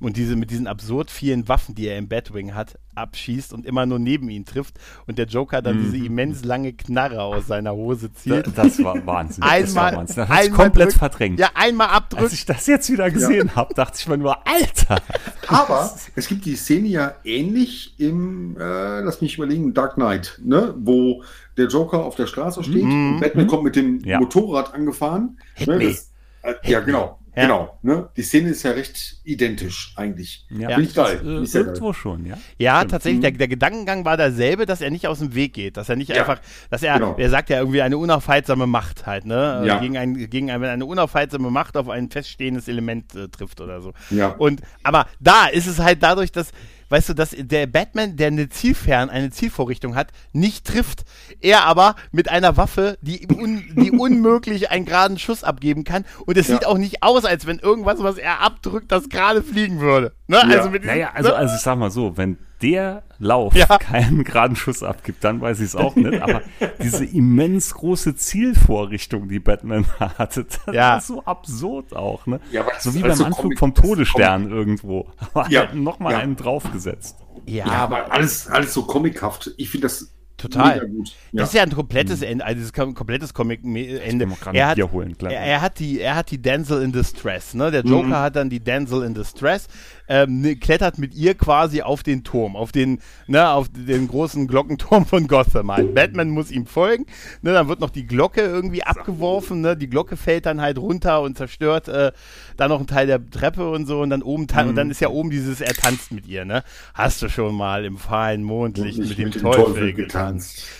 und 0.00 0.16
diese 0.16 0.36
mit 0.36 0.50
diesen 0.50 0.66
absurd 0.66 1.10
vielen 1.10 1.48
Waffen, 1.48 1.74
die 1.74 1.86
er 1.86 1.98
im 1.98 2.08
Batwing 2.08 2.54
hat, 2.54 2.78
abschießt 2.94 3.52
und 3.52 3.66
immer 3.66 3.86
nur 3.86 3.98
neben 3.98 4.28
ihn 4.28 4.44
trifft 4.44 4.74
und 5.06 5.18
der 5.18 5.26
Joker 5.26 5.62
dann 5.62 5.78
mhm. 5.78 5.92
diese 5.92 6.04
immens 6.04 6.44
lange 6.44 6.72
Knarre 6.72 7.22
aus 7.22 7.46
seiner 7.46 7.72
Hose 7.72 8.12
zieht. 8.12 8.46
Das, 8.46 8.54
das 8.54 8.84
war 8.84 9.06
Wahnsinn. 9.06 9.42
einmal, 9.42 10.04
das 10.06 10.16
war 10.16 10.28
Wahnsinn. 10.28 10.52
komplett 10.52 10.88
drückt, 10.88 10.98
verdrängt. 10.98 11.38
Ja, 11.38 11.50
einmal 11.54 11.88
abdrückt. 11.88 12.24
Als 12.24 12.32
ich 12.32 12.44
das 12.44 12.66
jetzt 12.66 12.90
wieder 12.90 13.10
gesehen 13.10 13.48
ja. 13.48 13.56
habe, 13.56 13.74
dachte 13.74 13.98
ich 13.98 14.08
mir 14.08 14.18
nur, 14.18 14.36
Alter. 14.46 15.02
Aber 15.46 15.94
es 16.14 16.28
gibt 16.28 16.44
die 16.44 16.56
Szene 16.56 16.88
ja 16.88 17.14
ähnlich 17.24 17.94
im, 17.98 18.56
äh, 18.58 19.00
lass 19.00 19.20
mich 19.20 19.36
überlegen, 19.36 19.74
Dark 19.74 19.94
Knight, 19.94 20.40
ne? 20.42 20.74
wo 20.78 21.22
der 21.56 21.68
Joker 21.68 22.04
auf 22.04 22.16
der 22.16 22.26
Straße 22.26 22.64
steht 22.64 22.84
mhm. 22.84 23.14
und 23.14 23.20
Batman 23.20 23.46
kommt 23.46 23.64
mit 23.64 23.76
dem 23.76 24.00
ja. 24.04 24.18
Motorrad 24.18 24.74
angefahren. 24.74 25.38
Ne? 25.66 25.78
Das, 25.78 26.10
äh, 26.42 26.54
ja, 26.64 26.80
genau. 26.80 27.19
Ja. 27.36 27.42
Genau, 27.42 27.78
ne? 27.82 28.08
Die 28.16 28.22
Szene 28.22 28.50
ist 28.50 28.62
ja 28.64 28.72
recht 28.72 29.20
identisch 29.24 29.92
eigentlich. 29.96 30.46
Ja, 30.50 30.70
Finde 30.70 30.82
ich 30.82 30.94
geil. 30.94 31.20
Äh, 31.24 31.42
ist 31.42 31.54
irgendwo 31.54 31.92
schon, 31.92 32.26
ja. 32.26 32.36
Ja, 32.58 32.78
Stimmt. 32.78 32.90
tatsächlich, 32.90 33.20
der, 33.20 33.30
der, 33.30 33.48
Gedankengang 33.48 34.04
war 34.04 34.16
derselbe, 34.16 34.66
dass 34.66 34.80
er 34.80 34.90
nicht 34.90 35.06
aus 35.06 35.20
dem 35.20 35.34
Weg 35.34 35.54
geht, 35.54 35.76
dass 35.76 35.88
er 35.88 35.96
nicht 35.96 36.10
ja. 36.10 36.16
einfach, 36.16 36.40
dass 36.70 36.82
er, 36.82 36.94
genau. 36.94 37.14
er 37.16 37.30
sagt 37.30 37.50
ja 37.50 37.58
irgendwie 37.58 37.82
eine 37.82 37.98
unaufhaltsame 37.98 38.66
Macht 38.66 39.06
halt, 39.06 39.26
ne? 39.26 39.62
Ja. 39.64 39.78
Gegen, 39.78 39.96
ein, 39.96 40.28
gegen 40.28 40.50
ein, 40.50 40.64
eine 40.64 40.84
unaufhaltsame 40.84 41.50
Macht 41.50 41.76
auf 41.76 41.88
ein 41.88 42.10
feststehendes 42.10 42.66
Element 42.66 43.14
äh, 43.14 43.28
trifft 43.28 43.60
oder 43.60 43.80
so. 43.80 43.92
Ja. 44.10 44.28
Und, 44.30 44.62
aber 44.82 45.06
da 45.20 45.46
ist 45.46 45.66
es 45.66 45.78
halt 45.78 46.02
dadurch, 46.02 46.32
dass 46.32 46.50
weißt 46.90 47.08
du, 47.08 47.14
dass 47.14 47.34
der 47.36 47.66
Batman, 47.66 48.16
der 48.16 48.28
eine 48.28 48.48
Zielfern, 48.48 49.08
eine 49.08 49.30
Zielvorrichtung 49.30 49.94
hat, 49.94 50.08
nicht 50.32 50.66
trifft. 50.66 51.04
Er 51.40 51.64
aber 51.64 51.94
mit 52.12 52.28
einer 52.28 52.56
Waffe, 52.56 52.98
die, 53.00 53.26
un, 53.32 53.64
die 53.76 53.90
unmöglich 53.98 54.70
einen 54.70 54.84
geraden 54.84 55.18
Schuss 55.18 55.42
abgeben 55.42 55.84
kann. 55.84 56.04
Und 56.26 56.36
es 56.36 56.48
ja. 56.48 56.54
sieht 56.54 56.66
auch 56.66 56.78
nicht 56.78 57.02
aus, 57.02 57.24
als 57.24 57.46
wenn 57.46 57.58
irgendwas, 57.58 58.02
was 58.02 58.18
er 58.18 58.40
abdrückt, 58.40 58.92
das 58.92 59.08
gerade 59.08 59.42
fliegen 59.42 59.80
würde. 59.80 60.12
Ne? 60.26 60.36
Ja. 60.36 60.58
Also, 60.58 60.70
mit 60.70 60.84
naja, 60.84 61.10
also, 61.14 61.30
ne? 61.30 61.36
also 61.36 61.54
ich 61.54 61.62
sag 61.62 61.78
mal 61.78 61.90
so, 61.90 62.16
wenn 62.16 62.38
der 62.62 63.02
Lauf 63.18 63.54
ja. 63.54 63.66
keinen 63.78 64.24
geraden 64.24 64.56
Schuss 64.56 64.82
abgibt, 64.82 65.22
dann 65.24 65.40
weiß 65.40 65.60
ich 65.60 65.66
es 65.66 65.76
auch 65.76 65.94
nicht. 65.94 66.22
Aber 66.22 66.42
diese 66.82 67.04
immens 67.04 67.74
große 67.74 68.16
Zielvorrichtung, 68.16 69.28
die 69.28 69.40
Batman 69.40 69.86
hatte, 69.98 70.44
das 70.44 70.74
ja. 70.74 70.96
ist 70.96 71.06
so 71.06 71.24
absurd 71.24 71.94
auch. 71.94 72.26
Ne? 72.26 72.40
Ja, 72.50 72.64
so 72.78 72.94
wie 72.94 73.00
beim 73.00 73.14
so 73.14 73.24
Anflug 73.24 73.58
vom 73.58 73.74
Todesstern 73.74 74.50
irgendwo. 74.50 75.08
Aber 75.18 75.46
ja. 75.50 75.60
halt 75.60 75.74
nochmal 75.74 76.14
einen 76.14 76.36
draufgesetzt. 76.36 77.18
Ja, 77.46 77.66
aber 77.66 78.12
alles, 78.12 78.48
alles 78.48 78.74
so 78.74 78.84
comichaft. 78.84 79.52
Ich 79.56 79.70
finde 79.70 79.86
das 79.86 80.12
Total. 80.40 80.78
Ja. 80.78 81.12
Das 81.32 81.48
ist 81.50 81.54
ja 81.54 81.62
ein 81.62 81.70
komplettes 81.70 82.22
Ende, 82.22 82.44
also 82.44 82.62
ein 82.82 82.94
komplettes 82.94 83.34
Comic-Ende. 83.34 84.26
Er, 84.52 84.68
hat, 84.68 84.78
er, 84.78 85.30
er, 85.30 85.60
hat 85.60 85.78
die, 85.78 86.00
er 86.00 86.16
hat 86.16 86.30
die 86.30 86.40
Denzel 86.40 86.82
in 86.82 86.92
Distress, 86.92 87.54
ne? 87.54 87.70
Der 87.70 87.84
Joker 87.84 88.06
mhm. 88.06 88.14
hat 88.16 88.36
dann 88.36 88.48
die 88.48 88.60
Denzel 88.60 89.02
in 89.02 89.14
Distress 89.14 89.68
ähm, 90.10 90.40
ne, 90.40 90.56
klettert 90.56 90.98
mit 90.98 91.14
ihr 91.14 91.34
quasi 91.34 91.82
auf 91.82 92.02
den 92.02 92.24
Turm, 92.24 92.56
auf 92.56 92.72
den, 92.72 92.98
ne, 93.28 93.48
auf 93.48 93.68
den 93.68 94.08
großen 94.08 94.48
Glockenturm 94.48 95.06
von 95.06 95.28
Gotham 95.28 95.70
ein. 95.70 95.94
Batman 95.94 96.30
muss 96.30 96.50
ihm 96.50 96.66
folgen, 96.66 97.06
ne, 97.42 97.52
dann 97.52 97.68
wird 97.68 97.80
noch 97.80 97.90
die 97.90 98.06
Glocke 98.06 98.40
irgendwie 98.40 98.82
abgeworfen, 98.82 99.60
ne, 99.60 99.76
die 99.76 99.88
Glocke 99.88 100.16
fällt 100.16 100.46
dann 100.46 100.60
halt 100.60 100.78
runter 100.78 101.22
und 101.22 101.38
zerstört 101.38 101.86
äh, 101.86 102.10
dann 102.56 102.70
noch 102.70 102.78
einen 102.78 102.88
Teil 102.88 103.06
der 103.06 103.30
Treppe 103.30 103.70
und 103.70 103.86
so 103.86 104.00
und 104.00 104.10
dann 104.10 104.22
oben 104.22 104.48
mhm. 104.52 104.68
und 104.68 104.74
dann 104.74 104.90
ist 104.90 105.00
ja 105.00 105.08
oben 105.08 105.30
dieses, 105.30 105.60
er 105.60 105.74
tanzt 105.74 106.10
mit 106.10 106.26
ihr, 106.26 106.44
ne? 106.44 106.64
Hast 106.92 107.22
du 107.22 107.28
schon 107.28 107.54
mal 107.54 107.84
im 107.84 107.96
fahlen 107.96 108.42
Mondlicht 108.42 108.98
mit, 108.98 109.16
dem, 109.16 109.26
mit 109.26 109.36
dem 109.36 109.42
Teufel, 109.42 109.64
Teufel 109.64 109.92
getanzt. 109.92 110.29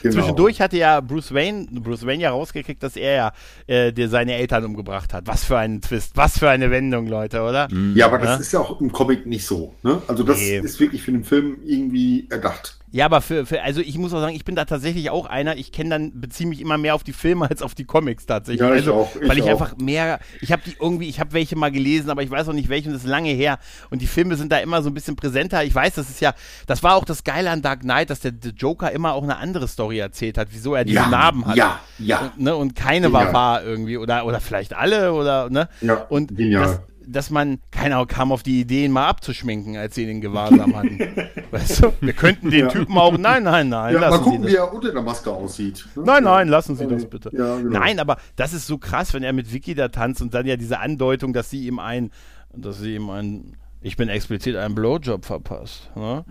Genau. 0.02 0.14
Zwischendurch 0.14 0.60
hatte 0.60 0.76
ja 0.76 1.00
Bruce 1.00 1.32
Wayne, 1.32 1.66
Bruce 1.70 2.06
Wayne 2.06 2.22
ja 2.22 2.30
rausgekriegt, 2.30 2.82
dass 2.82 2.96
er 2.96 3.14
ja 3.14 3.32
äh, 3.66 4.08
seine 4.08 4.34
Eltern 4.34 4.64
umgebracht 4.64 5.12
hat. 5.12 5.26
Was 5.26 5.44
für 5.44 5.58
ein 5.58 5.80
Twist, 5.80 6.16
was 6.16 6.38
für 6.38 6.48
eine 6.48 6.70
Wendung, 6.70 7.06
Leute, 7.06 7.42
oder? 7.42 7.68
Ja, 7.94 8.06
aber 8.06 8.18
das 8.18 8.28
ja? 8.28 8.36
ist 8.36 8.52
ja 8.52 8.60
auch 8.60 8.80
im 8.80 8.92
Comic 8.92 9.26
nicht 9.26 9.46
so. 9.46 9.74
Ne? 9.82 10.02
Also 10.06 10.22
das 10.22 10.38
nee. 10.38 10.58
ist 10.58 10.80
wirklich 10.80 11.02
für 11.02 11.12
den 11.12 11.24
Film 11.24 11.58
irgendwie 11.64 12.26
erdacht. 12.30 12.79
Ja, 12.92 13.04
aber 13.04 13.20
für, 13.20 13.46
für, 13.46 13.62
also 13.62 13.80
ich 13.80 13.96
muss 13.98 14.12
auch 14.12 14.20
sagen, 14.20 14.34
ich 14.34 14.44
bin 14.44 14.56
da 14.56 14.64
tatsächlich 14.64 15.10
auch 15.10 15.26
einer, 15.26 15.56
ich 15.56 15.70
kenne 15.70 15.90
dann, 15.90 16.20
beziehe 16.20 16.48
mich 16.48 16.60
immer 16.60 16.76
mehr 16.76 16.94
auf 16.94 17.04
die 17.04 17.12
Filme 17.12 17.48
als 17.50 17.62
auf 17.62 17.74
die 17.74 17.84
Comics 17.84 18.26
tatsächlich. 18.26 18.60
Ja, 18.60 18.74
ich 18.74 18.80
also, 18.80 18.94
auch, 18.94 19.16
ich 19.16 19.28
weil 19.28 19.38
ich 19.38 19.44
auch. 19.44 19.48
einfach 19.48 19.76
mehr, 19.76 20.18
ich 20.40 20.50
habe 20.50 20.62
die 20.64 20.74
irgendwie, 20.80 21.08
ich 21.08 21.20
habe 21.20 21.32
welche 21.32 21.56
mal 21.56 21.70
gelesen, 21.70 22.10
aber 22.10 22.22
ich 22.22 22.30
weiß 22.30 22.48
auch 22.48 22.52
nicht 22.52 22.68
welche 22.68 22.88
und 22.88 22.94
das 22.94 23.04
ist 23.04 23.08
lange 23.08 23.30
her. 23.30 23.58
Und 23.90 24.02
die 24.02 24.06
Filme 24.06 24.36
sind 24.36 24.50
da 24.50 24.58
immer 24.58 24.82
so 24.82 24.90
ein 24.90 24.94
bisschen 24.94 25.14
präsenter. 25.14 25.62
Ich 25.62 25.74
weiß, 25.74 25.94
das 25.94 26.10
ist 26.10 26.20
ja, 26.20 26.34
das 26.66 26.82
war 26.82 26.96
auch 26.96 27.04
das 27.04 27.22
Geile 27.22 27.50
an 27.50 27.62
Dark 27.62 27.80
Knight, 27.80 28.10
dass 28.10 28.20
der, 28.20 28.32
der 28.32 28.52
Joker 28.52 28.90
immer 28.90 29.14
auch 29.14 29.22
eine 29.22 29.36
andere 29.36 29.68
Story 29.68 29.98
erzählt 29.98 30.36
hat, 30.36 30.48
wieso 30.50 30.74
er 30.74 30.84
diese 30.84 31.00
ja, 31.00 31.08
Narben 31.08 31.46
hat. 31.46 31.56
Ja, 31.56 31.80
ja. 31.98 32.18
Und, 32.20 32.40
ne, 32.40 32.56
und 32.56 32.74
keine 32.74 33.12
war 33.12 33.32
wahr 33.32 33.62
irgendwie 33.62 33.98
oder, 33.98 34.26
oder 34.26 34.40
vielleicht 34.40 34.74
alle 34.74 35.12
oder, 35.12 35.48
ne? 35.48 35.68
Ja, 35.80 36.06
und 36.08 36.36
genial. 36.36 36.64
Das, 36.64 36.80
dass 37.12 37.30
man, 37.30 37.58
keiner 37.70 38.04
kam 38.06 38.32
auf 38.32 38.42
die 38.42 38.60
Idee, 38.60 38.84
ihn 38.84 38.92
mal 38.92 39.08
abzuschminken, 39.08 39.76
als 39.76 39.94
sie 39.94 40.06
den 40.06 40.20
Gewahrsam 40.20 40.76
hatten. 40.76 40.98
weißt 41.50 41.82
du? 41.82 41.92
Wir 42.00 42.12
könnten 42.12 42.50
den 42.50 42.66
ja. 42.66 42.68
Typen 42.68 42.96
auch, 42.96 43.16
nein, 43.16 43.42
nein, 43.42 43.68
nein. 43.68 43.94
Ja, 43.94 44.10
mal 44.10 44.18
gucken, 44.18 44.46
wie 44.46 44.54
er 44.54 44.72
unter 44.72 44.92
der 44.92 45.02
Maske 45.02 45.30
aussieht. 45.30 45.86
Ne? 45.96 46.02
Nein, 46.04 46.24
nein, 46.24 46.48
lassen 46.48 46.76
Sie 46.76 46.86
das 46.86 47.06
bitte. 47.06 47.30
Ja, 47.32 47.56
genau. 47.56 47.78
Nein, 47.78 47.98
aber 47.98 48.18
das 48.36 48.52
ist 48.52 48.66
so 48.66 48.78
krass, 48.78 49.12
wenn 49.14 49.22
er 49.22 49.32
mit 49.32 49.52
Vicky 49.52 49.74
da 49.74 49.88
tanzt 49.88 50.22
und 50.22 50.34
dann 50.34 50.46
ja 50.46 50.56
diese 50.56 50.78
Andeutung, 50.78 51.32
dass 51.32 51.50
sie 51.50 51.66
ihm 51.66 51.78
ein, 51.78 52.10
dass 52.54 52.78
sie 52.78 52.94
ihm 52.94 53.10
ein, 53.10 53.56
ich 53.80 53.96
bin 53.96 54.08
explizit 54.08 54.56
einen 54.56 54.74
Blowjob 54.74 55.24
verpasst. 55.24 55.90
Ne? 55.96 56.24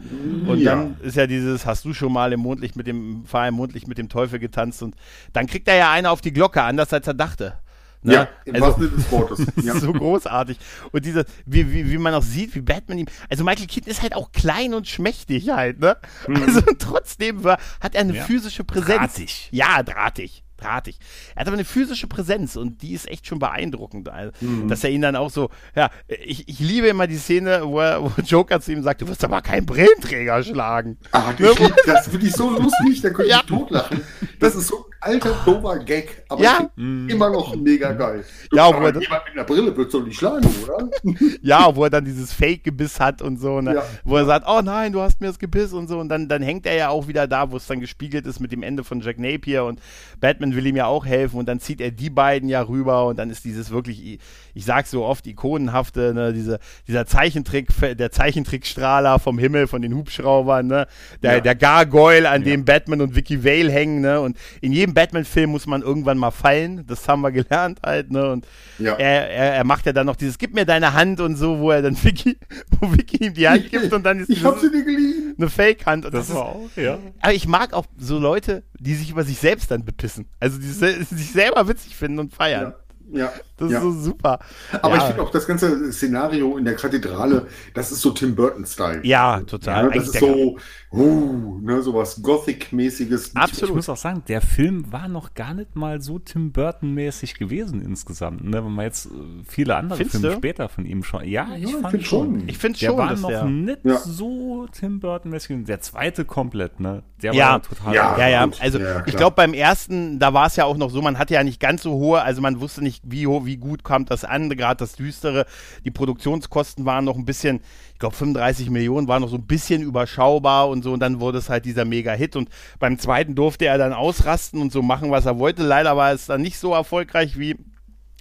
Und 0.47 0.59
ja. 0.59 0.75
dann 0.75 0.97
ist 1.01 1.17
ja 1.17 1.27
dieses, 1.27 1.65
hast 1.65 1.83
du 1.85 1.93
schon 1.93 2.13
mal 2.13 2.31
im 2.31 2.39
Mondlicht 2.39 2.75
mit 2.75 2.87
dem, 2.87 3.25
fahr 3.25 3.47
im 3.47 3.55
Mondlicht 3.55 3.87
mit 3.87 3.97
dem 3.97 4.09
Teufel 4.09 4.39
getanzt 4.39 4.83
und 4.83 4.95
dann 5.33 5.47
kriegt 5.47 5.67
er 5.67 5.75
ja 5.75 5.91
eine 5.91 6.11
auf 6.11 6.21
die 6.21 6.33
Glocke, 6.33 6.61
anders 6.61 6.93
als 6.93 7.07
er 7.07 7.15
dachte. 7.15 7.55
Ne? 8.01 8.13
Ja, 8.13 8.29
im 8.45 8.55
also, 8.55 8.67
wahrsten 8.67 8.95
des 8.95 9.11
Wortes. 9.11 9.45
Ja. 9.63 9.75
so 9.77 9.91
großartig. 9.91 10.57
Und 10.91 11.05
diese, 11.05 11.25
wie, 11.45 11.71
wie, 11.71 11.91
wie 11.91 11.97
man 11.97 12.13
auch 12.13 12.23
sieht, 12.23 12.55
wie 12.55 12.61
Batman 12.61 12.99
ihm. 12.99 13.07
Also 13.29 13.43
Michael 13.43 13.67
Keaton 13.67 13.91
ist 13.91 14.01
halt 14.01 14.15
auch 14.15 14.31
klein 14.31 14.73
und 14.73 14.87
schmächtig 14.87 15.49
halt, 15.49 15.79
ne? 15.79 15.97
Mhm. 16.27 16.43
Also 16.43 16.61
trotzdem 16.79 17.43
war, 17.43 17.59
hat 17.81 17.95
er 17.95 18.01
eine 18.01 18.15
ja. 18.15 18.23
physische 18.23 18.63
Präsenz. 18.63 19.15
Drahtig. 19.15 19.49
Ja, 19.51 19.83
drahtig 19.83 20.43
drahtig. 20.59 20.99
Er 21.35 21.41
hat 21.41 21.47
aber 21.47 21.55
eine 21.55 21.65
physische 21.65 22.07
Präsenz 22.07 22.55
und 22.55 22.81
die 22.81 22.93
ist 22.93 23.07
echt 23.07 23.27
schon 23.27 23.39
beeindruckend. 23.39 24.09
Also, 24.09 24.31
mhm. 24.41 24.67
Dass 24.67 24.83
er 24.83 24.89
ihn 24.89 25.01
dann 25.01 25.15
auch 25.15 25.29
so, 25.29 25.49
ja, 25.75 25.89
ich, 26.07 26.47
ich 26.47 26.59
liebe 26.59 26.87
immer 26.87 27.07
die 27.07 27.17
Szene, 27.17 27.61
wo, 27.63 27.79
er, 27.79 28.03
wo 28.03 28.11
Joker 28.21 28.59
zu 28.61 28.71
ihm 28.71 28.83
sagt, 28.83 29.01
du 29.01 29.07
wirst 29.07 29.23
aber 29.23 29.41
keinen 29.41 29.65
Brillenträger 29.65 30.43
schlagen. 30.43 30.97
Ah, 31.11 31.33
ne? 31.37 31.51
das 31.85 32.07
finde 32.07 32.27
ich 32.27 32.33
so 32.33 32.49
lustig, 32.49 33.01
da 33.01 33.09
könnte 33.09 33.31
ja. 33.31 33.39
ich 33.39 33.45
totlachen. 33.45 34.01
Das 34.39 34.55
ist 34.55 34.67
so 34.67 34.88
alter, 35.01 35.35
dober 35.45 35.79
Gag, 35.79 36.23
aber 36.27 36.43
ja. 36.43 36.69
immer 36.75 37.29
noch 37.29 37.55
mega 37.55 37.93
geil. 37.93 38.23
Du, 38.49 38.57
ja, 38.57 38.67
wo 38.67 38.85
er 38.85 38.99
jemand 38.99 39.23
mit 39.25 39.33
einer 39.33 39.43
Brille 39.43 39.75
wird 39.75 39.91
so 39.91 40.01
nicht 40.01 40.17
schlagen, 40.17 40.47
oder? 40.63 40.89
ja, 41.41 41.75
wo 41.75 41.83
er 41.85 41.89
dann 41.89 42.05
dieses 42.05 42.33
Fake-Gebiss 42.33 42.99
hat 42.99 43.21
und 43.21 43.39
so, 43.39 43.61
ne? 43.61 43.75
Ja. 43.75 43.83
wo 44.03 44.17
er 44.17 44.25
sagt, 44.25 44.45
oh 44.47 44.61
nein, 44.61 44.91
du 44.91 45.01
hast 45.01 45.21
mir 45.21 45.27
das 45.27 45.39
Gebiss 45.39 45.73
und 45.73 45.87
so 45.87 45.99
und 45.99 46.09
dann, 46.09 46.27
dann 46.27 46.41
hängt 46.41 46.65
er 46.65 46.75
ja 46.75 46.89
auch 46.89 47.07
wieder 47.07 47.27
da, 47.27 47.51
wo 47.51 47.57
es 47.57 47.67
dann 47.67 47.79
gespiegelt 47.79 48.25
ist 48.25 48.39
mit 48.39 48.51
dem 48.51 48.63
Ende 48.63 48.83
von 48.83 49.01
Jack 49.01 49.19
Napier 49.19 49.63
und 49.63 49.79
Batman 50.19 50.55
will 50.55 50.65
ihm 50.65 50.75
ja 50.75 50.85
auch 50.85 51.05
helfen 51.05 51.37
und 51.39 51.47
dann 51.47 51.59
zieht 51.59 51.81
er 51.81 51.91
die 51.91 52.09
beiden 52.09 52.49
ja 52.49 52.61
rüber 52.61 53.07
und 53.07 53.17
dann 53.17 53.29
ist 53.29 53.45
dieses 53.45 53.71
wirklich, 53.71 54.19
ich 54.53 54.65
sag 54.65 54.87
so 54.87 55.05
oft, 55.05 55.25
ikonenhafte, 55.27 56.13
ne, 56.13 56.33
diese, 56.33 56.59
dieser 56.87 57.05
Zeichentrick, 57.05 57.69
der 57.97 58.11
Zeichentrickstrahler 58.11 59.19
vom 59.19 59.39
Himmel, 59.39 59.67
von 59.67 59.81
den 59.81 59.93
Hubschraubern, 59.93 60.67
ne, 60.67 60.87
der, 61.23 61.35
ja. 61.35 61.39
der 61.39 61.55
Gargoyle, 61.55 62.29
an 62.29 62.43
dem 62.43 62.65
Batman 62.65 63.01
und 63.01 63.15
Vicky 63.15 63.43
Vale 63.43 63.71
hängen, 63.71 64.01
ne, 64.01 64.19
und 64.19 64.37
in 64.61 64.73
jedem 64.73 64.88
Batman-Film 64.93 65.49
muss 65.51 65.67
man 65.67 65.81
irgendwann 65.81 66.17
mal 66.17 66.31
fallen, 66.31 66.85
das 66.87 67.07
haben 67.07 67.21
wir 67.21 67.31
gelernt 67.31 67.79
halt, 67.83 68.11
ne, 68.11 68.31
und 68.31 68.47
ja. 68.77 68.95
er, 68.95 69.29
er, 69.29 69.53
er 69.55 69.63
macht 69.63 69.85
ja 69.85 69.93
dann 69.93 70.05
noch 70.05 70.15
dieses, 70.15 70.37
gib 70.37 70.53
mir 70.53 70.65
deine 70.65 70.93
Hand 70.93 71.19
und 71.19 71.35
so, 71.35 71.59
wo 71.59 71.71
er 71.71 71.81
dann 71.81 71.95
Vicky, 72.03 72.37
wo 72.79 72.91
Vicky 72.91 73.25
ihm 73.25 73.33
die 73.33 73.47
Hand 73.47 73.69
gibt 73.69 73.91
und 73.93 74.03
dann 74.05 74.19
ist 74.19 74.29
ich 74.29 74.43
hab 74.43 74.59
sie 74.59 74.71
dir 74.71 74.83
geliehen. 74.83 75.35
eine 75.37 75.49
Fake-Hand. 75.49 76.05
Das, 76.05 76.11
das 76.11 76.33
war 76.33 76.45
auch, 76.45 76.69
ja. 76.75 76.99
Aber 77.21 77.33
ich 77.33 77.47
mag 77.47 77.73
auch 77.73 77.85
so 77.97 78.19
Leute, 78.19 78.63
die 78.79 78.95
sich 78.95 79.09
über 79.09 79.23
sich 79.23 79.37
selbst 79.37 79.71
dann 79.71 79.85
bepissen. 79.85 80.27
Also 80.39 80.57
die 80.57 80.67
sich 81.15 81.31
selber 81.31 81.67
witzig 81.67 81.95
finden 81.95 82.19
und 82.19 82.33
feiern. 82.33 82.71
Ja. 82.71 82.75
Ja. 83.11 83.31
Das 83.59 83.71
ja. 83.71 83.77
ist 83.79 83.83
so 83.83 83.91
super. 83.91 84.39
Aber 84.81 84.95
ja. 84.95 84.97
ich 84.97 85.03
finde 85.03 85.21
auch 85.21 85.31
das 85.31 85.45
ganze 85.45 85.91
Szenario 85.91 86.57
in 86.57 86.63
der 86.63 86.75
Kathedrale, 86.75 87.47
das 87.73 87.91
ist 87.91 88.01
so 88.01 88.11
Tim 88.11 88.33
Burton-Style. 88.35 89.01
Ja, 89.03 89.41
total. 89.41 89.85
Ja, 89.85 89.91
das 89.91 90.07
ist 90.07 90.19
so, 90.19 90.57
uh, 90.93 91.59
ne, 91.61 91.81
sowas 91.81 92.21
Gothic-mäßiges. 92.21 93.35
Absolut. 93.35 93.71
Ich 93.71 93.75
muss 93.75 93.89
auch 93.89 93.97
sagen, 93.97 94.23
der 94.29 94.41
Film 94.41 94.91
war 94.93 95.09
noch 95.09 95.33
gar 95.33 95.53
nicht 95.53 95.75
mal 95.75 96.01
so 96.01 96.19
Tim 96.19 96.53
Burton-mäßig 96.53 97.37
gewesen 97.37 97.81
insgesamt. 97.81 98.45
Ne? 98.45 98.63
Wenn 98.63 98.71
man 98.71 98.85
jetzt 98.85 99.07
äh, 99.07 99.09
viele 99.45 99.75
andere 99.75 99.97
Findest 99.97 100.21
Filme 100.21 100.35
du? 100.35 100.39
später 100.39 100.69
von 100.69 100.85
ihm 100.85 101.03
schon. 101.03 101.25
Ja, 101.25 101.49
ich 101.57 101.69
fand 101.69 101.91
find 101.91 102.05
schon. 102.05 102.47
Ich 102.47 102.57
finde 102.57 102.79
schon, 102.79 102.97
war 102.97 103.13
noch 103.15 103.27
der, 103.27 103.43
nicht 103.43 103.81
so 103.83 104.67
Tim 104.71 105.01
Burton-mäßig. 105.01 105.65
Der 105.65 105.81
zweite 105.81 106.23
komplett, 106.23 106.79
ne? 106.79 107.03
Der 107.21 107.33
ja. 107.33 107.49
war 107.51 107.61
total. 107.61 107.93
Ja, 107.93 108.17
ja, 108.17 108.29
ja. 108.29 108.49
Also 108.59 108.79
ich 109.05 109.17
glaube 109.17 109.35
beim 109.35 109.53
ersten, 109.53 110.19
da 110.19 110.33
war 110.33 110.47
es 110.47 110.55
ja 110.55 110.63
auch 110.63 110.77
noch 110.77 110.89
so, 110.91 111.01
man 111.01 111.17
hatte 111.17 111.33
ja 111.33 111.43
nicht 111.43 111.59
ganz 111.59 111.83
so 111.83 111.91
hohe, 111.91 112.21
also 112.21 112.41
man 112.41 112.61
wusste 112.61 112.81
nicht, 112.81 112.98
wie, 113.03 113.27
wie 113.27 113.57
gut 113.57 113.83
kommt 113.83 114.11
das 114.11 114.25
an, 114.25 114.49
gerade 114.49 114.77
das 114.77 114.93
Düstere. 114.93 115.45
Die 115.85 115.91
Produktionskosten 115.91 116.85
waren 116.85 117.05
noch 117.05 117.15
ein 117.15 117.25
bisschen, 117.25 117.61
ich 117.93 117.99
glaube 117.99 118.15
35 118.15 118.69
Millionen, 118.69 119.07
waren 119.07 119.21
noch 119.21 119.29
so 119.29 119.37
ein 119.37 119.47
bisschen 119.47 119.81
überschaubar 119.81 120.69
und 120.69 120.83
so 120.83 120.93
und 120.93 120.99
dann 120.99 121.19
wurde 121.19 121.37
es 121.37 121.49
halt 121.49 121.65
dieser 121.65 121.85
Mega-Hit 121.85 122.35
und 122.35 122.49
beim 122.79 122.99
zweiten 122.99 123.35
durfte 123.35 123.65
er 123.65 123.77
dann 123.77 123.93
ausrasten 123.93 124.61
und 124.61 124.71
so 124.71 124.81
machen, 124.81 125.11
was 125.11 125.25
er 125.25 125.39
wollte. 125.39 125.63
Leider 125.63 125.95
war 125.97 126.11
es 126.11 126.27
dann 126.27 126.41
nicht 126.41 126.57
so 126.57 126.73
erfolgreich 126.73 127.37
wie 127.37 127.55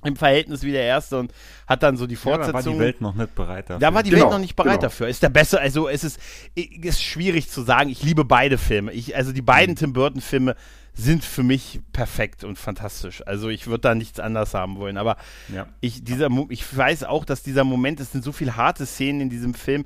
im 0.04 0.14
Verhältnis 0.14 0.62
wie 0.62 0.70
der 0.70 0.82
erste 0.82 1.18
und 1.18 1.32
hat 1.66 1.82
dann 1.82 1.96
so 1.96 2.06
die 2.06 2.14
Fortsetzung. 2.14 2.54
Ja, 2.54 2.60
da 2.60 2.66
war 2.66 2.72
die 2.72 2.78
Welt 2.78 3.00
noch 3.00 3.14
nicht 3.14 3.34
bereit 3.34 3.64
dafür. 3.68 3.80
Da 3.80 3.94
war 3.94 4.02
die 4.04 4.10
genau, 4.10 4.22
Welt 4.22 4.32
noch 4.32 4.38
nicht 4.38 4.54
bereit 4.54 4.74
genau. 4.74 4.82
dafür. 4.82 5.08
Ist 5.08 5.22
der 5.24 5.28
besser, 5.28 5.60
also 5.60 5.88
es 5.88 6.04
ist, 6.04 6.20
ist 6.54 7.02
schwierig 7.02 7.50
zu 7.50 7.62
sagen. 7.62 7.90
Ich 7.90 8.02
liebe 8.04 8.24
beide 8.24 8.58
Filme. 8.58 8.92
Ich, 8.92 9.16
also 9.16 9.32
die 9.32 9.42
beiden 9.42 9.72
mhm. 9.72 9.78
Tim 9.78 9.92
Burton 9.92 10.20
Filme 10.20 10.54
sind 10.98 11.24
für 11.24 11.44
mich 11.44 11.80
perfekt 11.92 12.42
und 12.42 12.58
fantastisch. 12.58 13.22
Also 13.24 13.48
ich 13.48 13.68
würde 13.68 13.82
da 13.82 13.94
nichts 13.94 14.18
anderes 14.18 14.52
haben 14.52 14.76
wollen. 14.78 14.96
Aber 14.96 15.16
ja. 15.54 15.66
ich, 15.80 16.02
dieser, 16.02 16.28
ich 16.48 16.76
weiß 16.76 17.04
auch, 17.04 17.24
dass 17.24 17.42
dieser 17.42 17.64
Moment, 17.64 18.00
es 18.00 18.10
sind 18.10 18.24
so 18.24 18.32
viele 18.32 18.56
harte 18.56 18.84
Szenen 18.84 19.22
in 19.22 19.30
diesem 19.30 19.54
Film. 19.54 19.84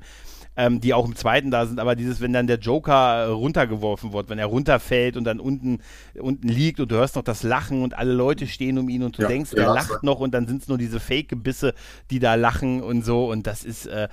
ähm, 0.55 0.81
die 0.81 0.93
auch 0.93 1.07
im 1.07 1.15
zweiten 1.15 1.49
da 1.49 1.65
sind, 1.65 1.79
aber 1.79 1.95
dieses, 1.95 2.21
wenn 2.21 2.33
dann 2.33 2.45
der 2.45 2.59
Joker 2.59 3.23
äh, 3.23 3.25
runtergeworfen 3.25 4.13
wird, 4.13 4.29
wenn 4.29 4.37
er 4.37 4.45
runterfällt 4.45 5.17
und 5.17 5.23
dann 5.23 5.39
unten, 5.39 5.79
unten 6.13 6.47
liegt 6.47 6.79
und 6.79 6.91
du 6.91 6.95
hörst 6.95 7.15
noch 7.15 7.23
das 7.23 7.41
Lachen 7.41 7.81
und 7.81 7.97
alle 7.97 8.13
Leute 8.13 8.45
stehen 8.45 8.77
um 8.77 8.87
ihn 8.87 9.01
und 9.01 9.17
du 9.17 9.23
ja, 9.23 9.27
denkst, 9.27 9.53
er 9.53 9.73
lacht 9.73 10.03
noch 10.03 10.19
und 10.19 10.31
dann 10.33 10.47
sind 10.47 10.61
es 10.61 10.67
nur 10.67 10.77
diese 10.77 10.99
Fake-Gebisse, 10.99 11.73
die 12.11 12.19
da 12.19 12.35
lachen 12.35 12.83
und 12.83 13.03
so 13.03 13.31
und 13.31 13.47
das 13.47 13.63
ist, 13.63 13.87
äh, 13.87 14.09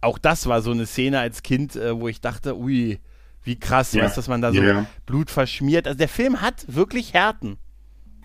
auch 0.00 0.18
das 0.18 0.46
war 0.46 0.62
so 0.62 0.72
eine 0.72 0.86
Szene 0.86 1.20
als 1.20 1.44
Kind, 1.44 1.76
äh, 1.76 1.98
wo 1.98 2.08
ich 2.08 2.20
dachte, 2.20 2.58
ui, 2.58 2.98
wie 3.44 3.58
krass, 3.58 3.92
ja. 3.92 4.04
weißt, 4.04 4.16
dass 4.16 4.28
man 4.28 4.42
da 4.42 4.52
so 4.52 4.62
ja. 4.62 4.86
Blut 5.06 5.30
verschmiert. 5.30 5.86
Also 5.86 5.98
der 5.98 6.08
Film 6.08 6.40
hat 6.40 6.64
wirklich 6.68 7.14
Härten. 7.14 7.58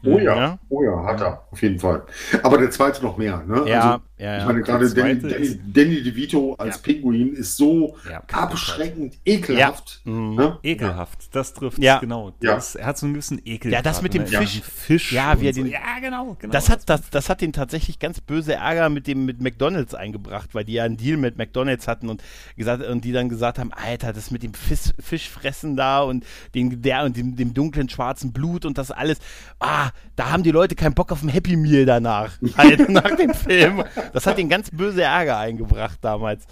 Oh 0.05 0.17
ja, 0.17 0.35
ja, 0.35 0.59
oh 0.69 0.81
ja, 0.81 1.03
hat 1.03 1.19
er, 1.19 1.45
auf 1.51 1.61
jeden 1.61 1.77
Fall. 1.77 2.03
Aber 2.43 2.57
der 2.57 2.71
zweite 2.71 3.03
noch 3.03 3.17
mehr, 3.17 3.43
ne? 3.45 3.63
Ja, 3.67 3.91
also, 3.91 4.03
ja, 4.19 4.39
Ich 4.39 4.45
meine, 4.45 4.61
gerade 4.61 4.93
Danny, 4.93 5.17
Danny, 5.17 5.59
Danny 5.65 6.03
DeVito 6.03 6.55
als 6.55 6.75
ja. 6.75 6.81
Pinguin 6.81 7.33
ist 7.33 7.55
so 7.55 7.95
abschreckend 8.31 9.17
ekelhaft. 9.23 10.01
Mhm. 10.03 10.35
Ne? 10.35 10.59
Ekelhaft, 10.61 11.33
das 11.33 11.53
trifft 11.53 11.79
ja. 11.79 11.99
genau. 11.99 12.33
Das, 12.41 12.75
er 12.75 12.87
hat 12.87 12.97
so 12.97 13.05
einen 13.05 13.13
gewissen 13.13 13.41
Ekel. 13.45 13.71
Ja, 13.71 13.81
das 13.81 14.01
mit 14.01 14.13
dem 14.13 14.27
Fisch. 14.27 14.61
Fisch. 14.61 15.13
Ja, 15.13 15.39
wie 15.39 15.47
er 15.47 15.53
den, 15.53 15.67
so. 15.67 15.71
ja 15.71 15.99
genau, 16.01 16.35
genau. 16.37 16.51
Das 16.51 16.69
hat, 16.69 16.89
das, 16.89 17.09
das 17.09 17.29
hat 17.29 17.39
den 17.39 17.53
tatsächlich 17.53 17.99
ganz 17.99 18.19
böse 18.19 18.55
Ärger 18.55 18.89
mit 18.89 19.07
dem 19.07 19.25
mit 19.25 19.41
McDonalds 19.41 19.95
eingebracht, 19.95 20.53
weil 20.53 20.65
die 20.65 20.73
ja 20.73 20.83
einen 20.83 20.97
Deal 20.97 21.15
mit 21.15 21.37
McDonalds 21.37 21.87
hatten 21.87 22.09
und 22.09 22.21
gesagt 22.57 22.85
und 22.85 23.05
die 23.05 23.13
dann 23.13 23.29
gesagt 23.29 23.57
haben, 23.57 23.71
Alter, 23.71 24.11
das 24.11 24.31
mit 24.31 24.43
dem 24.43 24.53
Fisch, 24.53 24.91
Fischfressen 24.99 25.77
da 25.77 26.01
und 26.01 26.25
den, 26.53 26.81
der 26.81 27.05
und 27.05 27.15
dem, 27.15 27.37
dem 27.37 27.53
dunklen 27.53 27.87
schwarzen 27.87 28.33
Blut 28.33 28.65
und 28.65 28.77
das 28.77 28.91
alles. 28.91 29.19
Ah, 29.59 29.91
da 30.17 30.31
haben 30.31 30.43
die 30.43 30.51
Leute 30.51 30.75
keinen 30.75 30.93
Bock 30.93 31.13
auf 31.13 31.23
ein 31.23 31.29
Happy 31.29 31.55
Meal 31.55 31.85
danach. 31.85 32.31
Halt 32.57 32.89
nach 32.89 33.15
dem 33.15 33.33
Film. 33.33 33.83
Das 34.13 34.25
hat 34.25 34.37
den 34.37 34.49
ganz 34.49 34.71
böse 34.71 35.03
Ärger 35.03 35.37
eingebracht 35.37 35.99
damals. 36.01 36.45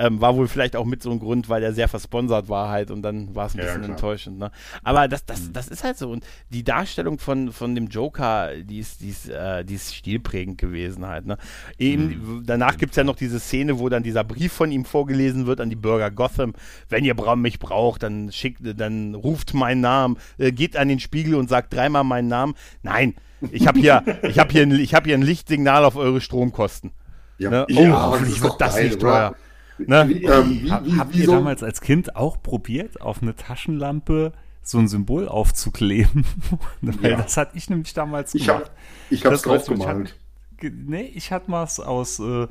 Ähm, 0.00 0.20
war 0.20 0.36
wohl 0.36 0.46
vielleicht 0.46 0.76
auch 0.76 0.84
mit 0.84 1.02
so 1.02 1.10
einem 1.10 1.18
Grund, 1.18 1.48
weil 1.48 1.60
er 1.60 1.72
sehr 1.72 1.88
versponsert 1.88 2.48
war 2.48 2.68
halt 2.68 2.92
und 2.92 3.02
dann 3.02 3.34
war 3.34 3.46
es 3.46 3.54
ein 3.54 3.58
bisschen 3.58 3.82
ja, 3.82 3.88
enttäuschend. 3.88 4.38
Ne? 4.38 4.52
Aber 4.84 5.08
das, 5.08 5.24
das, 5.24 5.50
das 5.50 5.66
ist 5.66 5.82
halt 5.82 5.98
so. 5.98 6.10
Und 6.10 6.24
die 6.50 6.62
Darstellung 6.62 7.18
von, 7.18 7.50
von 7.50 7.74
dem 7.74 7.88
Joker, 7.88 8.52
die 8.62 8.78
ist, 8.78 9.00
die 9.00 9.08
ist, 9.08 9.28
äh, 9.28 9.64
die 9.64 9.74
ist 9.74 9.96
stilprägend 9.96 10.56
gewesen 10.56 11.04
halt. 11.04 11.26
Ne? 11.26 11.36
Eben, 11.78 12.04
mhm. 12.04 12.42
Danach 12.46 12.76
gibt 12.76 12.92
es 12.92 12.96
ja 12.96 13.02
noch 13.02 13.16
diese 13.16 13.40
Szene, 13.40 13.80
wo 13.80 13.88
dann 13.88 14.04
dieser 14.04 14.22
Brief 14.22 14.52
von 14.52 14.70
ihm 14.70 14.84
vorgelesen 14.84 15.46
wird 15.46 15.60
an 15.60 15.68
die 15.68 15.76
Bürger 15.76 16.12
Gotham. 16.12 16.52
Wenn 16.88 17.04
ihr 17.04 17.16
mich 17.34 17.58
braucht, 17.58 18.04
dann 18.04 18.30
schickt, 18.30 18.60
dann 18.62 19.16
ruft 19.16 19.52
meinen 19.52 19.80
Namen, 19.80 20.16
äh, 20.38 20.52
geht 20.52 20.76
an 20.76 20.86
den 20.86 21.00
Spiegel 21.00 21.34
und 21.34 21.48
sagt 21.48 21.74
dreimal 21.74 22.04
meinen 22.04 22.28
Namen. 22.28 22.54
Nein, 22.82 23.14
ich 23.50 23.66
habe 23.66 23.78
hier, 23.78 24.02
ich 24.22 24.38
habe 24.38 24.52
hier, 24.52 24.70
ich 24.70 24.94
hab 24.94 25.04
hier 25.04 25.14
ein 25.14 25.22
Lichtsignal 25.22 25.84
auf 25.84 25.96
eure 25.96 26.20
Stromkosten. 26.20 26.92
Ja, 27.38 27.50
ne? 27.50 27.66
oh, 27.70 27.80
ja, 27.80 28.06
hoffentlich 28.06 28.42
wird 28.42 28.60
das 28.60 28.76
nicht 28.80 29.00
teuer. 29.00 29.36
Ne? 29.78 30.08
Wie, 30.08 30.24
ähm, 30.24 30.50
wie, 30.50 30.64
wie, 30.64 30.98
Habt 30.98 31.14
ihr 31.14 31.26
so? 31.26 31.32
damals 31.32 31.62
als 31.62 31.80
Kind 31.80 32.16
auch 32.16 32.42
probiert, 32.42 33.00
auf 33.00 33.22
eine 33.22 33.36
Taschenlampe 33.36 34.32
so 34.62 34.78
ein 34.78 34.88
Symbol 34.88 35.28
aufzukleben? 35.28 36.24
Weil 36.80 37.12
ja. 37.12 37.16
das 37.18 37.36
hatte 37.36 37.56
ich 37.56 37.70
nämlich 37.70 37.94
damals 37.94 38.34
ich 38.34 38.46
gemacht. 38.46 38.64
Hab, 38.64 38.72
ich 39.10 39.24
habe 39.24 39.34
es 39.36 39.42
drauf 39.42 39.66
gemalt. 39.66 40.16
Nee, 40.60 41.12
ich 41.14 41.30
hatte 41.30 41.52
was 41.52 41.78
aus, 41.78 42.18
äh, 42.18 42.48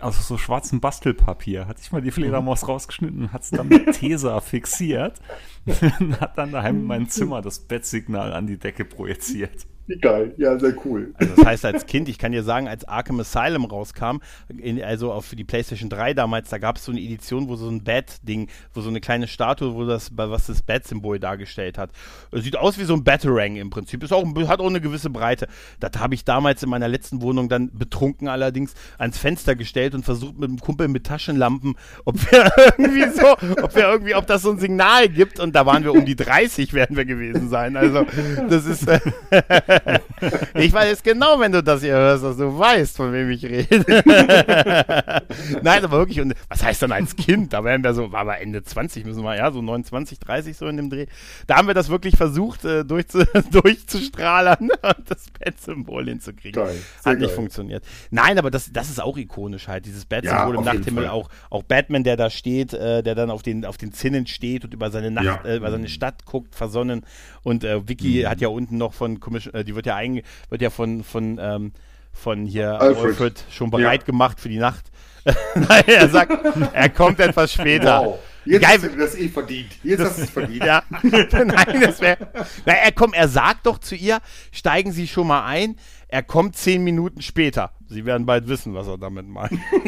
aus 0.00 0.28
so 0.28 0.36
schwarzem 0.36 0.80
Bastelpapier. 0.80 1.66
Hatte 1.66 1.80
ich 1.82 1.90
mal 1.90 2.02
die 2.02 2.10
Fledermaus 2.10 2.62
mhm. 2.62 2.66
rausgeschnitten 2.66 3.22
und 3.22 3.32
hat 3.32 3.42
es 3.42 3.50
dann 3.50 3.68
mit 3.68 3.92
Tesa 3.92 4.38
fixiert. 4.42 5.20
und 6.00 6.20
hat 6.20 6.36
dann 6.36 6.52
daheim 6.52 6.80
in 6.80 6.84
meinem 6.84 7.08
Zimmer 7.08 7.40
das 7.40 7.58
Bettsignal 7.58 8.32
an 8.32 8.46
die 8.46 8.58
Decke 8.58 8.84
projiziert. 8.84 9.66
Wie 9.88 9.98
geil, 9.98 10.34
ja, 10.36 10.58
sehr 10.58 10.74
cool. 10.84 11.14
Also 11.14 11.34
das 11.36 11.44
heißt, 11.44 11.64
als 11.64 11.86
Kind, 11.86 12.08
ich 12.08 12.18
kann 12.18 12.32
dir 12.32 12.42
sagen, 12.42 12.66
als 12.66 12.86
Arkham 12.86 13.20
Asylum 13.20 13.66
rauskam, 13.66 14.18
in, 14.48 14.82
also 14.82 15.20
für 15.20 15.36
die 15.36 15.44
PlayStation 15.44 15.88
3 15.88 16.12
damals, 16.12 16.50
da 16.50 16.58
gab 16.58 16.76
es 16.76 16.84
so 16.84 16.90
eine 16.90 17.00
Edition, 17.00 17.48
wo 17.48 17.54
so 17.54 17.68
ein 17.68 17.84
Bat-Ding, 17.84 18.48
wo 18.74 18.80
so 18.80 18.88
eine 18.88 19.00
kleine 19.00 19.28
Statue, 19.28 19.74
wo 19.74 19.84
das, 19.84 20.10
was 20.16 20.46
das 20.46 20.62
Bat-Symbol 20.62 21.20
dargestellt 21.20 21.78
hat. 21.78 21.90
Sieht 22.32 22.56
aus 22.56 22.78
wie 22.78 22.84
so 22.84 22.94
ein 22.94 23.04
Batarang 23.04 23.54
im 23.54 23.70
Prinzip. 23.70 24.02
Ist 24.02 24.12
auch, 24.12 24.24
hat 24.48 24.58
auch 24.58 24.66
eine 24.66 24.80
gewisse 24.80 25.08
Breite. 25.08 25.46
Das 25.78 25.92
habe 26.00 26.14
ich 26.14 26.24
damals 26.24 26.64
in 26.64 26.68
meiner 26.68 26.88
letzten 26.88 27.22
Wohnung 27.22 27.48
dann 27.48 27.70
betrunken 27.72 28.26
allerdings 28.26 28.74
ans 28.98 29.18
Fenster 29.18 29.54
gestellt 29.54 29.94
und 29.94 30.04
versucht 30.04 30.36
mit 30.36 30.48
einem 30.48 30.58
Kumpel 30.58 30.88
mit 30.88 31.04
Taschenlampen, 31.04 31.76
ob 32.04 32.16
wir 32.32 32.50
irgendwie 32.78 33.08
so, 33.10 33.32
ob 33.62 33.76
wir 33.76 33.84
irgendwie, 33.84 34.16
ob 34.16 34.26
das 34.26 34.42
so 34.42 34.50
ein 34.50 34.58
Signal 34.58 35.08
gibt. 35.08 35.38
Und 35.38 35.54
da 35.54 35.64
waren 35.64 35.84
wir 35.84 35.92
um 35.92 36.04
die 36.04 36.16
30, 36.16 36.72
werden 36.72 36.96
wir 36.96 37.04
gewesen 37.04 37.48
sein. 37.48 37.76
Also, 37.76 38.04
das 38.48 38.66
ist. 38.66 38.86
ich 40.54 40.72
weiß 40.72 41.02
genau, 41.02 41.38
wenn 41.40 41.52
du 41.52 41.62
das 41.62 41.82
hier 41.82 41.94
hörst, 41.94 42.24
dass 42.24 42.36
du 42.36 42.58
weißt, 42.58 42.96
von 42.96 43.12
wem 43.12 43.30
ich 43.30 43.44
rede. 43.44 44.02
Nein, 45.62 45.84
aber 45.84 45.98
wirklich, 45.98 46.20
und 46.20 46.34
was 46.48 46.62
heißt 46.62 46.82
dann 46.82 46.92
als 46.92 47.16
Kind? 47.16 47.52
Da 47.52 47.64
wären 47.64 47.82
wir 47.82 47.94
so, 47.94 48.12
war 48.12 48.20
aber 48.20 48.40
Ende 48.40 48.62
20, 48.62 49.04
müssen 49.04 49.22
wir, 49.22 49.36
ja, 49.36 49.50
so 49.50 49.62
29, 49.62 50.18
30 50.18 50.56
so 50.56 50.66
in 50.66 50.76
dem 50.76 50.90
Dreh. 50.90 51.06
Da 51.46 51.56
haben 51.56 51.66
wir 51.66 51.74
das 51.74 51.88
wirklich 51.88 52.16
versucht, 52.16 52.64
äh, 52.64 52.84
durchzu, 52.84 53.24
durchzustrahlern 53.50 54.70
und 54.70 55.10
das 55.10 55.26
Bad-Symbol 55.38 56.06
hinzukriegen. 56.06 56.62
Geil, 56.62 56.76
Hat 57.04 57.18
nicht 57.18 57.28
geil. 57.28 57.36
funktioniert. 57.36 57.84
Nein, 58.10 58.38
aber 58.38 58.50
das, 58.50 58.72
das 58.72 58.88
ist 58.88 59.00
auch 59.00 59.16
ikonisch 59.16 59.68
halt, 59.68 59.86
dieses 59.86 60.04
Bad-Symbol 60.04 60.54
ja, 60.54 60.58
im 60.58 60.64
Nachthimmel, 60.64 61.08
auch, 61.08 61.28
auch 61.50 61.62
Batman, 61.62 62.04
der 62.04 62.16
da 62.16 62.30
steht, 62.30 62.72
äh, 62.72 63.02
der 63.02 63.14
dann 63.14 63.30
auf 63.30 63.42
den, 63.42 63.64
auf 63.64 63.76
den 63.76 63.92
Zinnen 63.92 64.26
steht 64.26 64.64
und 64.64 64.74
über 64.74 64.90
seine 64.90 65.10
Nacht, 65.10 65.24
ja. 65.24 65.40
äh, 65.44 65.56
über 65.56 65.70
seine 65.70 65.88
Stadt 65.88 66.24
guckt, 66.24 66.54
versonnen. 66.54 67.04
Und 67.42 67.64
äh, 67.64 67.88
Vicky 67.88 68.22
mhm. 68.22 68.28
hat 68.28 68.40
ja 68.40 68.48
unten 68.48 68.78
noch 68.78 68.92
von 68.92 69.20
Commission, 69.20 69.54
äh, 69.54 69.64
die 69.66 69.74
wird 69.74 69.86
ja 69.86 69.96
ein, 69.96 70.22
wird 70.48 70.62
ja 70.62 70.70
von, 70.70 71.04
von, 71.04 71.38
ähm, 71.40 71.72
von 72.12 72.46
hier 72.46 72.80
Alfred, 72.80 73.06
Alfred 73.06 73.44
schon 73.50 73.70
bereit 73.70 74.02
ja. 74.02 74.06
gemacht 74.06 74.40
für 74.40 74.48
die 74.48 74.58
Nacht. 74.58 74.90
Nein, 75.54 75.84
er 75.86 76.08
sagt, 76.08 76.32
er 76.72 76.88
kommt 76.88 77.20
etwas 77.20 77.52
später. 77.52 78.04
Wow. 78.04 78.18
Jetzt 78.46 78.62
Geil. 78.62 78.78
hast 78.80 78.84
du 78.84 78.96
das 78.96 79.14
eh 79.16 79.28
verdient. 79.28 79.70
Jetzt 79.82 80.00
hast 80.00 80.18
du 80.18 80.22
es 80.22 80.30
verdient. 80.30 80.64
ja. 80.64 80.82
Nein, 81.02 81.80
das 81.80 82.00
wäre. 82.00 82.28
Na, 82.64 82.74
er 82.74 82.92
kommt, 82.92 83.14
er 83.16 83.28
sagt 83.28 83.66
doch 83.66 83.78
zu 83.78 83.96
ihr, 83.96 84.20
steigen 84.52 84.92
Sie 84.92 85.08
schon 85.08 85.26
mal 85.26 85.44
ein. 85.44 85.76
Er 86.08 86.22
kommt 86.22 86.56
zehn 86.56 86.84
Minuten 86.84 87.22
später. 87.22 87.72
Sie 87.88 88.04
werden 88.04 88.26
bald 88.26 88.48
wissen, 88.48 88.74
was 88.74 88.88
er 88.88 88.98
damit 88.98 89.28
meint. 89.28 89.52
oh, 89.72 89.86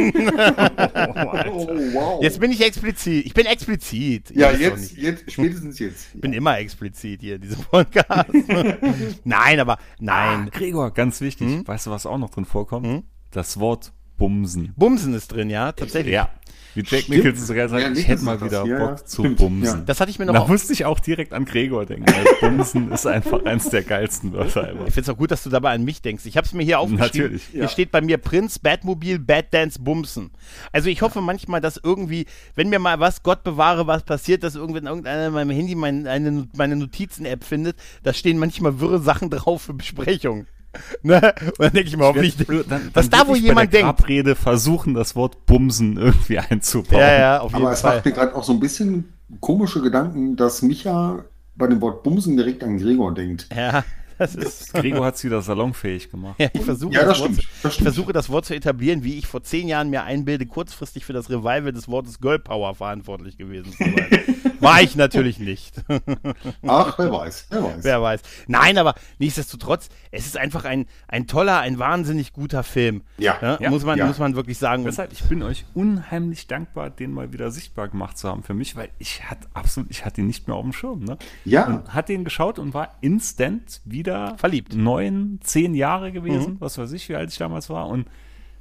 wow. 1.93 2.23
Jetzt 2.23 2.39
bin 2.39 2.53
ich 2.53 2.65
explizit. 2.65 3.27
Ich 3.27 3.35
bin 3.35 3.47
explizit. 3.47 4.31
Ja, 4.35 4.53
jetzt, 4.53 4.97
jetzt, 4.97 5.31
spätestens 5.33 5.79
jetzt. 5.81 6.15
Ich 6.15 6.21
bin 6.21 6.33
immer 6.33 6.59
explizit 6.59 7.21
hier 7.21 7.37
in 7.37 7.41
diesem 7.41 7.65
Podcast. 7.65 8.31
nein, 9.25 9.61
aber 9.61 9.79
nein. 9.99 10.47
Ah, 10.47 10.57
Gregor, 10.57 10.93
ganz 10.93 11.21
wichtig. 11.21 11.49
Hm? 11.49 11.67
Weißt 11.67 11.87
du, 11.87 11.91
was 11.91 12.07
auch 12.07 12.19
noch 12.19 12.31
drin 12.31 12.45
vorkommt? 12.45 12.87
Hm? 12.87 13.03
Das 13.33 13.59
Wort 13.59 13.93
Bumsen. 14.17 14.75
Bumsen 14.77 15.15
ist 15.15 15.29
drin, 15.29 15.51
ja, 15.51 15.73
tatsächlich. 15.73 16.15
Ja. 16.15 16.31
Wie 16.79 16.85
Jack 16.87 17.09
Nicholson 17.09 17.45
sogar 17.45 17.69
sagt, 17.69 17.83
ja, 17.83 17.91
ich 17.91 18.07
hätte 18.07 18.23
mal 18.23 18.41
wieder 18.41 18.61
Bock 18.61 18.71
ja. 18.71 18.97
zu 18.97 19.23
bumsen. 19.25 19.85
Das 19.85 20.01
hatte 20.01 20.11
ich 20.11 20.19
mir 20.21 20.27
noch. 20.27 20.35
Da 20.35 20.47
musste 20.47 20.73
ich 20.73 20.85
auch 20.85 21.01
direkt 21.01 21.33
an 21.33 21.45
Gregor 21.45 21.87
denken. 21.87 22.07
Weil 22.07 22.25
bumsen 22.51 22.93
ist 22.93 23.05
einfach 23.05 23.45
eins 23.45 23.69
der 23.71 23.83
geilsten 23.83 24.33
Wörter 24.33 24.71
immer. 24.71 24.87
Ich 24.87 24.95
finde 24.95 25.01
es 25.01 25.09
auch 25.09 25.19
gut, 25.19 25.33
dass 25.33 25.43
du 25.43 25.51
dabei 25.51 25.73
an 25.73 25.83
mich 25.83 26.03
denkst. 26.03 26.25
Ich 26.27 26.37
habe 26.37 26.47
es 26.47 26.53
mir 26.53 26.63
hier 26.63 26.79
aufgeschrieben. 26.79 27.23
Natürlich. 27.23 27.43
Hier 27.51 27.69
steht 27.69 27.91
bei 27.91 28.01
mir 28.01 28.19
Prinz, 28.19 28.61
Batmobil, 28.61 29.19
Bad 29.19 29.53
Dance, 29.53 29.81
Bumsen. 29.81 30.31
Also 30.73 30.89
ich 30.89 31.03
hoffe 31.03 31.21
manchmal, 31.21 31.61
dass 31.61 31.81
irgendwie, 31.83 32.27
wenn 32.55 32.69
mir 32.69 32.79
mal 32.79 33.01
was, 33.01 33.25
Gott 33.25 33.43
bewahre, 33.43 33.89
was 33.89 34.05
passiert, 34.05 34.45
dass 34.45 34.55
irgendwann 34.55 34.87
irgendeiner 34.87 35.27
in 35.27 35.33
meinem 35.33 35.51
Handy 35.51 35.75
mein, 35.75 36.07
eine, 36.07 36.47
meine 36.57 36.77
Notizen-App 36.77 37.43
findet, 37.43 37.77
da 38.05 38.13
stehen 38.13 38.39
manchmal 38.39 38.79
wirre 38.79 39.01
Sachen 39.01 39.31
drauf 39.31 39.63
für 39.63 39.75
Besprechungen. 39.75 40.47
Ne? 41.03 41.35
Und 41.41 41.61
dann 41.61 41.73
denke 41.73 41.89
ich 41.89 41.97
mir 41.97 42.05
hoffentlich, 42.05 42.37
dann, 42.69 42.91
dass 42.93 43.09
da, 43.09 43.27
wo 43.27 43.35
jemand 43.35 43.73
denkt. 43.73 43.87
Abrede 43.87 44.35
versuchen, 44.35 44.95
das 44.95 45.15
Wort 45.15 45.47
Bumsen 45.47 45.97
irgendwie 45.97 46.39
einzubauen. 46.39 47.01
Ja, 47.01 47.19
ja, 47.19 47.41
auf 47.41 47.53
jeden 47.53 47.65
Aber 47.65 47.77
Fall. 47.77 47.93
es 47.93 47.97
macht 47.97 48.05
mir 48.05 48.13
gerade 48.13 48.35
auch 48.35 48.45
so 48.45 48.53
ein 48.53 48.61
bisschen 48.61 49.13
komische 49.41 49.81
Gedanken, 49.81 50.37
dass 50.37 50.63
Micha 50.63 51.25
bei 51.55 51.67
dem 51.67 51.81
Wort 51.81 52.03
Bumsen 52.03 52.37
direkt 52.37 52.65
an 52.65 52.79
Gregor 52.79 53.15
denkt. 53.15 53.49
Ja. 53.55 53.85
Das 54.19 54.35
ist 54.35 54.73
Gregor 54.75 55.07
hat 55.07 55.15
es 55.15 55.25
wieder 55.25 55.41
salonfähig 55.41 56.11
gemacht. 56.11 56.35
Ja, 56.39 56.49
ich 56.53 56.63
versuche 56.63 56.93
ja, 56.93 57.05
das, 57.05 57.19
das, 57.19 57.21
Wort, 57.21 57.31
das 57.63 57.77
ich 57.77 57.83
versuche 57.83 58.13
das 58.13 58.29
Wort 58.29 58.47
zu 58.47 58.55
etablieren, 58.55 59.05
wie 59.05 59.17
ich 59.17 59.27
vor 59.27 59.43
zehn 59.43 59.69
Jahren 59.69 59.91
mir 59.91 60.03
einbilde, 60.03 60.47
kurzfristig 60.47 61.05
für 61.05 61.13
das 61.13 61.31
Revival 61.31 61.73
des 61.73 61.89
Wortes 61.89 62.21
Girl 62.21 62.41
Power 62.41 62.75
verantwortlich 62.75 63.39
gewesen 63.39 63.73
zu 63.73 63.85
sein. 63.85 63.95
War 64.61 64.83
ich 64.83 64.97
natürlich 64.97 65.39
nicht. 65.39 65.83
Ach, 66.67 66.99
wer 66.99 67.13
weiß, 67.13 67.47
wer 67.51 67.65
weiß. 67.65 67.85
Wer 67.85 68.03
weiß. 68.03 68.23
Nein, 68.49 68.79
aber 68.79 68.95
nichtsdestotrotz, 69.19 69.89
es 70.11 70.27
ist 70.27 70.37
einfach 70.37 70.65
ein, 70.65 70.87
ein 71.07 71.27
toller, 71.27 71.61
ein 71.61 71.79
wahnsinnig 71.79 72.33
guter 72.33 72.63
Film. 72.65 73.03
Ja. 73.19 73.39
ja, 73.41 73.59
ja 73.61 73.71
muss, 73.71 73.85
man, 73.85 73.99
ja. 73.99 74.07
muss 74.07 74.19
man 74.19 74.35
wirklich 74.35 74.59
sagen. 74.59 74.85
Deshalb, 74.85 75.13
ich 75.13 75.23
bin 75.25 75.43
euch 75.43 75.65
unheimlich 75.75 76.47
dankbar, 76.47 76.91
den 76.91 77.13
mal 77.13 77.33
wieder 77.33 77.51
sichtbar 77.51 77.89
gemacht 77.89 78.19
zu 78.19 78.29
haben 78.29 78.43
für 78.43 78.55
mich, 78.55 78.75
weil 78.75 78.89
ich 78.99 79.29
hatte 79.29 79.47
absolut, 79.55 79.91
ich 79.91 80.05
hatte 80.05 80.23
ihn 80.23 80.27
nicht 80.27 80.49
mehr 80.49 80.57
auf 80.57 80.65
dem 80.65 80.73
Schirm. 80.73 81.05
Ne? 81.05 81.19
Ja. 81.45 81.67
Und 81.67 81.95
hat 81.95 82.09
den 82.09 82.25
geschaut 82.25 82.59
und 82.59 82.75
war 82.75 82.97
instant 83.01 83.81
wieder 83.85 84.09
wieder 84.09 84.39
verliebt. 84.39 84.75
Neun, 84.75 85.39
zehn 85.43 85.75
Jahre 85.75 86.13
gewesen, 86.13 86.55
mhm. 86.55 86.61
was 86.61 86.79
weiß 86.79 86.93
ich, 86.93 87.09
wie 87.09 87.17
alt 87.17 87.31
ich 87.31 87.39
damals 87.39 87.69
war. 87.69 87.89
Und 87.89 88.07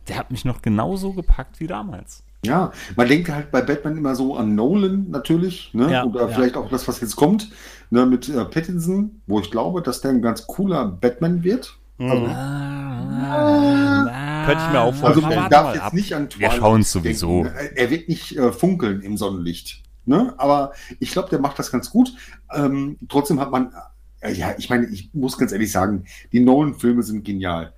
der 0.08 0.18
hat 0.18 0.32
mich 0.32 0.46
noch 0.46 0.62
genauso 0.62 1.14
gepackt 1.14 1.60
wie 1.60 1.68
damals. 1.68 2.24
Ja, 2.46 2.72
man 2.96 3.08
denkt 3.08 3.30
halt 3.30 3.52
bei 3.52 3.62
Batman 3.62 3.98
immer 3.98 4.16
so 4.16 4.36
an 4.36 4.56
Nolan 4.56 5.10
natürlich, 5.10 5.74
ne? 5.74 5.92
Ja, 5.92 6.06
oder 6.06 6.22
ja. 6.22 6.28
vielleicht 6.28 6.56
auch 6.56 6.70
das, 6.70 6.88
was 6.88 7.02
jetzt 7.02 7.16
kommt, 7.16 7.50
ne, 7.90 8.06
mit 8.06 8.30
äh, 8.30 8.46
Pattinson, 8.46 9.22
wo 9.26 9.40
ich 9.40 9.52
glaube, 9.52 9.82
dass 9.82 10.02
der 10.02 10.12
ein 10.12 10.22
ganz 10.22 10.46
cooler 10.48 10.86
Batman 10.86 11.44
wird. 11.44 11.78
Mhm. 11.98 12.12
Also, 12.12 12.26
ah, 12.28 14.08
ah, 14.12 14.46
könnte 14.46 14.64
ich 14.66 14.72
mir 14.72 14.82
auch 14.82 14.94
vorstellen. 14.94 15.26
Also 15.26 15.40
man 15.42 15.50
darf 15.50 15.76
jetzt 15.76 15.94
nicht 15.94 16.14
an 16.14 16.30
Twilight 16.30 16.52
Wir 16.54 16.58
schauen 16.60 16.84
sowieso. 16.84 17.46
Er 17.76 17.90
wird 17.90 18.08
nicht 18.08 18.38
äh, 18.38 18.52
funkeln 18.52 19.02
im 19.02 19.18
Sonnenlicht. 19.18 19.84
Ne? 20.06 20.34
Aber 20.38 20.72
ich 21.00 21.12
glaube, 21.12 21.30
der 21.30 21.40
macht 21.40 21.60
das 21.60 21.72
ganz 21.72 21.90
gut. 21.90 22.14
Ähm, 22.54 22.98
trotzdem 23.10 23.40
hat 23.40 23.52
man, 23.52 23.74
äh, 24.22 24.32
ja, 24.32 24.54
ich 24.58 24.70
meine, 24.70 24.86
ich 24.86 25.10
muss 25.14 25.38
ganz 25.38 25.52
ehrlich 25.52 25.72
sagen, 25.72 26.06
die 26.32 26.40
Nolan-Filme 26.40 27.04
sind 27.04 27.26
genial. 27.26 27.74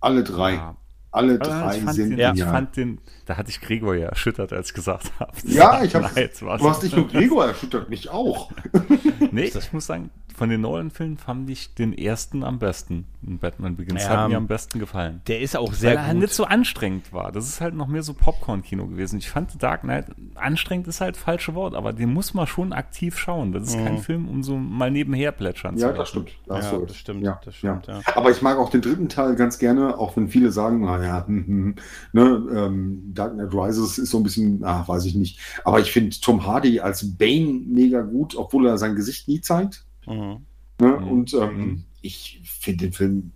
Alle 0.00 0.22
drei. 0.22 0.54
Ja. 0.54 0.76
Alle 1.12 1.38
drei 1.38 1.78
sind 1.78 1.96
den, 1.96 2.10
genial. 2.10 2.36
Ich 2.36 2.42
fand 2.42 2.76
den, 2.76 2.98
da 3.26 3.36
hatte 3.36 3.50
ich 3.50 3.60
Gregor 3.60 3.94
ja 3.94 4.08
erschüttert, 4.08 4.52
als 4.52 4.68
ich 4.68 4.74
gesagt 4.74 5.12
habe. 5.18 5.32
Ja, 5.44 5.82
ich 5.82 5.94
habe. 5.94 6.08
Du 6.40 6.48
hast 6.48 6.82
nicht 6.82 6.96
nur 6.96 7.08
Gregor 7.08 7.46
erschüttert, 7.46 7.88
mich 7.88 8.10
auch. 8.10 8.50
nee, 9.30 9.44
ich 9.44 9.72
muss 9.72 9.86
sagen, 9.86 10.10
von 10.34 10.48
den 10.48 10.62
neuen 10.62 10.90
Filmen 10.90 11.18
fand 11.18 11.48
ich 11.50 11.74
den 11.74 11.96
ersten 11.96 12.42
am 12.42 12.58
besten. 12.58 13.06
Batman 13.22 13.76
Begins 13.76 14.02
ja, 14.02 14.08
hat 14.08 14.28
mir 14.30 14.36
am 14.36 14.46
besten 14.48 14.78
gefallen. 14.78 15.20
Der 15.28 15.40
ist 15.40 15.56
auch 15.56 15.72
sehr 15.72 15.90
Weil 15.90 15.96
er 15.98 16.06
halt 16.08 16.18
nicht 16.18 16.32
so 16.32 16.44
anstrengend 16.44 17.12
war. 17.12 17.30
Das 17.30 17.48
ist 17.48 17.60
halt 17.60 17.74
noch 17.74 17.86
mehr 17.86 18.02
so 18.02 18.14
Popcorn-Kino 18.14 18.86
gewesen. 18.86 19.18
Ich 19.18 19.30
fand 19.30 19.62
Dark 19.62 19.82
Knight, 19.82 20.06
anstrengend 20.34 20.88
ist 20.88 21.00
halt 21.00 21.16
falsche 21.16 21.54
Wort, 21.54 21.74
aber 21.74 21.92
den 21.92 22.12
muss 22.12 22.34
man 22.34 22.46
schon 22.46 22.72
aktiv 22.72 23.18
schauen. 23.18 23.52
Das 23.52 23.64
ist 23.64 23.76
mhm. 23.76 23.84
kein 23.84 23.98
Film, 23.98 24.28
um 24.28 24.42
so 24.42 24.56
mal 24.56 24.90
nebenher 24.90 25.30
plätschern 25.32 25.76
ja, 25.76 25.88
zu 25.88 25.92
Ja, 25.92 25.98
das 25.98 26.08
stimmt. 26.08 26.30
Das, 26.46 26.72
ja, 26.72 26.78
das 26.78 26.96
stimmt. 26.96 27.22
Ja, 27.22 27.40
das 27.44 27.54
stimmt 27.54 27.86
ja. 27.86 28.00
Aber 28.14 28.30
ich 28.30 28.42
mag 28.42 28.58
auch 28.58 28.70
den 28.70 28.80
dritten 28.80 29.08
Teil 29.08 29.36
ganz 29.36 29.58
gerne, 29.58 29.98
auch 29.98 30.16
wenn 30.16 30.28
viele 30.28 30.50
sagen, 30.50 30.80
naja, 30.80 31.24
ne, 31.28 31.72
ähm, 32.12 33.11
Dark 33.14 33.34
Knight 33.34 33.52
Rises 33.52 33.98
ist 33.98 34.10
so 34.10 34.18
ein 34.18 34.22
bisschen, 34.22 34.64
ach, 34.64 34.88
weiß 34.88 35.04
ich 35.04 35.14
nicht. 35.14 35.38
Aber 35.64 35.80
ich 35.80 35.92
finde 35.92 36.16
Tom 36.20 36.46
Hardy 36.46 36.80
als 36.80 37.16
Bane 37.16 37.62
mega 37.66 38.02
gut, 38.02 38.36
obwohl 38.36 38.66
er 38.66 38.78
sein 38.78 38.96
Gesicht 38.96 39.28
nie 39.28 39.40
zeigt. 39.40 39.84
Mhm. 40.06 40.46
Ne? 40.80 40.98
Mhm. 41.00 41.08
Und 41.08 41.34
ähm, 41.34 41.56
mhm. 41.56 41.84
ich 42.00 42.40
finde 42.44 42.86
den 42.86 42.92
Film, 42.92 43.32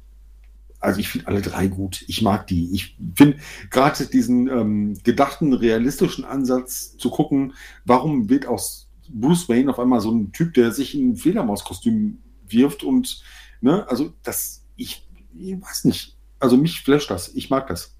also 0.81 1.01
ich 1.01 1.09
finde 1.09 1.27
alle 1.27 1.43
drei 1.43 1.69
gut. 1.69 2.05
Ich 2.07 2.23
mag 2.23 2.47
die. 2.47 2.73
Ich 2.73 2.97
finde 3.15 3.39
gerade 3.71 4.07
diesen 4.07 4.49
ähm, 4.49 4.95
gedachten, 5.03 5.53
realistischen 5.53 6.25
Ansatz 6.25 6.97
zu 6.97 7.11
gucken, 7.11 7.55
warum 7.85 8.29
wird 8.29 8.47
aus 8.47 8.89
Bruce 9.09 9.49
Wayne 9.49 9.71
auf 9.71 9.79
einmal 9.79 10.01
so 10.01 10.11
ein 10.11 10.33
Typ, 10.33 10.55
der 10.55 10.73
sich 10.73 10.95
in 10.95 11.11
ein 11.11 11.17
Fledermauskostüm 11.17 12.19
wirft 12.49 12.83
und, 12.83 13.23
ne, 13.61 13.89
also 13.89 14.13
das, 14.23 14.65
ich, 14.77 15.09
ich 15.37 15.61
weiß 15.61 15.85
nicht. 15.85 16.17
Also 16.39 16.57
mich 16.57 16.83
flasht 16.83 17.11
das. 17.11 17.35
Ich 17.35 17.51
mag 17.51 17.67
das. 17.67 17.96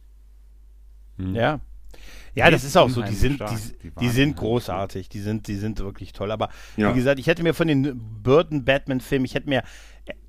Ja, 1.19 1.61
ja, 2.37 2.51
das 2.51 2.65
ist 2.65 2.77
auch 2.77 2.91
so. 2.91 3.01
Die 3.01 3.15
sind, 3.15 3.41
die, 3.41 3.91
die, 3.99 4.09
sind 4.11 4.37
großartig. 4.37 5.09
Die 5.09 5.21
sind, 5.21 5.49
die 5.49 5.57
sind 5.57 5.79
wirklich 5.79 6.13
toll. 6.13 6.31
Aber 6.31 6.51
ja. 6.77 6.93
wie 6.93 6.99
gesagt, 6.99 7.19
ich 7.19 7.27
hätte 7.27 7.43
mir 7.43 7.55
von 7.55 7.67
den 7.67 7.99
Burton 8.23 8.63
Batman-Filmen, 8.63 9.25
ich 9.25 9.35
hätte 9.35 9.49
mir, 9.49 9.63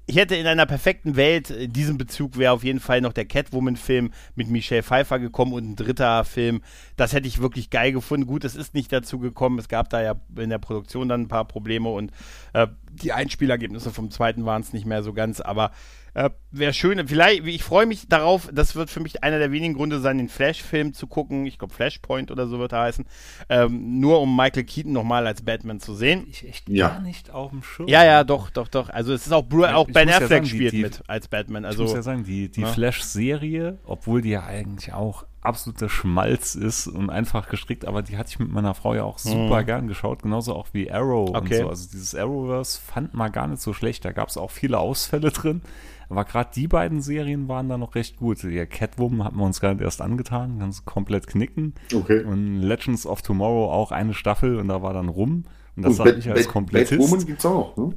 ich 0.06 0.16
hätte 0.16 0.38
in 0.38 0.48
einer 0.48 0.66
perfekten 0.66 1.18
Welt, 1.18 1.50
in 1.50 1.74
diesem 1.74 1.98
Bezug 1.98 2.38
wäre 2.38 2.54
auf 2.54 2.64
jeden 2.64 2.80
Fall 2.80 3.02
noch 3.02 3.12
der 3.12 3.26
Catwoman-Film 3.26 4.12
mit 4.36 4.48
Michelle 4.48 4.84
Pfeiffer 4.84 5.20
gekommen 5.20 5.52
und 5.52 5.72
ein 5.72 5.76
dritter 5.76 6.24
Film. 6.24 6.62
Das 6.96 7.12
hätte 7.12 7.28
ich 7.28 7.42
wirklich 7.42 7.70
geil 7.72 7.92
gefunden. 7.92 8.26
Gut, 8.26 8.46
es 8.46 8.56
ist 8.56 8.74
nicht 8.74 8.94
dazu 8.94 9.20
gekommen. 9.20 9.60
Es 9.60 9.68
gab 9.68 9.90
da 9.90 10.02
ja 10.02 10.16
in 10.38 10.50
der 10.50 10.60
Produktion 10.60 11.10
dann 11.10 11.24
ein 11.24 11.28
paar 11.28 11.46
Probleme 11.46 11.90
und 11.90 12.14
äh, 12.54 12.68
die 12.90 13.12
Einspielergebnisse 13.12 13.92
vom 13.92 14.12
zweiten 14.12 14.46
waren 14.46 14.62
es 14.62 14.72
nicht 14.72 14.86
mehr 14.86 15.04
so 15.04 15.12
ganz. 15.12 15.42
Aber 15.42 15.72
äh, 16.18 16.32
Wäre 16.50 16.74
schön. 16.74 17.08
Vielleicht, 17.08 17.46
ich 17.46 17.64
freue 17.64 17.86
mich 17.86 18.08
darauf. 18.08 18.50
Das 18.52 18.76
wird 18.76 18.90
für 18.90 19.00
mich 19.00 19.24
einer 19.24 19.38
der 19.38 19.52
wenigen 19.52 19.76
Gründe 19.76 20.00
sein, 20.00 20.18
den 20.18 20.30
Flash-Film 20.30 20.94
zu 20.94 21.06
gucken. 21.06 21.46
Ich 21.46 21.60
glaube, 21.60 21.74
Flashpoint 21.74 22.32
oder 22.32 22.48
so 22.48 22.58
wird 22.58 22.72
er 22.72 22.82
heißen. 22.82 23.06
Ähm, 23.50 24.00
nur 24.00 24.20
um 24.22 24.36
Michael 24.36 24.64
Keaton 24.64 24.94
nochmal 24.94 25.28
als 25.28 25.44
Batman 25.44 25.80
zu 25.80 25.94
sehen. 25.94 26.26
Ich 26.28 26.48
echt 26.48 26.70
ja. 26.70 26.88
gar 26.88 27.02
nicht 27.02 27.30
auf 27.30 27.52
dem 27.52 27.62
Schirm. 27.62 27.88
Ja, 27.88 28.04
ja, 28.04 28.24
doch, 28.24 28.50
doch, 28.50 28.68
doch. 28.68 28.90
Also 28.90 29.14
es 29.14 29.28
ist 29.28 29.34
auch, 29.34 29.44
Bru 29.44 29.66
auch 29.66 29.86
Ben 29.86 30.10
Affleck 30.10 30.22
ja 30.22 30.28
sagen, 30.28 30.46
spielt 30.48 30.74
die, 30.74 30.82
mit 30.82 31.04
als 31.06 31.28
Batman. 31.28 31.66
Also, 31.66 31.84
ich 31.84 31.90
muss 31.90 31.96
ja 31.96 32.02
sagen, 32.02 32.24
die, 32.24 32.50
die 32.50 32.62
ja. 32.62 32.68
Flash-Serie, 32.68 33.78
obwohl 33.86 34.24
die 34.24 34.30
ja 34.30 34.44
eigentlich 34.44 34.94
auch 34.94 35.26
absoluter 35.42 35.88
Schmalz 35.88 36.56
ist 36.56 36.88
und 36.88 37.10
einfach 37.10 37.48
gestrickt, 37.50 37.86
aber 37.86 38.02
die 38.02 38.18
hatte 38.18 38.32
ich 38.32 38.40
mit 38.40 38.52
meiner 38.52 38.74
Frau 38.74 38.96
ja 38.96 39.04
auch 39.04 39.18
super 39.18 39.62
mhm. 39.62 39.66
gern 39.66 39.88
geschaut, 39.88 40.24
genauso 40.24 40.56
auch 40.56 40.68
wie 40.74 40.92
Arrow 40.92 41.30
okay. 41.30 41.40
und 41.40 41.64
so. 41.64 41.70
Also 41.70 41.90
dieses 41.92 42.16
Arrowverse 42.16 42.82
fand 42.82 43.14
man 43.14 43.32
gar 43.32 43.48
nicht 43.48 43.62
so 43.62 43.74
schlecht. 43.74 44.04
Da 44.04 44.12
gab 44.12 44.30
es 44.30 44.38
auch 44.38 44.52
viele 44.52 44.80
Ausfälle 44.80 45.32
drin. 45.32 45.62
Aber 46.10 46.26
gerade 46.26 46.50
die 46.56 46.68
beiden 46.68 47.02
Serien 47.02 47.48
waren 47.48 47.70
da 47.70 47.78
noch 47.78 47.96
recht 47.96 48.18
gut. 48.18 48.44
Die 48.44 48.66
Catwoman 48.66 49.24
hat 49.24 49.34
man 49.34 49.46
uns 49.46 49.60
gerade 49.60 49.84
erst 49.84 50.02
angetan, 50.02 50.60
ganz 50.60 50.86
komplett 50.86 51.28
knicken. 51.28 51.74
Okay. 51.94 52.24
Und 52.24 52.62
Legends 52.62 53.06
of 53.06 53.22
Tomorrow 53.22 53.72
auch 53.72 53.92
eine 53.92 54.14
Staffel 54.14 54.58
und 54.58 54.70
da 54.70 54.82
war 54.82 54.94
dann 54.94 55.10
rum. 55.10 55.44
Und 55.76 55.84
das 55.84 56.00
hat 56.00 56.16
mich 56.16 56.30
als 56.30 56.48
Komplettist. 56.48 57.00
Batwoman 57.00 57.26
gibt's 57.26 57.46
auch, 57.46 57.76
ne? 57.78 57.94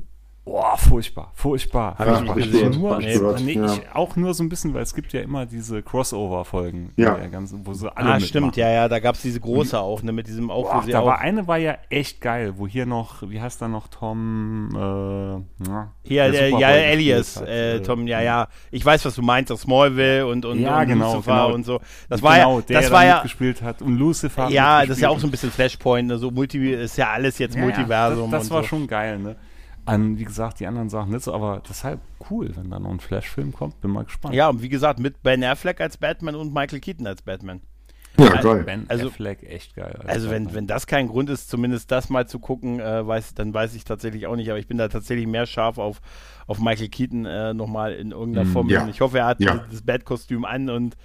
Boah, 0.51 0.77
furchtbar, 0.77 1.31
furchtbar. 1.33 1.97
Habe 1.97 2.13
ich 2.15 2.21
nicht 2.23 2.35
gesehen. 2.35 2.81
Nur, 2.81 2.99
nee, 2.99 3.17
nee, 3.41 3.53
ja. 3.53 3.73
ich, 3.73 3.83
auch 3.95 4.17
nur 4.17 4.35
so 4.35 4.43
ein 4.43 4.49
bisschen, 4.49 4.75
weil 4.75 4.83
es 4.83 4.97
gibt 4.97 5.13
ja 5.13 5.21
immer 5.21 5.47
diese 5.47 5.81
Crossover-Folgen, 5.81 6.91
ja. 6.97 7.19
wo 7.63 7.73
so 7.73 7.89
alle 7.91 8.15
Ah, 8.15 8.21
stimmt, 8.21 8.57
ja, 8.57 8.69
ja, 8.69 8.89
da 8.89 8.99
gab 8.99 9.15
es 9.15 9.23
diese 9.23 9.39
große 9.39 9.79
auch, 9.79 10.03
ne, 10.03 10.11
mit 10.11 10.27
diesem 10.27 10.51
auch. 10.51 10.65
Boah, 10.65 10.85
da 10.91 11.01
auch 11.01 11.07
war 11.07 11.21
eine 11.21 11.47
war 11.47 11.59
ja 11.59 11.79
echt 11.89 12.21
geil, 12.21 12.55
wo 12.57 12.67
hier 12.67 12.85
noch, 12.85 13.23
wie 13.31 13.41
heißt 13.41 13.63
da 13.63 13.69
noch 13.69 13.87
Tom, 13.87 14.71
äh, 14.75 15.69
na, 15.69 15.93
Hier, 16.03 16.33
der, 16.33 16.49
ja, 16.49 16.71
Elias, 16.71 17.41
äh, 17.41 17.77
äh, 17.77 17.81
Tom, 17.83 18.09
ja, 18.09 18.21
ja, 18.21 18.49
ich 18.73 18.85
weiß, 18.85 19.05
was 19.05 19.15
du 19.15 19.23
meinst, 19.23 19.53
das 19.53 19.61
Smallville 19.61 20.27
und, 20.27 20.45
und, 20.45 20.59
ja, 20.59 20.81
und 20.81 20.89
genau, 20.89 21.13
Lucifer 21.13 21.45
genau. 21.45 21.55
und 21.55 21.65
so. 21.65 21.81
Das 22.09 22.23
war 22.23 22.35
genau, 22.35 22.59
ja, 22.59 22.65
der 22.67 22.81
das 22.81 22.91
war 22.91 23.05
ja, 23.05 23.23
gespielt 23.23 23.63
hat 23.63 23.83
und 23.83 23.97
Lucifer. 23.97 24.49
Ja, 24.49 24.81
das 24.81 24.97
ist 24.97 25.03
ja 25.03 25.11
auch 25.11 25.21
so 25.21 25.29
ein 25.29 25.31
bisschen 25.31 25.53
Flashpoint, 25.53 26.09
ne, 26.09 26.19
so 26.19 26.33
Multi, 26.33 26.73
ist 26.73 26.97
ja 26.97 27.11
alles 27.11 27.39
jetzt 27.39 27.55
ja, 27.55 27.63
Multiversum. 27.63 28.33
das, 28.33 28.43
das 28.43 28.51
war 28.51 28.63
so. 28.63 28.69
schon 28.71 28.89
geil, 28.89 29.21
ne. 29.21 29.37
An, 29.85 30.19
wie 30.19 30.25
gesagt, 30.25 30.61
die 30.61 30.67
anderen 30.67 30.89
Sachen 30.89 31.11
nicht 31.11 31.25
so, 31.25 31.33
aber 31.33 31.63
deshalb 31.69 32.01
cool, 32.31 32.55
wenn 32.57 32.71
da 32.71 32.79
noch 32.79 32.91
ein 32.91 33.01
Flash-Film 33.01 33.53
kommt. 33.53 33.81
Bin 33.81 33.91
mal 33.91 34.05
gespannt. 34.05 34.35
Ja, 34.35 34.49
und 34.49 34.63
wie 34.63 34.69
gesagt, 34.69 34.99
mit 34.99 35.23
Ben 35.23 35.43
Affleck 35.43 35.81
als 35.81 35.97
Batman 35.97 36.35
und 36.35 36.53
Michael 36.53 36.81
Keaton 36.81 37.07
als 37.07 37.23
Batman. 37.23 37.61
Ja, 38.19 38.33
also, 38.33 38.55
geil. 38.55 38.65
Ben 38.65 38.85
also, 38.89 39.09
Affleck, 39.09 39.43
echt 39.43 39.75
geil. 39.75 39.99
Also, 40.07 40.31
wenn, 40.31 40.53
wenn 40.55 40.67
das 40.67 40.87
kein 40.87 41.09
Grund 41.09 41.31
ist, 41.31 41.49
zumindest 41.49 41.91
das 41.91 42.11
mal 42.11 42.27
zu 42.27 42.39
gucken, 42.39 42.81
äh, 42.81 43.07
weiß, 43.07 43.35
dann 43.35 43.55
weiß 43.55 43.75
ich 43.75 43.85
tatsächlich 43.85 44.27
auch 44.27 44.37
nicht. 44.37 44.51
Aber 44.51 44.59
ich 44.59 44.67
bin 44.67 44.79
da 44.79 44.89
tatsächlich 44.89 45.27
mehr 45.27 45.47
scharf 45.47 45.79
auf, 45.79 46.01
auf 46.47 46.61
Michael 46.61 46.89
Keaton 46.89 47.25
äh, 47.25 47.55
nochmal 47.55 47.95
in 47.95 48.11
irgendeiner 48.11 48.49
mm, 48.49 48.53
Form. 48.53 48.69
Ja. 48.69 48.87
Ich 48.89 49.01
hoffe, 49.01 49.19
er 49.19 49.27
hat 49.27 49.41
ja. 49.41 49.65
das 49.71 49.83
Bat-Kostüm 49.83 50.45
an 50.45 50.69
und 50.69 50.97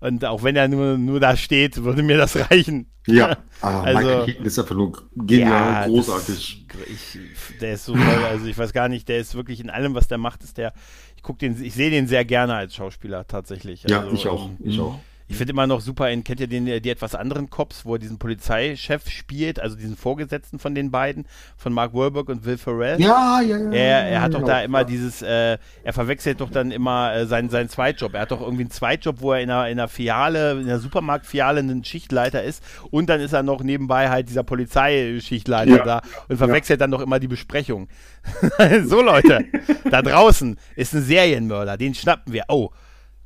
und 0.00 0.24
auch 0.24 0.42
wenn 0.42 0.56
er 0.56 0.68
nur, 0.68 0.96
nur 0.98 1.20
da 1.20 1.36
steht, 1.36 1.82
würde 1.82 2.02
mir 2.02 2.16
das 2.16 2.36
reichen. 2.50 2.90
Ja, 3.06 3.38
aber 3.60 3.84
also, 3.84 3.98
Michael 3.98 4.24
Keaton 4.26 4.46
ist 4.46 4.58
einfach 4.58 4.74
nur 4.74 4.92
genial, 5.14 5.50
ja, 5.50 5.86
großartig. 5.86 6.66
Das, 6.68 6.80
ich, 6.88 7.58
der 7.60 7.74
ist 7.74 7.84
so 7.84 7.94
toll, 7.94 8.24
also 8.28 8.46
ich 8.46 8.56
weiß 8.56 8.72
gar 8.72 8.88
nicht, 8.88 9.08
der 9.08 9.18
ist 9.18 9.34
wirklich 9.34 9.60
in 9.60 9.70
allem, 9.70 9.94
was 9.94 10.08
der 10.08 10.18
macht, 10.18 10.44
ist 10.44 10.58
der, 10.58 10.72
ich 11.16 11.22
den, 11.36 11.62
ich 11.62 11.74
sehe 11.74 11.90
den 11.90 12.06
sehr 12.06 12.24
gerne 12.24 12.54
als 12.54 12.74
Schauspieler 12.74 13.26
tatsächlich. 13.26 13.84
Also, 13.84 14.08
ja, 14.08 14.12
ich 14.12 14.28
auch, 14.28 14.50
ich 14.60 14.78
auch. 14.78 15.00
Ich 15.28 15.36
finde 15.36 15.52
immer 15.52 15.66
noch 15.66 15.82
super, 15.82 16.10
in, 16.10 16.24
kennt 16.24 16.40
ihr 16.40 16.46
den, 16.46 16.64
die 16.64 16.90
etwas 16.90 17.14
anderen 17.14 17.50
Cops, 17.50 17.84
wo 17.84 17.94
er 17.94 17.98
diesen 17.98 18.18
Polizeichef 18.18 19.10
spielt, 19.10 19.60
also 19.60 19.76
diesen 19.76 19.96
Vorgesetzten 19.96 20.58
von 20.58 20.74
den 20.74 20.90
beiden, 20.90 21.26
von 21.58 21.72
Mark 21.74 21.92
Wahlberg 21.92 22.30
und 22.30 22.46
Will 22.46 22.56
Ferrell? 22.56 22.98
Ja, 22.98 23.42
ja, 23.42 23.58
ja. 23.58 23.70
Er, 23.70 24.08
er 24.08 24.22
hat 24.22 24.32
doch 24.32 24.42
da 24.42 24.62
immer 24.62 24.84
dieses, 24.84 25.20
äh, 25.20 25.58
er 25.84 25.92
verwechselt 25.92 26.40
doch 26.40 26.50
dann 26.50 26.70
immer 26.70 27.14
äh, 27.14 27.26
seinen, 27.26 27.50
seinen 27.50 27.68
Zweitjob. 27.68 28.14
Er 28.14 28.22
hat 28.22 28.30
doch 28.30 28.40
irgendwie 28.40 28.62
einen 28.62 28.70
Zweitjob, 28.70 29.20
wo 29.20 29.32
er 29.32 29.40
in 29.40 29.50
einer, 29.50 29.68
in 29.68 29.78
einer 29.78 29.88
Filiale, 29.88 30.52
in 30.52 30.66
einer 30.66 30.78
Supermarktfiliale 30.78 31.60
ein 31.60 31.84
Schichtleiter 31.84 32.42
ist 32.42 32.62
und 32.90 33.10
dann 33.10 33.20
ist 33.20 33.34
er 33.34 33.42
noch 33.42 33.62
nebenbei 33.62 34.08
halt 34.08 34.30
dieser 34.30 34.44
Polizeischichtleiter 34.44 35.76
ja. 35.76 35.84
da 35.84 36.02
und 36.28 36.38
verwechselt 36.38 36.80
ja. 36.80 36.84
dann 36.84 36.90
doch 36.90 37.02
immer 37.02 37.18
die 37.18 37.28
Besprechung. 37.28 37.88
so 38.84 39.02
Leute, 39.02 39.44
da 39.90 40.00
draußen 40.00 40.58
ist 40.74 40.94
ein 40.94 41.02
Serienmörder, 41.02 41.76
den 41.76 41.94
schnappen 41.94 42.32
wir. 42.32 42.44
Oh, 42.48 42.70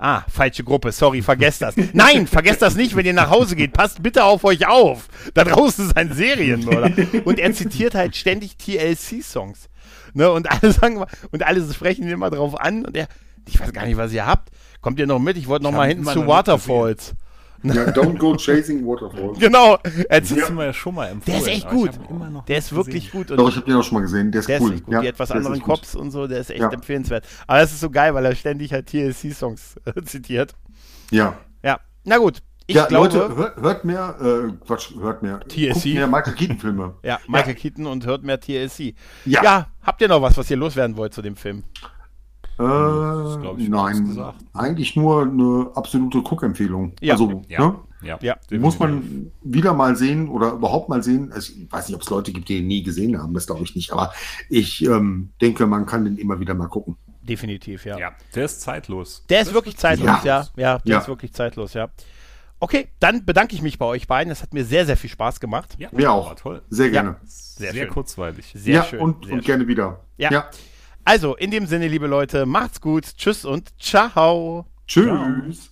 Ah, 0.04 0.24
falsche 0.28 0.64
Gruppe, 0.64 0.90
sorry, 0.90 1.22
vergesst 1.22 1.62
das. 1.62 1.76
Nein, 1.92 2.26
vergesst 2.26 2.60
das 2.60 2.74
nicht, 2.74 2.96
wenn 2.96 3.06
ihr 3.06 3.12
nach 3.12 3.30
Hause 3.30 3.54
geht. 3.54 3.72
Passt 3.72 4.02
bitte 4.02 4.24
auf 4.24 4.42
euch 4.42 4.66
auf. 4.66 5.06
Da 5.32 5.44
draußen 5.44 5.86
ist 5.86 5.96
ein 5.96 6.12
Serienmörder. 6.12 6.90
Und 7.24 7.38
er 7.38 7.52
zitiert 7.52 7.94
halt 7.94 8.16
ständig 8.16 8.56
TLC-Songs. 8.58 9.68
Ne, 10.14 10.28
und 10.28 10.50
alle 10.50 10.72
sagen 10.72 11.04
und 11.30 11.42
alle 11.44 11.72
sprechen 11.72 12.02
ihn 12.02 12.10
immer 12.10 12.30
drauf 12.30 12.60
an 12.60 12.84
und 12.84 12.96
er, 12.96 13.06
ich 13.48 13.60
weiß 13.60 13.72
gar 13.72 13.86
nicht, 13.86 13.96
was 13.96 14.12
ihr 14.12 14.26
habt. 14.26 14.50
Kommt 14.80 14.98
ihr 14.98 15.06
noch 15.06 15.20
mit? 15.20 15.36
Ich 15.36 15.46
wollte 15.46 15.62
noch 15.62 15.70
ich 15.70 15.76
mal 15.76 15.86
hinten 15.86 16.04
zu 16.04 16.26
Waterfalls. 16.26 17.14
Ja, 17.62 17.72
Don't 17.92 18.18
Go 18.18 18.36
Chasing 18.36 18.84
Waterfalls. 18.86 19.38
Genau. 19.38 19.78
Das 20.08 20.30
haben 20.30 20.56
wir 20.56 20.66
ja 20.66 20.72
schon 20.72 20.94
mal 20.94 21.08
empfohlen. 21.08 21.42
Der 21.44 21.52
ist 21.52 21.58
echt 21.58 21.70
gut. 21.70 21.90
Der 22.48 22.58
ist 22.58 22.72
wirklich 22.72 23.04
gesehen. 23.06 23.18
gut. 23.20 23.30
Und 23.30 23.36
Doch, 23.38 23.48
ich 23.48 23.56
habe 23.56 23.66
den 23.66 23.76
auch 23.76 23.82
schon 23.82 23.94
mal 23.94 24.00
gesehen. 24.00 24.32
Der 24.32 24.40
ist 24.40 24.48
der 24.48 24.60
cool. 24.60 24.74
Ist 24.74 24.84
gut. 24.84 24.94
Ja, 24.94 25.00
die 25.00 25.06
etwas 25.08 25.30
anderen 25.30 25.62
Cops 25.62 25.94
und 25.94 26.10
so, 26.10 26.26
der 26.26 26.40
ist 26.40 26.50
echt 26.50 26.60
ja. 26.60 26.70
empfehlenswert. 26.70 27.26
Aber 27.46 27.58
das 27.60 27.72
ist 27.72 27.80
so 27.80 27.90
geil, 27.90 28.14
weil 28.14 28.24
er 28.24 28.34
ständig 28.34 28.72
halt 28.72 28.86
TLC-Songs 28.86 29.76
äh, 29.84 30.02
zitiert. 30.02 30.54
Ja. 31.10 31.36
Ja. 31.62 31.78
Na 32.04 32.18
gut. 32.18 32.42
Ich 32.66 32.76
ja, 32.76 32.86
glaube, 32.86 33.06
Leute, 33.06 33.36
hört, 33.36 33.56
hört 33.56 33.84
mehr, 33.84 34.16
äh, 34.20 34.52
Quatsch, 34.64 34.94
hört 34.98 35.22
mehr. 35.22 35.40
TLC. 35.40 35.94
mehr 35.94 36.06
Michael 36.06 36.34
Keaton-Filme. 36.34 36.94
ja, 37.02 37.18
Michael 37.26 37.54
ja. 37.54 37.60
Keaton 37.60 37.86
und 37.86 38.06
hört 38.06 38.22
mehr 38.22 38.40
TLC. 38.40 38.94
Ja. 39.24 39.42
ja, 39.42 39.66
habt 39.82 40.00
ihr 40.00 40.08
noch 40.08 40.22
was, 40.22 40.36
was 40.36 40.50
ihr 40.50 40.56
loswerden 40.56 40.96
wollt 40.96 41.12
zu 41.12 41.22
dem 41.22 41.36
Film? 41.36 41.64
Äh, 42.62 43.42
das, 43.44 43.68
nein, 43.68 44.18
eigentlich 44.52 44.96
nur 44.96 45.22
eine 45.22 45.70
absolute 45.74 46.18
Cook-Empfehlung. 46.18 46.92
Ja. 47.00 47.14
Also, 47.14 47.42
ja. 47.48 47.66
Ne? 47.66 47.78
Ja, 48.02 48.18
ja, 48.20 48.36
muss 48.58 48.80
man 48.80 49.30
wieder 49.42 49.74
mal 49.74 49.94
sehen 49.94 50.28
oder 50.28 50.54
überhaupt 50.54 50.88
mal 50.88 51.04
sehen. 51.04 51.30
Also, 51.32 51.52
ich 51.52 51.70
weiß 51.70 51.86
nicht, 51.86 51.94
ob 51.94 52.02
es 52.02 52.10
Leute 52.10 52.32
gibt, 52.32 52.48
die 52.48 52.58
ihn 52.58 52.66
nie 52.66 52.82
gesehen 52.82 53.16
haben, 53.16 53.32
das 53.32 53.46
glaube 53.46 53.62
ich 53.62 53.76
nicht, 53.76 53.92
aber 53.92 54.12
ich 54.48 54.84
ähm, 54.84 55.30
denke, 55.40 55.66
man 55.66 55.86
kann 55.86 56.04
den 56.04 56.18
immer 56.18 56.40
wieder 56.40 56.54
mal 56.54 56.66
gucken. 56.66 56.96
Definitiv, 57.22 57.84
ja. 57.84 57.96
ja. 57.98 58.12
Der 58.34 58.44
ist 58.44 58.60
zeitlos. 58.60 59.24
Der 59.28 59.42
ist 59.42 59.54
wirklich 59.54 59.76
zeitlos, 59.76 60.24
ja. 60.24 60.48
Ja, 60.56 60.78
der 60.78 60.98
ist 60.98 61.06
wirklich 61.06 61.32
zeitlos, 61.32 61.74
ja. 61.74 61.90
Okay, 62.58 62.88
dann 63.00 63.24
bedanke 63.24 63.54
ich 63.54 63.62
mich 63.62 63.78
bei 63.78 63.86
euch 63.86 64.06
beiden. 64.06 64.28
Das 64.28 64.42
hat 64.42 64.54
mir 64.54 64.64
sehr, 64.64 64.86
sehr 64.86 64.96
viel 64.96 65.10
Spaß 65.10 65.40
gemacht. 65.40 65.74
Ja, 65.78 65.88
mir 65.92 66.12
auch. 66.12 66.34
Toll. 66.36 66.62
Sehr 66.70 66.90
gerne. 66.90 67.16
sehr, 67.24 67.72
sehr 67.72 67.88
kurzweilig. 67.88 68.52
Sehr 68.54 68.74
ja, 68.74 68.84
schön. 68.84 69.00
Und, 69.00 69.24
sehr 69.24 69.34
und 69.34 69.40
schön. 69.40 69.46
gerne 69.46 69.68
wieder. 69.68 70.00
ja. 70.16 70.48
Also, 71.04 71.36
in 71.36 71.50
dem 71.50 71.66
Sinne, 71.66 71.88
liebe 71.88 72.06
Leute, 72.06 72.46
macht's 72.46 72.80
gut. 72.80 73.04
Tschüss 73.16 73.44
und 73.44 73.70
ciao. 73.80 74.66
Tschüss. 74.86 75.06
Ciao. 75.06 75.71